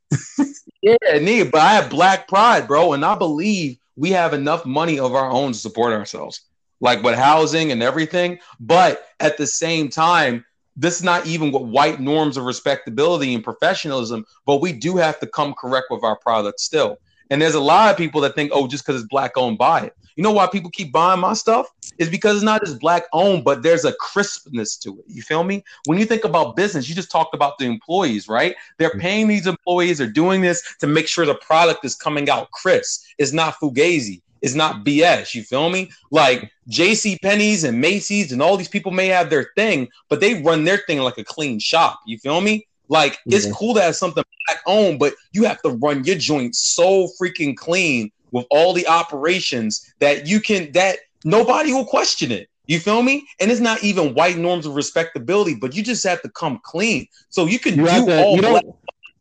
yeah, 0.81 0.95
nigga, 1.05 1.51
but 1.51 1.61
I 1.61 1.73
have 1.73 1.89
black 1.89 2.27
pride, 2.27 2.67
bro, 2.67 2.93
and 2.93 3.03
I 3.03 3.15
believe 3.15 3.77
we 3.95 4.11
have 4.11 4.33
enough 4.33 4.65
money 4.65 4.99
of 4.99 5.13
our 5.13 5.29
own 5.29 5.51
to 5.51 5.57
support 5.57 5.91
ourselves 5.91 6.41
like 6.79 7.03
with 7.03 7.15
housing 7.15 7.71
and 7.71 7.81
everything. 7.81 8.39
But 8.59 9.07
at 9.19 9.37
the 9.37 9.47
same 9.47 9.89
time, 9.89 10.45
this 10.75 10.97
is 10.97 11.03
not 11.03 11.25
even 11.25 11.51
what 11.51 11.65
white 11.65 11.99
norms 11.99 12.37
of 12.37 12.45
respectability 12.45 13.33
and 13.33 13.43
professionalism, 13.43 14.25
but 14.45 14.61
we 14.61 14.71
do 14.71 14.95
have 14.97 15.19
to 15.19 15.27
come 15.27 15.53
correct 15.55 15.87
with 15.89 16.03
our 16.03 16.17
product 16.17 16.59
still. 16.59 16.97
And 17.29 17.41
there's 17.41 17.55
a 17.55 17.59
lot 17.59 17.89
of 17.91 17.97
people 17.97 18.21
that 18.21 18.35
think, 18.35 18.51
oh, 18.53 18.67
just 18.67 18.85
because 18.85 19.01
it's 19.01 19.09
black 19.09 19.37
owned, 19.37 19.57
buy 19.57 19.81
it. 19.81 19.93
You 20.15 20.23
know 20.23 20.31
why 20.31 20.47
people 20.47 20.71
keep 20.71 20.91
buying 20.91 21.19
my 21.19 21.33
stuff? 21.33 21.67
Is 21.97 22.09
because 22.09 22.35
it's 22.35 22.43
not 22.43 22.63
just 22.63 22.79
black 22.79 23.03
owned, 23.13 23.43
but 23.43 23.63
there's 23.63 23.85
a 23.85 23.93
crispness 23.93 24.77
to 24.77 24.99
it. 24.99 25.05
You 25.07 25.21
feel 25.21 25.43
me? 25.43 25.63
When 25.85 25.99
you 25.99 26.05
think 26.05 26.23
about 26.23 26.55
business, 26.55 26.87
you 26.87 26.95
just 26.95 27.11
talked 27.11 27.35
about 27.35 27.57
the 27.57 27.65
employees, 27.65 28.27
right? 28.27 28.55
They're 28.77 28.89
mm-hmm. 28.89 28.99
paying 28.99 29.27
these 29.27 29.47
employees, 29.47 29.97
they're 29.97 30.07
doing 30.07 30.41
this 30.41 30.75
to 30.79 30.87
make 30.87 31.07
sure 31.07 31.25
the 31.25 31.35
product 31.35 31.85
is 31.85 31.95
coming 31.95 32.29
out 32.29 32.49
crisp. 32.51 33.03
It's 33.17 33.33
not 33.33 33.55
fugazi 33.55 34.21
is 34.41 34.55
not 34.55 34.85
BS. 34.85 35.33
You 35.33 35.43
feel 35.43 35.69
me? 35.69 35.89
Like 36.11 36.51
JC 36.69 37.19
Penney's 37.21 37.63
and 37.63 37.79
Macy's 37.79 38.31
and 38.31 38.41
all 38.41 38.57
these 38.57 38.67
people 38.67 38.91
may 38.91 39.07
have 39.07 39.29
their 39.29 39.51
thing, 39.55 39.89
but 40.09 40.19
they 40.19 40.41
run 40.41 40.63
their 40.63 40.77
thing 40.77 40.99
like 40.99 41.17
a 41.17 41.23
clean 41.23 41.59
shop. 41.59 41.99
You 42.05 42.17
feel 42.19 42.41
me? 42.41 42.67
Like 42.89 43.19
it's 43.25 43.51
cool 43.51 43.73
to 43.75 43.81
have 43.81 43.95
something 43.95 44.23
back 44.47 44.61
owned, 44.65 44.99
but 44.99 45.13
you 45.33 45.43
have 45.43 45.61
to 45.63 45.71
run 45.71 46.03
your 46.03 46.17
joint 46.17 46.55
so 46.55 47.09
freaking 47.21 47.55
clean 47.55 48.11
with 48.31 48.45
all 48.49 48.73
the 48.73 48.87
operations 48.87 49.93
that 49.99 50.27
you 50.27 50.39
can 50.39 50.71
that 50.73 50.99
nobody 51.23 51.73
will 51.73 51.85
question 51.85 52.31
it. 52.31 52.49
You 52.65 52.79
feel 52.79 53.01
me? 53.01 53.25
And 53.39 53.49
it's 53.49 53.61
not 53.61 53.83
even 53.83 54.13
white 54.13 54.37
norms 54.37 54.65
of 54.65 54.75
respectability, 54.75 55.55
but 55.55 55.73
you 55.73 55.83
just 55.83 56.03
have 56.05 56.21
to 56.21 56.29
come 56.29 56.59
clean. 56.63 57.07
So 57.29 57.45
you 57.45 57.59
can 57.59 57.77
you 57.77 57.85
do 57.85 58.05
to, 58.05 58.23
all 58.23 58.35
you 58.35 58.41
don't, 58.41 58.65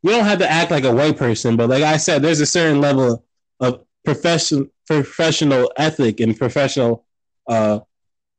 you 0.03 0.11
don't 0.11 0.25
have 0.25 0.41
to 0.41 0.51
act 0.51 0.73
like 0.73 0.85
a 0.85 0.93
white 0.93 1.17
person, 1.17 1.57
but 1.57 1.69
like 1.69 1.85
I 1.85 1.97
said, 1.97 2.23
there's 2.23 2.41
a 2.41 2.47
certain 2.47 2.81
level 2.81 3.25
of 3.61 3.86
professional 4.07 4.67
professional 4.87 5.73
ethic 5.77 6.21
and 6.21 6.39
professional 6.39 7.05
uh, 7.49 7.81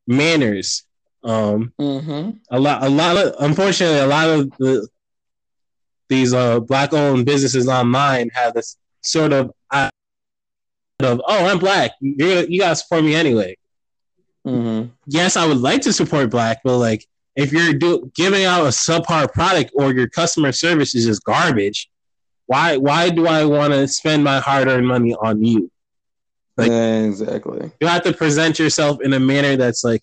manners. 0.08 0.84
Um, 1.24 1.74
mm-hmm. 1.80 2.38
A 2.50 2.60
lot, 2.60 2.84
a 2.84 2.90
lot 2.90 3.18
of, 3.18 3.36
unfortunately, 3.40 4.00
a 4.00 4.08
lot 4.08 4.30
of 4.30 4.50
the 4.58 4.88
these 6.10 6.34
uh, 6.34 6.62
black-owned 6.62 7.26
businesses 7.26 7.68
online 7.68 8.30
have 8.34 8.54
this 8.54 8.78
sort 9.04 9.34
of 9.34 9.52
of 11.00 11.22
oh, 11.28 11.46
I'm 11.46 11.60
black, 11.60 11.92
You're, 12.00 12.46
you 12.46 12.60
gotta 12.60 12.76
support 12.76 13.04
me 13.04 13.14
anyway. 13.14 13.56
Mm-hmm. 14.48 14.90
Yes, 15.06 15.38
I 15.38 15.46
would 15.46 15.58
like 15.58 15.82
to 15.82 15.94
support 15.94 16.32
black, 16.32 16.62
but 16.64 16.78
like 16.78 17.06
if 17.36 17.52
you're 17.52 17.74
do, 17.74 18.10
giving 18.16 18.46
out 18.46 18.66
a 18.66 18.70
subpar 18.70 19.32
product 19.32 19.72
or 19.76 19.94
your 19.94 20.08
customer 20.08 20.52
service 20.52 20.96
is 20.96 21.06
just 21.06 21.24
garbage, 21.24 21.90
why 22.48 22.78
why 22.78 23.10
do 23.10 23.28
I 23.28 23.46
want 23.46 23.74
to 23.74 23.88
spend 23.88 24.24
my 24.24 24.40
hard 24.40 24.68
earned 24.68 24.88
money 24.88 25.14
on 25.14 25.44
you? 25.44 25.70
Like 26.56 26.72
exactly. 26.72 27.72
You 27.80 27.88
have 27.88 28.04
to 28.04 28.14
present 28.14 28.58
yourself 28.58 29.00
in 29.02 29.14
a 29.14 29.20
manner 29.20 29.56
that's 29.56 29.84
like 29.84 30.02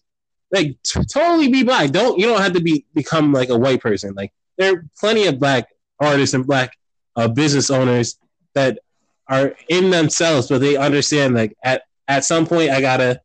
like 0.53 0.76
t- 0.84 1.05
totally 1.05 1.49
be 1.49 1.64
black. 1.64 1.90
Don't 1.90 2.18
you 2.18 2.26
don't 2.26 2.40
have 2.40 2.53
to 2.53 2.61
be 2.61 2.84
become 2.95 3.32
like 3.32 3.49
a 3.49 3.59
white 3.59 3.80
person. 3.80 4.14
Like 4.14 4.32
there 4.57 4.74
are 4.74 4.86
plenty 5.01 5.26
of 5.26 5.40
black 5.40 5.68
artists 5.99 6.34
and 6.34 6.47
black 6.47 6.76
uh, 7.16 7.28
business 7.28 7.70
owners 7.70 8.16
that 8.55 8.78
are 9.26 9.57
in 9.68 9.90
themselves, 9.90 10.49
but 10.49 10.61
they 10.61 10.76
understand 10.76 11.34
like 11.34 11.57
at 11.64 11.82
at 12.07 12.24
some 12.24 12.47
point 12.47 12.70
I 12.70 12.80
gotta 12.80 13.20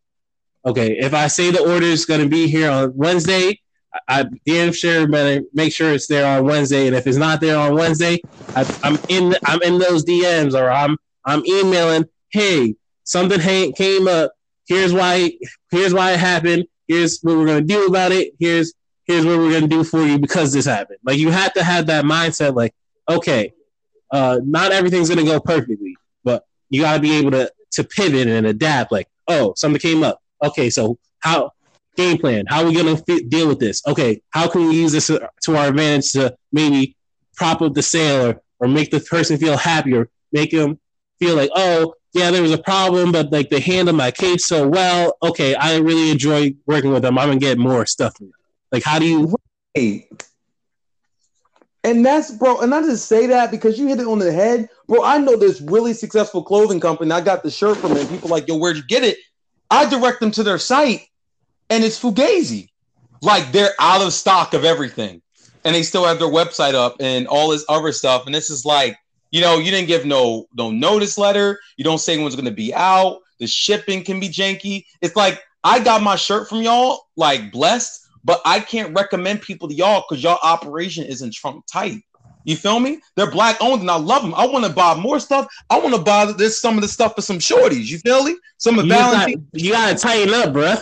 okay, 0.65 0.97
if 0.97 1.13
I 1.13 1.27
say 1.27 1.51
the 1.51 1.61
order 1.61 1.85
is 1.85 2.05
gonna 2.05 2.27
be 2.27 2.47
here 2.47 2.71
on 2.71 2.95
Wednesday, 2.95 3.59
I 4.07 4.25
damn 4.45 4.71
sure 4.71 5.07
better 5.07 5.43
make 5.53 5.73
sure 5.73 5.93
it's 5.93 6.07
there 6.07 6.25
on 6.25 6.45
Wednesday. 6.45 6.87
And 6.87 6.95
if 6.95 7.07
it's 7.07 7.17
not 7.17 7.41
there 7.41 7.57
on 7.57 7.75
Wednesday, 7.75 8.21
I, 8.55 8.61
am 8.83 8.99
in 9.09 9.35
I'm 9.45 9.61
in 9.63 9.79
those 9.79 10.05
DMs 10.05 10.53
or 10.53 10.69
I'm 10.69 10.97
I'm 11.25 11.43
emailing. 11.45 12.05
Hey, 12.29 12.75
something 13.03 13.39
came 13.73 14.07
up. 14.07 14.33
Here's 14.67 14.93
why. 14.93 15.33
Here's 15.71 15.93
why 15.93 16.13
it 16.13 16.19
happened. 16.19 16.65
Here's 16.87 17.19
what 17.21 17.37
we're 17.37 17.47
gonna 17.47 17.61
do 17.61 17.87
about 17.87 18.11
it. 18.11 18.33
Here's 18.39 18.73
here's 19.05 19.25
what 19.25 19.37
we're 19.37 19.53
gonna 19.53 19.67
do 19.67 19.83
for 19.83 20.03
you 20.03 20.19
because 20.19 20.53
this 20.53 20.65
happened. 20.65 20.99
Like 21.03 21.17
you 21.17 21.31
have 21.31 21.53
to 21.53 21.63
have 21.63 21.87
that 21.87 22.05
mindset. 22.05 22.55
Like 22.55 22.75
okay, 23.09 23.53
uh, 24.11 24.39
not 24.43 24.71
everything's 24.71 25.09
gonna 25.09 25.23
go 25.23 25.39
perfectly, 25.39 25.95
but 26.23 26.45
you 26.69 26.81
gotta 26.81 27.01
be 27.01 27.17
able 27.17 27.31
to 27.31 27.51
to 27.71 27.83
pivot 27.83 28.27
and 28.27 28.45
adapt. 28.45 28.91
Like 28.91 29.07
oh, 29.27 29.53
something 29.55 29.79
came 29.79 30.03
up. 30.03 30.21
Okay, 30.43 30.69
so 30.69 30.99
how 31.19 31.51
game 31.95 32.17
plan. 32.17 32.45
How 32.47 32.61
are 32.61 32.65
we 32.65 32.73
going 32.73 32.95
to 32.95 33.23
deal 33.27 33.47
with 33.47 33.59
this? 33.59 33.81
Okay, 33.87 34.21
how 34.31 34.47
can 34.47 34.67
we 34.67 34.75
use 34.75 34.91
this 34.91 35.07
to 35.07 35.55
our 35.55 35.67
advantage 35.67 36.11
to 36.13 36.35
maybe 36.51 36.95
prop 37.35 37.61
up 37.61 37.73
the 37.73 37.81
sale 37.81 38.35
or, 38.59 38.67
make 38.67 38.91
the 38.91 38.99
person 38.99 39.37
feel 39.37 39.57
happier, 39.57 40.09
make 40.31 40.51
them 40.51 40.79
feel 41.19 41.35
like, 41.35 41.49
oh, 41.55 41.93
yeah, 42.13 42.31
there 42.31 42.41
was 42.41 42.51
a 42.51 42.57
problem, 42.57 43.11
but 43.11 43.31
like 43.31 43.49
they 43.49 43.59
handled 43.59 43.95
my 43.95 44.11
case 44.11 44.47
so 44.47 44.67
well. 44.67 45.15
Okay, 45.21 45.53
I 45.55 45.77
really 45.77 46.09
enjoy 46.09 46.55
working 46.65 46.91
with 46.91 47.03
them. 47.03 47.17
I'm 47.19 47.27
gonna 47.29 47.39
get 47.39 47.57
more 47.57 47.85
stuff. 47.85 48.15
Like, 48.71 48.83
how 48.83 48.97
do 48.99 49.05
you? 49.05 49.35
Right. 49.77 50.07
And 51.83 52.05
that's 52.05 52.31
bro, 52.31 52.59
and 52.61 52.73
I 52.73 52.81
just 52.81 53.07
say 53.07 53.27
that 53.27 53.51
because 53.51 53.77
you 53.79 53.87
hit 53.87 53.99
it 53.99 54.07
on 54.07 54.19
the 54.19 54.31
head, 54.31 54.69
bro. 54.87 55.03
I 55.03 55.19
know 55.19 55.37
this 55.37 55.61
really 55.61 55.93
successful 55.93 56.43
clothing 56.43 56.79
company. 56.79 57.11
I 57.11 57.21
got 57.21 57.43
the 57.43 57.51
shirt 57.51 57.77
from 57.77 57.93
them. 57.93 58.07
People 58.07 58.29
like, 58.29 58.47
yo, 58.47 58.57
where'd 58.57 58.77
you 58.77 58.83
get 58.87 59.03
it? 59.03 59.17
I 59.69 59.87
direct 59.87 60.19
them 60.19 60.31
to 60.31 60.43
their 60.43 60.57
site, 60.57 61.01
and 61.69 61.83
it's 61.83 61.99
Fugazi. 61.99 62.69
Like 63.21 63.51
they're 63.51 63.73
out 63.79 64.01
of 64.01 64.13
stock 64.13 64.53
of 64.53 64.63
everything, 64.63 65.21
and 65.65 65.75
they 65.75 65.83
still 65.83 66.05
have 66.05 66.19
their 66.19 66.29
website 66.29 66.73
up 66.73 66.97
and 66.99 67.27
all 67.27 67.49
this 67.49 67.65
other 67.67 67.91
stuff. 67.91 68.25
And 68.25 68.33
this 68.33 68.49
is 68.49 68.65
like 68.65 68.97
you 69.31 69.41
know, 69.41 69.59
you 69.59 69.71
didn't 69.71 69.87
give 69.87 70.05
no 70.05 70.47
no 70.55 70.71
notice 70.71 71.17
letter. 71.17 71.59
You 71.77 71.83
don't 71.83 71.99
say 71.99 72.17
when's 72.17 72.35
going 72.35 72.45
to 72.45 72.51
be 72.51 72.73
out. 72.73 73.19
The 73.39 73.47
shipping 73.47 74.03
can 74.03 74.19
be 74.19 74.29
janky. 74.29 74.85
It's 75.01 75.15
like 75.15 75.41
I 75.63 75.79
got 75.79 76.01
my 76.01 76.15
shirt 76.15 76.49
from 76.49 76.61
y'all, 76.61 77.07
like 77.15 77.51
blessed, 77.51 78.07
but 78.23 78.41
I 78.45 78.59
can't 78.59 78.93
recommend 78.95 79.41
people 79.41 79.67
to 79.67 79.73
y'all 79.73 80.03
because 80.07 80.23
y'all 80.23 80.39
operation 80.43 81.05
isn't 81.05 81.33
trunk 81.33 81.65
tight. 81.71 82.03
You 82.45 82.55
feel 82.55 82.79
me? 82.79 82.99
They're 83.15 83.29
black 83.29 83.57
owned 83.61 83.81
and 83.81 83.91
I 83.91 83.97
love 83.97 84.23
them. 84.23 84.33
I 84.33 84.47
want 84.47 84.65
to 84.65 84.71
buy 84.71 84.95
more 84.95 85.19
stuff. 85.19 85.47
I 85.69 85.77
want 85.77 85.93
to 85.93 86.01
buy 86.01 86.31
this 86.31 86.59
some 86.59 86.75
of 86.75 86.81
the 86.81 86.87
stuff 86.87 87.15
for 87.15 87.21
some 87.21 87.37
shorties. 87.37 87.87
You 87.87 87.99
feel 87.99 88.23
me? 88.23 88.37
Some 88.57 88.79
of 88.79 88.85
you, 88.85 88.91
got, 88.91 89.29
you 89.53 89.71
gotta 89.71 89.95
tighten 89.95 90.33
up, 90.33 90.53
bro. 90.53 90.75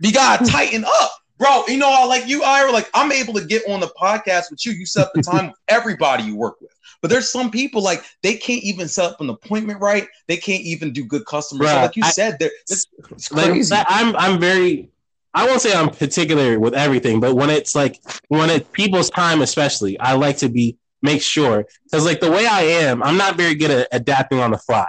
You 0.00 0.12
gotta 0.12 0.44
tighten 0.50 0.84
up, 0.84 1.10
bro. 1.38 1.64
You 1.68 1.78
know, 1.78 1.90
I 1.90 2.04
like 2.04 2.26
you, 2.26 2.42
Jaira. 2.42 2.72
Like 2.72 2.90
I'm 2.94 3.12
able 3.12 3.34
to 3.34 3.44
get 3.44 3.62
on 3.68 3.80
the 3.80 3.88
podcast 4.00 4.50
with 4.50 4.64
you. 4.64 4.72
You 4.72 4.86
set 4.86 5.08
the 5.14 5.22
time 5.22 5.48
with 5.48 5.56
everybody 5.68 6.24
you 6.24 6.36
work 6.36 6.60
with. 6.60 6.70
But 7.02 7.10
there's 7.10 7.30
some 7.30 7.50
people 7.50 7.82
like 7.82 8.04
they 8.22 8.36
can't 8.36 8.62
even 8.62 8.88
set 8.88 9.12
up 9.12 9.20
an 9.20 9.30
appointment 9.30 9.80
right. 9.80 10.08
They 10.28 10.36
can't 10.36 10.62
even 10.62 10.92
do 10.92 11.04
good 11.04 11.26
customer. 11.26 11.64
Like 11.64 11.96
you 11.96 12.02
I, 12.04 12.10
said, 12.10 12.38
they're, 12.40 12.50
it's, 12.68 12.86
it's 13.10 13.28
crazy. 13.28 13.74
Like, 13.74 13.86
I'm 13.88 14.16
I'm 14.16 14.40
very 14.40 14.90
I 15.36 15.46
won't 15.46 15.60
say 15.60 15.74
I'm 15.74 15.90
particular 15.90 16.58
with 16.58 16.72
everything, 16.72 17.20
but 17.20 17.34
when 17.34 17.50
it's 17.50 17.74
like 17.74 18.00
when 18.28 18.48
it's 18.48 18.66
people's 18.72 19.10
time, 19.10 19.42
especially, 19.42 20.00
I 20.00 20.14
like 20.14 20.38
to 20.38 20.48
be 20.48 20.78
make 21.02 21.20
sure 21.20 21.66
because 21.84 22.06
like 22.06 22.20
the 22.20 22.30
way 22.30 22.46
I 22.46 22.62
am, 22.62 23.02
I'm 23.02 23.18
not 23.18 23.36
very 23.36 23.54
good 23.54 23.70
at 23.70 23.88
adapting 23.92 24.40
on 24.40 24.50
the 24.50 24.58
fly. 24.58 24.88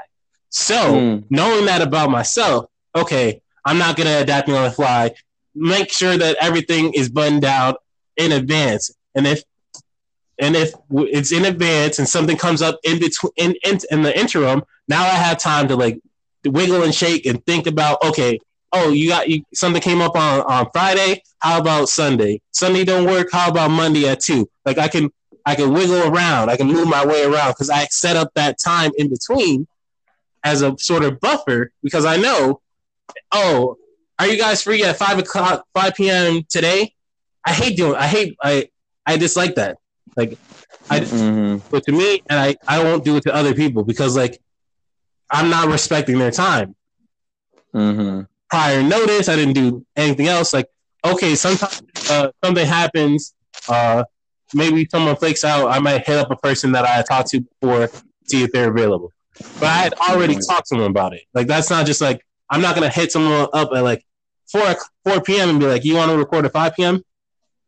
So 0.49 0.75
mm. 0.75 1.23
knowing 1.29 1.65
that 1.65 1.81
about 1.81 2.09
myself, 2.09 2.67
okay, 2.95 3.41
I'm 3.67 3.77
not 3.77 3.97
good 3.97 4.07
at 4.07 4.21
adapting 4.21 4.55
on 4.55 4.63
the 4.63 4.71
fly. 4.71 5.11
Make 5.53 5.91
sure 5.91 6.17
that 6.17 6.37
everything 6.39 6.93
is 6.93 7.09
buttoned 7.09 7.41
down 7.41 7.75
in 8.15 8.31
advance. 8.31 8.91
And 9.13 9.27
if 9.27 9.43
and 10.39 10.55
if 10.55 10.73
it's 10.91 11.33
in 11.33 11.43
advance 11.43 11.99
and 11.99 12.07
something 12.07 12.37
comes 12.37 12.61
up 12.61 12.79
in 12.83 12.99
between 12.99 13.31
in, 13.35 13.55
in, 13.65 13.79
in 13.91 14.01
the 14.03 14.17
interim, 14.17 14.63
now 14.87 15.03
I 15.03 15.15
have 15.15 15.37
time 15.37 15.67
to 15.67 15.75
like 15.75 15.99
wiggle 16.45 16.83
and 16.83 16.95
shake 16.95 17.25
and 17.25 17.45
think 17.45 17.67
about 17.67 18.01
okay, 18.05 18.39
oh 18.71 18.91
you 18.91 19.09
got 19.09 19.27
you, 19.27 19.43
something 19.53 19.81
came 19.81 19.99
up 19.99 20.15
on 20.15 20.41
on 20.41 20.69
Friday. 20.71 21.21
How 21.39 21.59
about 21.59 21.89
Sunday? 21.89 22.39
Sunday 22.51 22.85
don't 22.85 23.05
work. 23.05 23.27
How 23.33 23.49
about 23.49 23.69
Monday 23.69 24.07
at 24.07 24.21
two? 24.21 24.49
Like 24.65 24.77
I 24.77 24.87
can 24.87 25.09
I 25.45 25.55
can 25.55 25.73
wiggle 25.73 26.07
around. 26.07 26.49
I 26.49 26.55
can 26.55 26.67
move 26.67 26.87
my 26.87 27.05
way 27.05 27.25
around 27.25 27.49
because 27.49 27.69
I 27.69 27.85
set 27.87 28.15
up 28.15 28.31
that 28.35 28.59
time 28.63 28.91
in 28.97 29.09
between 29.09 29.67
as 30.45 30.61
a 30.61 30.73
sort 30.77 31.03
of 31.03 31.19
buffer 31.19 31.71
because 31.83 32.05
I 32.05 32.15
know, 32.15 32.61
oh, 33.31 33.77
are 34.19 34.27
you 34.27 34.37
guys 34.37 34.63
free 34.63 34.83
at 34.83 34.97
five 34.97 35.19
o'clock, 35.19 35.65
five 35.73 35.95
p.m. 35.95 36.43
today? 36.49 36.93
I 37.45 37.53
hate 37.53 37.77
doing. 37.77 37.95
I 37.95 38.07
hate. 38.07 38.35
I 38.41 38.69
I 39.05 39.17
dislike 39.17 39.55
that. 39.55 39.77
Like, 40.15 40.37
I, 40.89 41.01
mm-hmm. 41.01 41.67
but 41.69 41.83
to 41.83 41.91
me, 41.91 42.23
and 42.29 42.39
I, 42.39 42.55
I 42.67 42.83
won't 42.83 43.05
do 43.05 43.17
it 43.17 43.23
to 43.23 43.35
other 43.35 43.53
people 43.53 43.83
because 43.83 44.17
like, 44.17 44.41
I'm 45.29 45.49
not 45.49 45.67
respecting 45.67 46.17
their 46.17 46.31
time. 46.31 46.75
Mm-hmm. 47.73 48.21
Prior 48.49 48.81
notice, 48.81 49.29
I 49.29 49.35
didn't 49.35 49.53
do 49.53 49.85
anything 49.95 50.27
else. 50.27 50.53
Like, 50.53 50.67
okay, 51.05 51.35
sometimes 51.35 51.83
uh, 52.09 52.31
something 52.43 52.65
happens. 52.65 53.35
Uh, 53.69 54.05
maybe 54.53 54.87
someone 54.89 55.15
flakes 55.15 55.43
out. 55.43 55.69
I 55.69 55.79
might 55.79 56.05
hit 56.05 56.17
up 56.17 56.31
a 56.31 56.37
person 56.37 56.71
that 56.71 56.83
I 56.83 57.03
talked 57.03 57.29
to 57.29 57.41
before, 57.41 57.89
see 58.25 58.43
if 58.43 58.51
they're 58.51 58.71
available. 58.71 59.13
But 59.59 59.65
I 59.65 59.77
had 59.77 59.93
already 59.93 60.33
mm-hmm. 60.33 60.51
talked 60.51 60.69
to 60.69 60.75
them 60.75 60.89
about 60.89 61.13
it. 61.13 61.23
Like, 61.33 61.47
that's 61.47 61.69
not 61.69 61.85
just 61.85 62.01
like 62.01 62.25
I'm 62.49 62.61
not 62.61 62.75
gonna 62.75 62.89
hit 62.89 63.11
someone 63.11 63.47
up 63.53 63.71
at 63.73 63.83
like 63.83 64.05
four 64.51 64.75
four 65.03 65.21
p.m. 65.21 65.49
and 65.49 65.59
be 65.59 65.67
like, 65.67 65.85
"You 65.85 65.95
want 65.95 66.11
to 66.11 66.17
record 66.17 66.45
at 66.45 66.53
five 66.53 66.75
p.m." 66.75 67.03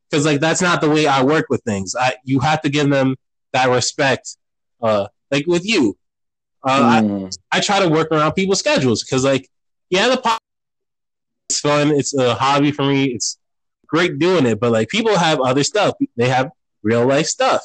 because 0.10 0.26
like 0.26 0.40
that's 0.40 0.62
not 0.62 0.82
the 0.82 0.90
way 0.90 1.08
I 1.08 1.24
work 1.24 1.46
with 1.50 1.62
things. 1.64 1.96
I 2.00 2.16
you 2.24 2.40
have 2.40 2.62
to 2.62 2.70
give 2.70 2.90
them 2.90 3.16
that 3.54 3.70
respect. 3.70 4.38
Uh, 4.82 5.08
like 5.32 5.46
with 5.46 5.66
you, 5.66 5.98
uh, 6.64 7.02
mm. 7.02 7.38
I, 7.52 7.58
I 7.58 7.62
try 7.62 7.80
to 7.80 7.90
work 7.90 8.12
around 8.12 8.34
people's 8.34 8.60
schedules 8.60 9.04
because 9.04 9.24
like 9.24 9.50
yeah, 9.90 10.08
the 10.08 10.18
pop 10.18 10.40
it's 11.50 11.60
fun. 11.60 11.90
It's 11.90 12.14
a 12.14 12.36
hobby 12.36 12.72
for 12.72 12.86
me. 12.86 13.06
It's 13.06 13.38
great 13.88 14.20
doing 14.20 14.46
it, 14.46 14.60
but 14.60 14.72
like 14.72 14.90
people 14.90 15.18
have 15.18 15.40
other 15.42 15.64
stuff. 15.64 15.96
They 16.16 16.30
have 16.30 16.52
real 16.84 17.06
life 17.06 17.26
stuff. 17.26 17.62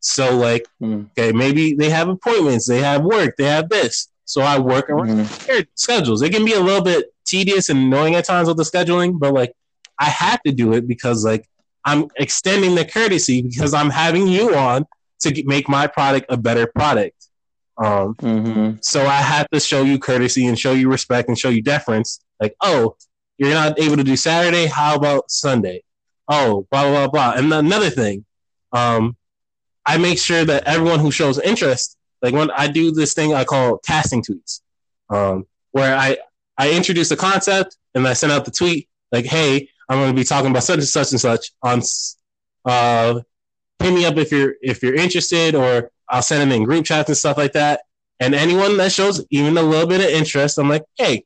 So 0.00 0.36
like, 0.36 0.66
mm. 0.80 1.08
okay, 1.10 1.32
maybe 1.32 1.74
they 1.74 1.90
have 1.90 2.08
appointments, 2.08 2.66
they 2.66 2.80
have 2.80 3.02
work, 3.02 3.36
they 3.36 3.44
have 3.44 3.68
this. 3.68 4.08
So 4.26 4.42
I 4.42 4.58
work 4.58 4.90
around 4.90 5.08
mm. 5.08 5.46
their 5.46 5.64
schedules. 5.74 6.20
It 6.20 6.30
can 6.30 6.44
be 6.44 6.52
a 6.52 6.60
little 6.60 6.82
bit 6.82 7.14
tedious 7.24 7.70
and 7.70 7.78
annoying 7.78 8.14
at 8.14 8.24
times 8.24 8.48
with 8.48 8.56
the 8.56 8.64
scheduling, 8.64 9.18
but 9.18 9.32
like 9.32 9.54
I 9.98 10.06
have 10.06 10.42
to 10.42 10.52
do 10.52 10.74
it 10.74 10.86
because 10.86 11.24
like 11.24 11.48
I'm 11.84 12.08
extending 12.16 12.74
the 12.74 12.84
courtesy 12.84 13.42
because 13.42 13.72
I'm 13.72 13.90
having 13.90 14.26
you 14.26 14.54
on 14.54 14.84
to 15.20 15.42
make 15.46 15.68
my 15.68 15.86
product 15.86 16.26
a 16.28 16.36
better 16.36 16.66
product. 16.66 17.28
Um, 17.78 18.14
mm-hmm. 18.16 18.76
So 18.80 19.06
I 19.06 19.16
have 19.16 19.48
to 19.50 19.60
show 19.60 19.82
you 19.82 19.98
courtesy 19.98 20.46
and 20.46 20.58
show 20.58 20.72
you 20.72 20.90
respect 20.90 21.28
and 21.28 21.38
show 21.38 21.48
you 21.48 21.62
deference. 21.62 22.20
Like, 22.40 22.56
oh, 22.60 22.96
you're 23.38 23.50
not 23.50 23.78
able 23.78 23.96
to 23.96 24.04
do 24.04 24.16
Saturday. 24.16 24.66
How 24.66 24.96
about 24.96 25.30
Sunday? 25.30 25.82
Oh, 26.28 26.66
blah 26.70 26.90
blah 26.90 27.08
blah. 27.08 27.34
And 27.36 27.52
another 27.52 27.90
thing, 27.90 28.24
um, 28.72 29.16
I 29.84 29.98
make 29.98 30.18
sure 30.18 30.44
that 30.44 30.64
everyone 30.64 31.00
who 31.00 31.10
shows 31.10 31.38
interest, 31.38 31.95
like 32.22 32.34
when 32.34 32.50
I 32.50 32.68
do 32.68 32.92
this 32.92 33.14
thing 33.14 33.34
I 33.34 33.44
call 33.44 33.78
casting 33.78 34.22
tweets, 34.22 34.60
um, 35.10 35.46
where 35.72 35.96
I 35.96 36.18
I 36.58 36.72
introduce 36.72 37.10
a 37.10 37.16
concept 37.16 37.76
and 37.94 38.06
I 38.06 38.14
send 38.14 38.32
out 38.32 38.44
the 38.44 38.50
tweet 38.50 38.88
like, 39.12 39.26
hey, 39.26 39.68
I'm 39.88 39.98
going 39.98 40.10
to 40.10 40.20
be 40.20 40.24
talking 40.24 40.50
about 40.50 40.64
such 40.64 40.78
and 40.78 40.88
such 40.88 41.12
and 41.12 41.20
such 41.20 41.52
on. 41.62 41.82
Uh, 42.64 43.20
hit 43.78 43.92
me 43.92 44.04
up 44.04 44.16
if 44.16 44.32
you're 44.32 44.54
if 44.62 44.82
you're 44.82 44.94
interested, 44.94 45.54
or 45.54 45.90
I'll 46.08 46.22
send 46.22 46.42
them 46.42 46.52
in 46.52 46.64
group 46.64 46.84
chats 46.84 47.08
and 47.08 47.16
stuff 47.16 47.36
like 47.36 47.52
that. 47.52 47.82
And 48.18 48.34
anyone 48.34 48.76
that 48.78 48.92
shows 48.92 49.24
even 49.30 49.56
a 49.58 49.62
little 49.62 49.86
bit 49.86 50.00
of 50.00 50.06
interest, 50.06 50.58
I'm 50.58 50.68
like, 50.68 50.84
hey, 50.96 51.24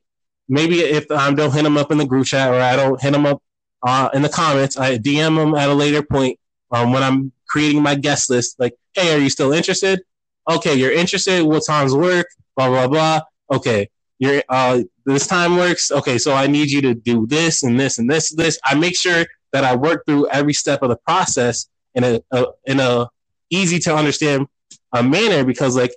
maybe 0.49 0.79
if 0.79 1.09
I 1.09 1.33
don't 1.33 1.53
hit 1.53 1.63
them 1.63 1.77
up 1.77 1.91
in 1.91 1.97
the 1.97 2.05
group 2.05 2.25
chat 2.25 2.53
or 2.53 2.59
I 2.59 2.75
don't 2.75 3.01
hit 3.01 3.11
them 3.13 3.25
up 3.25 3.41
uh, 3.81 4.09
in 4.13 4.21
the 4.21 4.29
comments, 4.29 4.77
I 4.77 4.97
DM 4.97 5.37
them 5.37 5.55
at 5.55 5.69
a 5.69 5.73
later 5.73 6.03
point 6.03 6.37
um, 6.71 6.91
when 6.91 7.03
I'm 7.03 7.31
creating 7.47 7.81
my 7.81 7.95
guest 7.95 8.29
list. 8.29 8.59
Like, 8.59 8.73
hey, 8.93 9.15
are 9.15 9.19
you 9.19 9.29
still 9.29 9.53
interested? 9.53 10.01
Okay, 10.49 10.75
you're 10.75 10.91
interested. 10.91 11.43
What 11.43 11.63
times 11.65 11.93
work? 11.93 12.27
Blah 12.55 12.69
blah 12.69 12.87
blah. 12.87 13.21
Okay, 13.51 13.89
you're 14.19 14.43
uh, 14.49 14.81
this 15.05 15.27
time 15.27 15.57
works. 15.57 15.91
Okay, 15.91 16.17
so 16.17 16.33
I 16.33 16.47
need 16.47 16.71
you 16.71 16.81
to 16.81 16.93
do 16.93 17.27
this 17.27 17.63
and 17.63 17.79
this 17.79 17.97
and 17.97 18.09
this 18.09 18.31
and 18.31 18.39
this. 18.39 18.59
I 18.63 18.75
make 18.75 18.97
sure 18.97 19.25
that 19.53 19.63
I 19.63 19.75
work 19.75 20.05
through 20.05 20.27
every 20.29 20.53
step 20.53 20.81
of 20.81 20.89
the 20.89 20.95
process 20.95 21.67
in 21.95 22.03
a, 22.03 22.21
a 22.31 22.45
in 22.65 22.79
a 22.79 23.09
easy 23.49 23.79
to 23.79 23.95
understand 23.95 24.47
uh, 24.93 25.03
manner 25.03 25.43
because 25.43 25.75
like 25.75 25.93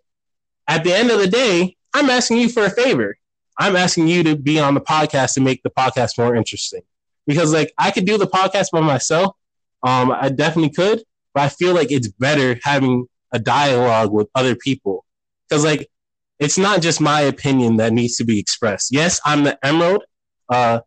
at 0.69 0.85
the 0.85 0.95
end 0.95 1.11
of 1.11 1.19
the 1.21 1.29
day, 1.29 1.77
I'm 1.93 2.11
asking 2.11 2.39
you 2.39 2.49
for 2.49 2.65
a 2.65 2.71
favor. 2.71 3.17
I'm 3.59 3.77
asking 3.77 4.09
you 4.09 4.23
to 4.25 4.37
be 4.37 4.59
on 4.59 4.75
the 4.75 4.81
podcast 4.81 5.35
to 5.35 5.41
make 5.41 5.63
the 5.63 5.71
podcast 5.71 6.19
more 6.19 6.35
interesting. 6.35 6.83
Because 7.27 7.53
like 7.53 7.73
I 7.79 7.91
could 7.91 8.05
do 8.05 8.19
the 8.19 8.27
podcast 8.27 8.71
by 8.73 8.81
myself. 8.81 9.37
Um, 9.83 10.11
I 10.13 10.31
definitely 10.31 10.71
could, 10.71 11.03
but 11.35 11.43
I 11.43 11.49
feel 11.51 11.75
like 11.75 11.93
it's 11.93 12.09
better 12.09 12.59
having 12.63 13.07
a 13.35 13.39
dialogue 13.39 14.13
with 14.13 14.29
other 14.35 14.57
people. 14.57 15.05
Because 15.49 15.65
like 15.65 15.91
it's 16.39 16.57
not 16.57 16.81
just 16.81 17.01
my 17.01 17.21
opinion 17.21 17.77
that 17.77 17.93
needs 17.93 18.17
to 18.17 18.25
be 18.25 18.39
expressed. 18.39 18.93
Yes, 18.93 19.21
I'm 19.25 19.45
the 19.45 19.59
emerald 19.65 20.05
uh, 20.49 20.81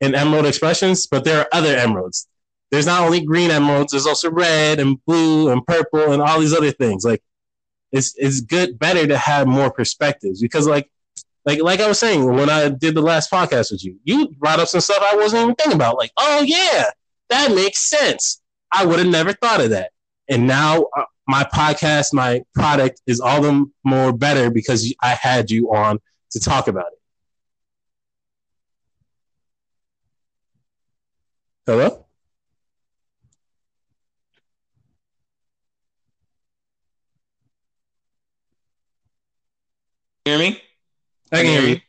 in 0.00 0.14
Emerald 0.14 0.46
Expressions, 0.46 1.06
but 1.06 1.24
there 1.24 1.40
are 1.40 1.48
other 1.52 1.76
emeralds. 1.76 2.28
There's 2.70 2.86
not 2.86 3.02
only 3.02 3.20
green 3.20 3.50
emeralds, 3.50 3.92
there's 3.92 4.06
also 4.06 4.30
red 4.30 4.80
and 4.80 5.04
blue 5.04 5.50
and 5.50 5.66
purple 5.66 6.12
and 6.12 6.22
all 6.22 6.40
these 6.40 6.54
other 6.54 6.72
things. 6.72 7.04
Like 7.04 7.22
it's 7.92 8.14
it's 8.16 8.40
good 8.40 8.78
better 8.78 9.06
to 9.06 9.16
have 9.16 9.46
more 9.46 9.70
perspectives 9.70 10.40
because 10.40 10.66
like 10.66 10.90
like 11.44 11.62
like 11.62 11.80
I 11.80 11.88
was 11.88 11.98
saying 11.98 12.24
when 12.24 12.50
I 12.50 12.68
did 12.68 12.94
the 12.94 13.02
last 13.02 13.30
podcast 13.30 13.70
with 13.70 13.84
you, 13.84 13.98
you 14.04 14.28
brought 14.38 14.60
up 14.60 14.68
some 14.68 14.80
stuff 14.80 15.02
I 15.02 15.16
wasn't 15.16 15.42
even 15.42 15.54
thinking 15.54 15.76
about. 15.76 15.96
Like, 15.96 16.12
oh 16.16 16.42
yeah, 16.42 16.86
that 17.30 17.54
makes 17.54 17.88
sense. 17.88 18.40
I 18.72 18.84
would 18.84 18.98
have 18.98 19.08
never 19.08 19.32
thought 19.32 19.60
of 19.60 19.70
that. 19.70 19.92
And 20.28 20.46
now 20.46 20.86
uh, 20.96 21.04
my 21.26 21.44
podcast, 21.44 22.12
my 22.12 22.42
product 22.54 23.00
is 23.06 23.20
all 23.20 23.40
the 23.42 23.66
more 23.84 24.12
better 24.12 24.50
because 24.50 24.92
I 25.02 25.10
had 25.14 25.50
you 25.50 25.72
on 25.74 25.98
to 26.32 26.40
talk 26.40 26.68
about 26.68 26.86
it. 26.92 26.98
Hello. 31.66 32.06
Hear 40.24 40.38
me? 40.38 40.60
I 41.32 41.42
can 41.42 41.46
hear 41.46 41.62
you. 41.62 41.80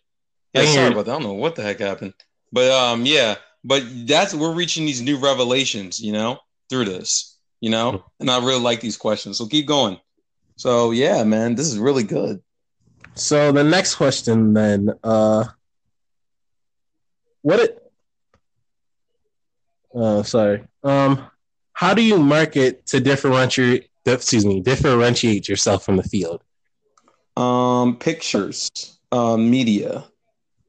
Yeah, 0.53 0.61
I 0.61 0.65
can 0.65 0.73
sorry 0.73 0.73
hear 0.73 0.85
you. 0.87 0.91
about 0.93 1.05
that. 1.05 1.11
I 1.11 1.13
don't 1.15 1.23
know 1.23 1.33
what 1.33 1.55
the 1.55 1.63
heck 1.63 1.79
happened. 1.79 2.13
But 2.51 2.71
um 2.71 3.05
yeah, 3.05 3.35
but 3.63 3.83
that's 4.07 4.33
we're 4.33 4.53
reaching 4.53 4.85
these 4.85 5.01
new 5.01 5.17
revelations, 5.17 5.99
you 5.99 6.11
know, 6.13 6.39
through 6.69 6.85
this, 6.85 7.34
you 7.60 7.69
know? 7.69 8.03
And 8.19 8.30
I 8.30 8.38
really 8.40 8.61
like 8.61 8.82
these 8.82 8.98
questions. 8.98 9.38
So 9.38 9.48
keep 9.48 9.68
going. 9.68 9.99
So 10.57 10.91
yeah, 10.91 11.23
man, 11.23 11.56
this 11.56 11.68
is 11.68 11.77
really 11.77 12.03
good. 12.03 12.41
So 13.15 13.52
the 13.52 13.64
next 13.64 13.95
question 13.95 14.53
then, 14.53 14.91
uh 15.03 15.45
what 17.41 17.60
it 17.60 17.91
uh 19.94 20.23
sorry. 20.23 20.64
Um 20.84 21.26
how 21.73 21.94
do 21.94 22.02
you 22.02 22.18
market 22.18 22.86
to 22.88 22.99
differentiate 22.99 23.90
excuse 24.06 24.45
me, 24.45 24.61
differentiate 24.61 25.49
yourself 25.49 25.84
from 25.84 25.98
the 25.98 26.03
field? 26.03 26.44
Um 27.38 27.98
pictures, 27.98 28.69
um 29.11 29.49
media. 29.49 30.06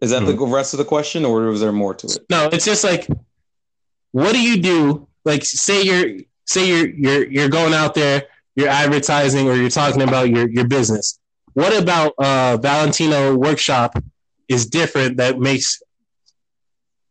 Is 0.00 0.10
that 0.10 0.26
the 0.26 0.36
rest 0.36 0.74
of 0.74 0.78
the 0.78 0.84
question 0.84 1.24
or 1.24 1.42
was 1.42 1.60
there 1.60 1.72
more 1.72 1.94
to 1.94 2.06
it? 2.06 2.18
No, 2.28 2.48
it's 2.52 2.64
just 2.64 2.84
like 2.84 3.08
what 4.12 4.32
do 4.32 4.40
you 4.40 4.60
do? 4.62 5.08
Like 5.24 5.44
say 5.44 5.82
you're 5.82 6.20
say 6.46 6.68
you're 6.68 6.88
you're 6.88 7.26
you're 7.30 7.48
going 7.48 7.74
out 7.74 7.94
there, 7.94 8.24
you're 8.54 8.68
advertising 8.68 9.48
or 9.48 9.54
you're 9.54 9.70
talking 9.70 10.02
about 10.02 10.28
your 10.30 10.48
your 10.48 10.66
business. 10.66 11.18
What 11.54 11.76
about 11.76 12.14
uh 12.18 12.56
Valentino 12.60 13.36
workshop 13.36 13.98
is 14.48 14.66
different 14.66 15.16
that 15.18 15.38
makes 15.38 15.82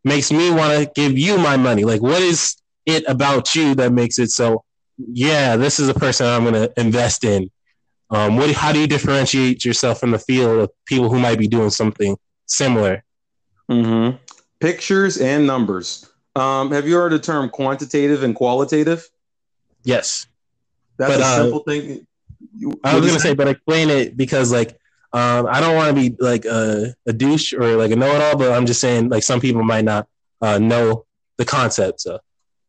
makes 0.04 0.30
me 0.30 0.50
want 0.50 0.72
to 0.78 0.90
give 0.94 1.18
you 1.18 1.38
my 1.38 1.56
money? 1.56 1.84
Like 1.84 2.02
what 2.02 2.22
is 2.22 2.56
it 2.86 3.04
about 3.08 3.54
you 3.54 3.74
that 3.76 3.92
makes 3.92 4.18
it 4.18 4.30
so 4.30 4.64
yeah, 4.98 5.56
this 5.56 5.78
is 5.78 5.88
a 5.88 5.94
person 5.94 6.26
I'm 6.26 6.42
going 6.42 6.54
to 6.54 6.72
invest 6.80 7.24
in. 7.24 7.50
Um, 8.10 8.36
what, 8.36 8.50
how 8.52 8.72
do 8.72 8.80
you 8.80 8.86
differentiate 8.86 9.64
yourself 9.64 10.00
from 10.00 10.12
the 10.12 10.18
field 10.18 10.60
of 10.60 10.70
people 10.86 11.10
who 11.10 11.18
might 11.18 11.38
be 11.38 11.48
doing 11.48 11.70
something 11.70 12.16
similar? 12.46 13.02
Mm-hmm. 13.70 14.16
Pictures 14.60 15.18
and 15.18 15.46
numbers. 15.46 16.08
Um, 16.34 16.70
have 16.70 16.86
you 16.86 16.94
heard 16.94 17.12
the 17.12 17.18
term 17.18 17.50
quantitative 17.50 18.22
and 18.22 18.34
qualitative? 18.34 19.08
Yes. 19.86 20.26
That's 20.98 21.12
But, 21.12 21.20
a 21.20 21.24
uh, 21.24 21.36
simple 21.42 21.60
thing. 21.60 22.06
You- 22.58 22.80
I 22.84 22.96
was 22.96 23.06
gonna 23.06 23.20
say, 23.20 23.34
but 23.34 23.48
explain 23.48 23.88
it 23.88 24.16
because 24.16 24.52
like 24.52 24.76
um, 25.12 25.46
I 25.46 25.60
don't 25.60 25.76
want 25.76 25.96
to 25.96 26.02
be 26.02 26.14
like 26.20 26.44
a, 26.44 26.94
a 27.06 27.12
douche 27.12 27.54
or 27.54 27.76
like 27.76 27.90
a 27.90 27.96
know-it-all, 27.96 28.36
but 28.36 28.52
I'm 28.52 28.66
just 28.66 28.80
saying 28.80 29.08
like 29.08 29.22
some 29.22 29.40
people 29.40 29.62
might 29.62 29.84
not 29.84 30.08
uh, 30.42 30.58
know 30.58 31.06
the 31.38 31.44
concept. 31.44 32.00
So 32.02 32.18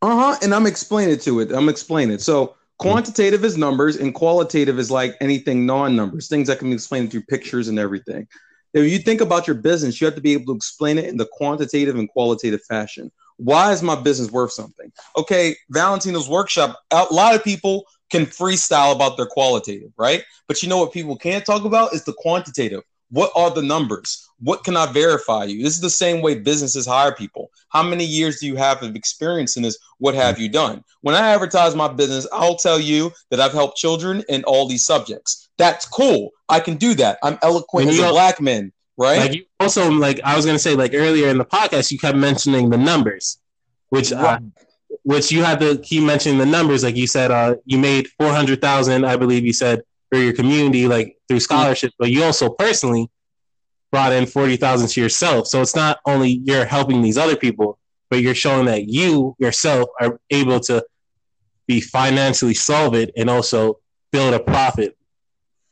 Uh 0.01 0.15
huh. 0.15 0.37
And 0.41 0.53
I'm 0.53 0.65
explaining 0.67 1.17
to 1.19 1.39
it. 1.41 1.51
I'm 1.51 1.67
explaining 1.69 2.15
it. 2.15 2.21
So 2.21 2.55
quantitative 2.77 3.43
is 3.43 3.57
numbers, 3.57 3.97
and 3.97 4.13
qualitative 4.13 4.77
is 4.79 4.91
like 4.91 5.15
anything 5.19 5.65
non-numbers, 5.65 6.27
things 6.27 6.47
that 6.47 6.59
can 6.59 6.69
be 6.69 6.75
explained 6.75 7.11
through 7.11 7.23
pictures 7.23 7.67
and 7.67 7.79
everything. 7.79 8.27
If 8.73 8.91
you 8.91 8.99
think 8.99 9.21
about 9.21 9.47
your 9.47 9.55
business, 9.55 9.99
you 9.99 10.05
have 10.05 10.15
to 10.15 10.21
be 10.21 10.33
able 10.33 10.53
to 10.53 10.55
explain 10.55 10.97
it 10.97 11.05
in 11.05 11.17
the 11.17 11.27
quantitative 11.31 11.95
and 11.95 12.07
qualitative 12.07 12.61
fashion. 12.63 13.11
Why 13.37 13.71
is 13.71 13.83
my 13.83 13.95
business 13.95 14.31
worth 14.31 14.51
something? 14.51 14.91
Okay, 15.15 15.55
Valentino's 15.69 16.29
workshop. 16.29 16.79
A 16.91 17.05
lot 17.11 17.35
of 17.35 17.43
people 17.43 17.85
can 18.09 18.25
freestyle 18.25 18.93
about 18.95 19.17
their 19.17 19.25
qualitative, 19.25 19.91
right? 19.97 20.23
But 20.47 20.61
you 20.61 20.69
know 20.69 20.77
what 20.77 20.93
people 20.93 21.15
can't 21.15 21.45
talk 21.45 21.65
about 21.65 21.93
is 21.93 22.03
the 22.03 22.13
quantitative. 22.13 22.83
What 23.09 23.31
are 23.35 23.51
the 23.51 23.61
numbers? 23.61 24.29
What 24.39 24.63
can 24.63 24.75
I 24.75 24.91
verify 24.91 25.45
you? 25.45 25.63
This 25.63 25.75
is 25.75 25.81
the 25.81 25.89
same 25.89 26.21
way 26.21 26.35
businesses 26.35 26.85
hire 26.85 27.15
people. 27.15 27.51
How 27.69 27.81
many 27.81 28.03
years 28.03 28.39
do 28.39 28.47
you 28.47 28.57
have 28.57 28.83
of 28.83 28.95
experience 28.95 29.55
in 29.55 29.63
this? 29.63 29.77
What 29.99 30.13
have 30.15 30.39
you 30.39 30.49
done? 30.49 30.83
When 31.01 31.15
I 31.15 31.29
advertise 31.29 31.73
my 31.73 31.87
business, 31.87 32.27
I'll 32.33 32.57
tell 32.57 32.79
you 32.79 33.13
that 33.31 33.39
I've 33.39 33.53
helped 33.53 33.77
children 33.77 34.23
in 34.27 34.43
all 34.43 34.67
these 34.67 34.85
subjects. 34.85 35.49
That's 35.57 35.87
cool. 35.87 36.31
I 36.49 36.59
can 36.59 36.75
do 36.75 36.95
that. 36.95 37.17
I'm 37.23 37.39
eloquent 37.41 37.89
as 37.89 37.99
a 37.99 38.09
black 38.09 38.41
man, 38.41 38.73
right? 38.97 39.19
like 39.19 39.33
you 39.33 39.45
also 39.59 39.89
like 39.89 40.19
I 40.23 40.35
was 40.35 40.45
gonna 40.45 40.59
say 40.59 40.75
like 40.75 40.91
earlier 40.93 41.29
in 41.29 41.37
the 41.37 41.45
podcast 41.45 41.91
you 41.91 41.99
kept 41.99 42.17
mentioning 42.17 42.69
the 42.69 42.77
numbers, 42.77 43.39
which 43.89 44.11
uh, 44.11 44.39
which 45.03 45.31
you 45.31 45.43
had 45.43 45.59
to 45.59 45.77
keep 45.79 46.03
mentioning 46.03 46.37
the 46.37 46.45
numbers. 46.45 46.83
Like 46.83 46.95
you 46.95 47.07
said, 47.07 47.31
uh, 47.31 47.55
you 47.65 47.77
made 47.77 48.07
four 48.19 48.29
hundred 48.31 48.61
thousand, 48.61 49.05
I 49.05 49.15
believe 49.17 49.45
you 49.45 49.53
said, 49.53 49.81
for 50.09 50.17
your 50.17 50.33
community, 50.33 50.87
like 50.87 51.17
through 51.27 51.39
scholarships, 51.41 51.95
but 51.99 52.09
you 52.09 52.23
also 52.23 52.49
personally 52.49 53.09
brought 53.91 54.13
in 54.13 54.25
forty 54.25 54.57
thousand 54.57 54.89
to 54.89 55.01
yourself. 55.01 55.47
So 55.47 55.61
it's 55.61 55.75
not 55.75 55.99
only 56.05 56.41
you're 56.43 56.65
helping 56.65 57.01
these 57.01 57.17
other 57.17 57.35
people, 57.35 57.77
but 58.09 58.21
you're 58.21 58.35
showing 58.35 58.65
that 58.65 58.87
you 58.87 59.35
yourself 59.39 59.89
are 59.99 60.19
able 60.29 60.59
to 60.61 60.85
be 61.67 61.81
financially 61.81 62.53
solvent 62.53 63.11
and 63.17 63.29
also 63.29 63.79
build 64.11 64.33
a 64.33 64.39
profit. 64.39 64.96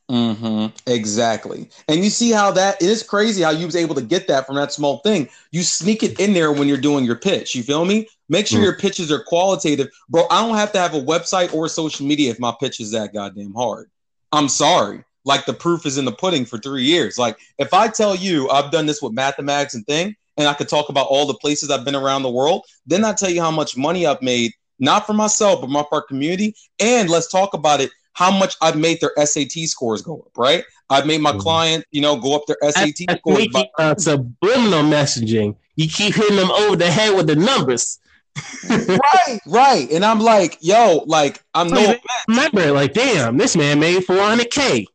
Hmm 0.09 0.67
Exactly. 0.85 1.69
And 1.87 2.03
you 2.03 2.11
see 2.11 2.31
how 2.31 2.51
that 2.51 2.79
it 2.81 2.87
is 2.87 3.01
crazy 3.01 3.41
how 3.41 3.49
you 3.49 3.65
was 3.65 3.75
able 3.75 3.95
to 3.95 4.01
get 4.03 4.27
that 4.27 4.45
from 4.45 4.55
that 4.55 4.71
small 4.71 4.99
thing. 4.99 5.29
You 5.51 5.63
sneak 5.63 6.03
it 6.03 6.19
in 6.19 6.33
there 6.33 6.51
when 6.51 6.67
you're 6.67 6.77
doing 6.77 7.05
your 7.05 7.15
pitch. 7.15 7.55
You 7.55 7.63
feel 7.63 7.85
me? 7.85 8.07
Make 8.29 8.45
sure 8.45 8.59
Mm. 8.59 8.65
your 8.65 8.77
pitches 8.77 9.11
are 9.11 9.23
qualitative. 9.23 9.87
Bro, 10.09 10.27
I 10.29 10.45
don't 10.45 10.57
have 10.57 10.71
to 10.73 10.79
have 10.79 10.93
a 10.93 11.01
website 11.01 11.53
or 11.53 11.67
social 11.67 12.05
media 12.05 12.29
if 12.29 12.39
my 12.39 12.53
pitch 12.59 12.79
is 12.79 12.91
that 12.91 13.13
goddamn 13.13 13.53
hard. 13.53 13.89
I'm 14.31 14.47
sorry. 14.47 15.03
Like 15.23 15.45
the 15.47 15.53
proof 15.53 15.87
is 15.87 15.97
in 15.97 16.05
the 16.05 16.11
pudding 16.11 16.45
for 16.45 16.59
three 16.59 16.83
years. 16.83 17.17
Like 17.17 17.37
if 17.57 17.73
I 17.73 17.87
tell 17.87 18.15
you 18.15 18.47
I've 18.49 18.71
done 18.71 18.85
this 18.85 19.01
with 19.01 19.13
mathematics 19.13 19.73
and 19.73 19.85
thing, 19.87 20.15
and 20.37 20.47
I 20.47 20.53
could 20.53 20.69
talk 20.69 20.89
about 20.89 21.07
all 21.07 21.25
the 21.25 21.33
places 21.35 21.71
I've 21.71 21.85
been 21.85 21.95
around 21.95 22.21
the 22.23 22.29
world, 22.29 22.63
then 22.85 23.03
I 23.05 23.13
tell 23.13 23.29
you 23.29 23.41
how 23.41 23.51
much 23.51 23.75
money 23.77 24.05
I've 24.05 24.21
made, 24.21 24.51
not 24.79 25.07
for 25.07 25.13
myself, 25.13 25.61
but 25.61 25.69
my 25.69 25.83
for 25.89 26.01
community. 26.01 26.53
And 26.79 27.09
let's 27.09 27.31
talk 27.31 27.53
about 27.53 27.79
it, 27.81 27.89
how 28.15 28.31
much 28.31 28.55
I've 28.61 28.77
made 28.77 28.99
their 29.01 29.11
SAT 29.23 29.67
scores 29.67 30.01
go 30.01 30.15
up, 30.25 30.37
right? 30.37 30.63
I've 30.89 31.05
made 31.05 31.21
my 31.21 31.33
Mhm. 31.33 31.39
client, 31.39 31.85
you 31.91 32.01
know, 32.01 32.15
go 32.15 32.35
up 32.35 32.43
their 32.47 32.57
SAT 32.61 33.05
That's 33.07 33.19
scores. 33.19 33.37
making 33.37 33.51
by- 33.77 33.83
uh, 33.83 33.95
subliminal 33.97 34.83
messaging. 34.83 35.55
You 35.75 35.87
keep 35.89 36.15
hitting 36.15 36.37
them 36.37 36.49
over 36.51 36.75
the 36.75 36.89
head 36.89 37.15
with 37.15 37.27
the 37.27 37.35
numbers. 37.35 37.99
right, 38.69 39.39
right. 39.45 39.89
And 39.91 40.03
I'm 40.05 40.19
like, 40.19 40.57
yo, 40.61 41.03
like 41.07 41.41
I'm 41.53 41.67
no 41.69 41.75
Wait, 41.87 42.01
Remember, 42.27 42.71
like, 42.71 42.93
damn, 42.93 43.37
this 43.37 43.55
man 43.55 43.79
made 43.79 44.03
400K. 44.05 44.85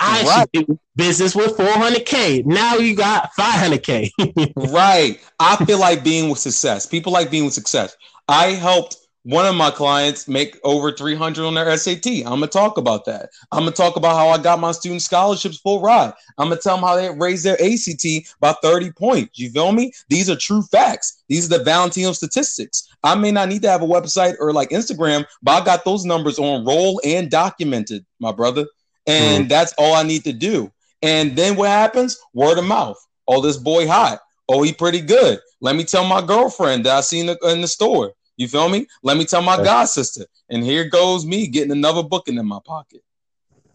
I 0.00 0.22
Right. 0.22 0.48
should 0.54 0.66
do 0.66 0.78
business 0.96 1.34
with 1.34 1.56
400K. 1.56 2.42
Now 2.46 2.76
you 2.76 2.94
got 2.94 3.30
500K. 3.34 4.10
right. 4.56 5.18
I 5.40 5.64
feel 5.64 5.78
like 5.78 6.04
being 6.04 6.28
with 6.30 6.38
success. 6.38 6.86
People 6.86 7.12
like 7.12 7.30
being 7.30 7.44
with 7.44 7.54
success. 7.54 7.96
I 8.28 8.48
helped 8.52 8.96
one 9.28 9.44
of 9.44 9.54
my 9.54 9.70
clients 9.70 10.26
make 10.26 10.58
over 10.64 10.90
300 10.90 11.44
on 11.44 11.52
their 11.52 11.76
SAT. 11.76 12.06
I'm 12.06 12.40
gonna 12.40 12.46
talk 12.46 12.78
about 12.78 13.04
that. 13.04 13.28
I'm 13.52 13.58
gonna 13.60 13.72
talk 13.72 13.96
about 13.96 14.16
how 14.16 14.30
I 14.30 14.38
got 14.38 14.58
my 14.58 14.72
student 14.72 15.02
scholarships 15.02 15.58
full 15.58 15.82
ride. 15.82 16.14
I'm 16.38 16.48
gonna 16.48 16.58
tell 16.58 16.76
them 16.76 16.84
how 16.84 16.96
they 16.96 17.10
raised 17.10 17.44
their 17.44 17.60
ACT 17.62 18.34
by 18.40 18.54
30 18.62 18.90
points. 18.92 19.38
You 19.38 19.50
feel 19.50 19.72
me? 19.72 19.92
These 20.08 20.30
are 20.30 20.36
true 20.36 20.62
facts. 20.62 21.24
These 21.28 21.44
are 21.44 21.58
the 21.58 21.64
Valentino 21.64 22.12
statistics. 22.12 22.88
I 23.04 23.16
may 23.16 23.30
not 23.30 23.50
need 23.50 23.60
to 23.62 23.70
have 23.70 23.82
a 23.82 23.86
website 23.86 24.36
or 24.40 24.54
like 24.54 24.70
Instagram, 24.70 25.26
but 25.42 25.60
I 25.60 25.64
got 25.64 25.84
those 25.84 26.06
numbers 26.06 26.38
on 26.38 26.64
roll 26.64 26.98
and 27.04 27.30
documented, 27.30 28.06
my 28.20 28.32
brother. 28.32 28.64
And 29.06 29.44
hmm. 29.44 29.48
that's 29.48 29.74
all 29.76 29.94
I 29.94 30.04
need 30.04 30.24
to 30.24 30.32
do. 30.32 30.72
And 31.02 31.36
then 31.36 31.54
what 31.54 31.68
happens? 31.68 32.18
Word 32.32 32.56
of 32.56 32.64
mouth. 32.64 32.98
Oh, 33.26 33.42
this 33.42 33.58
boy 33.58 33.86
hot. 33.88 34.20
Oh, 34.48 34.62
he 34.62 34.72
pretty 34.72 35.02
good. 35.02 35.38
Let 35.60 35.76
me 35.76 35.84
tell 35.84 36.06
my 36.06 36.22
girlfriend 36.22 36.86
that 36.86 36.96
I 36.96 37.02
seen 37.02 37.28
in 37.28 37.60
the 37.60 37.68
store. 37.68 38.14
You 38.38 38.48
feel 38.48 38.68
me? 38.70 38.86
Let 39.02 39.18
me 39.18 39.24
tell 39.26 39.42
my 39.42 39.56
god 39.56 39.84
sister. 39.86 40.24
And 40.48 40.64
here 40.64 40.88
goes 40.88 41.26
me 41.26 41.46
getting 41.48 41.72
another 41.72 42.02
booking 42.02 42.38
in 42.38 42.46
my 42.46 42.60
pocket. 42.64 43.02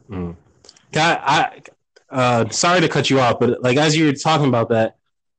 Mm. 0.09 0.35
God, 0.91 1.19
I, 1.21 1.61
uh, 2.09 2.49
sorry 2.49 2.81
to 2.81 2.87
cut 2.89 3.09
you 3.09 3.19
off, 3.19 3.39
but 3.39 3.61
like 3.61 3.77
as 3.77 3.95
you 3.95 4.05
were 4.05 4.13
talking 4.13 4.47
about 4.47 4.69
that, 4.69 4.95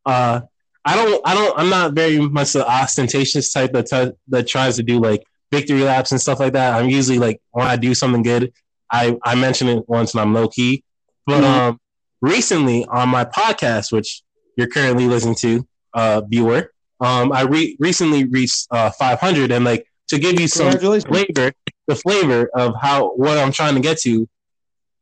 uh, 0.06 0.42
I 0.84 0.94
don't, 0.94 1.20
I 1.26 1.34
don't, 1.34 1.58
I'm 1.58 1.70
not 1.70 1.94
very 1.94 2.18
much 2.20 2.52
the 2.52 2.68
ostentatious 2.68 3.50
type 3.52 3.72
that 3.72 3.86
t- 3.86 4.12
that 4.28 4.46
tries 4.46 4.76
to 4.76 4.82
do 4.82 5.00
like 5.00 5.22
victory 5.50 5.82
laps 5.82 6.12
and 6.12 6.20
stuff 6.20 6.38
like 6.38 6.52
that. 6.52 6.74
I'm 6.74 6.90
usually 6.90 7.18
like 7.18 7.40
when 7.52 7.66
I 7.66 7.76
do 7.76 7.94
something 7.94 8.22
good, 8.22 8.52
I 8.92 9.16
I 9.24 9.34
mention 9.36 9.68
it 9.68 9.88
once 9.88 10.12
and 10.12 10.20
I'm 10.20 10.34
low 10.34 10.48
key. 10.48 10.84
But 11.26 11.42
Mhm. 11.42 11.44
um, 11.46 11.80
recently 12.20 12.84
on 12.84 13.08
my 13.08 13.24
podcast, 13.24 13.90
which 13.92 14.22
you're 14.56 14.66
currently 14.68 15.06
listening 15.06 15.36
to, 15.36 15.66
uh, 15.94 16.20
viewer, 16.28 16.70
um, 17.04 17.32
I 17.32 17.42
re- 17.42 17.76
recently 17.78 18.24
reached 18.24 18.66
uh 18.70 18.90
500, 18.90 19.52
and 19.52 19.64
like 19.64 19.86
to 20.08 20.18
give 20.18 20.40
you 20.40 20.48
some 20.48 20.66
flavor, 21.02 21.52
the 21.86 21.96
flavor 21.96 22.50
of 22.54 22.74
how 22.80 23.10
what 23.10 23.38
I'm 23.38 23.52
trying 23.52 23.74
to 23.74 23.80
get 23.80 23.98
to. 24.00 24.28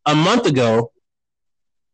A 0.07 0.15
month 0.15 0.47
ago, 0.47 0.91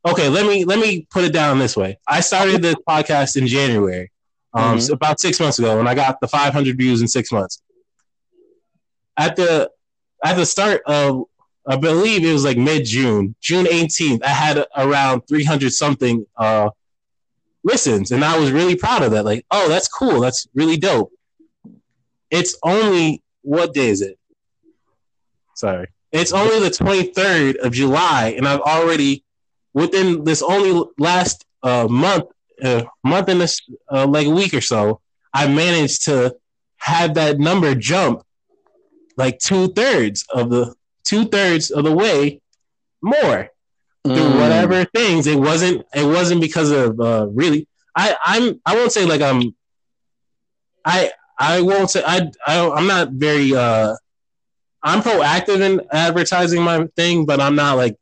okay, 0.06 0.28
let 0.28 0.46
me 0.46 0.64
let 0.64 0.78
me 0.78 1.06
put 1.10 1.24
it 1.24 1.32
down 1.32 1.58
this 1.58 1.76
way. 1.76 1.98
I 2.08 2.20
started 2.20 2.62
the 2.62 2.74
podcast 2.88 3.36
in 3.36 3.46
January, 3.46 4.10
um, 4.54 4.78
Mhm. 4.78 4.82
so 4.82 4.92
about 4.94 5.20
six 5.20 5.38
months 5.40 5.58
ago, 5.58 5.78
and 5.78 5.88
I 5.88 5.94
got 5.94 6.20
the 6.20 6.28
500 6.28 6.76
views 6.78 7.00
in 7.02 7.08
six 7.08 7.30
months. 7.30 7.60
At 9.16 9.36
the 9.36 9.70
at 10.24 10.36
the 10.36 10.46
start 10.46 10.82
of, 10.86 11.24
I 11.66 11.76
believe 11.76 12.24
it 12.24 12.32
was 12.32 12.44
like 12.44 12.56
mid 12.56 12.84
June, 12.86 13.34
June 13.40 13.66
18th, 13.66 14.22
I 14.24 14.28
had 14.28 14.64
around 14.76 15.22
300 15.28 15.72
something 15.72 16.24
uh, 16.36 16.70
listens, 17.64 18.10
and 18.10 18.24
I 18.24 18.38
was 18.38 18.50
really 18.50 18.76
proud 18.76 19.02
of 19.02 19.12
that. 19.12 19.24
Like, 19.24 19.44
oh, 19.50 19.68
that's 19.68 19.88
cool, 19.88 20.20
that's 20.20 20.46
really 20.54 20.76
dope. 20.76 21.12
it's 22.30 22.56
only 22.62 23.22
what 23.42 23.74
day 23.74 23.88
is 23.88 24.00
it? 24.00 24.18
Sorry, 25.54 25.88
it's 26.12 26.32
only 26.32 26.60
the 26.60 26.70
23rd 26.70 27.56
of 27.56 27.72
July, 27.72 28.34
and 28.36 28.46
I've 28.46 28.60
already 28.60 29.24
within 29.74 30.24
this 30.24 30.42
only 30.42 30.84
last 30.98 31.44
uh, 31.62 31.86
month, 31.88 32.24
uh, 32.62 32.84
month 33.04 33.28
and 33.28 33.40
this 33.40 33.60
uh, 33.90 34.06
like 34.06 34.26
a 34.26 34.30
week 34.30 34.54
or 34.54 34.60
so, 34.60 35.00
I 35.32 35.46
managed 35.48 36.04
to 36.06 36.36
have 36.78 37.14
that 37.14 37.38
number 37.38 37.74
jump 37.74 38.22
like 39.16 39.38
two 39.38 39.68
thirds 39.68 40.24
of 40.32 40.48
the 40.48 40.74
two 41.04 41.24
thirds 41.26 41.70
of 41.70 41.84
the 41.84 41.92
way 41.92 42.40
more 43.02 43.50
mm. 44.06 44.14
through 44.14 44.40
whatever 44.40 44.84
things. 44.84 45.26
It 45.26 45.38
wasn't 45.38 45.84
it 45.94 46.04
wasn't 46.04 46.40
because 46.40 46.70
of 46.70 47.00
uh, 47.00 47.26
really. 47.30 47.66
I 47.96 48.16
I'm 48.24 48.60
I 48.64 48.74
won't 48.76 48.92
say 48.92 49.04
like 49.04 49.20
I'm. 49.20 49.54
I 50.84 51.10
I 51.38 51.60
won't 51.60 51.90
say 51.90 52.02
I, 52.06 52.30
I 52.46 52.70
I'm 52.70 52.86
not 52.86 53.10
very 53.10 53.54
uh 53.54 53.94
I'm 54.82 55.02
proactive 55.02 55.60
in 55.60 55.80
advertising 55.90 56.62
my 56.62 56.86
thing, 56.96 57.26
but 57.26 57.40
I'm 57.40 57.56
not 57.56 57.76
like 57.76 57.96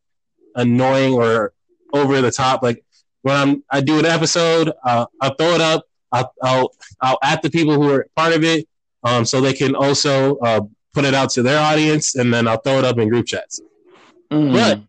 annoying 0.55 1.15
or 1.15 1.53
over 1.93 2.21
the 2.21 2.31
top. 2.31 2.63
Like 2.63 2.85
when 3.23 3.37
I'm 3.37 3.65
I 3.71 3.81
do 3.81 3.99
an 3.99 4.07
episode, 4.07 4.73
uh, 4.85 5.07
I'll 5.21 5.35
throw 5.35 5.55
it 5.55 5.61
up. 5.61 5.87
I'll, 6.13 6.33
I'll 6.43 6.73
I'll 7.01 7.19
at 7.23 7.43
the 7.43 7.51
people 7.51 7.75
who 7.75 7.91
are 7.91 8.07
part 8.15 8.35
of 8.35 8.45
it, 8.45 8.69
um, 9.03 9.25
so 9.25 9.41
they 9.41 9.53
can 9.53 9.75
also 9.75 10.37
uh, 10.37 10.61
put 10.95 11.05
it 11.05 11.15
out 11.15 11.31
to 11.31 11.43
their 11.43 11.61
audience, 11.61 12.15
and 12.15 12.33
then 12.33 12.47
I'll 12.47 12.61
throw 12.61 12.79
it 12.79 12.85
up 12.85 12.99
in 12.99 13.09
group 13.09 13.27
chats. 13.27 13.61
Mm. 14.31 14.53
But 14.53 14.81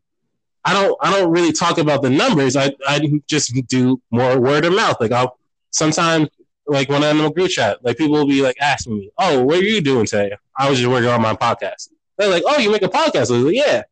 I 0.65 0.73
don't 0.73 0.97
I 1.01 1.11
don't 1.11 1.31
really 1.31 1.51
talk 1.51 1.77
about 1.77 2.01
the 2.01 2.09
numbers. 2.09 2.55
I 2.55 2.73
I 2.87 2.99
just 3.27 3.53
do 3.67 4.01
more 4.11 4.39
word 4.39 4.65
of 4.65 4.73
mouth. 4.73 4.97
Like 4.99 5.11
I'll 5.11 5.37
sometimes 5.71 6.29
like 6.65 6.89
when 6.89 7.03
I'm 7.03 7.19
in 7.19 7.25
a 7.25 7.31
group 7.31 7.49
chat, 7.49 7.83
like 7.83 7.97
people 7.97 8.15
will 8.15 8.27
be 8.27 8.41
like 8.41 8.57
asking 8.61 8.97
me, 8.97 9.11
"Oh, 9.17 9.43
what 9.43 9.59
are 9.59 9.63
you 9.63 9.81
doing 9.81 10.05
today?" 10.05 10.35
I 10.57 10.69
was 10.69 10.79
just 10.79 10.89
working 10.91 11.09
on 11.09 11.21
my 11.21 11.33
podcast. 11.33 11.89
They're 12.17 12.29
like, 12.29 12.43
"Oh, 12.45 12.57
you 12.57 12.71
make 12.71 12.81
a 12.81 12.89
podcast?" 12.89 13.31
I 13.31 13.37
was 13.37 13.43
like, 13.43 13.55
"Yeah." 13.55 13.83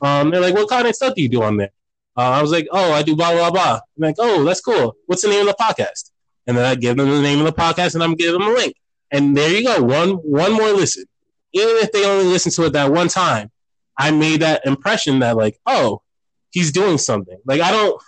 Um, 0.00 0.30
they're 0.30 0.40
like, 0.40 0.54
"What 0.54 0.68
kind 0.68 0.86
of 0.86 0.94
stuff 0.94 1.14
do 1.14 1.22
you 1.22 1.28
do 1.28 1.42
on 1.42 1.56
there?" 1.56 1.70
Uh, 2.16 2.30
I 2.30 2.42
was 2.42 2.52
like, 2.52 2.68
"Oh, 2.70 2.92
I 2.92 3.02
do 3.02 3.16
blah 3.16 3.32
blah 3.32 3.50
blah." 3.50 3.74
I'm 3.74 3.80
like, 3.96 4.16
"Oh, 4.18 4.44
that's 4.44 4.60
cool. 4.60 4.96
What's 5.06 5.22
the 5.22 5.28
name 5.28 5.46
of 5.46 5.54
the 5.56 5.62
podcast?" 5.62 6.10
And 6.46 6.56
then 6.56 6.64
I 6.64 6.74
give 6.74 6.96
them 6.96 7.08
the 7.08 7.20
name 7.20 7.40
of 7.40 7.46
the 7.46 7.52
podcast, 7.52 7.94
and 7.94 8.02
I'm 8.02 8.14
giving 8.14 8.40
them 8.40 8.48
a 8.48 8.54
link. 8.54 8.74
And 9.10 9.36
there 9.36 9.52
you 9.52 9.64
go, 9.64 9.82
one 9.82 10.10
one 10.14 10.52
more 10.52 10.70
listen. 10.72 11.04
Even 11.52 11.76
if 11.76 11.90
they 11.90 12.04
only 12.04 12.26
listen 12.26 12.52
to 12.52 12.66
it 12.66 12.72
that 12.74 12.92
one 12.92 13.08
time, 13.08 13.50
I 13.98 14.12
made 14.12 14.42
that 14.42 14.64
impression 14.64 15.18
that 15.18 15.36
like, 15.36 15.58
oh, 15.66 16.02
he's 16.50 16.72
doing 16.72 16.98
something. 16.98 17.38
Like 17.44 17.60
I 17.60 17.70
don't. 17.70 18.00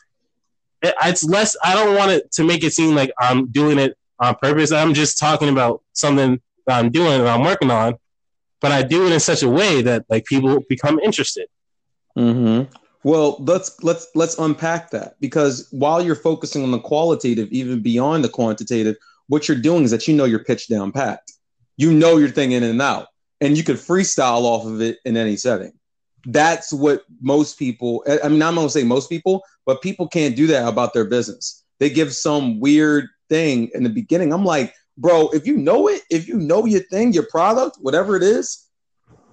It's 0.83 1.25
less. 1.25 1.57
I 1.63 1.75
don't 1.75 1.95
want 1.97 2.11
it 2.11 2.33
to 2.33 2.45
make 2.45 2.65
it 2.65 2.73
seem 2.73 2.95
like 2.95 3.13
I'm 3.19 3.47
doing 3.47 3.79
it 3.79 3.97
on 4.19 4.35
purpose. 4.37 4.73
I'm 4.73 4.95
just 4.95 5.19
talking 5.19 5.49
about 5.49 5.83
something 5.93 6.41
that 6.67 6.79
I'm 6.79 6.91
doing 6.91 7.21
and 7.21 7.29
I'm 7.29 7.43
working 7.43 7.71
on, 7.71 7.95
but 8.61 8.73
I 8.73 8.83
do 8.83 9.07
it 9.07 9.13
in 9.13 9.21
such 9.21 9.43
a 9.43 9.49
way 9.49 9.83
that 9.83 10.05
like 10.09 10.25
people 10.25 10.61
become 10.69 10.99
interested. 11.01 11.47
Mm-hmm. 12.17 12.71
Well, 13.05 13.37
let's 13.41 13.83
let's 13.83 14.09
let's 14.15 14.39
unpack 14.39 14.91
that 14.91 15.17
because 15.21 15.69
while 15.71 16.05
you're 16.05 16.15
focusing 16.15 16.63
on 16.63 16.71
the 16.71 16.79
qualitative, 16.79 17.49
even 17.51 17.81
beyond 17.81 18.25
the 18.25 18.29
quantitative, 18.29 18.97
what 19.27 19.49
you're 19.49 19.57
doing 19.57 19.83
is 19.85 19.91
that 19.91 20.07
you 20.07 20.15
know 20.15 20.25
your 20.25 20.45
pitch 20.45 20.69
down 20.69 20.93
pat. 20.93 21.23
You 21.77 21.93
know 21.93 22.19
your 22.19 22.29
thing 22.29 22.53
in 22.53 22.63
and 22.63 22.81
out, 22.81 23.09
and 23.41 23.57
you 23.57 23.65
could 23.65 23.77
freestyle 23.77 24.43
off 24.43 24.67
of 24.67 24.81
it 24.81 24.99
in 25.05 25.17
any 25.17 25.37
setting. 25.37 25.73
That's 26.27 26.73
what 26.73 27.05
most 27.21 27.59
people. 27.59 28.05
I 28.07 28.29
mean, 28.29 28.43
I'm 28.43 28.55
gonna 28.55 28.71
say 28.71 28.85
most 28.85 29.09
people, 29.09 29.43
but 29.67 29.83
people 29.83 30.09
can't 30.09 30.37
do 30.37 30.47
that 30.49 30.69
about 30.69 30.95
their 30.95 31.05
business. 31.05 31.65
They 31.81 31.91
give 31.91 32.15
some 32.15 32.61
weird 32.61 33.09
thing 33.29 33.71
in 33.75 33.83
the 33.83 33.91
beginning. 33.91 34.33
I'm 34.33 34.45
like, 34.45 34.75
bro, 34.97 35.29
if 35.31 35.47
you 35.47 35.57
know 35.57 35.89
it, 35.89 36.03
if 36.11 36.29
you 36.29 36.37
know 36.37 36.65
your 36.65 36.83
thing, 36.83 37.13
your 37.13 37.27
product, 37.27 37.79
whatever 37.81 38.17
it 38.17 38.23
is, 38.23 38.69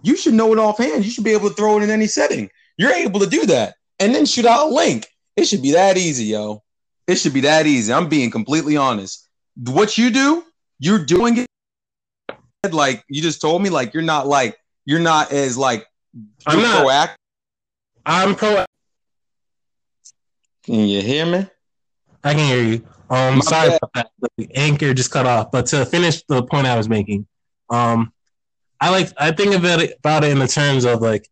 you 0.02 0.16
should 0.16 0.34
know 0.34 0.52
it 0.54 0.60
offhand. 0.60 1.06
You 1.06 1.12
should 1.12 1.24
be 1.24 1.34
able 1.34 1.50
to 1.50 1.56
throw 1.56 1.78
it 1.78 1.84
in 1.84 1.90
any 1.90 2.08
setting. 2.08 2.50
You're 2.78 2.94
able 2.94 3.20
to 3.20 3.28
do 3.28 3.46
that 3.48 3.76
and 4.00 4.16
then 4.16 4.26
shoot 4.26 4.46
out 4.46 4.68
a 4.68 4.74
link. 4.74 5.08
It 5.36 5.46
should 5.46 5.62
be 5.62 5.72
that 5.72 5.98
easy, 5.98 6.26
yo. 6.26 6.64
It 7.08 7.16
should 7.16 7.34
be 7.34 7.42
that 7.42 7.66
easy. 7.66 7.92
I'm 7.94 8.10
being 8.10 8.32
completely 8.32 8.78
honest. 8.78 9.28
What 9.56 9.98
you 9.98 10.10
do, 10.10 10.44
you're 10.80 11.04
doing 11.04 11.46
it 12.64 12.74
like 12.74 13.04
you 13.10 13.22
just 13.22 13.42
told 13.42 13.62
me, 13.62 13.70
like 13.70 13.94
you're 13.94 14.04
not 14.04 14.28
like 14.28 14.58
you're 14.86 15.00
not 15.00 15.32
as 15.32 15.58
like 15.58 15.86
I'm 16.46 16.62
not 16.62 16.86
proactive. 16.86 17.16
I'm 18.06 18.36
pro. 18.36 18.66
Can 20.64 20.76
you 20.88 21.02
hear 21.02 21.26
me? 21.26 21.48
I 22.24 22.34
can 22.34 22.48
hear 22.48 22.64
you. 22.64 22.88
Um, 23.10 23.36
My 23.36 23.42
sorry 23.42 23.70
bad. 23.70 23.80
about 23.82 24.12
that. 24.22 24.32
The 24.38 24.50
anchor 24.56 24.94
just 24.94 25.12
cut 25.12 25.26
off. 25.26 25.52
But 25.52 25.68
to 25.68 25.86
finish 25.86 26.24
the 26.24 26.44
point 26.44 26.68
I 26.68 26.78
was 26.78 26.90
making, 26.90 27.28
um, 27.70 28.14
I 28.80 28.90
like 28.90 29.12
I 29.18 29.32
think 29.32 29.54
about 29.54 29.82
it 29.82 29.96
about 30.00 30.24
it 30.24 30.32
in 30.32 30.40
the 30.40 30.48
terms 30.48 30.86
of 30.86 31.02
like 31.02 31.28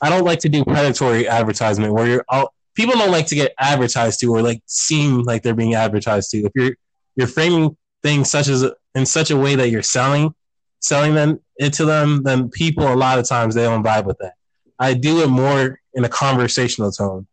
I 0.00 0.08
don't 0.10 0.24
like 0.24 0.40
to 0.40 0.48
do 0.48 0.64
predatory 0.64 1.28
advertisement 1.28 1.92
where 1.92 2.06
you're 2.06 2.24
all, 2.28 2.52
people 2.74 2.94
don't 2.94 3.12
like 3.12 3.26
to 3.28 3.34
get 3.34 3.52
advertised 3.58 4.20
to 4.20 4.26
or 4.26 4.42
like 4.42 4.62
seem 4.66 5.22
like 5.22 5.42
they're 5.42 5.54
being 5.54 5.74
advertised 5.74 6.30
to. 6.30 6.38
If 6.38 6.52
you're 6.54 6.74
you're 7.16 7.28
framing 7.28 7.76
things 8.02 8.30
such 8.30 8.48
as 8.48 8.64
in 8.94 9.06
such 9.06 9.30
a 9.30 9.36
way 9.36 9.54
that 9.54 9.70
you're 9.70 9.82
selling 9.82 10.34
selling 10.82 11.14
them 11.14 11.40
into 11.56 11.84
them, 11.84 12.22
then 12.22 12.50
people 12.50 12.92
a 12.92 12.94
lot 12.94 13.18
of 13.18 13.26
times 13.26 13.54
they 13.54 13.62
don't 13.62 13.82
vibe 13.82 14.04
with 14.04 14.18
that. 14.18 14.34
I 14.78 14.94
do 14.94 15.22
it 15.22 15.28
more 15.28 15.80
in 15.94 16.04
a 16.04 16.08
conversational 16.08 16.92
tone 16.92 17.26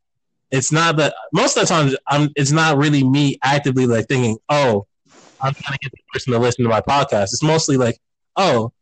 it's 0.51 0.71
not 0.71 0.97
that 0.97 1.13
most 1.33 1.57
of 1.57 1.61
the 1.61 1.67
times 1.67 1.95
I'm 2.07 2.29
it's 2.35 2.51
not 2.51 2.77
really 2.77 3.03
me 3.03 3.37
actively 3.43 3.85
like 3.85 4.07
thinking, 4.07 4.37
oh, 4.49 4.87
I'm 5.41 5.53
trying 5.53 5.77
to 5.77 5.79
get 5.81 5.91
the 5.91 5.97
person 6.11 6.33
to 6.33 6.39
listen 6.39 6.63
to 6.63 6.69
my 6.69 6.81
podcast. 6.81 7.25
It's 7.25 7.43
mostly 7.43 7.77
like, 7.77 7.99
oh, 8.35 8.73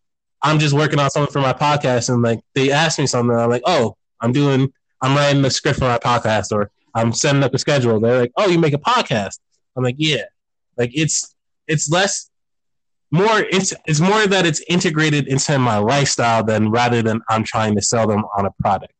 I'm 0.41 0.59
just 0.59 0.73
working 0.73 0.99
on 0.99 1.09
something 1.09 1.31
for 1.31 1.41
my 1.41 1.53
podcast 1.53 2.09
and 2.09 2.21
like 2.21 2.39
they 2.53 2.71
ask 2.71 2.99
me 2.99 3.07
something, 3.07 3.35
I'm 3.35 3.49
like, 3.49 3.63
oh, 3.65 3.97
I'm 4.21 4.31
doing 4.31 4.71
I'm 5.01 5.15
writing 5.15 5.41
the 5.41 5.51
script 5.51 5.79
for 5.79 5.85
my 5.85 5.97
podcast 5.97 6.51
or 6.51 6.71
I'm 6.95 7.11
setting 7.11 7.43
up 7.43 7.53
a 7.53 7.59
schedule. 7.59 7.99
They're 7.99 8.19
like, 8.19 8.31
oh, 8.37 8.47
you 8.47 8.57
make 8.57 8.73
a 8.73 8.79
podcast. 8.79 9.39
I'm 9.75 9.83
like, 9.83 9.95
yeah. 9.97 10.23
Like 10.77 10.91
it's 10.93 11.35
it's 11.67 11.89
less 11.91 12.29
more 13.11 13.39
it's 13.39 13.73
it's 13.85 13.99
more 13.99 14.27
that 14.27 14.45
it's 14.45 14.61
integrated 14.67 15.27
into 15.27 15.57
my 15.59 15.77
lifestyle 15.77 16.43
than 16.43 16.69
rather 16.69 17.01
than 17.01 17.21
I'm 17.29 17.43
trying 17.43 17.75
to 17.75 17.81
sell 17.81 18.07
them 18.07 18.25
on 18.37 18.45
a 18.45 18.51
product. 18.59 18.93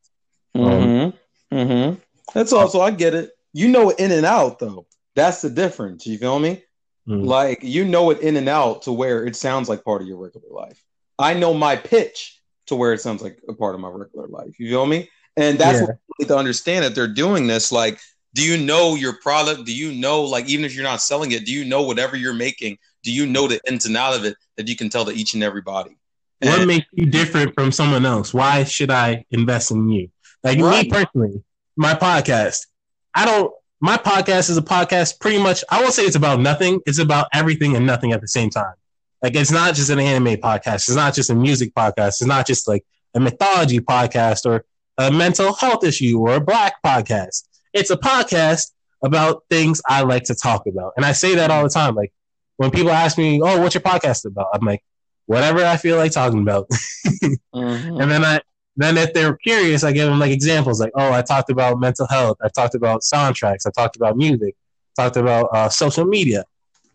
Um, 0.54 1.14
mm-hmm. 1.52 1.98
That's 2.34 2.52
also 2.52 2.80
I 2.80 2.90
get 2.90 3.14
it. 3.14 3.30
You 3.52 3.68
know 3.68 3.90
it 3.90 3.98
in 3.98 4.12
and 4.12 4.26
out 4.26 4.58
though. 4.58 4.86
That's 5.14 5.42
the 5.42 5.50
difference. 5.50 6.06
You 6.06 6.18
feel 6.18 6.38
me? 6.38 6.62
Mm-hmm. 7.06 7.24
Like 7.24 7.62
you 7.62 7.84
know 7.84 8.10
it 8.10 8.20
in 8.20 8.36
and 8.36 8.48
out 8.48 8.82
to 8.82 8.92
where 8.92 9.26
it 9.26 9.36
sounds 9.36 9.68
like 9.68 9.84
part 9.84 10.02
of 10.02 10.08
your 10.08 10.18
regular 10.18 10.48
life. 10.50 10.82
I 11.18 11.34
know 11.34 11.52
my 11.52 11.76
pitch 11.76 12.40
to 12.66 12.76
where 12.76 12.92
it 12.92 13.00
sounds 13.00 13.22
like 13.22 13.38
a 13.48 13.54
part 13.54 13.74
of 13.74 13.80
my 13.80 13.88
regular 13.88 14.28
life. 14.28 14.58
You 14.58 14.68
feel 14.68 14.86
me? 14.86 15.10
And 15.36 15.58
that's 15.58 15.80
yeah. 15.80 15.86
what 15.86 15.98
need 16.18 16.28
to 16.28 16.36
understand 16.36 16.84
that 16.84 16.94
they're 16.94 17.08
doing 17.08 17.46
this. 17.46 17.72
Like, 17.72 18.00
do 18.34 18.42
you 18.42 18.62
know 18.64 18.94
your 18.94 19.14
product? 19.14 19.64
Do 19.64 19.74
you 19.74 19.92
know, 19.92 20.22
like, 20.22 20.48
even 20.48 20.64
if 20.64 20.74
you're 20.74 20.84
not 20.84 21.00
selling 21.00 21.32
it, 21.32 21.46
do 21.46 21.52
you 21.52 21.64
know 21.64 21.82
whatever 21.82 22.16
you're 22.16 22.34
making? 22.34 22.78
Do 23.02 23.12
you 23.12 23.26
know 23.26 23.46
the 23.46 23.60
ins 23.68 23.86
and 23.86 23.96
out 23.96 24.16
of 24.16 24.24
it 24.24 24.36
that 24.56 24.68
you 24.68 24.76
can 24.76 24.88
tell 24.88 25.04
to 25.04 25.12
each 25.12 25.34
and 25.34 25.42
everybody? 25.42 25.96
And, 26.40 26.50
what 26.50 26.66
makes 26.66 26.86
you 26.92 27.06
different 27.06 27.54
from 27.54 27.72
someone 27.72 28.06
else? 28.06 28.32
Why 28.32 28.64
should 28.64 28.90
I 28.90 29.24
invest 29.30 29.70
in 29.70 29.88
you? 29.88 30.10
Like 30.44 30.58
right. 30.60 30.84
me 30.84 30.90
personally, 30.90 31.42
my 31.76 31.94
podcast. 31.94 32.66
I 33.14 33.24
don't. 33.24 33.52
My 33.80 33.96
podcast 33.96 34.50
is 34.50 34.56
a 34.56 34.62
podcast. 34.62 35.20
Pretty 35.20 35.40
much, 35.40 35.62
I 35.70 35.80
won't 35.80 35.92
say 35.92 36.04
it's 36.04 36.16
about 36.16 36.40
nothing. 36.40 36.80
It's 36.86 36.98
about 36.98 37.28
everything 37.32 37.76
and 37.76 37.86
nothing 37.86 38.12
at 38.12 38.20
the 38.20 38.28
same 38.28 38.50
time. 38.50 38.74
Like 39.22 39.34
it's 39.34 39.50
not 39.50 39.74
just 39.74 39.90
an 39.90 39.98
anime 39.98 40.36
podcast. 40.36 40.76
It's 40.76 40.94
not 40.94 41.14
just 41.14 41.30
a 41.30 41.34
music 41.34 41.74
podcast. 41.74 42.08
It's 42.08 42.24
not 42.24 42.46
just 42.46 42.68
like 42.68 42.84
a 43.14 43.20
mythology 43.20 43.80
podcast 43.80 44.46
or 44.46 44.64
a 44.96 45.10
mental 45.10 45.54
health 45.54 45.84
issue 45.84 46.18
or 46.18 46.34
a 46.34 46.40
black 46.40 46.74
podcast. 46.84 47.44
It's 47.72 47.90
a 47.90 47.96
podcast 47.96 48.72
about 49.02 49.44
things 49.50 49.80
I 49.88 50.02
like 50.02 50.24
to 50.24 50.34
talk 50.34 50.66
about. 50.66 50.92
And 50.96 51.04
I 51.04 51.12
say 51.12 51.34
that 51.36 51.50
all 51.50 51.62
the 51.62 51.68
time. 51.68 51.94
Like 51.94 52.12
when 52.58 52.70
people 52.70 52.92
ask 52.92 53.16
me, 53.16 53.40
"Oh, 53.42 53.60
what's 53.60 53.74
your 53.74 53.82
podcast 53.82 54.26
about?" 54.26 54.48
I'm 54.52 54.64
like, 54.64 54.84
"Whatever 55.26 55.64
I 55.64 55.76
feel 55.76 55.96
like 55.96 56.12
talking 56.12 56.42
about." 56.42 56.68
mm-hmm. 57.54 58.00
And 58.00 58.10
then 58.10 58.24
I 58.24 58.40
then 58.78 58.96
if 58.96 59.12
they're 59.12 59.36
curious, 59.36 59.82
I 59.82 59.90
give 59.90 60.08
them 60.08 60.20
like 60.20 60.30
examples, 60.30 60.80
like, 60.80 60.92
oh, 60.94 61.12
I 61.12 61.22
talked 61.22 61.50
about 61.50 61.80
mental 61.80 62.06
health, 62.06 62.38
I 62.42 62.48
talked 62.48 62.76
about 62.76 63.00
soundtracks, 63.02 63.66
I 63.66 63.70
talked 63.70 63.96
about 63.96 64.16
music, 64.16 64.54
talked 64.96 65.16
about 65.16 65.48
uh, 65.52 65.68
social 65.68 66.04
media. 66.04 66.44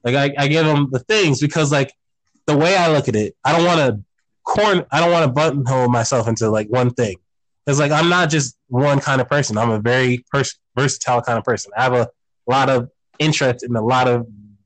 Like 0.03 0.15
I, 0.15 0.43
I 0.43 0.47
give 0.47 0.65
them 0.65 0.89
the 0.91 0.99
things 0.99 1.41
because 1.41 1.71
like 1.71 1.93
the 2.45 2.57
way 2.57 2.77
I 2.77 2.89
look 2.91 3.09
at 3.09 3.15
it, 3.15 3.35
I 3.43 3.51
don't 3.51 3.65
want 3.65 3.79
to 3.79 4.03
corn, 4.43 4.85
I 4.91 5.01
don't 5.01 5.11
want 5.11 5.25
to 5.25 5.31
buttonhole 5.31 5.89
myself 5.89 6.27
into 6.27 6.49
like 6.49 6.69
one 6.69 6.89
thing. 6.89 7.17
It's 7.67 7.79
like 7.79 7.91
I'm 7.91 8.09
not 8.09 8.29
just 8.29 8.57
one 8.67 8.99
kind 8.99 9.19
of 9.19 9.29
person. 9.29 9.57
I'm 9.57 9.69
a 9.69 9.79
very 9.79 10.23
pers- 10.31 10.59
versatile 10.77 11.21
kind 11.21 11.37
of 11.37 11.43
person. 11.43 11.71
I 11.77 11.83
have 11.83 11.93
a 11.93 12.09
lot 12.47 12.69
of 12.69 12.89
interest 13.19 13.63
in 13.63 13.75
a 13.75 13.81
lot 13.81 14.07
of 14.07 14.25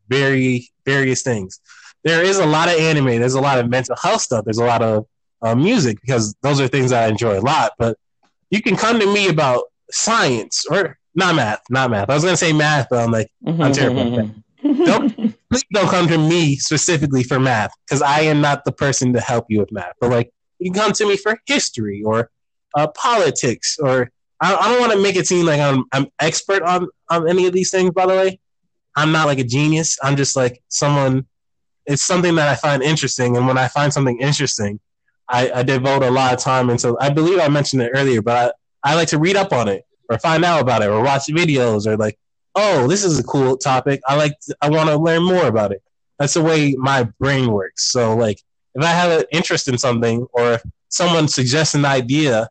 very 0.10 0.70
various 0.86 1.22
things. 1.22 1.60
There 2.04 2.24
is 2.24 2.38
a 2.40 2.46
lot 2.46 2.70
of 2.70 2.76
anime. 2.76 3.20
There's 3.20 3.34
a 3.34 3.42
lot 3.42 3.60
of 3.60 3.70
mental 3.70 3.96
health 3.96 4.22
stuff. 4.22 4.46
There's 4.46 4.60
a 4.60 4.66
lot 4.66 4.82
of 4.82 5.06
uh, 5.42 5.56
music 5.56 6.00
because 6.02 6.36
those 6.42 6.60
are 6.60 6.68
things 6.68 6.92
I 6.92 7.08
enjoy 7.08 7.40
a 7.40 7.42
lot. 7.42 7.74
But 7.78 7.98
you 8.50 8.62
can 8.62 8.76
come 8.76 9.00
to 9.00 9.14
me 9.14 9.30
about 9.30 9.66
science 9.92 10.66
or 10.70 10.98
not 11.16 11.36
math, 11.36 11.62
not 11.70 11.92
math. 11.92 12.10
I 12.10 12.14
was 12.14 12.24
gonna 12.24 12.38
say 12.38 12.54
math, 12.54 12.88
but 12.90 13.00
I'm 13.00 13.12
like, 13.12 13.32
I'm 13.46 13.74
terrible. 13.74 14.32
don't 14.64 15.16
please 15.50 15.64
don't 15.74 15.90
come 15.90 16.08
to 16.08 16.18
me 16.18 16.56
specifically 16.58 17.24
for 17.24 17.40
math 17.40 17.72
because 17.86 18.02
I 18.02 18.22
am 18.22 18.42
not 18.42 18.66
the 18.66 18.72
person 18.72 19.14
to 19.14 19.20
help 19.20 19.46
you 19.50 19.60
with 19.60 19.72
math. 19.72 19.94
But 20.00 20.12
like 20.12 20.32
you 20.60 20.72
can 20.72 20.82
come 20.82 20.94
to 20.94 21.08
me 21.08 21.18
for 21.18 21.38
history 21.46 22.04
or 22.04 22.30
uh, 22.76 22.88
politics 22.88 23.78
or 23.80 24.12
I, 24.40 24.56
I 24.56 24.70
don't 24.70 24.80
want 24.80 24.94
to 24.94 25.00
make 25.00 25.16
it 25.16 25.28
seem 25.28 25.46
like 25.46 25.60
I'm 25.60 25.86
I'm 25.92 26.08
expert 26.20 26.64
on 26.64 26.88
on 27.10 27.28
any 27.28 27.48
of 27.48 27.54
these 27.54 27.72
things. 27.72 27.92
By 27.92 28.06
the 28.06 28.14
way, 28.14 28.40
I'm 28.98 29.11
not 29.11 29.28
like 29.28 29.38
a 29.38 29.44
genius. 29.44 29.98
I'm 30.03 30.18
just 30.18 30.36
like 30.36 30.61
someone. 30.69 31.28
It's 31.86 32.03
something 32.03 32.36
that 32.36 32.49
I 32.49 32.56
find 32.56 32.82
interesting, 32.84 33.38
and 33.38 33.48
when 33.48 33.57
I 33.57 33.69
find 33.69 33.94
something 33.94 34.19
interesting, 34.19 34.80
I, 35.30 35.52
I 35.52 35.64
devote 35.64 36.03
a 36.03 36.10
lot 36.10 36.34
of 36.34 36.40
time 36.40 36.69
into. 36.69 36.98
I 36.99 37.11
believe 37.11 37.40
I 37.40 37.48
mentioned 37.48 37.84
it 37.84 37.91
earlier, 37.94 38.22
but 38.22 38.56
I, 38.84 38.91
I 38.91 38.95
like 38.95 39.07
to 39.10 39.19
read 39.19 39.38
up 39.38 39.53
on 39.53 39.68
it 39.69 39.84
or 40.10 40.18
find 40.18 40.44
out 40.44 40.61
about 40.61 40.82
it 40.82 40.90
or 40.90 41.02
watch 41.02 41.28
videos 41.28 41.86
or 41.86 41.95
like, 41.95 42.18
oh, 42.56 42.88
this 42.88 43.03
is 43.03 43.19
a 43.19 43.24
cool 43.24 43.56
topic. 43.56 44.02
I 44.07 44.15
like. 44.15 44.34
To, 44.48 44.57
I 44.61 44.69
want 44.69 44.90
to 44.90 44.98
learn 44.98 45.24
more 45.24 45.45
about 45.45 45.72
it. 45.72 45.84
That's 46.18 46.34
the 46.34 46.41
way 46.41 46.74
my 46.76 47.03
brain 47.19 47.52
works. 47.52 47.91
So 47.91 48.15
like, 48.15 48.41
if 48.74 48.84
I 48.84 48.88
have 48.90 49.19
an 49.19 49.26
interest 49.32 49.68
in 49.68 49.78
something 49.78 50.26
or 50.34 50.53
if 50.53 50.64
someone 50.90 51.28
suggests 51.28 51.76
an 51.76 51.86
idea, 51.86 52.49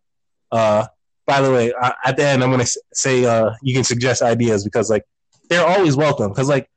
uh, 0.52 0.86
by 1.26 1.40
the 1.40 1.50
way, 1.50 1.72
I, 1.78 1.92
at 2.04 2.16
the 2.16 2.24
end, 2.24 2.44
I'm 2.44 2.56
to 2.56 2.80
say 2.94 3.24
uh, 3.24 3.50
you 3.62 3.74
can 3.74 3.82
suggest 3.82 4.22
ideas 4.22 4.62
because 4.62 4.88
like 4.88 5.02
they're 5.48 5.66
always 5.66 5.96
welcome. 5.96 6.30
Because 6.30 6.48
like 6.48 6.68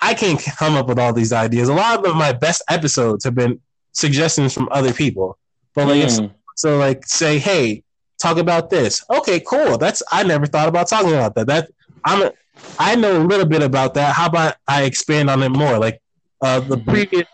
I 0.00 0.14
can't 0.14 0.40
come 0.40 0.74
up 0.76 0.86
with 0.86 0.98
all 0.98 1.12
these 1.12 1.32
ideas. 1.32 1.68
A 1.68 1.74
lot 1.74 2.06
of 2.06 2.16
my 2.16 2.32
best 2.32 2.62
episodes 2.68 3.24
have 3.24 3.34
been 3.34 3.60
suggestions 3.92 4.54
from 4.54 4.68
other 4.70 4.92
people. 4.92 5.38
But 5.74 5.88
like, 5.88 6.04
mm. 6.04 6.32
so 6.56 6.78
like 6.78 7.06
say, 7.06 7.38
hey, 7.38 7.82
talk 8.20 8.38
about 8.38 8.70
this. 8.70 9.04
Okay, 9.10 9.40
cool. 9.40 9.78
That's 9.78 10.02
I 10.10 10.22
never 10.22 10.46
thought 10.46 10.68
about 10.68 10.88
talking 10.88 11.12
about 11.12 11.34
that. 11.34 11.46
That 11.46 11.70
I'm 12.04 12.22
a, 12.22 12.32
I 12.78 12.96
know 12.96 13.22
a 13.22 13.24
little 13.24 13.46
bit 13.46 13.62
about 13.62 13.94
that. 13.94 14.14
How 14.14 14.26
about 14.26 14.56
I 14.66 14.84
expand 14.84 15.30
on 15.30 15.42
it 15.42 15.50
more? 15.50 15.78
Like 15.78 16.00
uh, 16.40 16.60
the 16.60 16.76
mm-hmm. 16.76 16.90
previous 16.90 17.26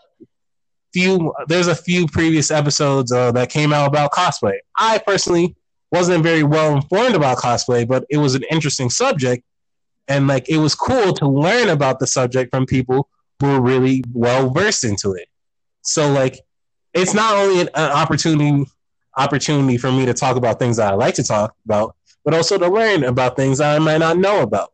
few, 0.93 1.35
there's 1.49 1.67
a 1.67 1.75
few 1.75 2.07
previous 2.07 2.51
episodes 2.51 3.13
uh, 3.13 3.33
that 3.33 3.51
came 3.51 3.73
out 3.73 3.89
about 3.89 4.13
cosplay. 4.13 4.59
I 4.77 4.99
personally 4.99 5.57
wasn't 5.91 6.23
very 6.23 6.43
well 6.43 6.75
informed 6.75 7.15
about 7.15 7.39
cosplay, 7.39 7.87
but 7.87 8.05
it 8.11 8.19
was 8.19 8.35
an 8.35 8.45
interesting 8.51 8.91
subject. 8.91 9.45
And 10.09 10.27
like 10.27 10.49
it 10.49 10.59
was 10.59 10.75
cool 10.75 11.13
to 11.15 11.27
learn 11.27 11.69
about 11.69 11.99
the 11.99 12.07
subject 12.07 12.51
from 12.51 12.67
people 12.67 13.09
who 13.41 13.49
were 13.49 13.61
really 13.61 14.05
well 14.13 14.51
versed 14.51 14.85
into 14.85 15.13
it. 15.13 15.29
So 15.83 16.11
like 16.13 16.41
it's 16.93 17.15
not 17.15 17.35
only 17.35 17.63
an, 17.63 17.69
an 17.75 17.91
opportunity 17.91 18.67
opportunity 19.17 19.79
for 19.79 19.93
me 19.93 20.07
to 20.07 20.15
talk 20.15 20.37
about 20.37 20.59
things 20.59 20.77
that 20.77 20.93
I 20.93 20.97
like 20.97 21.15
to 21.15 21.23
talk 21.23 21.55
about, 21.65 21.95
but 22.25 22.35
also 22.35 22.59
to 22.59 22.69
learn 22.69 23.05
about 23.05 23.37
things 23.37 23.61
I 23.61 23.79
might 23.79 23.99
not 23.99 24.19
know 24.19 24.43
about. 24.43 24.73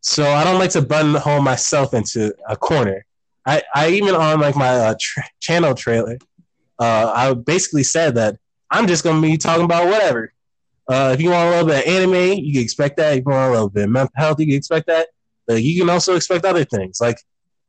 So 0.00 0.24
I 0.24 0.44
don't 0.44 0.58
like 0.58 0.70
to 0.70 0.82
buttonhole 0.82 1.42
myself 1.42 1.92
into 1.92 2.34
a 2.48 2.56
corner. 2.56 3.04
I, 3.44 3.62
I 3.74 3.90
even 3.90 4.14
on 4.14 4.40
like 4.40 4.56
my 4.56 4.68
uh, 4.68 4.94
channel 5.40 5.74
trailer, 5.74 6.18
uh, 6.78 7.12
I 7.14 7.34
basically 7.34 7.82
said 7.82 8.14
that 8.16 8.38
I'm 8.70 8.86
just 8.86 9.04
gonna 9.04 9.20
be 9.20 9.36
talking 9.36 9.64
about 9.64 9.86
whatever. 9.86 10.32
Uh, 10.88 11.10
if 11.12 11.20
you 11.20 11.30
want 11.30 11.48
a 11.48 11.50
little 11.50 11.66
bit 11.66 11.86
of 11.86 11.92
anime, 11.92 12.38
you 12.38 12.52
can 12.52 12.62
expect 12.62 12.96
that. 12.98 13.12
If 13.12 13.24
you 13.26 13.32
want 13.32 13.48
a 13.48 13.52
little 13.52 13.68
bit 13.68 13.84
of 13.84 13.90
mental 13.90 14.12
health, 14.16 14.38
you 14.38 14.46
can 14.46 14.54
expect 14.54 14.86
that. 14.86 15.08
But 15.46 15.62
you 15.62 15.80
can 15.80 15.90
also 15.90 16.14
expect 16.14 16.44
other 16.44 16.64
things. 16.64 17.00
Like 17.00 17.18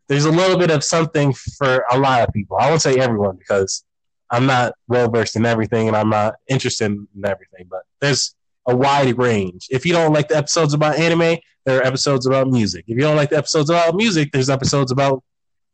there's 0.07 0.25
a 0.25 0.31
little 0.31 0.57
bit 0.57 0.71
of 0.71 0.83
something 0.83 1.33
for 1.33 1.83
a 1.91 1.97
lot 1.97 2.27
of 2.27 2.33
people. 2.33 2.57
I 2.57 2.69
won't 2.69 2.81
say 2.81 2.95
everyone 2.99 3.37
because 3.37 3.83
I'm 4.29 4.45
not 4.45 4.73
well 4.87 5.09
versed 5.09 5.35
in 5.35 5.45
everything 5.45 5.87
and 5.87 5.95
I'm 5.95 6.09
not 6.09 6.35
interested 6.47 6.85
in 6.85 7.07
everything. 7.25 7.67
But 7.69 7.83
there's 8.01 8.35
a 8.67 8.75
wide 8.75 9.17
range. 9.17 9.67
If 9.69 9.85
you 9.85 9.93
don't 9.93 10.13
like 10.13 10.27
the 10.27 10.37
episodes 10.37 10.73
about 10.73 10.97
anime, 10.97 11.37
there 11.65 11.79
are 11.79 11.83
episodes 11.83 12.25
about 12.25 12.49
music. 12.49 12.85
If 12.87 12.95
you 12.95 13.01
don't 13.01 13.15
like 13.15 13.29
the 13.29 13.37
episodes 13.37 13.69
about 13.69 13.95
music, 13.95 14.31
there's 14.31 14.49
episodes 14.49 14.91
about 14.91 15.23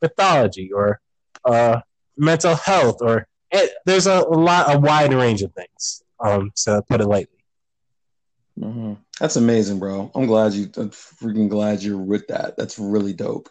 mythology 0.01 0.71
or 0.71 0.99
uh, 1.45 1.81
mental 2.17 2.55
health 2.55 2.97
or 3.01 3.27
it, 3.51 3.71
there's 3.85 4.07
a, 4.07 4.19
a 4.19 4.37
lot, 4.37 4.73
a 4.73 4.79
wide 4.79 5.13
range 5.13 5.43
of 5.43 5.53
things. 5.53 6.02
Um, 6.23 6.51
to 6.63 6.81
put 6.89 7.01
it 7.01 7.07
lightly. 7.07 7.43
Mm-hmm. 8.59 8.93
That's 9.19 9.35
amazing, 9.35 9.79
bro. 9.79 10.11
I'm 10.15 10.25
glad 10.25 10.53
you. 10.53 10.69
I'm 10.77 10.89
freaking 10.89 11.49
glad 11.49 11.83
you're 11.83 11.97
with 11.97 12.27
that. 12.27 12.55
That's 12.57 12.79
really 12.79 13.13
dope. 13.13 13.49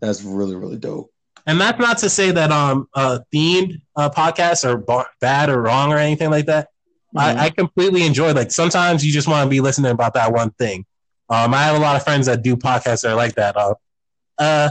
That's 0.00 0.22
really 0.22 0.56
really 0.56 0.78
dope. 0.78 1.12
And 1.46 1.60
that's 1.60 1.78
not 1.78 1.98
to 1.98 2.10
say 2.10 2.30
that 2.30 2.50
um 2.50 2.88
uh, 2.94 3.20
themed 3.34 3.80
uh, 3.96 4.10
podcasts 4.10 4.68
are 4.68 4.78
b- 4.78 5.08
bad 5.20 5.50
or 5.50 5.62
wrong 5.62 5.92
or 5.92 5.98
anything 5.98 6.30
like 6.30 6.46
that. 6.46 6.68
Mm-hmm. 7.14 7.38
I, 7.38 7.44
I 7.44 7.50
completely 7.50 8.04
enjoy. 8.04 8.32
Like 8.32 8.50
sometimes 8.50 9.04
you 9.04 9.12
just 9.12 9.28
want 9.28 9.44
to 9.44 9.50
be 9.50 9.60
listening 9.60 9.92
about 9.92 10.14
that 10.14 10.32
one 10.32 10.50
thing. 10.52 10.84
Um, 11.30 11.52
I 11.52 11.64
have 11.64 11.76
a 11.76 11.80
lot 11.80 11.96
of 11.96 12.04
friends 12.04 12.26
that 12.26 12.42
do 12.42 12.56
podcasts 12.56 13.02
that 13.02 13.12
are 13.12 13.16
like 13.16 13.34
that. 13.34 13.56
Uh, 13.56 13.74
uh, 14.38 14.70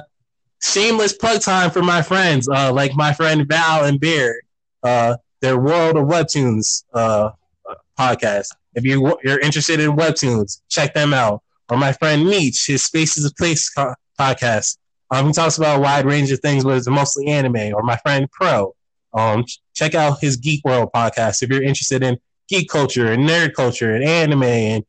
shameless 0.62 1.14
plug 1.14 1.42
time 1.42 1.70
for 1.70 1.84
my 1.84 2.02
friends, 2.02 2.48
uh, 2.50 2.74
like 2.74 2.96
my 2.96 3.14
friend 3.14 3.48
Val 3.48 3.86
and 3.86 4.00
Beard. 4.00 4.42
Uh, 4.82 5.18
their 5.42 5.58
World 5.58 5.98
of 5.98 6.06
Webtoons 6.06 6.84
uh, 6.94 7.32
podcast. 7.98 8.48
If 8.76 8.86
you 8.86 9.18
you're 9.24 9.40
interested 9.40 9.80
in 9.80 9.96
webtoons, 9.96 10.62
check 10.70 10.94
them 10.94 11.14
out. 11.14 11.42
Or 11.70 11.78
my 11.78 11.92
friend 11.94 12.26
Meech, 12.26 12.66
his 12.68 12.86
Spaces 12.86 13.26
of 13.26 13.36
Place 13.36 13.70
co- 13.70 13.96
podcast. 14.20 14.78
Um, 15.10 15.28
he 15.28 15.34
talks 15.34 15.58
about 15.58 15.78
a 15.78 15.82
wide 15.82 16.06
range 16.06 16.32
of 16.32 16.40
things, 16.40 16.64
but 16.64 16.78
it's 16.78 16.88
mostly 16.88 17.28
anime. 17.28 17.74
Or 17.74 17.82
my 17.84 17.98
friend 17.98 18.30
Pro, 18.32 18.76
um, 19.14 19.46
check 19.74 19.96
out 19.96 20.20
his 20.22 20.38
Geek 20.38 20.64
World 20.64 20.90
podcast 20.94 21.44
if 21.44 21.50
you're 21.50 21.64
interested 21.64 22.04
in 22.04 22.18
geek 22.48 22.70
culture 22.70 23.12
and 23.12 23.28
nerd 23.28 23.54
culture 23.54 23.94
and 23.94 24.04
anime 24.04 24.44
and, 24.44 24.86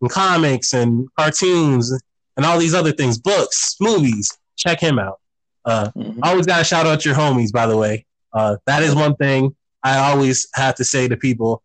and 0.00 0.10
comics 0.10 0.72
and 0.72 1.08
cartoons 1.18 1.92
and 2.36 2.46
all 2.46 2.58
these 2.58 2.74
other 2.74 2.92
things, 2.92 3.18
books, 3.18 3.76
movies. 3.80 4.36
Check 4.56 4.80
him 4.80 4.98
out. 4.98 5.20
Uh, 5.64 5.90
mm-hmm. 5.96 6.20
Always 6.22 6.46
got 6.46 6.58
to 6.58 6.64
shout 6.64 6.86
out 6.86 7.04
your 7.04 7.14
homies, 7.14 7.52
by 7.52 7.66
the 7.66 7.76
way. 7.76 8.06
Uh, 8.32 8.56
that 8.66 8.82
is 8.82 8.94
one 8.94 9.14
thing 9.16 9.54
I 9.82 9.98
always 9.98 10.48
have 10.54 10.74
to 10.76 10.84
say 10.84 11.08
to 11.08 11.16
people, 11.16 11.62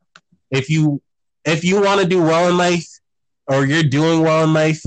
if 0.52 0.70
you 0.70 1.02
if 1.46 1.64
you 1.64 1.82
want 1.82 2.02
to 2.02 2.08
do 2.08 2.22
well 2.22 2.50
in 2.50 2.58
life 2.58 2.88
or 3.48 3.66
you're 3.66 3.84
doing 3.84 4.22
well 4.22 4.44
in 4.44 4.54
life, 4.54 4.82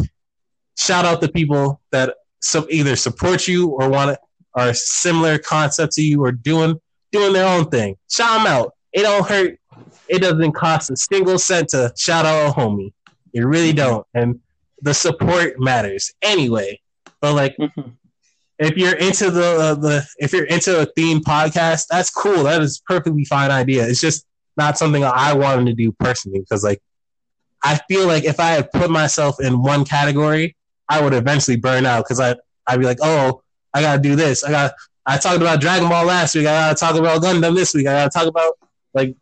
shout 0.76 1.04
out 1.04 1.20
the 1.20 1.30
people 1.30 1.80
that 1.90 2.16
so 2.40 2.66
either 2.70 2.96
support 2.96 3.46
you 3.46 3.68
or 3.68 3.88
want 3.88 4.10
to 4.10 4.18
are 4.54 4.74
similar 4.74 5.38
concept 5.38 5.92
to 5.92 6.02
you 6.02 6.24
or 6.24 6.32
doing 6.32 6.80
doing 7.12 7.32
their 7.32 7.46
own 7.46 7.68
thing. 7.68 7.96
Shout 8.10 8.38
them 8.38 8.46
out. 8.46 8.74
It 8.92 9.02
don't 9.02 9.26
hurt. 9.26 9.58
It 10.08 10.20
doesn't 10.20 10.52
cost 10.52 10.90
a 10.90 10.96
single 10.96 11.38
cent 11.38 11.68
to 11.70 11.92
shout 11.96 12.26
out 12.26 12.50
a 12.50 12.52
homie. 12.52 12.92
It 13.32 13.42
really 13.42 13.72
don't. 13.72 14.04
And 14.12 14.40
the 14.82 14.92
support 14.92 15.60
matters 15.60 16.12
anyway. 16.22 16.80
But 17.20 17.34
like, 17.34 17.56
mm-hmm 17.56 17.90
if 18.60 18.76
you're 18.76 18.96
into 18.96 19.30
the 19.30 19.56
uh, 19.58 19.74
the 19.74 20.06
if 20.18 20.32
you're 20.32 20.44
into 20.44 20.80
a 20.80 20.86
theme 20.86 21.20
podcast, 21.20 21.86
that's 21.88 22.10
cool. 22.10 22.44
That 22.44 22.60
is 22.60 22.82
perfectly 22.86 23.24
fine 23.24 23.50
idea. 23.50 23.88
It's 23.88 24.00
just 24.00 24.26
not 24.56 24.76
something 24.76 25.02
I 25.02 25.32
wanted 25.32 25.66
to 25.66 25.72
do 25.72 25.92
personally 25.92 26.40
because 26.40 26.62
like 26.62 26.80
I 27.64 27.80
feel 27.88 28.06
like 28.06 28.24
if 28.24 28.38
I 28.38 28.50
had 28.50 28.70
put 28.70 28.90
myself 28.90 29.40
in 29.40 29.62
one 29.62 29.86
category, 29.86 30.56
I 30.90 31.00
would 31.00 31.14
eventually 31.14 31.56
burn 31.56 31.86
out 31.86 32.04
because 32.04 32.20
I 32.20 32.36
I'd 32.66 32.78
be 32.78 32.84
like, 32.84 32.98
oh, 33.00 33.42
I 33.72 33.80
gotta 33.80 34.00
do 34.00 34.14
this. 34.14 34.44
I 34.44 34.50
got 34.50 34.74
I 35.06 35.16
talked 35.16 35.40
about 35.40 35.62
Dragon 35.62 35.88
Ball 35.88 36.04
last 36.04 36.34
week. 36.34 36.46
I 36.46 36.52
gotta 36.52 36.74
talk 36.74 36.96
about 36.96 37.22
Gundam 37.22 37.56
this 37.56 37.72
week. 37.72 37.86
I 37.86 37.92
gotta 37.92 38.10
talk 38.10 38.26
about 38.26 38.58
like 38.92 39.16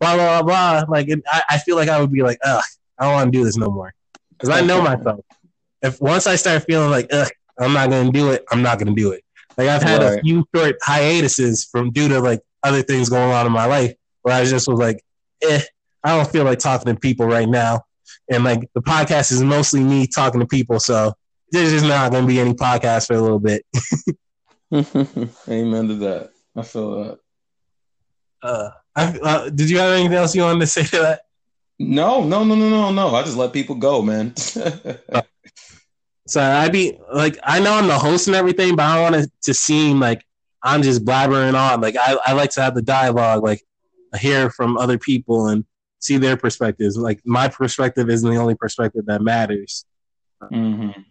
blah 0.00 0.16
blah 0.16 0.42
blah. 0.42 0.84
Like 0.88 1.08
it, 1.08 1.22
I, 1.26 1.42
I 1.50 1.58
feel 1.58 1.76
like 1.76 1.88
I 1.88 2.00
would 2.00 2.10
be 2.10 2.22
like, 2.22 2.38
ugh, 2.44 2.64
I 2.98 3.04
don't 3.04 3.12
want 3.12 3.32
to 3.32 3.38
do 3.38 3.44
this 3.44 3.56
no 3.56 3.70
more 3.70 3.94
because 4.30 4.48
I 4.48 4.60
know 4.60 4.82
myself. 4.82 5.24
If 5.82 6.00
once 6.00 6.26
I 6.26 6.34
start 6.34 6.64
feeling 6.64 6.90
like, 6.90 7.06
ugh, 7.12 7.28
I'm 7.58 7.72
not 7.72 7.90
gonna 7.90 8.12
do 8.12 8.30
it. 8.30 8.44
I'm 8.50 8.62
not 8.62 8.78
gonna 8.78 8.94
do 8.94 9.12
it. 9.12 9.22
Like 9.56 9.68
I've 9.68 9.82
had 9.82 10.02
right. 10.02 10.18
a 10.18 10.22
few 10.22 10.44
short 10.54 10.76
hiatuses 10.82 11.68
from 11.70 11.90
due 11.90 12.08
to 12.08 12.20
like 12.20 12.40
other 12.62 12.82
things 12.82 13.08
going 13.08 13.32
on 13.32 13.46
in 13.46 13.52
my 13.52 13.66
life 13.66 13.94
where 14.22 14.34
I 14.34 14.44
just 14.44 14.68
was 14.68 14.78
like, 14.78 15.04
eh, 15.42 15.62
I 16.04 16.16
don't 16.16 16.30
feel 16.30 16.44
like 16.44 16.58
talking 16.58 16.92
to 16.92 16.98
people 16.98 17.26
right 17.26 17.48
now. 17.48 17.82
And 18.30 18.44
like 18.44 18.68
the 18.74 18.82
podcast 18.82 19.32
is 19.32 19.42
mostly 19.42 19.80
me 19.80 20.06
talking 20.06 20.40
to 20.40 20.46
people, 20.46 20.80
so 20.80 21.12
there's 21.50 21.70
just 21.70 21.84
not 21.84 22.12
gonna 22.12 22.26
be 22.26 22.40
any 22.40 22.54
podcast 22.54 23.08
for 23.08 23.14
a 23.14 23.20
little 23.20 23.40
bit. 23.40 23.64
Amen 24.72 25.88
to 25.88 25.94
that. 25.96 26.30
I 26.56 26.62
feel 26.62 27.04
that. 27.04 27.18
Uh, 28.42 28.70
I, 28.96 29.18
uh, 29.18 29.50
did 29.50 29.70
you 29.70 29.78
have 29.78 29.92
anything 29.92 30.16
else 30.16 30.34
you 30.34 30.42
wanted 30.42 30.60
to 30.60 30.66
say 30.66 30.84
to 30.84 30.98
that? 30.98 31.20
No, 31.78 32.24
no, 32.24 32.44
no, 32.44 32.54
no, 32.54 32.68
no, 32.68 32.92
no. 32.92 33.14
I 33.14 33.22
just 33.22 33.36
let 33.36 33.52
people 33.52 33.74
go, 33.74 34.02
man. 34.02 34.34
so 36.32 36.40
I'd 36.40 36.72
be 36.72 36.98
like, 37.12 37.38
I 37.44 37.60
know 37.60 37.74
I'm 37.74 37.86
the 37.86 37.98
host 37.98 38.26
and 38.26 38.34
everything, 38.34 38.74
but 38.74 38.84
I 38.84 38.94
don't 38.94 39.12
want 39.12 39.24
it 39.26 39.30
to 39.42 39.52
seem 39.52 40.00
like 40.00 40.24
I'm 40.62 40.82
just 40.82 41.04
blabbering 41.04 41.54
on. 41.54 41.82
Like 41.82 41.94
I, 42.00 42.16
I 42.24 42.32
like 42.32 42.48
to 42.52 42.62
have 42.62 42.74
the 42.74 42.80
dialogue, 42.80 43.42
like 43.42 43.62
hear 44.18 44.48
from 44.48 44.78
other 44.78 44.96
people 44.96 45.48
and 45.48 45.66
see 45.98 46.16
their 46.16 46.38
perspectives. 46.38 46.96
Like 46.96 47.20
my 47.26 47.48
perspective 47.48 48.08
isn't 48.08 48.28
the 48.28 48.38
only 48.38 48.54
perspective 48.54 49.04
that 49.06 49.20
matters. 49.20 49.84
Mm-hmm. 50.42 51.02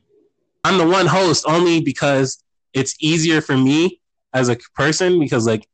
I'm 0.63 0.77
the 0.79 0.87
one 0.87 1.05
host 1.05 1.45
only 1.47 1.81
because 1.81 2.43
it's 2.73 2.95
easier 2.99 3.41
for 3.41 3.55
me 3.55 4.01
as 4.33 4.49
a 4.49 4.57
person 4.73 5.19
because 5.19 5.45
like 5.45 5.67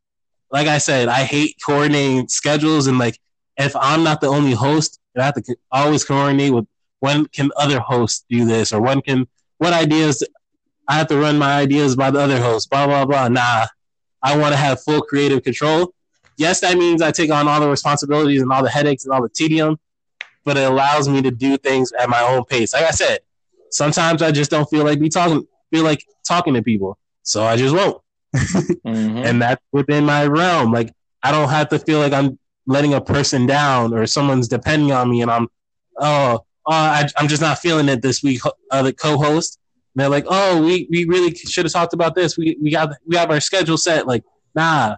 like 0.50 0.66
I 0.66 0.76
said, 0.76 1.08
I 1.08 1.24
hate 1.24 1.56
coordinating 1.64 2.28
schedules 2.28 2.86
and 2.86 2.98
like 2.98 3.18
if 3.56 3.74
I'm 3.76 4.04
not 4.04 4.20
the 4.20 4.26
only 4.26 4.52
host, 4.52 5.00
I 5.16 5.24
have 5.24 5.42
to 5.42 5.56
always 5.72 6.04
coordinate 6.04 6.52
with 6.52 6.66
when 7.00 7.24
can 7.26 7.50
other 7.56 7.80
hosts 7.80 8.26
do 8.28 8.44
this 8.44 8.74
or 8.74 8.82
when 8.82 9.00
can 9.00 9.26
what 9.58 9.72
ideas 9.72 10.24
I 10.88 10.94
have 10.94 11.08
to 11.08 11.18
run 11.18 11.38
my 11.38 11.60
ideas 11.60 11.94
by 11.94 12.10
the 12.10 12.18
other 12.18 12.40
host, 12.40 12.70
blah, 12.70 12.86
blah, 12.86 13.04
blah. 13.04 13.28
Nah, 13.28 13.66
I 14.22 14.36
want 14.36 14.52
to 14.52 14.56
have 14.56 14.82
full 14.82 15.02
creative 15.02 15.42
control. 15.42 15.92
Yes, 16.38 16.60
that 16.60 16.78
means 16.78 17.02
I 17.02 17.10
take 17.10 17.30
on 17.30 17.46
all 17.46 17.60
the 17.60 17.68
responsibilities 17.68 18.40
and 18.40 18.50
all 18.50 18.62
the 18.62 18.70
headaches 18.70 19.04
and 19.04 19.12
all 19.12 19.22
the 19.22 19.28
tedium, 19.28 19.78
but 20.44 20.56
it 20.56 20.62
allows 20.62 21.08
me 21.08 21.20
to 21.22 21.30
do 21.30 21.58
things 21.58 21.92
at 21.92 22.08
my 22.08 22.22
own 22.22 22.44
pace. 22.44 22.72
Like 22.72 22.84
I 22.84 22.92
said, 22.92 23.18
sometimes 23.70 24.22
I 24.22 24.32
just 24.32 24.50
don't 24.50 24.68
feel 24.70 24.84
like 24.84 24.98
be 24.98 25.10
talking, 25.10 25.46
feel 25.70 25.84
like 25.84 26.02
talking 26.26 26.54
to 26.54 26.62
people, 26.62 26.96
so 27.22 27.44
I 27.44 27.56
just 27.56 27.74
won't. 27.74 28.00
mm-hmm. 28.34 29.18
And 29.18 29.42
that's 29.42 29.62
within 29.72 30.04
my 30.04 30.26
realm. 30.26 30.72
Like 30.72 30.92
I 31.22 31.32
don't 31.32 31.48
have 31.48 31.68
to 31.70 31.78
feel 31.78 31.98
like 31.98 32.12
I'm 32.12 32.38
letting 32.66 32.94
a 32.94 33.00
person 33.00 33.46
down 33.46 33.92
or 33.92 34.06
someone's 34.06 34.48
depending 34.48 34.92
on 34.92 35.10
me, 35.10 35.22
and 35.22 35.30
I'm, 35.30 35.48
oh, 35.98 36.40
oh 36.40 36.46
I, 36.74 37.08
am 37.16 37.28
just 37.28 37.42
not 37.42 37.58
feeling 37.58 37.88
it 37.88 38.02
this 38.02 38.22
week. 38.22 38.40
Uh, 38.70 38.82
the 38.82 38.92
co-host, 38.92 39.58
and 39.94 40.02
they're 40.02 40.10
like, 40.10 40.26
oh, 40.28 40.62
we, 40.62 40.86
we 40.90 41.04
really 41.06 41.34
should 41.34 41.64
have 41.64 41.72
talked 41.72 41.94
about 41.94 42.14
this. 42.14 42.36
We 42.36 42.56
we 42.60 42.70
got 42.70 42.90
we 43.06 43.16
have 43.16 43.30
our 43.30 43.40
schedule 43.40 43.78
set. 43.78 44.06
Like, 44.06 44.24
nah, 44.54 44.96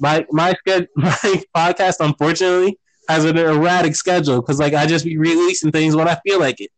my 0.00 0.26
my 0.30 0.52
schedule, 0.54 0.88
my 0.96 1.42
podcast, 1.54 1.96
unfortunately, 2.00 2.78
has 3.08 3.24
an 3.24 3.36
erratic 3.36 3.94
schedule 3.94 4.40
because 4.40 4.58
like 4.58 4.74
I 4.74 4.86
just 4.86 5.04
be 5.04 5.16
releasing 5.16 5.70
things 5.70 5.94
when 5.94 6.08
I 6.08 6.18
feel 6.26 6.40
like 6.40 6.60
it. 6.60 6.70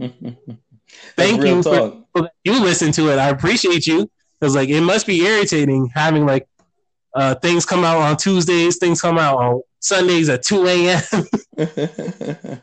Thank 1.16 1.44
you 1.44 1.62
for, 1.62 2.02
for, 2.12 2.30
you 2.44 2.60
listen 2.60 2.92
to 2.92 3.10
it. 3.10 3.18
I 3.18 3.28
appreciate 3.28 3.86
you 3.86 4.10
because 4.38 4.54
like 4.54 4.68
it 4.68 4.80
must 4.80 5.06
be 5.06 5.24
irritating 5.24 5.90
having 5.94 6.26
like 6.26 6.48
uh, 7.14 7.34
things 7.36 7.64
come 7.64 7.84
out 7.84 7.98
on 7.98 8.16
Tuesdays, 8.16 8.78
things 8.78 9.00
come 9.00 9.18
out 9.18 9.38
on 9.38 9.62
Sundays 9.80 10.28
at 10.28 10.42
two 10.42 10.66
a.m. 10.66 11.02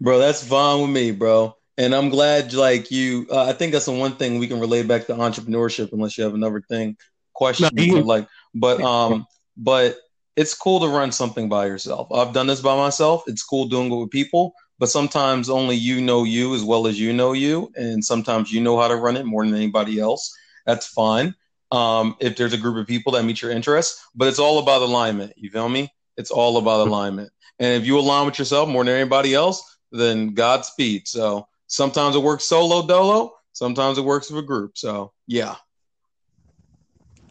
bro, 0.00 0.18
that's 0.18 0.46
fine 0.46 0.80
with 0.80 0.90
me, 0.90 1.10
bro. 1.10 1.56
And 1.76 1.94
I'm 1.94 2.08
glad, 2.08 2.52
like 2.54 2.90
you. 2.90 3.26
Uh, 3.30 3.44
I 3.44 3.52
think 3.52 3.72
that's 3.72 3.84
the 3.84 3.92
one 3.92 4.16
thing 4.16 4.38
we 4.38 4.48
can 4.48 4.58
relate 4.58 4.88
back 4.88 5.06
to 5.06 5.14
entrepreneurship, 5.14 5.92
unless 5.92 6.18
you 6.18 6.24
have 6.24 6.34
another 6.34 6.60
thing 6.60 6.96
question. 7.34 7.70
No, 7.72 8.00
like, 8.00 8.26
but 8.54 8.80
um, 8.82 9.26
but 9.56 9.96
it's 10.36 10.54
cool 10.54 10.80
to 10.80 10.88
run 10.88 11.12
something 11.12 11.48
by 11.48 11.66
yourself. 11.66 12.08
I've 12.12 12.32
done 12.32 12.46
this 12.46 12.60
by 12.60 12.76
myself. 12.76 13.24
It's 13.26 13.42
cool 13.42 13.66
doing 13.66 13.92
it 13.92 13.96
with 13.96 14.10
people, 14.10 14.54
but 14.78 14.88
sometimes 14.88 15.48
only 15.48 15.76
you 15.76 16.00
know 16.00 16.24
you 16.24 16.54
as 16.54 16.64
well 16.64 16.86
as 16.86 16.98
you 16.98 17.12
know 17.12 17.32
you, 17.32 17.70
and 17.76 18.04
sometimes 18.04 18.52
you 18.52 18.60
know 18.60 18.78
how 18.78 18.88
to 18.88 18.96
run 18.96 19.16
it 19.16 19.26
more 19.26 19.44
than 19.44 19.54
anybody 19.54 20.00
else. 20.00 20.34
That's 20.66 20.86
fine. 20.86 21.34
Um, 21.70 22.16
if 22.20 22.36
there's 22.36 22.54
a 22.54 22.58
group 22.58 22.76
of 22.76 22.86
people 22.86 23.12
that 23.12 23.24
meet 23.24 23.42
your 23.42 23.50
interests, 23.50 24.06
but 24.14 24.28
it's 24.28 24.38
all 24.38 24.58
about 24.58 24.82
alignment. 24.82 25.34
You 25.36 25.50
feel 25.50 25.68
me? 25.68 25.92
It's 26.16 26.30
all 26.30 26.56
about 26.56 26.86
alignment. 26.86 27.30
And 27.58 27.80
if 27.80 27.86
you 27.86 27.98
align 27.98 28.26
with 28.26 28.38
yourself 28.38 28.68
more 28.68 28.84
than 28.84 28.94
anybody 28.94 29.34
else, 29.34 29.78
then 29.92 30.34
Godspeed. 30.34 31.06
So 31.06 31.46
sometimes 31.66 32.16
it 32.16 32.22
works 32.22 32.44
solo 32.44 32.86
dolo, 32.86 33.34
sometimes 33.52 33.98
it 33.98 34.04
works 34.04 34.30
with 34.30 34.44
a 34.44 34.46
group. 34.46 34.78
So 34.78 35.12
yeah. 35.26 35.56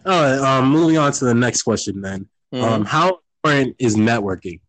All 0.05 0.21
right. 0.21 0.39
Um, 0.39 0.69
moving 0.69 0.97
on 0.97 1.11
to 1.11 1.25
the 1.25 1.33
next 1.33 1.63
question 1.63 2.01
then. 2.01 2.29
Mm-hmm. 2.53 2.63
Um, 2.63 2.85
how 2.85 3.19
important 3.43 3.75
is 3.79 3.95
networking? 3.95 4.61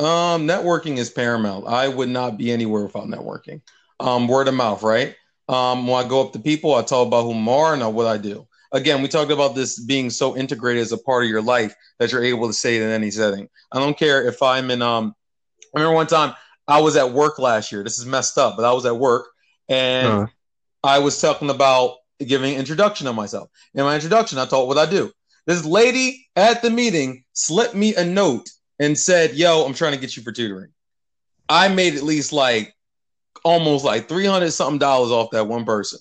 Um, 0.00 0.46
networking 0.46 0.98
is 0.98 1.08
paramount. 1.08 1.66
I 1.66 1.88
would 1.88 2.08
not 2.08 2.36
be 2.36 2.50
anywhere 2.50 2.82
without 2.82 3.06
networking. 3.06 3.62
Um, 4.00 4.28
word 4.28 4.48
of 4.48 4.54
mouth, 4.54 4.82
right? 4.82 5.14
Um, 5.48 5.86
when 5.86 6.04
I 6.04 6.08
go 6.08 6.20
up 6.26 6.32
to 6.32 6.38
people, 6.38 6.74
I 6.74 6.82
talk 6.82 7.06
about 7.06 7.22
who 7.22 7.32
I 7.32 7.52
are 7.52 7.74
and 7.74 7.94
what 7.94 8.06
I 8.06 8.18
do. 8.18 8.46
Again, 8.76 9.00
we 9.00 9.08
talked 9.08 9.30
about 9.30 9.54
this 9.54 9.78
being 9.78 10.10
so 10.10 10.36
integrated 10.36 10.82
as 10.82 10.92
a 10.92 10.98
part 10.98 11.24
of 11.24 11.30
your 11.30 11.40
life 11.40 11.74
that 11.98 12.12
you're 12.12 12.22
able 12.22 12.46
to 12.46 12.52
say 12.52 12.76
it 12.76 12.82
in 12.82 12.90
any 12.90 13.10
setting. 13.10 13.48
I 13.72 13.78
don't 13.78 13.98
care 13.98 14.26
if 14.28 14.42
I'm 14.42 14.70
in. 14.70 14.82
Um, 14.82 15.14
I 15.74 15.78
remember 15.78 15.94
one 15.94 16.06
time 16.06 16.34
I 16.68 16.80
was 16.80 16.96
at 16.96 17.10
work 17.10 17.38
last 17.38 17.72
year. 17.72 17.82
This 17.82 17.98
is 17.98 18.04
messed 18.04 18.36
up, 18.36 18.56
but 18.56 18.64
I 18.66 18.72
was 18.72 18.84
at 18.84 18.96
work 18.96 19.28
and 19.68 20.08
uh-huh. 20.08 20.26
I 20.84 20.98
was 20.98 21.20
talking 21.20 21.48
about 21.48 21.96
giving 22.18 22.52
an 22.52 22.60
introduction 22.60 23.06
of 23.06 23.14
myself. 23.14 23.48
In 23.74 23.84
my 23.84 23.94
introduction, 23.94 24.38
I 24.38 24.46
told 24.46 24.68
what 24.68 24.78
I 24.78 24.84
do. 24.84 25.10
This 25.46 25.64
lady 25.64 26.28
at 26.36 26.60
the 26.60 26.70
meeting 26.70 27.24
slipped 27.32 27.74
me 27.74 27.94
a 27.94 28.04
note 28.04 28.50
and 28.78 28.98
said, 28.98 29.34
Yo, 29.34 29.64
I'm 29.64 29.74
trying 29.74 29.92
to 29.92 29.98
get 29.98 30.16
you 30.16 30.22
for 30.22 30.32
tutoring. 30.32 30.72
I 31.48 31.68
made 31.68 31.94
at 31.94 32.02
least 32.02 32.32
like 32.32 32.74
almost 33.44 33.84
like 33.84 34.08
300 34.08 34.50
something 34.50 34.78
dollars 34.78 35.10
off 35.10 35.30
that 35.30 35.46
one 35.46 35.64
person. 35.64 36.00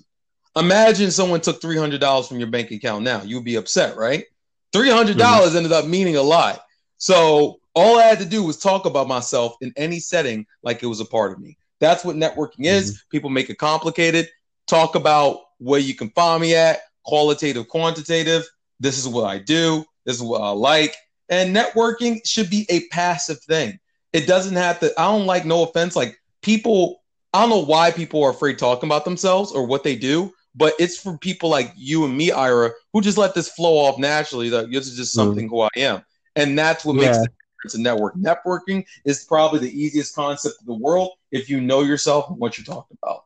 Imagine 0.58 1.12
someone 1.12 1.42
took 1.42 1.62
$300 1.62 2.28
from 2.28 2.40
your 2.40 2.50
bank 2.50 2.72
account 2.72 3.04
now. 3.04 3.22
You'd 3.22 3.44
be 3.44 3.56
upset, 3.56 3.98
right? 3.98 4.26
$300 4.74 5.16
mm-hmm. 5.16 5.58
ended 5.58 5.72
up 5.72 5.86
meaning 5.86 6.16
a 6.16 6.22
lot. 6.22 6.62
So 6.98 7.60
all 7.76 8.00
I 8.00 8.04
had 8.04 8.20
to 8.20 8.26
do 8.26 8.44
was 8.44 8.58
talk 8.58 8.86
about 8.86 9.08
myself 9.08 9.56
in 9.62 9.74
any 9.76 10.00
setting 10.00 10.46
like 10.64 10.82
it 10.82 10.88
was 10.88 11.02
a 11.02 11.06
part 11.06 11.34
of 11.34 11.40
me. 11.40 11.58
That's 11.80 12.06
what 12.06 12.16
networking 12.16 12.66
is. 12.66 12.92
Mm-hmm. 12.92 13.10
People 13.12 13.30
make 13.30 13.50
it 13.50 13.58
complicated. 13.58 14.30
Talk 14.68 14.96
about 14.96 15.40
where 15.58 15.80
you 15.80 15.94
can 15.94 16.10
find 16.12 16.42
me 16.42 16.56
at, 16.56 16.80
qualitative, 17.04 17.68
quantitative. 17.68 18.44
This 18.80 18.98
is 18.98 19.08
what 19.08 19.26
I 19.26 19.40
do. 19.40 19.86
This 20.06 20.18
is 20.18 20.24
what 20.24 20.42
I 20.42 20.50
like. 20.50 20.96
And 21.30 21.56
networking 21.56 22.26
should 22.26 22.50
be 22.50 22.66
a 22.70 22.88
passive 22.90 23.42
thing. 23.42 23.80
It 24.14 24.28
doesn't 24.28 24.56
have 24.56 24.80
to, 24.80 24.94
I 24.98 25.06
don't 25.06 25.26
like, 25.26 25.46
no 25.46 25.64
offense, 25.64 25.96
like 25.96 26.18
people, 26.42 27.04
I 27.34 27.42
don't 27.42 27.50
know 27.50 27.66
why 27.66 27.92
people 27.92 28.24
are 28.24 28.32
afraid 28.32 28.58
talking 28.58 28.88
about 28.88 29.04
themselves 29.04 29.52
or 29.52 29.66
what 29.66 29.84
they 29.84 29.96
do, 29.96 30.34
but 30.56 30.74
it's 30.80 30.98
for 30.98 31.18
people 31.18 31.50
like 31.50 31.74
you 31.76 32.06
and 32.06 32.18
me, 32.18 32.30
Jaira, 32.30 32.72
who 32.94 33.02
just 33.02 33.18
let 33.18 33.36
this 33.36 33.50
flow 33.50 33.78
off 33.78 34.00
naturally. 34.00 34.50
That 34.50 34.72
this 34.72 34.88
is 34.88 34.96
just 34.96 35.16
mm-hmm. 35.16 35.28
something 35.28 35.46
mm-hmm. 35.48 35.56
who 35.56 35.62
I 35.62 35.70
am. 35.78 36.04
And 36.36 36.58
that's 36.58 36.86
what 36.86 36.96
yeah. 36.96 37.12
makes 37.12 37.28
it's 37.66 37.76
a 37.76 37.82
network. 37.82 38.16
Networking 38.16 38.86
is 39.06 39.26
probably 39.26 39.60
the 39.60 39.82
easiest 39.82 40.16
concept 40.16 40.56
in 40.62 40.68
the 40.68 40.80
world 40.80 41.12
if 41.32 41.50
you 41.50 41.60
know 41.60 41.82
yourself 41.82 42.30
and 42.30 42.38
what 42.38 42.58
you're 42.58 42.66
talking 42.66 42.98
about. 43.02 43.24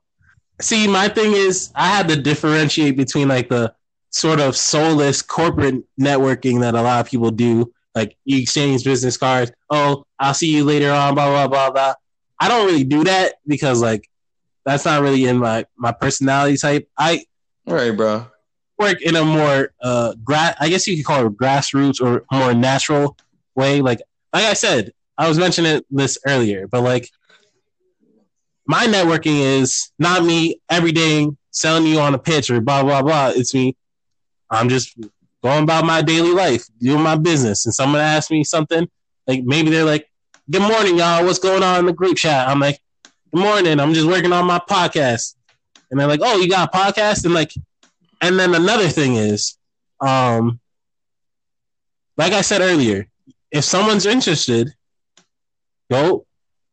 See, 0.61 0.87
my 0.87 1.07
thing 1.07 1.33
is, 1.33 1.71
I 1.75 1.87
had 1.89 2.07
to 2.07 2.21
differentiate 2.21 2.97
between 2.97 3.27
like 3.27 3.49
the 3.49 3.73
sort 4.11 4.39
of 4.39 4.55
soulless 4.55 5.21
corporate 5.21 5.83
networking 5.99 6.61
that 6.61 6.73
a 6.73 6.81
lot 6.81 7.05
of 7.05 7.11
people 7.11 7.31
do. 7.31 7.71
Like 7.95 8.15
you 8.25 8.41
exchange 8.41 8.83
business 8.83 9.17
cards. 9.17 9.51
Oh, 9.69 10.05
I'll 10.19 10.33
see 10.33 10.55
you 10.55 10.63
later 10.63 10.91
on. 10.91 11.15
Blah 11.15 11.27
blah 11.27 11.47
blah 11.47 11.71
blah. 11.71 11.93
I 12.39 12.47
don't 12.47 12.65
really 12.65 12.83
do 12.83 13.03
that 13.03 13.35
because 13.45 13.81
like 13.81 14.09
that's 14.69 14.85
not 14.85 15.01
really 15.01 15.25
in 15.25 15.37
my 15.37 15.65
my 15.77 15.91
personality 15.91 16.57
type. 16.57 16.87
I 16.97 17.25
right, 17.65 17.91
bro. 17.91 18.27
Work 18.77 19.01
in 19.01 19.15
a 19.15 19.23
more 19.23 19.71
uh 19.81 20.13
gra- 20.23 20.55
I 20.59 20.69
guess 20.69 20.87
you 20.87 20.95
could 20.95 21.05
call 21.05 21.25
it 21.25 21.37
grassroots 21.37 22.01
or 22.01 22.25
more 22.31 22.53
natural 22.53 23.17
way. 23.55 23.81
Like 23.81 24.01
like 24.33 24.45
I 24.45 24.53
said, 24.53 24.93
I 25.17 25.27
was 25.27 25.37
mentioning 25.37 25.81
this 25.89 26.17
earlier, 26.25 26.67
but 26.67 26.81
like 26.81 27.09
my 28.65 28.85
networking 28.85 29.41
is 29.41 29.91
not 29.97 30.23
me 30.23 30.61
every 30.69 30.91
day 30.91 31.27
selling 31.51 31.87
you 31.87 31.99
on 31.99 32.13
a 32.13 32.19
pitch 32.19 32.49
or 32.49 32.61
blah 32.61 32.83
blah 32.83 33.01
blah. 33.01 33.33
It's 33.35 33.53
me. 33.53 33.75
I'm 34.49 34.69
just 34.69 34.95
going 35.43 35.63
about 35.63 35.85
my 35.85 36.01
daily 36.01 36.31
life, 36.31 36.65
doing 36.79 37.01
my 37.01 37.15
business, 37.15 37.65
and 37.65 37.73
someone 37.73 38.01
asks 38.01 38.31
me 38.31 38.43
something, 38.43 38.87
like 39.27 39.43
maybe 39.43 39.69
they're 39.69 39.85
like, 39.85 40.09
"Good 40.49 40.61
morning, 40.61 40.97
y'all. 40.97 41.25
What's 41.25 41.39
going 41.39 41.63
on 41.63 41.79
in 41.79 41.85
the 41.85 41.93
group 41.93 42.17
chat?" 42.17 42.47
I'm 42.47 42.59
like, 42.59 42.79
"Good 43.31 43.41
morning. 43.41 43.79
I'm 43.79 43.93
just 43.93 44.07
working 44.07 44.33
on 44.33 44.45
my 44.45 44.59
podcast." 44.59 45.35
And 45.89 45.99
they're 45.99 46.07
like, 46.07 46.21
"Oh, 46.23 46.37
you 46.37 46.49
got 46.49 46.73
a 46.73 46.77
podcast?" 46.77 47.25
And 47.25 47.33
like, 47.33 47.51
and 48.21 48.39
then 48.39 48.55
another 48.55 48.87
thing 48.87 49.15
is, 49.15 49.57
um, 49.99 50.59
like 52.17 52.33
I 52.33 52.41
said 52.41 52.61
earlier, 52.61 53.07
if 53.51 53.63
someone's 53.63 54.05
interested, 54.05 54.73
go 55.89 56.25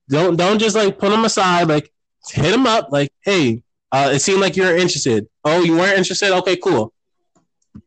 don't 0.09 0.37
don't 0.37 0.59
just 0.59 0.77
like 0.77 0.99
put 0.99 1.11
them 1.11 1.25
aside. 1.25 1.69
Like 1.69 1.93
hit 2.29 2.53
them 2.53 2.67
up. 2.67 2.89
Like, 2.91 3.13
hey, 3.23 3.63
uh, 3.93 4.11
it 4.13 4.21
seemed 4.21 4.41
like 4.41 4.57
you're 4.57 4.77
interested. 4.77 5.29
Oh, 5.45 5.63
you 5.63 5.77
weren't 5.77 5.99
interested. 5.99 6.33
Okay, 6.39 6.57
cool. 6.57 6.93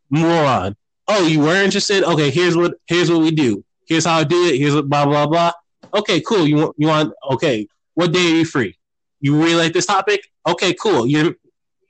Move 0.09 0.25
on. 0.25 0.75
Oh, 1.07 1.25
you 1.25 1.39
were 1.39 1.55
interested. 1.63 2.03
Okay, 2.03 2.29
here's 2.29 2.55
what 2.55 2.75
here's 2.87 3.11
what 3.11 3.21
we 3.21 3.31
do. 3.31 3.63
Here's 3.87 4.05
how 4.05 4.17
I 4.19 4.23
do 4.23 4.45
it. 4.45 4.57
Here's 4.57 4.75
what 4.75 4.89
blah 4.89 5.05
blah 5.05 5.27
blah. 5.27 5.51
Okay, 5.93 6.21
cool. 6.21 6.47
You 6.47 6.57
want 6.57 6.75
you 6.77 6.87
want 6.87 7.13
okay. 7.31 7.67
What 7.99 8.13
day 8.13 8.31
are 8.31 8.35
you 8.38 8.45
free? 8.45 8.77
You 9.19 9.35
really 9.43 9.55
like 9.55 9.73
this 9.73 9.85
topic? 9.85 10.21
Okay, 10.47 10.73
cool. 10.73 11.05
You're 11.05 11.35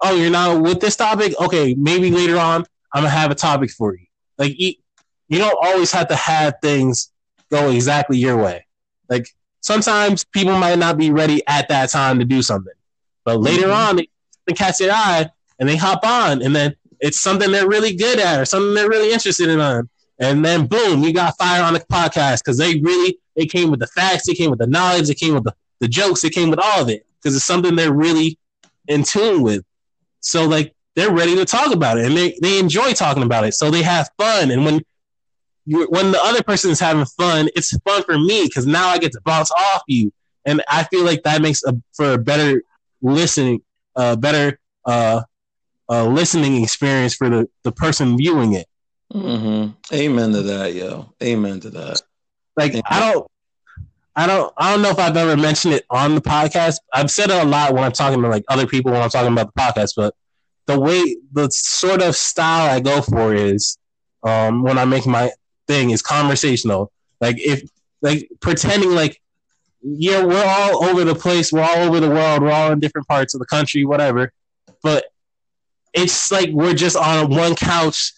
oh 0.01 0.15
you're 0.15 0.31
not 0.31 0.59
with 0.59 0.79
this 0.79 0.95
topic. 0.95 1.39
Okay, 1.39 1.75
maybe 1.75 2.09
later 2.09 2.39
on 2.39 2.65
I'm 2.91 3.03
gonna 3.03 3.09
have 3.09 3.29
a 3.29 3.35
topic 3.35 3.69
for 3.69 3.93
you. 3.93 4.07
Like 4.39 4.59
you, 4.59 4.73
you 5.27 5.37
don't 5.37 5.55
always 5.61 5.91
have 5.91 6.07
to 6.07 6.15
have 6.15 6.55
things 6.63 7.11
go 7.51 7.69
exactly 7.69 8.17
your 8.17 8.37
way. 8.37 8.65
Like 9.07 9.29
sometimes 9.61 10.23
people 10.23 10.57
might 10.57 10.79
not 10.79 10.97
be 10.97 11.11
ready 11.11 11.43
at 11.45 11.69
that 11.69 11.91
time 11.91 12.17
to 12.17 12.25
do 12.25 12.41
something. 12.41 12.73
But 13.23 13.39
later 13.39 13.67
mm-hmm. 13.67 13.89
on, 13.89 13.95
they, 13.97 14.09
they 14.47 14.53
catch 14.53 14.79
their 14.79 14.91
eye 14.91 15.29
and 15.59 15.69
they 15.69 15.75
hop 15.75 16.03
on, 16.03 16.41
and 16.41 16.55
then 16.55 16.75
it's 16.99 17.21
something 17.21 17.51
they're 17.51 17.69
really 17.69 17.95
good 17.95 18.17
at 18.17 18.39
or 18.39 18.45
something 18.45 18.73
they're 18.73 18.89
really 18.89 19.13
interested 19.13 19.47
in. 19.47 19.59
On. 19.59 19.87
And 20.17 20.43
then 20.43 20.65
boom, 20.65 21.03
you 21.03 21.13
got 21.13 21.37
fire 21.37 21.61
on 21.61 21.73
the 21.73 21.81
podcast 21.81 22.39
because 22.39 22.57
they 22.57 22.79
really 22.79 23.19
they 23.35 23.45
came 23.45 23.69
with 23.69 23.79
the 23.79 23.85
facts, 23.85 24.25
they 24.25 24.33
came 24.33 24.49
with 24.49 24.57
the 24.57 24.65
knowledge, 24.65 25.07
they 25.07 25.13
came 25.13 25.35
with 25.35 25.43
the, 25.43 25.53
the 25.79 25.87
jokes, 25.87 26.21
they 26.21 26.29
came 26.29 26.49
with 26.49 26.59
all 26.59 26.81
of 26.81 26.89
it 26.89 27.05
because 27.17 27.35
it's 27.35 27.45
something 27.45 27.75
they're 27.75 27.93
really 27.93 28.37
in 28.87 29.03
tune 29.03 29.41
with. 29.41 29.63
So 30.21 30.45
like 30.45 30.73
they're 30.95 31.11
ready 31.11 31.35
to 31.35 31.45
talk 31.45 31.73
about 31.73 31.97
it 31.97 32.05
and 32.05 32.15
they, 32.15 32.37
they 32.41 32.59
enjoy 32.59 32.93
talking 32.93 33.23
about 33.23 33.45
it. 33.45 33.53
So 33.53 33.71
they 33.71 33.83
have 33.83 34.09
fun. 34.17 34.51
And 34.51 34.65
when 34.65 34.81
you 35.69 35.85
when 35.89 36.11
the 36.11 36.21
other 36.23 36.41
person 36.41 36.71
is 36.71 36.79
having 36.79 37.05
fun, 37.05 37.49
it's 37.55 37.77
fun 37.81 38.03
for 38.03 38.17
me 38.17 38.45
because 38.45 38.65
now 38.65 38.87
I 38.87 38.97
get 38.97 39.11
to 39.11 39.21
bounce 39.23 39.51
off 39.51 39.83
you, 39.87 40.11
and 40.45 40.63
I 40.67 40.83
feel 40.85 41.05
like 41.05 41.21
that 41.23 41.41
makes 41.41 41.63
a 41.63 41.75
for 41.93 42.13
a 42.13 42.17
better 42.17 42.63
listening, 43.03 43.61
uh, 43.95 44.15
better 44.15 44.59
uh, 44.85 45.21
uh, 45.87 46.05
listening 46.05 46.63
experience 46.63 47.13
for 47.13 47.29
the 47.29 47.49
the 47.63 47.71
person 47.71 48.17
viewing 48.17 48.53
it. 48.53 48.67
Mm-hmm. 49.13 49.95
Amen 49.95 50.31
to 50.31 50.41
that, 50.41 50.73
yo. 50.73 51.13
Amen 51.21 51.59
to 51.59 51.69
that. 51.69 52.01
Like 52.57 52.71
Amen. 52.71 52.83
I 52.89 53.11
don't. 53.13 53.27
I 54.19 54.27
don't 54.27 54.53
I 54.57 54.73
don't 54.73 54.81
know 54.81 54.89
if 54.89 54.99
I've 54.99 55.15
ever 55.15 55.37
mentioned 55.37 55.75
it 55.75 55.85
on 55.89 56.13
the 56.13 56.19
podcast. 56.19 56.79
I've 56.93 57.09
said 57.09 57.29
it 57.29 57.41
a 57.41 57.45
lot 57.45 57.73
when 57.73 57.85
I'm 57.85 57.93
talking 57.93 58.21
to 58.21 58.27
like 58.27 58.43
other 58.49 58.67
people 58.67 58.91
when 58.91 59.01
I'm 59.01 59.09
talking 59.09 59.31
about 59.31 59.53
the 59.53 59.61
podcast, 59.61 59.93
but 59.95 60.13
the 60.65 60.77
way 60.77 61.15
the 61.31 61.49
sort 61.51 62.01
of 62.01 62.17
style 62.17 62.69
I 62.69 62.81
go 62.81 63.01
for 63.01 63.33
is 63.33 63.77
um 64.23 64.61
when 64.61 64.77
I 64.77 64.83
make 64.83 65.07
my 65.07 65.31
thing 65.69 65.91
is 65.91 66.01
conversational. 66.01 66.91
Like 67.21 67.37
if 67.39 67.61
like 68.01 68.29
pretending 68.41 68.91
like 68.91 69.21
yeah, 69.81 70.25
we're 70.25 70.43
all 70.45 70.83
over 70.83 71.05
the 71.05 71.15
place, 71.15 71.53
we're 71.53 71.61
all 71.61 71.77
over 71.77 72.01
the 72.01 72.09
world, 72.09 72.41
we're 72.41 72.51
all 72.51 72.73
in 72.73 72.81
different 72.81 73.07
parts 73.07 73.33
of 73.33 73.39
the 73.39 73.45
country, 73.45 73.85
whatever. 73.85 74.33
But 74.83 75.05
it's 75.93 76.29
like 76.29 76.49
we're 76.49 76.73
just 76.73 76.97
on 76.97 77.29
one 77.29 77.55
couch 77.55 78.11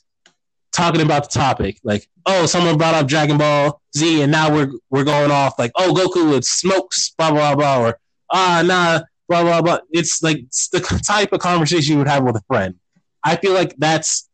talking 0.71 1.01
about 1.01 1.31
the 1.31 1.39
topic. 1.39 1.79
Like, 1.83 2.07
oh, 2.25 2.45
someone 2.45 2.77
brought 2.77 2.95
up 2.95 3.07
Dragon 3.07 3.37
Ball 3.37 3.81
Z, 3.95 4.21
and 4.21 4.31
now 4.31 4.53
we're 4.53 4.71
we're 4.89 5.03
going 5.03 5.31
off 5.31 5.59
like, 5.59 5.71
oh, 5.75 5.93
Goku 5.93 6.31
with 6.31 6.43
smokes, 6.43 7.11
blah 7.17 7.31
blah 7.31 7.55
blah, 7.55 7.81
or 7.81 7.99
ah, 8.31 8.63
nah, 8.65 9.01
blah 9.27 9.43
blah 9.43 9.61
blah. 9.61 9.79
It's 9.91 10.21
like 10.23 10.37
it's 10.39 10.69
the 10.69 10.79
type 11.07 11.33
of 11.33 11.39
conversation 11.39 11.93
you 11.93 11.97
would 11.99 12.07
have 12.07 12.23
with 12.23 12.35
a 12.35 12.43
friend. 12.47 12.75
I 13.23 13.35
feel 13.35 13.53
like 13.53 13.75
that's 13.77 14.29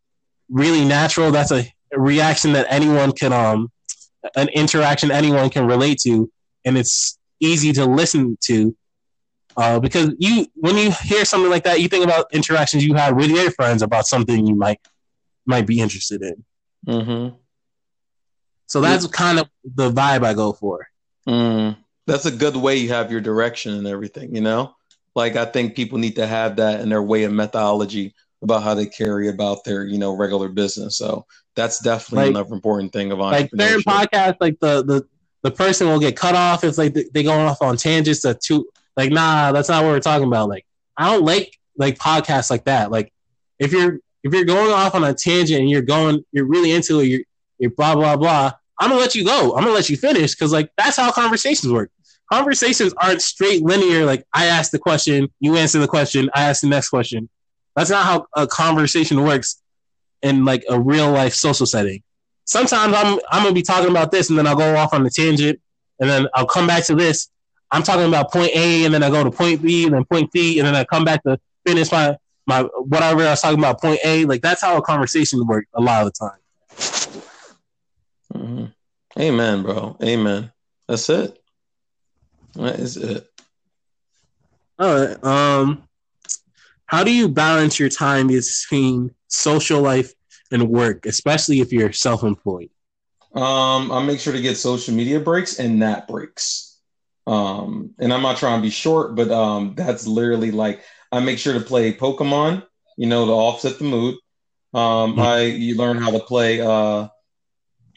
really 0.49 0.85
natural. 0.85 1.31
That's 1.31 1.51
a 1.51 1.65
reaction 1.91 2.53
that 2.53 2.67
anyone 2.69 3.11
can 3.11 3.33
um 3.33 3.71
an 4.35 4.49
interaction 4.49 5.11
anyone 5.11 5.49
can 5.49 5.65
relate 5.65 5.99
to, 5.99 6.31
and 6.65 6.77
it's 6.77 7.17
easy 7.39 7.73
to 7.73 7.85
listen 7.85 8.37
to. 8.41 8.75
Uh, 9.55 9.79
because 9.79 10.13
you, 10.19 10.45
when 10.53 10.77
you 10.77 10.91
hear 10.91 11.25
something 11.25 11.49
like 11.49 11.63
that, 11.63 11.81
you 11.81 11.87
think 11.87 12.05
about 12.05 12.27
interactions 12.31 12.85
you 12.85 12.93
had 12.93 13.15
with 13.15 13.31
your 13.31 13.49
friends 13.49 13.81
about 13.81 14.05
something 14.05 14.45
you 14.45 14.53
might 14.53 14.79
might 15.47 15.65
be 15.65 15.79
interested 15.79 16.21
in. 16.21 16.43
Mm-hmm. 16.87 17.35
So 18.67 18.81
that's 18.81 19.05
yeah. 19.05 19.11
kind 19.11 19.39
of 19.39 19.49
the 19.63 19.91
vibe 19.91 20.25
I 20.25 20.33
go 20.33 20.53
for. 20.53 20.87
Mm. 21.27 21.77
That's 22.05 22.25
a 22.25 22.31
good 22.31 22.55
way 22.55 22.77
you 22.77 22.89
have 22.89 23.11
your 23.11 23.21
direction 23.21 23.73
and 23.73 23.87
everything, 23.87 24.35
you 24.35 24.41
know? 24.41 24.75
Like 25.15 25.35
I 25.35 25.45
think 25.45 25.75
people 25.75 25.97
need 25.97 26.15
to 26.17 26.27
have 26.27 26.57
that 26.57 26.81
in 26.81 26.89
their 26.89 27.01
way 27.01 27.23
of 27.23 27.31
methodology 27.31 28.13
about 28.43 28.63
how 28.63 28.75
they 28.75 28.85
carry 28.85 29.29
about 29.29 29.63
their, 29.63 29.85
you 29.85 29.97
know, 29.97 30.15
regular 30.15 30.47
business. 30.47 30.97
So 30.97 31.25
that's 31.55 31.79
definitely 31.79 32.25
like, 32.25 32.35
another 32.35 32.53
important 32.53 32.93
thing 32.93 33.11
of 33.11 33.19
entrepreneurship. 33.19 33.49
Like 33.57 33.61
certain 33.61 33.81
podcasts, 33.81 34.37
like 34.39 34.59
the 34.59 34.83
the 34.83 35.07
the 35.41 35.51
person 35.51 35.87
will 35.87 35.99
get 35.99 36.15
cut 36.15 36.35
off 36.35 36.63
if 36.63 36.77
like 36.77 36.93
they 36.93 37.23
go 37.23 37.31
off 37.31 37.61
on 37.61 37.77
tangents 37.77 38.21
that 38.21 38.41
too 38.41 38.67
like 38.95 39.11
nah, 39.11 39.51
that's 39.51 39.69
not 39.69 39.83
what 39.83 39.89
we're 39.89 39.99
talking 39.99 40.27
about. 40.27 40.49
Like 40.49 40.65
I 40.95 41.11
don't 41.11 41.25
like 41.25 41.57
like 41.77 41.97
podcasts 41.97 42.51
like 42.51 42.65
that. 42.65 42.91
Like 42.91 43.11
if 43.59 43.71
you're 43.71 43.99
if 44.27 44.33
you're 44.33 44.45
going 44.45 44.71
off 44.71 44.95
on 44.95 45.03
a 45.03 45.13
tangent 45.13 45.61
and 45.61 45.69
you're 45.69 45.81
going, 45.81 46.23
you're 46.31 46.45
really 46.45 46.71
into 46.71 46.99
it, 46.99 47.05
you're, 47.05 47.21
you're 47.59 47.71
blah 47.71 47.95
blah 47.95 48.15
blah. 48.15 48.51
I'm 48.79 48.89
gonna 48.89 49.01
let 49.01 49.15
you 49.15 49.25
go. 49.25 49.55
I'm 49.55 49.63
gonna 49.63 49.73
let 49.73 49.89
you 49.89 49.97
finish 49.97 50.35
because 50.35 50.51
like 50.51 50.71
that's 50.77 50.97
how 50.97 51.11
conversations 51.11 51.71
work. 51.71 51.91
Conversations 52.31 52.93
aren't 53.01 53.21
straight 53.21 53.63
linear. 53.63 54.05
Like 54.05 54.25
I 54.33 54.45
ask 54.45 54.71
the 54.71 54.79
question, 54.79 55.29
you 55.39 55.55
answer 55.55 55.79
the 55.79 55.87
question, 55.87 56.29
I 56.33 56.43
ask 56.43 56.61
the 56.61 56.67
next 56.67 56.89
question. 56.89 57.29
That's 57.75 57.89
not 57.89 58.05
how 58.05 58.27
a 58.35 58.47
conversation 58.47 59.23
works 59.23 59.61
in 60.21 60.45
like 60.45 60.63
a 60.69 60.79
real 60.79 61.11
life 61.11 61.33
social 61.33 61.65
setting. 61.65 62.03
Sometimes 62.45 62.93
I'm 62.95 63.19
I'm 63.29 63.43
gonna 63.43 63.53
be 63.53 63.61
talking 63.61 63.89
about 63.89 64.11
this 64.11 64.29
and 64.29 64.37
then 64.37 64.45
I'll 64.45 64.55
go 64.55 64.75
off 64.75 64.93
on 64.93 65.05
a 65.05 65.09
tangent 65.09 65.59
and 65.99 66.09
then 66.09 66.27
I'll 66.33 66.47
come 66.47 66.67
back 66.67 66.85
to 66.85 66.95
this. 66.95 67.29
I'm 67.71 67.83
talking 67.83 68.07
about 68.07 68.31
point 68.31 68.51
A 68.55 68.85
and 68.85 68.93
then 68.93 69.03
I 69.03 69.09
go 69.09 69.23
to 69.23 69.31
point 69.31 69.61
B 69.61 69.85
and 69.85 69.93
then 69.93 70.05
point 70.05 70.31
C 70.33 70.59
and 70.59 70.67
then 70.67 70.75
I 70.75 70.83
come 70.83 71.03
back 71.03 71.23
to 71.23 71.39
finish 71.65 71.91
my 71.91 72.17
my 72.47 72.63
whatever 72.63 73.21
I 73.21 73.31
was 73.31 73.41
talking 73.41 73.59
about 73.59 73.81
point 73.81 73.99
A. 74.03 74.25
Like 74.25 74.41
that's 74.41 74.61
how 74.61 74.77
a 74.77 74.81
conversation 74.81 75.45
works 75.45 75.67
a 75.73 75.81
lot 75.81 76.07
of 76.07 76.13
the 76.13 76.19
time. 76.19 76.39
Mm-hmm. 78.33 79.21
Amen, 79.21 79.63
bro. 79.63 79.97
Amen. 80.01 80.51
That's 80.87 81.09
it. 81.09 81.37
That 82.55 82.79
is 82.79 82.97
it. 82.97 83.27
All 84.79 85.05
right. 85.05 85.23
Um, 85.23 85.83
how 86.85 87.03
do 87.03 87.13
you 87.13 87.27
balance 87.27 87.79
your 87.79 87.89
time 87.89 88.27
between 88.27 89.13
social 89.27 89.81
life 89.81 90.13
and 90.51 90.69
work, 90.69 91.05
especially 91.05 91.59
if 91.59 91.73
you're 91.73 91.91
self-employed? 91.91 92.69
Um, 93.35 93.91
I 93.91 94.03
make 94.03 94.19
sure 94.19 94.33
to 94.33 94.41
get 94.41 94.55
social 94.55 94.93
media 94.93 95.19
breaks 95.19 95.59
and 95.59 95.79
nap 95.79 96.07
breaks. 96.07 96.79
Um, 97.25 97.93
and 97.99 98.13
I'm 98.13 98.21
not 98.21 98.37
trying 98.37 98.59
to 98.59 98.61
be 98.61 98.69
short, 98.69 99.15
but 99.15 99.29
um, 99.31 99.73
that's 99.75 100.07
literally 100.07 100.51
like 100.51 100.81
I 101.11 101.19
make 101.19 101.39
sure 101.39 101.53
to 101.53 101.59
play 101.59 101.93
Pokemon, 101.93 102.65
you 102.97 103.07
know, 103.07 103.25
to 103.25 103.31
offset 103.31 103.77
the 103.77 103.85
mood. 103.85 104.15
Um, 104.73 105.11
mm-hmm. 105.11 105.19
I 105.19 105.41
you 105.43 105.75
learn 105.75 105.97
how 105.97 106.11
to 106.11 106.19
play. 106.19 106.61
Uh, 106.61 107.07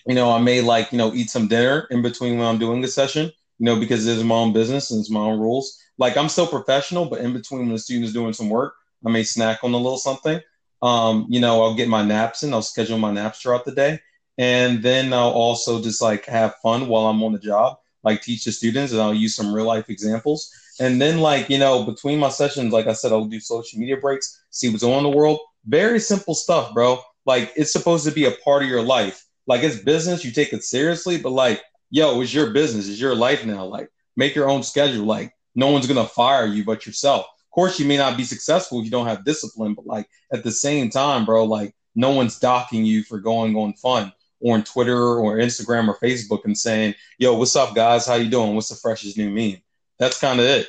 you 0.07 0.15
know, 0.15 0.31
I 0.31 0.41
may 0.41 0.61
like 0.61 0.93
you 0.93 0.99
know 0.99 1.13
eat 1.13 1.31
some 1.31 1.49
dinner 1.49 1.87
in 1.91 2.03
between 2.03 2.39
when 2.39 2.47
I'm 2.47 2.59
doing 2.59 2.81
the 2.81 2.89
session. 2.89 3.33
You 3.59 3.67
know, 3.67 3.79
because 3.79 4.07
it's 4.07 4.23
my 4.23 4.37
own 4.37 4.55
business 4.55 4.91
and 4.91 5.01
it's 5.01 5.11
my 5.11 5.21
own 5.21 5.39
rules. 5.39 5.79
Like 5.99 6.17
I'm 6.17 6.31
still 6.31 6.47
professional, 6.47 7.05
but 7.05 7.21
in 7.21 7.35
between 7.35 7.61
when 7.61 7.69
the 7.71 7.79
student's 7.79 8.15
doing 8.15 8.33
some 8.33 8.49
work, 8.49 8.75
I 9.05 9.11
may 9.11 9.23
snack 9.23 9.63
on 9.63 9.75
a 9.75 9.77
little 9.77 9.99
something. 9.99 10.41
Um, 10.81 11.27
you 11.29 11.41
know, 11.41 11.63
I'll 11.63 11.75
get 11.75 11.89
my 11.89 12.03
naps 12.03 12.43
in. 12.43 12.55
I'll 12.55 12.63
schedule 12.63 12.97
my 12.97 13.13
naps 13.13 13.43
throughout 13.43 13.67
the 13.67 13.73
day, 13.73 14.01
and 14.39 14.83
then 14.83 15.13
I'll 15.13 15.29
also 15.29 15.83
just 15.83 16.01
like 16.01 16.25
have 16.25 16.57
fun 16.63 16.89
while 16.89 17.07
I'm 17.07 17.23
on 17.23 17.33
the 17.33 17.39
job, 17.39 17.79
like 18.03 18.23
teach 18.23 18.45
the 18.45 18.53
students, 18.53 18.93
and 18.93 19.01
I'll 19.03 19.13
use 19.13 19.35
some 19.35 19.53
real 19.53 19.67
life 19.67 19.91
examples. 19.91 20.51
And 20.81 21.01
then, 21.01 21.19
like, 21.19 21.51
you 21.51 21.59
know, 21.59 21.85
between 21.85 22.19
my 22.19 22.31
sessions, 22.31 22.73
like 22.73 22.87
I 22.87 22.95
said, 22.95 23.13
I'll 23.13 23.27
do 23.27 23.39
social 23.39 23.79
media 23.79 23.99
breaks, 23.99 24.43
see 24.51 24.71
what's 24.71 24.83
on 24.83 25.03
the 25.03 25.11
world. 25.11 25.39
Very 25.67 26.01
simple 26.01 26.35
stuff, 26.35 26.73
bro. 26.73 27.01
Like, 27.27 27.53
it's 27.55 27.73
supposed 27.73 28.07
to 28.07 28.11
be 28.11 28.25
a 28.25 28.33
part 28.33 28.63
of 28.63 28.69
your 28.69 28.83
life. 28.83 29.25
Like, 29.47 29.63
it's 29.63 29.77
business, 29.77 30.25
you 30.25 30.33
take 30.33 30.55
it 30.55 30.65
seriously, 30.65 31.19
but 31.19 31.31
like, 31.31 31.63
yo, 31.91 32.21
it's 32.23 32.33
your 32.33 32.51
business, 32.51 32.89
it's 32.89 33.01
your 33.01 33.15
life 33.15 33.45
now. 33.45 33.67
Like, 33.67 33.91
make 34.17 34.35
your 34.35 34.49
own 34.49 34.63
schedule. 34.63 35.05
Like, 35.05 35.35
no 35.55 35.69
one's 35.69 35.87
gonna 35.87 36.07
fire 36.07 36.47
you 36.47 36.65
but 36.65 36.87
yourself. 36.87 37.27
Of 37.27 37.55
course, 37.55 37.79
you 37.81 37.87
may 37.87 37.97
not 37.97 38.17
be 38.17 38.25
successful 38.25 38.79
if 38.79 38.85
you 38.85 38.91
don't 38.91 39.07
have 39.07 39.25
discipline, 39.25 39.75
but 39.75 39.87
like 39.87 40.09
at 40.33 40.45
the 40.45 40.53
same 40.53 40.89
time, 40.89 41.25
bro, 41.25 41.45
like 41.45 41.75
no 41.95 42.11
one's 42.11 42.39
docking 42.39 42.85
you 42.85 43.03
for 43.03 43.19
going 43.19 43.57
on 43.57 43.75
fun 43.75 44.13
or 44.41 44.55
on 44.55 44.65
Twitter 44.65 45.19
or 45.19 45.37
Instagram 45.37 45.89
or 45.89 45.99
Facebook 45.99 46.45
and 46.45 46.57
saying, 46.57 46.95
"Yo, 47.19 47.35
what's 47.35 47.57
up, 47.57 47.75
guys? 47.75 48.07
How 48.07 48.15
you 48.15 48.31
doing? 48.31 48.55
What's 48.55 48.69
the 48.69 48.77
freshest 48.77 49.19
new 49.19 49.31
meme?" 49.31 49.61
That's 50.01 50.19
kind 50.19 50.41
of 50.41 50.47
it. 50.47 50.67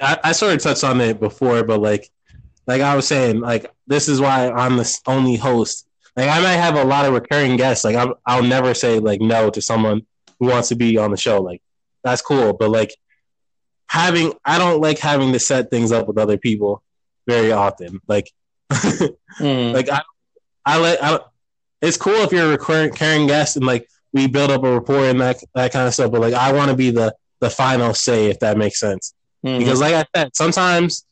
I, 0.00 0.18
I 0.22 0.32
sort 0.32 0.54
of 0.54 0.62
touched 0.62 0.84
on 0.84 1.00
it 1.00 1.18
before, 1.18 1.64
but 1.64 1.80
like, 1.80 2.08
like 2.68 2.80
I 2.80 2.94
was 2.94 3.06
saying, 3.06 3.40
like 3.40 3.70
this 3.88 4.08
is 4.08 4.20
why 4.20 4.48
I'm 4.48 4.76
the 4.76 5.00
only 5.06 5.34
host. 5.34 5.86
Like 6.16 6.28
I 6.28 6.40
might 6.40 6.52
have 6.52 6.76
a 6.76 6.84
lot 6.84 7.06
of 7.06 7.12
recurring 7.12 7.56
guests. 7.56 7.84
Like 7.84 7.96
I'm, 7.96 8.14
I'll 8.24 8.44
never 8.44 8.72
say 8.72 9.00
like 9.00 9.20
no 9.20 9.50
to 9.50 9.60
someone 9.60 10.06
who 10.38 10.46
wants 10.46 10.68
to 10.68 10.76
be 10.76 10.96
on 10.96 11.10
the 11.10 11.16
show. 11.16 11.42
Like 11.42 11.60
that's 12.04 12.22
cool, 12.22 12.52
but 12.52 12.70
like 12.70 12.94
having, 13.88 14.32
I 14.44 14.58
don't 14.58 14.80
like 14.80 15.00
having 15.00 15.32
to 15.32 15.40
set 15.40 15.70
things 15.70 15.90
up 15.90 16.06
with 16.06 16.18
other 16.18 16.38
people 16.38 16.84
very 17.26 17.50
often. 17.50 18.00
Like, 18.06 18.30
mm. 18.70 19.74
like 19.74 19.88
I, 19.90 20.02
I 20.64 20.78
like, 20.78 20.98
I, 21.02 21.18
it's 21.82 21.96
cool 21.96 22.22
if 22.22 22.30
you're 22.30 22.46
a 22.46 22.50
recurring 22.50 23.26
guest 23.26 23.56
and 23.56 23.66
like 23.66 23.88
we 24.12 24.26
build 24.26 24.50
up 24.50 24.64
a 24.64 24.72
rapport 24.72 25.06
and 25.06 25.20
that 25.20 25.42
that 25.54 25.72
kind 25.72 25.86
of 25.86 25.94
stuff. 25.94 26.10
But 26.10 26.20
like, 26.20 26.34
I 26.34 26.52
want 26.52 26.70
to 26.70 26.76
be 26.76 26.90
the 26.90 27.14
the 27.40 27.50
final 27.50 27.94
say, 27.94 28.26
if 28.26 28.40
that 28.40 28.56
makes 28.56 28.80
sense. 28.80 29.14
Mm-hmm. 29.44 29.58
Because 29.58 29.80
like 29.80 29.94
I 29.94 30.04
said, 30.16 30.34
sometimes 30.34 31.04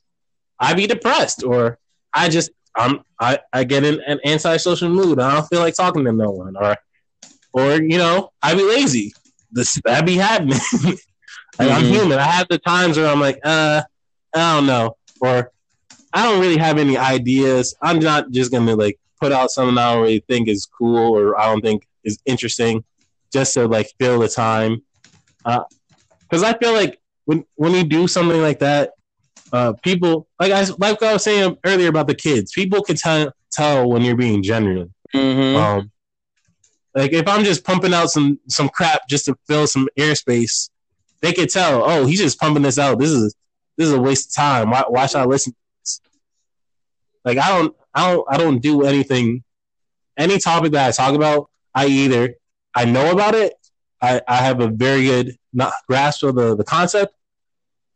I 0.59 0.75
be 0.75 0.87
depressed 0.87 1.45
or 1.45 1.79
I 2.13 2.29
just 2.29 2.51
I'm 2.75 3.01
I, 3.21 3.39
I 3.53 3.65
get 3.65 3.85
in 3.85 4.01
an 4.07 4.21
antisocial 4.25 4.89
mood. 4.89 5.21
I 5.21 5.35
don't 5.35 5.47
feel 5.47 5.61
like 5.61 5.75
talking 5.75 6.05
to 6.05 6.13
no 6.13 6.31
one 6.31 6.57
or 6.57 6.77
or 7.53 7.83
you 7.83 7.99
know 7.99 8.33
I 8.43 8.55
be 8.55 8.65
lazy. 8.65 9.15
This 9.51 9.81
that 9.85 10.05
be 10.05 10.17
happening. 10.17 10.59
like 10.83 10.99
mm-hmm. 11.69 11.71
I'm 11.71 11.85
human. 11.85 12.19
I 12.19 12.25
have 12.25 12.49
the 12.49 12.59
times 12.59 12.97
where 12.97 13.07
I'm 13.07 13.21
like, 13.21 13.39
uh, 13.45 13.83
I 14.35 14.55
don't 14.57 14.67
know, 14.67 14.97
or 15.21 15.51
I 16.13 16.25
don't 16.25 16.41
really 16.41 16.59
have 16.59 16.79
any 16.79 16.97
ideas. 16.97 17.75
I'm 17.83 17.99
not 17.99 18.31
just 18.31 18.51
gonna 18.51 18.75
like 18.75 18.99
put 19.21 19.33
out 19.33 19.51
something 19.51 19.79
I 19.79 19.95
don't 19.95 20.03
really 20.03 20.25
think 20.29 20.49
is 20.49 20.67
cool 20.67 21.17
or 21.17 21.39
I 21.39 21.47
don't 21.47 21.63
think 21.63 21.87
is 22.07 22.19
interesting 22.25 22.85
just 23.33 23.53
to 23.55 23.67
like 23.67 23.93
fill 24.01 24.21
the 24.21 24.29
time. 24.29 24.83
Because 25.45 26.43
uh, 26.43 26.47
I 26.47 26.59
feel 26.59 26.73
like 26.73 26.99
when 27.27 27.45
when 27.57 27.73
you 27.73 27.85
do 27.85 28.09
something 28.09 28.41
like 28.41 28.61
that, 28.61 28.93
uh, 29.53 29.75
people 29.83 30.27
like 30.41 30.53
I 30.53 30.65
like 30.79 31.03
I 31.03 31.13
was 31.13 31.25
saying 31.25 31.59
earlier 31.65 31.89
about 31.89 32.07
the 32.07 32.15
kids, 32.15 32.53
people 32.53 32.83
can 32.83 32.97
tell 32.97 33.33
tell 33.53 33.89
when 33.89 34.03
you're 34.03 34.17
being 34.17 34.43
genuine. 34.43 34.93
Mm-hmm. 35.15 35.57
Um, 35.57 35.91
like 36.95 37.13
if 37.13 37.29
I'm 37.29 37.45
just 37.45 37.65
pumping 37.65 37.93
out 37.93 38.09
some 38.09 38.41
some 38.49 38.69
crap 38.69 39.07
just 39.09 39.27
to 39.27 39.37
fill 39.47 39.67
some 39.67 39.89
airspace, 39.99 40.71
they 41.21 41.33
could 41.33 41.51
tell. 41.51 41.85
Oh, 41.85 42.07
he's 42.07 42.21
just 42.21 42.41
pumping 42.41 42.63
this 42.63 42.79
out. 42.79 42.99
This 42.99 43.11
is 43.11 43.35
this 43.77 43.89
is 43.89 43.93
a 43.93 44.01
waste 44.01 44.31
of 44.31 44.35
time. 44.35 44.71
Why 44.71 44.85
why 44.89 45.07
should 45.07 45.21
I 45.21 45.25
listen? 45.25 45.55
Like 47.25 47.39
I 47.39 47.49
don't 47.49 47.77
I 47.95 48.11
don't 48.11 48.27
I 48.31 48.37
don't 48.39 48.59
do 48.59 48.85
anything. 48.85 49.43
Any 50.19 50.39
topic 50.39 50.73
that 50.73 50.89
I 50.89 50.93
talk 50.93 51.15
about, 51.15 51.51
I 51.77 51.87
either 51.87 52.35
I 52.75 52.87
know 52.87 53.13
about 53.13 53.37
it, 53.37 53.55
I, 54.03 54.21
I 54.27 54.37
have 54.37 54.61
a 54.61 54.69
very 54.69 55.05
good 55.05 55.37
grasp 55.87 56.25
of 56.25 56.35
the, 56.35 56.57
the 56.57 56.65
concept, 56.65 57.15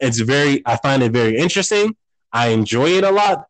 it's 0.01 0.21
very 0.21 0.63
I 0.65 0.77
find 0.77 1.03
it 1.03 1.13
very 1.13 1.37
interesting. 1.37 1.97
I 2.33 2.49
enjoy 2.49 2.91
it 2.91 3.05
a 3.05 3.11
lot, 3.11 3.47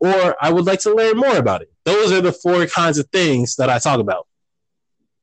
or 0.00 0.36
I 0.40 0.52
would 0.52 0.66
like 0.66 0.80
to 0.80 0.94
learn 0.94 1.16
more 1.16 1.36
about 1.36 1.62
it. 1.62 1.72
Those 1.84 2.12
are 2.12 2.20
the 2.20 2.32
four 2.32 2.66
kinds 2.66 2.98
of 2.98 3.08
things 3.08 3.56
that 3.56 3.70
I 3.70 3.78
talk 3.78 4.00
about. 4.00 4.26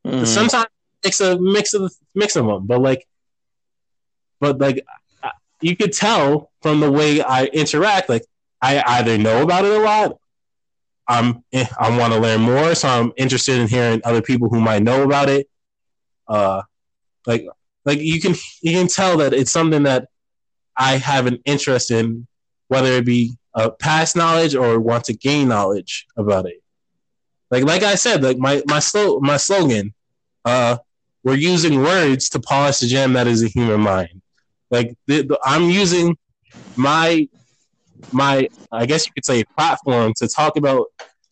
Mm-hmm. 0.05 0.25
Sometimes 0.25 0.67
it's 1.03 1.21
a 1.21 1.39
mix 1.39 1.73
of 1.73 1.93
mix 2.15 2.35
of 2.35 2.45
them, 2.45 2.65
but 2.65 2.81
like, 2.81 3.07
but 4.39 4.59
like, 4.59 4.85
you 5.61 5.75
could 5.75 5.93
tell 5.93 6.51
from 6.61 6.79
the 6.79 6.91
way 6.91 7.21
I 7.21 7.45
interact, 7.45 8.09
like 8.09 8.25
I 8.61 8.81
either 8.99 9.17
know 9.17 9.43
about 9.43 9.65
it 9.65 9.71
a 9.71 9.79
lot, 9.79 10.17
I'm 11.07 11.43
eh, 11.51 11.65
I 11.79 11.97
want 11.97 12.13
to 12.13 12.19
learn 12.19 12.41
more, 12.41 12.75
so 12.75 12.87
I'm 12.87 13.11
interested 13.17 13.59
in 13.59 13.67
hearing 13.67 14.01
other 14.03 14.21
people 14.21 14.49
who 14.49 14.59
might 14.59 14.83
know 14.83 15.03
about 15.03 15.29
it. 15.29 15.47
Uh, 16.27 16.61
like 17.25 17.45
like 17.85 17.99
you 17.99 18.21
can 18.21 18.35
you 18.61 18.71
can 18.71 18.87
tell 18.87 19.17
that 19.17 19.33
it's 19.33 19.51
something 19.51 19.83
that 19.83 20.07
I 20.77 20.97
have 20.97 21.27
an 21.27 21.39
interest 21.45 21.91
in, 21.91 22.27
whether 22.67 22.91
it 22.93 23.05
be 23.05 23.35
uh, 23.53 23.69
past 23.71 24.15
knowledge 24.15 24.55
or 24.55 24.79
want 24.79 25.05
to 25.05 25.13
gain 25.13 25.47
knowledge 25.47 26.07
about 26.17 26.45
it. 26.45 26.61
Like 27.51 27.65
like 27.65 27.83
I 27.83 27.95
said, 27.95 28.23
like 28.23 28.37
my 28.37 28.63
my 28.67 28.79
slow 28.79 29.19
my 29.19 29.37
slogan, 29.37 29.93
uh, 30.45 30.77
we're 31.23 31.35
using 31.35 31.81
words 31.81 32.29
to 32.29 32.39
polish 32.39 32.79
the 32.79 32.87
gem 32.87 33.13
that 33.13 33.27
is 33.27 33.43
a 33.43 33.47
human 33.47 33.81
mind. 33.81 34.21
Like 34.71 34.95
the, 35.07 35.21
the, 35.21 35.39
I'm 35.43 35.69
using 35.69 36.17
my 36.75 37.27
my 38.11 38.47
I 38.71 38.85
guess 38.85 39.05
you 39.05 39.13
could 39.13 39.25
say 39.25 39.43
platform 39.43 40.13
to 40.17 40.27
talk 40.27 40.57
about 40.57 40.87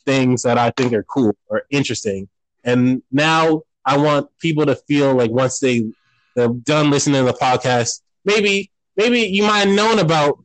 things 0.06 0.44
that 0.44 0.58
I 0.58 0.72
think 0.72 0.94
are 0.94 1.04
cool 1.04 1.36
or 1.48 1.64
interesting. 1.70 2.28
And 2.64 3.02
now 3.12 3.64
I 3.86 3.98
want 3.98 4.30
people 4.40 4.66
to 4.66 4.76
feel 4.76 5.14
like 5.16 5.32
once 5.32 5.60
they 5.60 5.92
they've 6.36 6.64
done 6.64 6.90
listening 6.90 7.26
to 7.26 7.32
the 7.32 7.38
podcast, 7.38 8.02
maybe 8.26 8.72
maybe 8.96 9.22
you 9.22 9.44
might 9.44 9.68
have 9.68 9.76
known 9.76 10.00
about 10.00 10.44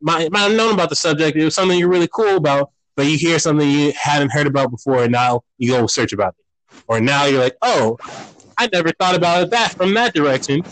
might, 0.00 0.30
might 0.32 0.40
have 0.40 0.56
known 0.56 0.74
about 0.74 0.90
the 0.90 0.96
subject. 0.96 1.36
It 1.36 1.44
was 1.44 1.54
something 1.54 1.78
you're 1.78 1.88
really 1.88 2.08
cool 2.12 2.36
about, 2.36 2.70
but 2.96 3.06
you 3.06 3.16
hear 3.16 3.38
something 3.38 3.68
you 3.68 3.92
hadn't 3.92 4.32
heard 4.32 4.46
about 4.46 4.70
before, 4.70 5.04
and 5.04 5.12
now 5.12 5.42
you 5.58 5.70
go 5.70 5.86
search 5.86 6.12
about 6.12 6.34
it. 6.38 6.76
Or 6.88 7.00
now 7.00 7.24
you're 7.24 7.42
like, 7.42 7.56
oh, 7.62 7.98
I 8.58 8.68
never 8.72 8.90
thought 8.92 9.14
about 9.14 9.42
it 9.42 9.50
that 9.50 9.72
from 9.72 9.94
that 9.94 10.14
direction. 10.14 10.62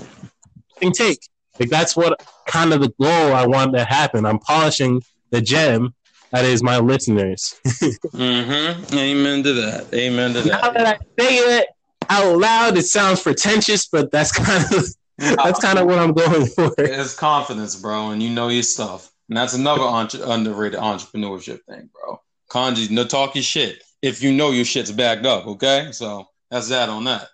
And 0.82 0.94
take 0.94 1.20
like 1.60 1.68
that's 1.68 1.94
what 1.94 2.26
kind 2.46 2.72
of 2.72 2.80
the 2.80 2.92
goal 3.00 3.34
I 3.34 3.46
want 3.46 3.76
to 3.76 3.84
happen. 3.84 4.24
I'm 4.24 4.38
polishing 4.38 5.02
the 5.30 5.40
gem 5.40 5.94
that 6.30 6.44
is 6.44 6.62
my 6.62 6.78
listeners. 6.78 7.54
mm-hmm. 7.66 8.96
Amen 8.96 9.42
to 9.42 9.52
that. 9.52 9.86
Amen 9.92 10.32
to 10.34 10.42
that. 10.42 10.62
Now 10.62 10.70
that 10.70 10.86
I 10.86 11.22
say 11.22 11.36
it 11.36 11.68
out 12.08 12.38
loud, 12.38 12.76
it 12.76 12.86
sounds 12.86 13.22
pretentious, 13.22 13.86
but 13.88 14.10
that's 14.10 14.32
kind 14.32 14.64
of 14.72 14.84
that's 15.18 15.60
kind 15.60 15.78
of 15.78 15.86
what 15.86 15.98
I'm 15.98 16.12
going 16.12 16.46
for. 16.46 16.72
It's 16.78 17.14
confidence, 17.14 17.76
bro, 17.76 18.10
and 18.10 18.22
you 18.22 18.30
know 18.30 18.48
your 18.48 18.62
stuff. 18.62 19.10
And 19.28 19.36
that's 19.36 19.54
another 19.54 19.82
entre- 19.82 20.24
underrated 20.24 20.80
entrepreneurship 20.80 21.60
thing, 21.68 21.90
bro. 21.92 22.20
Kanji, 22.50 22.90
no 22.90 23.04
talking 23.04 23.42
shit. 23.42 23.82
If 24.02 24.22
you 24.22 24.32
know 24.32 24.50
your 24.50 24.64
shit's 24.64 24.90
backed 24.90 25.26
up, 25.26 25.46
okay? 25.46 25.90
So 25.92 26.26
that's 26.50 26.68
that 26.70 26.88
on 26.88 27.04
that. 27.04 27.28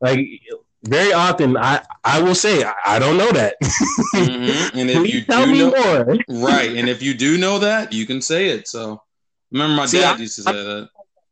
like 0.00 0.18
very 0.86 1.12
often, 1.12 1.56
I 1.56 1.82
I 2.04 2.22
will 2.22 2.34
say 2.34 2.62
I, 2.62 2.74
I 2.86 2.98
don't 2.98 3.16
know 3.16 3.32
that. 3.32 3.56
mm-hmm. 3.62 4.78
And 4.78 4.90
if 4.90 5.12
you 5.12 5.24
tell 5.24 5.46
me 5.46 5.58
know, 5.58 5.70
more, 5.70 6.16
right? 6.46 6.76
And 6.76 6.88
if 6.88 7.02
you 7.02 7.14
do 7.14 7.38
know 7.38 7.58
that, 7.58 7.92
you 7.92 8.06
can 8.06 8.20
say 8.20 8.48
it. 8.50 8.68
So 8.68 9.00
remember, 9.50 9.76
my 9.76 9.86
See, 9.86 10.00
dad 10.00 10.16
I, 10.16 10.18
used 10.20 10.36
to 10.36 10.42
say 10.42 10.50
I, 10.50 10.52
that. 10.52 10.88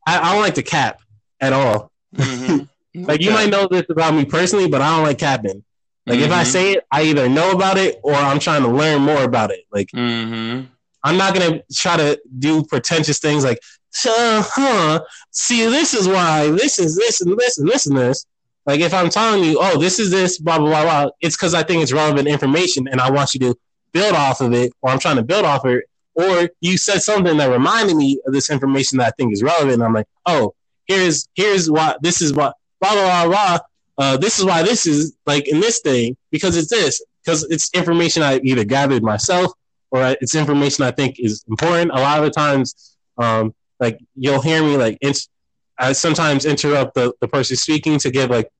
I, 0.07 0.33
don't 0.33 0.43
like 0.43 0.55
to 0.55 0.63
cap 0.63 1.01
at 1.41 1.53
all. 1.53 1.93
Mm-hmm. 2.17 2.65
like 3.05 3.21
okay. 3.21 3.25
you 3.25 3.31
might 3.31 3.51
know 3.51 3.69
this 3.71 3.85
about 3.89 4.15
me 4.15 4.25
personally, 4.25 4.69
but 4.69 4.81
I 4.81 4.97
don't 4.97 5.05
like 5.05 5.19
capping. 5.19 5.65
Like 6.07 6.17
mm-hmm. 6.17 6.25
if 6.25 6.33
I 6.33 6.43
mm-hmm. 6.43 6.51
say 6.51 6.73
it, 6.73 6.87
I 6.91 7.03
either 7.05 7.29
know 7.29 7.53
about 7.53 7.77
it 7.77 8.01
or 8.03 8.15
I'm 8.15 8.39
trying 8.39 8.63
to 8.63 8.69
learn 8.69 9.03
more 9.03 9.23
about 9.23 9.51
it. 9.51 9.65
Like 9.71 9.89
mm-hmm. 9.95 10.67
I'm 11.05 11.17
not 11.17 11.35
gonna 11.35 11.63
try 11.73 11.97
to 11.97 12.21
do 12.39 12.65
pretentious 12.65 13.19
things 13.19 13.45
like, 13.45 13.59
uh, 14.07 14.43
huh? 14.45 15.01
See, 15.31 15.67
this 15.67 15.95
is 15.95 16.09
why 16.09 16.51
this 16.51 16.79
is 16.79 16.97
this 16.97 17.21
and 17.21 17.39
this 17.39 17.59
and 17.59 17.69
this 17.69 17.87
and 17.87 17.97
this. 17.97 18.27
Like 18.67 18.81
if 18.81 18.95
I'm 18.95 19.09
telling 19.09 19.45
you, 19.45 19.59
oh, 19.61 19.79
this 19.79 19.99
is 19.99 20.11
this, 20.11 20.39
blah 20.39 20.59
blah 20.59 20.69
blah 20.69 20.83
blah, 20.83 21.11
it's 21.21 21.37
because 21.37 21.55
I 21.55 21.63
think 21.63 21.83
it's 21.83 21.93
relevant 21.93 22.29
information 22.29 22.89
and 22.89 23.01
I 23.01 23.11
want 23.11 23.35
you 23.35 23.41
to 23.41 23.55
build 23.93 24.15
off 24.15 24.41
of 24.41 24.53
it, 24.53 24.73
or 24.81 24.91
I'm 24.91 24.99
trying 24.99 25.17
to 25.17 25.23
build 25.23 25.45
off 25.45 25.65
of 25.65 25.73
it, 25.73 25.85
or 26.15 26.49
you 26.61 26.79
said 26.79 27.03
something 27.03 27.37
that 27.37 27.51
reminded 27.51 27.97
me 27.97 28.21
of 28.27 28.33
this 28.33 28.51
information 28.51 28.99
that 28.99 29.09
I 29.09 29.11
think 29.17 29.33
is 29.33 29.43
relevant. 29.43 29.75
And 29.75 29.85
I'm 29.85 29.93
like, 29.93 30.07
oh, 30.27 30.55
here's 30.87 31.29
here's 31.35 31.71
why 31.71 31.97
this 32.03 32.23
is 32.23 32.33
what 32.33 32.55
blah 32.81 32.93
blah 32.93 33.27
blah 33.27 33.29
blah 33.29 33.59
uh, 33.99 34.17
this 34.17 34.39
is 34.39 34.45
why 34.45 34.63
this 34.63 34.87
is 34.87 35.15
like 35.27 35.47
in 35.49 35.61
this 35.61 35.81
thing 35.81 36.17
because 36.31 36.57
it's 36.57 36.71
this 36.71 37.03
because 37.25 37.45
it's 37.51 37.71
information 37.75 38.23
I 38.23 38.41
either 38.43 38.65
gathered 38.65 39.03
myself 39.03 39.53
or 39.91 40.17
it's 40.21 40.35
information 40.35 40.85
I 40.85 40.91
think 40.91 41.17
is 41.19 41.45
important. 41.49 41.91
A 41.93 42.01
lot 42.01 42.19
of 42.19 42.25
the 42.25 42.31
times, 42.31 42.97
um, 43.19 43.55
like 43.79 44.01
you'll 44.17 44.41
hear 44.41 44.63
me 44.63 44.77
like 44.77 44.99
int- 45.03 45.29
I 45.79 45.93
sometimes 45.93 46.45
interrupt 46.45 46.95
the, 46.95 47.13
the 47.21 47.29
person 47.29 47.57
speaking 47.57 47.99
to 47.99 48.11
give 48.11 48.31
like 48.31 48.51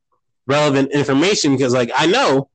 relevant 0.47 0.93
information 0.93 1.57
because 1.57 1.73
like 1.73 1.91
I 1.97 2.07
know 2.07 2.49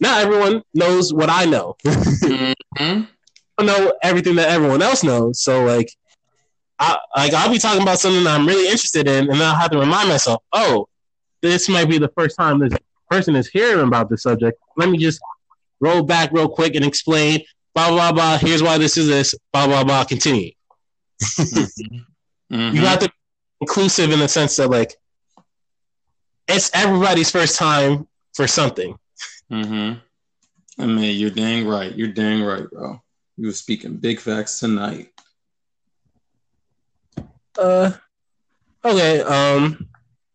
not 0.00 0.22
everyone 0.22 0.62
knows 0.74 1.12
what 1.12 1.30
I 1.30 1.44
know. 1.46 1.76
mm-hmm. 1.84 3.02
I 3.58 3.64
know 3.64 3.92
everything 4.02 4.36
that 4.36 4.50
everyone 4.50 4.82
else 4.82 5.02
knows. 5.02 5.42
So 5.42 5.64
like 5.64 5.90
I 6.78 6.98
like 7.16 7.32
I'll 7.32 7.50
be 7.50 7.58
talking 7.58 7.82
about 7.82 7.98
something 7.98 8.24
that 8.24 8.38
I'm 8.38 8.46
really 8.46 8.66
interested 8.66 9.08
in 9.08 9.30
and 9.30 9.40
then 9.40 9.42
I'll 9.42 9.54
have 9.54 9.70
to 9.70 9.78
remind 9.78 10.08
myself, 10.08 10.42
oh, 10.52 10.88
this 11.42 11.68
might 11.68 11.88
be 11.88 11.98
the 11.98 12.10
first 12.16 12.36
time 12.36 12.58
this 12.58 12.74
person 13.10 13.36
is 13.36 13.48
hearing 13.48 13.86
about 13.86 14.10
the 14.10 14.18
subject. 14.18 14.58
Let 14.76 14.90
me 14.90 14.98
just 14.98 15.20
roll 15.80 16.02
back 16.02 16.32
real 16.32 16.48
quick 16.48 16.74
and 16.74 16.84
explain. 16.84 17.40
Blah 17.74 17.90
blah 17.90 18.12
blah. 18.12 18.38
Here's 18.38 18.62
why 18.62 18.78
this 18.78 18.96
is 18.96 19.06
this. 19.06 19.34
Blah 19.52 19.66
blah 19.66 19.84
blah. 19.84 20.04
Continue. 20.04 20.52
mm-hmm. 21.22 22.76
You 22.76 22.80
have 22.82 22.98
to 23.00 23.10
inclusive 23.60 24.10
in 24.10 24.20
the 24.20 24.28
sense 24.28 24.56
that 24.56 24.70
like 24.70 24.96
it's 26.48 26.70
everybody's 26.74 27.30
first 27.30 27.56
time 27.56 28.06
for 28.34 28.46
something. 28.46 28.96
Mm-hmm. 29.50 29.98
I 30.82 30.86
mean, 30.86 31.18
you're 31.18 31.30
dang 31.30 31.66
right. 31.66 31.94
You're 31.94 32.08
dang 32.08 32.42
right, 32.42 32.68
bro. 32.70 33.00
You 33.36 33.46
were 33.46 33.52
speaking 33.52 33.96
big 33.96 34.20
facts 34.20 34.60
tonight. 34.60 35.08
Uh, 37.58 37.92
okay. 38.84 39.20
Um, 39.22 39.88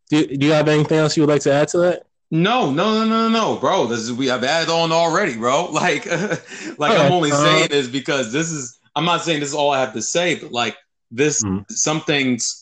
do, 0.09 0.25
do 0.25 0.45
you 0.45 0.51
have 0.51 0.67
anything 0.67 0.97
else 0.97 1.15
you 1.15 1.23
would 1.23 1.33
like 1.33 1.43
to 1.43 1.53
add 1.53 1.67
to 1.69 1.77
that? 1.79 2.03
No, 2.31 2.71
no, 2.71 3.03
no, 3.03 3.05
no, 3.05 3.29
no, 3.29 3.57
bro. 3.57 3.87
This 3.87 3.99
is 3.99 4.13
we 4.13 4.27
have 4.27 4.43
added 4.43 4.71
on 4.71 4.91
already, 4.91 5.35
bro. 5.35 5.67
Like, 5.71 6.05
like 6.05 6.93
okay. 6.93 7.05
I'm 7.05 7.11
only 7.11 7.31
uh, 7.31 7.35
saying 7.35 7.69
this 7.69 7.87
because 7.87 8.31
this 8.31 8.51
is. 8.51 8.79
I'm 8.95 9.05
not 9.05 9.21
saying 9.21 9.39
this 9.39 9.49
is 9.49 9.55
all 9.55 9.71
I 9.71 9.79
have 9.79 9.93
to 9.93 10.01
say, 10.01 10.35
but 10.35 10.51
like 10.51 10.75
this, 11.11 11.43
mm-hmm. 11.43 11.63
some 11.69 12.01
things, 12.01 12.60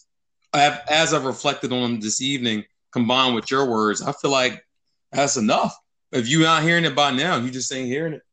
as 0.53 1.13
I've 1.13 1.25
reflected 1.25 1.71
on 1.71 1.81
them 1.81 1.99
this 1.99 2.21
evening, 2.21 2.65
combined 2.91 3.35
with 3.35 3.51
your 3.51 3.69
words, 3.69 4.01
I 4.01 4.11
feel 4.11 4.31
like 4.31 4.65
that's 5.11 5.37
enough. 5.37 5.75
If 6.11 6.27
you're 6.27 6.41
not 6.41 6.63
hearing 6.63 6.85
it 6.85 6.95
by 6.95 7.11
now, 7.11 7.37
you 7.37 7.51
just 7.51 7.71
ain't 7.73 7.87
hearing 7.87 8.13
it. 8.13 8.23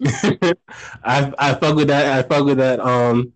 I 1.04 1.32
I 1.38 1.54
fuck 1.54 1.76
with 1.76 1.88
that. 1.88 2.06
I 2.06 2.28
fuck 2.28 2.44
with 2.44 2.58
that. 2.58 2.80
Um, 2.80 3.32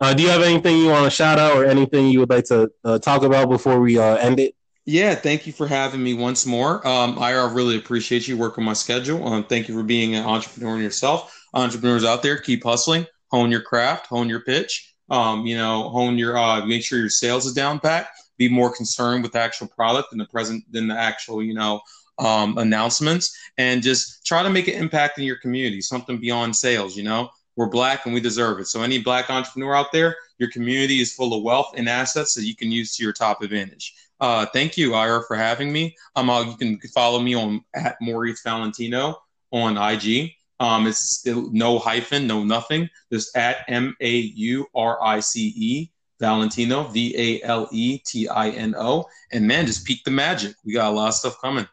uh, 0.00 0.14
do 0.14 0.22
you 0.22 0.28
have 0.28 0.42
anything 0.42 0.78
you 0.78 0.88
want 0.88 1.04
to 1.04 1.10
shout 1.10 1.38
out 1.38 1.56
or 1.56 1.64
anything 1.64 2.08
you 2.08 2.20
would 2.20 2.30
like 2.30 2.44
to 2.46 2.70
uh, 2.84 2.98
talk 2.98 3.22
about 3.22 3.48
before 3.48 3.80
we 3.80 3.98
uh, 3.98 4.16
end 4.16 4.40
it? 4.40 4.54
Yeah, 4.86 5.14
thank 5.14 5.46
you 5.46 5.52
for 5.52 5.66
having 5.66 6.02
me 6.02 6.12
once 6.12 6.44
more. 6.44 6.86
Um, 6.86 7.18
I 7.18 7.30
really 7.52 7.76
appreciate 7.76 8.28
you 8.28 8.36
working 8.36 8.64
my 8.64 8.74
schedule. 8.74 9.26
Um, 9.26 9.44
thank 9.44 9.68
you 9.68 9.74
for 9.74 9.82
being 9.82 10.14
an 10.14 10.24
entrepreneur 10.24 10.78
yourself. 10.78 11.34
Entrepreneurs 11.54 12.04
out 12.04 12.22
there, 12.22 12.36
keep 12.36 12.64
hustling, 12.64 13.06
hone 13.30 13.50
your 13.50 13.62
craft, 13.62 14.06
hone 14.08 14.28
your 14.28 14.40
pitch. 14.40 14.93
Um, 15.10 15.46
you 15.46 15.56
know, 15.56 15.90
hone 15.90 16.16
your 16.18 16.36
uh, 16.36 16.64
make 16.64 16.84
sure 16.84 16.98
your 16.98 17.10
sales 17.10 17.46
is 17.46 17.52
down 17.52 17.78
pat. 17.78 18.08
Be 18.38 18.48
more 18.48 18.74
concerned 18.74 19.22
with 19.22 19.32
the 19.32 19.38
actual 19.38 19.68
product 19.68 20.10
than 20.10 20.18
the 20.18 20.26
present 20.26 20.64
than 20.70 20.88
the 20.88 20.98
actual, 20.98 21.42
you 21.42 21.54
know, 21.54 21.80
um, 22.18 22.58
announcements, 22.58 23.36
and 23.58 23.82
just 23.82 24.26
try 24.26 24.42
to 24.42 24.50
make 24.50 24.68
an 24.68 24.74
impact 24.74 25.18
in 25.18 25.24
your 25.24 25.36
community. 25.36 25.80
Something 25.80 26.18
beyond 26.18 26.56
sales. 26.56 26.96
You 26.96 27.04
know, 27.04 27.30
we're 27.56 27.68
black 27.68 28.06
and 28.06 28.14
we 28.14 28.20
deserve 28.20 28.58
it. 28.60 28.66
So 28.66 28.82
any 28.82 28.98
black 28.98 29.30
entrepreneur 29.30 29.74
out 29.74 29.92
there, 29.92 30.16
your 30.38 30.50
community 30.50 31.00
is 31.00 31.14
full 31.14 31.36
of 31.36 31.42
wealth 31.42 31.74
and 31.76 31.88
assets 31.88 32.34
that 32.34 32.44
you 32.44 32.56
can 32.56 32.70
use 32.70 32.96
to 32.96 33.02
your 33.02 33.12
top 33.12 33.42
advantage. 33.42 33.94
Uh, 34.20 34.46
thank 34.46 34.76
you, 34.76 34.90
Jaira, 34.90 35.26
for 35.26 35.36
having 35.36 35.72
me. 35.72 35.94
Um, 36.16 36.30
uh, 36.30 36.44
you 36.44 36.56
can 36.56 36.80
follow 36.94 37.20
me 37.20 37.34
on 37.34 37.64
at 37.74 37.96
Maurice 38.00 38.42
Valentino 38.42 39.16
on 39.52 39.76
IG. 39.76 40.32
Um, 40.60 40.86
it's 40.86 40.98
still 40.98 41.50
no 41.52 41.78
hyphen, 41.78 42.26
no 42.26 42.44
nothing. 42.44 42.88
Just 43.12 43.36
at 43.36 43.58
M 43.68 43.96
A 44.00 44.10
U 44.16 44.66
R 44.74 45.02
I 45.02 45.20
C 45.20 45.52
E 45.56 45.90
Valentino, 46.20 46.84
V 46.84 47.14
A 47.16 47.46
L 47.46 47.68
E 47.72 47.98
T 47.98 48.28
I 48.28 48.50
N 48.50 48.74
O. 48.76 49.06
And 49.32 49.46
man, 49.46 49.66
just 49.66 49.84
peak 49.84 50.04
the 50.04 50.10
magic. 50.10 50.54
We 50.64 50.72
got 50.72 50.92
a 50.92 50.94
lot 50.94 51.08
of 51.08 51.14
stuff 51.14 51.40
coming. 51.40 51.66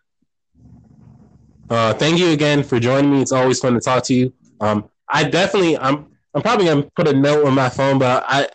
Uh, 1.70 1.94
thank 1.94 2.20
you 2.20 2.32
again 2.32 2.64
for 2.64 2.80
joining 2.80 3.12
me. 3.12 3.22
It's 3.22 3.32
always 3.32 3.60
fun 3.60 3.74
to 3.76 3.80
talk 3.80 4.04
to 4.06 4.14
you. 4.14 4.34
Um, 4.60 4.90
I 5.08 5.24
definitely, 5.24 5.78
I'm, 5.78 6.08
I'm 6.34 6.42
probably 6.42 6.66
gonna 6.66 6.84
put 6.96 7.08
a 7.08 7.14
note 7.14 7.46
on 7.46 7.54
my 7.54 7.70
phone, 7.70 7.98
but 7.98 8.26
I, 8.28 8.50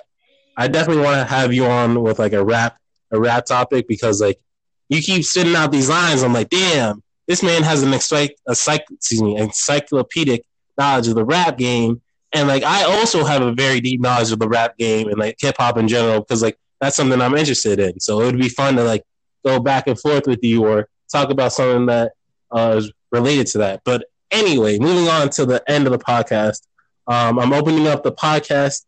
I 0.56 0.68
definitely 0.68 1.02
want 1.02 1.16
to 1.16 1.24
have 1.24 1.52
you 1.52 1.66
on 1.66 2.02
with 2.02 2.18
like 2.18 2.32
a 2.32 2.44
rap 2.44 2.78
a 3.12 3.20
rap 3.20 3.44
topic 3.44 3.86
because 3.88 4.20
like 4.20 4.40
you 4.88 5.00
keep 5.00 5.24
spitting 5.24 5.54
out 5.54 5.72
these 5.72 5.88
lines. 5.88 6.22
I'm 6.22 6.32
like, 6.32 6.48
damn, 6.48 7.02
this 7.26 7.42
man 7.42 7.62
has 7.62 7.82
an 7.82 7.98
psych, 7.98 8.36
excuse 8.46 9.22
me, 9.22 9.36
encyclopedic 9.36 10.44
knowledge 10.78 11.08
of 11.08 11.14
the 11.14 11.24
rap 11.24 11.58
game. 11.58 12.00
And 12.32 12.48
like, 12.48 12.62
I 12.62 12.84
also 12.84 13.24
have 13.24 13.42
a 13.42 13.52
very 13.52 13.80
deep 13.80 14.00
knowledge 14.00 14.32
of 14.32 14.38
the 14.38 14.48
rap 14.48 14.76
game 14.76 15.08
and 15.08 15.18
like 15.18 15.36
hip 15.38 15.56
hop 15.58 15.78
in 15.78 15.88
general 15.88 16.20
because 16.20 16.42
like 16.42 16.58
that's 16.80 16.96
something 16.96 17.20
I'm 17.20 17.36
interested 17.36 17.78
in. 17.80 17.98
So 18.00 18.20
it 18.20 18.26
would 18.26 18.38
be 18.38 18.48
fun 18.48 18.76
to 18.76 18.84
like 18.84 19.02
go 19.44 19.58
back 19.60 19.86
and 19.86 19.98
forth 19.98 20.26
with 20.26 20.40
you 20.42 20.66
or 20.66 20.88
talk 21.10 21.30
about 21.30 21.52
something 21.52 21.86
that 21.86 22.12
uh, 22.50 22.74
is 22.78 22.92
related 23.10 23.46
to 23.48 23.58
that. 23.58 23.80
But 23.84 24.06
anyway, 24.30 24.78
moving 24.78 25.08
on 25.08 25.30
to 25.30 25.46
the 25.46 25.62
end 25.70 25.86
of 25.86 25.92
the 25.92 25.98
podcast, 25.98 26.66
um, 27.06 27.38
I'm 27.38 27.52
opening 27.52 27.86
up 27.86 28.02
the 28.02 28.12
podcast 28.12 28.84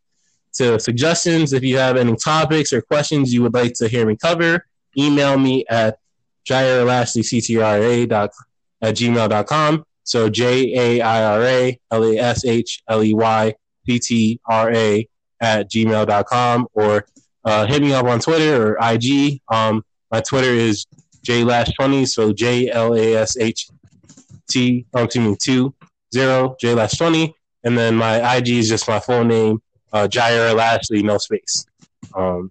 to 0.55 0.78
suggestions. 0.78 1.52
If 1.52 1.62
you 1.62 1.78
have 1.78 1.97
any 1.97 2.16
topics 2.16 2.73
or 2.73 2.82
questions 2.82 3.32
you 3.32 3.43
would 3.43 3.55
like 3.55 3.74
to 3.74 3.89
hear 3.89 4.06
me 4.06 4.16
cover, 4.16 4.66
email 4.97 5.39
me 5.39 5.65
at 5.69 5.98
Jaira 6.49 6.87
Lashley, 6.87 7.23
CTRA 7.23 8.09
dot, 8.09 8.31
at 8.81 8.95
gmail.com. 8.95 9.85
So 10.05 10.31
J 10.31 10.75
A 10.75 11.01
I 11.03 11.25
R 11.25 11.43
A 11.43 11.81
L 11.91 12.05
A 12.05 12.16
S 12.16 12.45
H 12.45 12.83
L 12.89 13.05
E 13.05 13.15
Y 13.15 13.55
P 13.85 13.99
T 13.99 14.41
R 14.47 14.73
A 14.73 15.09
at 15.41 15.70
gmail.com 15.70 16.66
or 16.73 17.07
uh, 17.45 17.66
hit 17.66 17.83
me 17.83 17.93
up 17.93 18.07
on 18.07 18.19
Twitter 18.20 18.73
or 18.73 18.79
IG. 18.81 19.41
Um, 19.49 19.85
my 20.11 20.20
Twitter 20.20 20.51
is 20.51 20.87
JLash20, 21.27 22.09
so 22.09 22.33
J 22.33 22.70
L 22.70 22.95
A 22.95 23.16
S 23.16 23.37
H 23.37 23.69
T, 24.49 24.87
oh, 24.95 25.05
excuse 25.05 25.29
me, 25.29 25.37
2 25.41 25.75
0, 26.15 26.57
JLash20. 26.62 27.35
And 27.65 27.77
then 27.77 27.97
my 27.97 28.37
IG 28.37 28.49
is 28.49 28.69
just 28.69 28.89
my 28.89 29.01
full 29.01 29.25
name, 29.25 29.61
uh, 29.93 30.09
Jaira 30.09 30.55
Lashley, 30.55 31.03
no 31.03 31.19
space. 31.19 31.66
Um, 32.15 32.51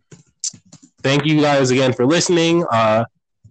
thank 1.01 1.25
you 1.25 1.41
guys 1.41 1.71
again 1.71 1.93
for 1.93 2.05
listening. 2.05 2.65
Uh, 2.69 3.05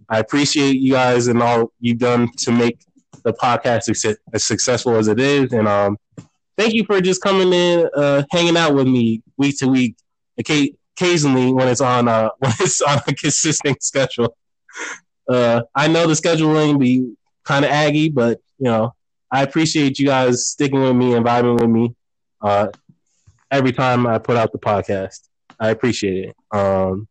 I 0.09 0.19
appreciate 0.19 0.77
you 0.77 0.93
guys 0.93 1.27
and 1.27 1.41
all 1.41 1.71
you've 1.79 1.97
done 1.97 2.29
to 2.37 2.51
make 2.51 2.79
the 3.23 3.33
podcast 3.33 4.17
as 4.33 4.43
successful 4.43 4.95
as 4.95 5.07
it 5.07 5.19
is. 5.19 5.51
And 5.51 5.67
um, 5.67 5.97
thank 6.57 6.73
you 6.73 6.85
for 6.85 7.01
just 7.01 7.21
coming 7.21 7.51
in, 7.51 7.89
uh, 7.95 8.23
hanging 8.31 8.57
out 8.57 8.73
with 8.73 8.87
me 8.87 9.21
week 9.37 9.59
to 9.59 9.67
week, 9.67 9.95
occasionally 10.37 11.51
when 11.53 11.67
it's 11.67 11.81
on 11.81 12.07
uh, 12.07 12.29
when 12.39 12.53
it's 12.59 12.81
on 12.81 12.99
a 13.07 13.13
consistent 13.13 13.83
schedule. 13.83 14.35
Uh, 15.27 15.63
I 15.75 15.87
know 15.87 16.07
the 16.07 16.13
scheduling 16.13 16.79
be 16.79 17.13
kind 17.43 17.65
of 17.65 17.71
aggy, 17.71 18.09
but 18.09 18.39
you 18.57 18.65
know 18.65 18.93
I 19.29 19.43
appreciate 19.43 19.99
you 19.99 20.05
guys 20.05 20.47
sticking 20.47 20.81
with 20.81 20.95
me 20.95 21.13
and 21.13 21.25
vibing 21.25 21.59
with 21.59 21.69
me 21.69 21.95
uh, 22.41 22.67
every 23.51 23.73
time 23.73 24.07
I 24.07 24.17
put 24.19 24.37
out 24.37 24.51
the 24.51 24.59
podcast. 24.59 25.27
I 25.59 25.69
appreciate 25.69 26.29
it. 26.29 26.57
Um, 26.57 27.07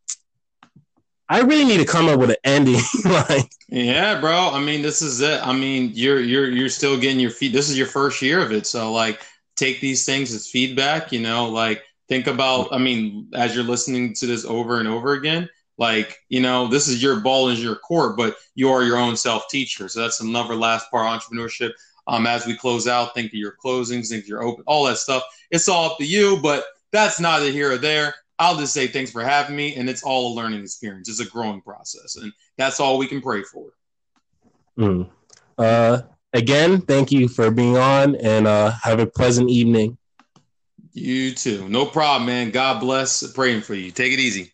I 1.28 1.40
really 1.40 1.65
need 1.65 1.78
to 1.78 1.85
come 1.85 2.09
up 2.09 2.20
with 2.20 2.31
an 2.31 2.36
ending. 2.44 2.81
like, 3.05 3.51
yeah, 3.69 4.20
bro. 4.20 4.51
I 4.53 4.61
mean, 4.61 4.82
this 4.82 5.03
is 5.03 5.20
it. 5.20 5.44
I 5.44 5.53
mean, 5.53 5.90
you're 5.94 6.20
you're 6.20 6.48
you're 6.48 6.69
still 6.69 6.98
getting 6.98 7.20
your 7.20 7.31
feet. 7.31 7.53
This 7.53 7.69
is 7.69 7.77
your 7.77 7.89
first 7.89 8.23
year 8.23 8.40
of 8.40 8.53
it, 8.53 8.66
so 8.66 8.93
like, 8.93 9.20
take 9.57 9.81
these 9.81 10.05
things 10.05 10.32
as 10.32 10.48
feedback. 10.48 11.12
You 11.12 11.20
know, 11.20 11.48
like 11.48 11.82
think 12.09 12.27
about. 12.27 12.73
I 12.73 12.78
mean, 12.78 13.28
as 13.35 13.55
you're 13.55 13.65
listening 13.65 14.15
to 14.15 14.27
this 14.27 14.44
over 14.44 14.78
and 14.78 14.89
over 14.89 15.15
again, 15.15 15.48
like 15.78 16.16
you 16.28 16.40
know, 16.40 16.69
this 16.69 16.86
is 16.86 17.03
your 17.03 17.20
ball 17.20 17.48
is 17.48 17.62
your 17.62 17.77
court, 17.77 18.16
but 18.16 18.36
you 18.55 18.70
are 18.70 18.85
your 18.85 18.98
own 18.98 19.16
self 19.16 19.48
teacher. 19.48 19.89
So 19.89 20.01
that's 20.01 20.20
another 20.20 20.55
last 20.55 20.90
part 20.90 21.07
of 21.07 21.20
entrepreneurship. 21.20 21.73
Um, 22.09 22.27
as 22.28 22.47
we 22.47 22.57
close 22.57 22.86
out, 22.86 23.15
think 23.15 23.32
of 23.32 23.39
your 23.39 23.57
closings, 23.65 24.09
think 24.09 24.23
of 24.23 24.28
your 24.28 24.44
open, 24.44 24.62
all 24.69 24.85
that 24.85 24.98
stuff. 24.98 25.24
It's 25.51 25.69
all 25.69 25.90
up 25.90 25.98
to 25.98 26.07
you, 26.07 26.39
but 26.40 26.65
that's 26.93 27.19
neither 27.19 27.51
here 27.51 27.73
or 27.73 27.78
there. 27.78 28.15
I'll 28.39 28.57
just 28.57 28.75
say 28.75 28.87
thanks 28.87 29.11
for 29.11 29.23
having 29.23 29.57
me, 29.57 29.77
and 29.77 29.89
it's 29.89 30.03
all 30.03 30.33
a 30.33 30.35
learning 30.35 30.61
experience. 30.61 31.09
It's 31.09 31.21
a 31.21 31.31
growing 31.31 31.63
process, 31.63 32.17
and 32.17 32.33
that's 32.59 32.81
all 32.81 32.99
we 32.99 33.07
can 33.07 33.23
pray 33.23 33.43
for. 33.43 33.71
Mm. 34.79 35.09
Uh, 35.57 36.03
again, 36.33 36.83
thank 36.83 37.11
you 37.11 37.29
for 37.29 37.51
being 37.51 37.77
on, 37.77 38.15
and 38.17 38.47
uh, 38.47 38.73
have 38.83 39.01
a 39.01 39.07
pleasant 39.07 39.49
evening. 39.49 39.97
You 40.93 41.33
too. 41.33 41.69
No 41.69 41.87
problem, 41.87 42.27
man. 42.27 42.51
God 42.51 42.81
bless. 42.81 43.27
Praying 43.33 43.63
for 43.63 43.75
you. 43.75 43.91
Take 43.91 44.13
it 44.13 44.21
easy. 44.21 44.53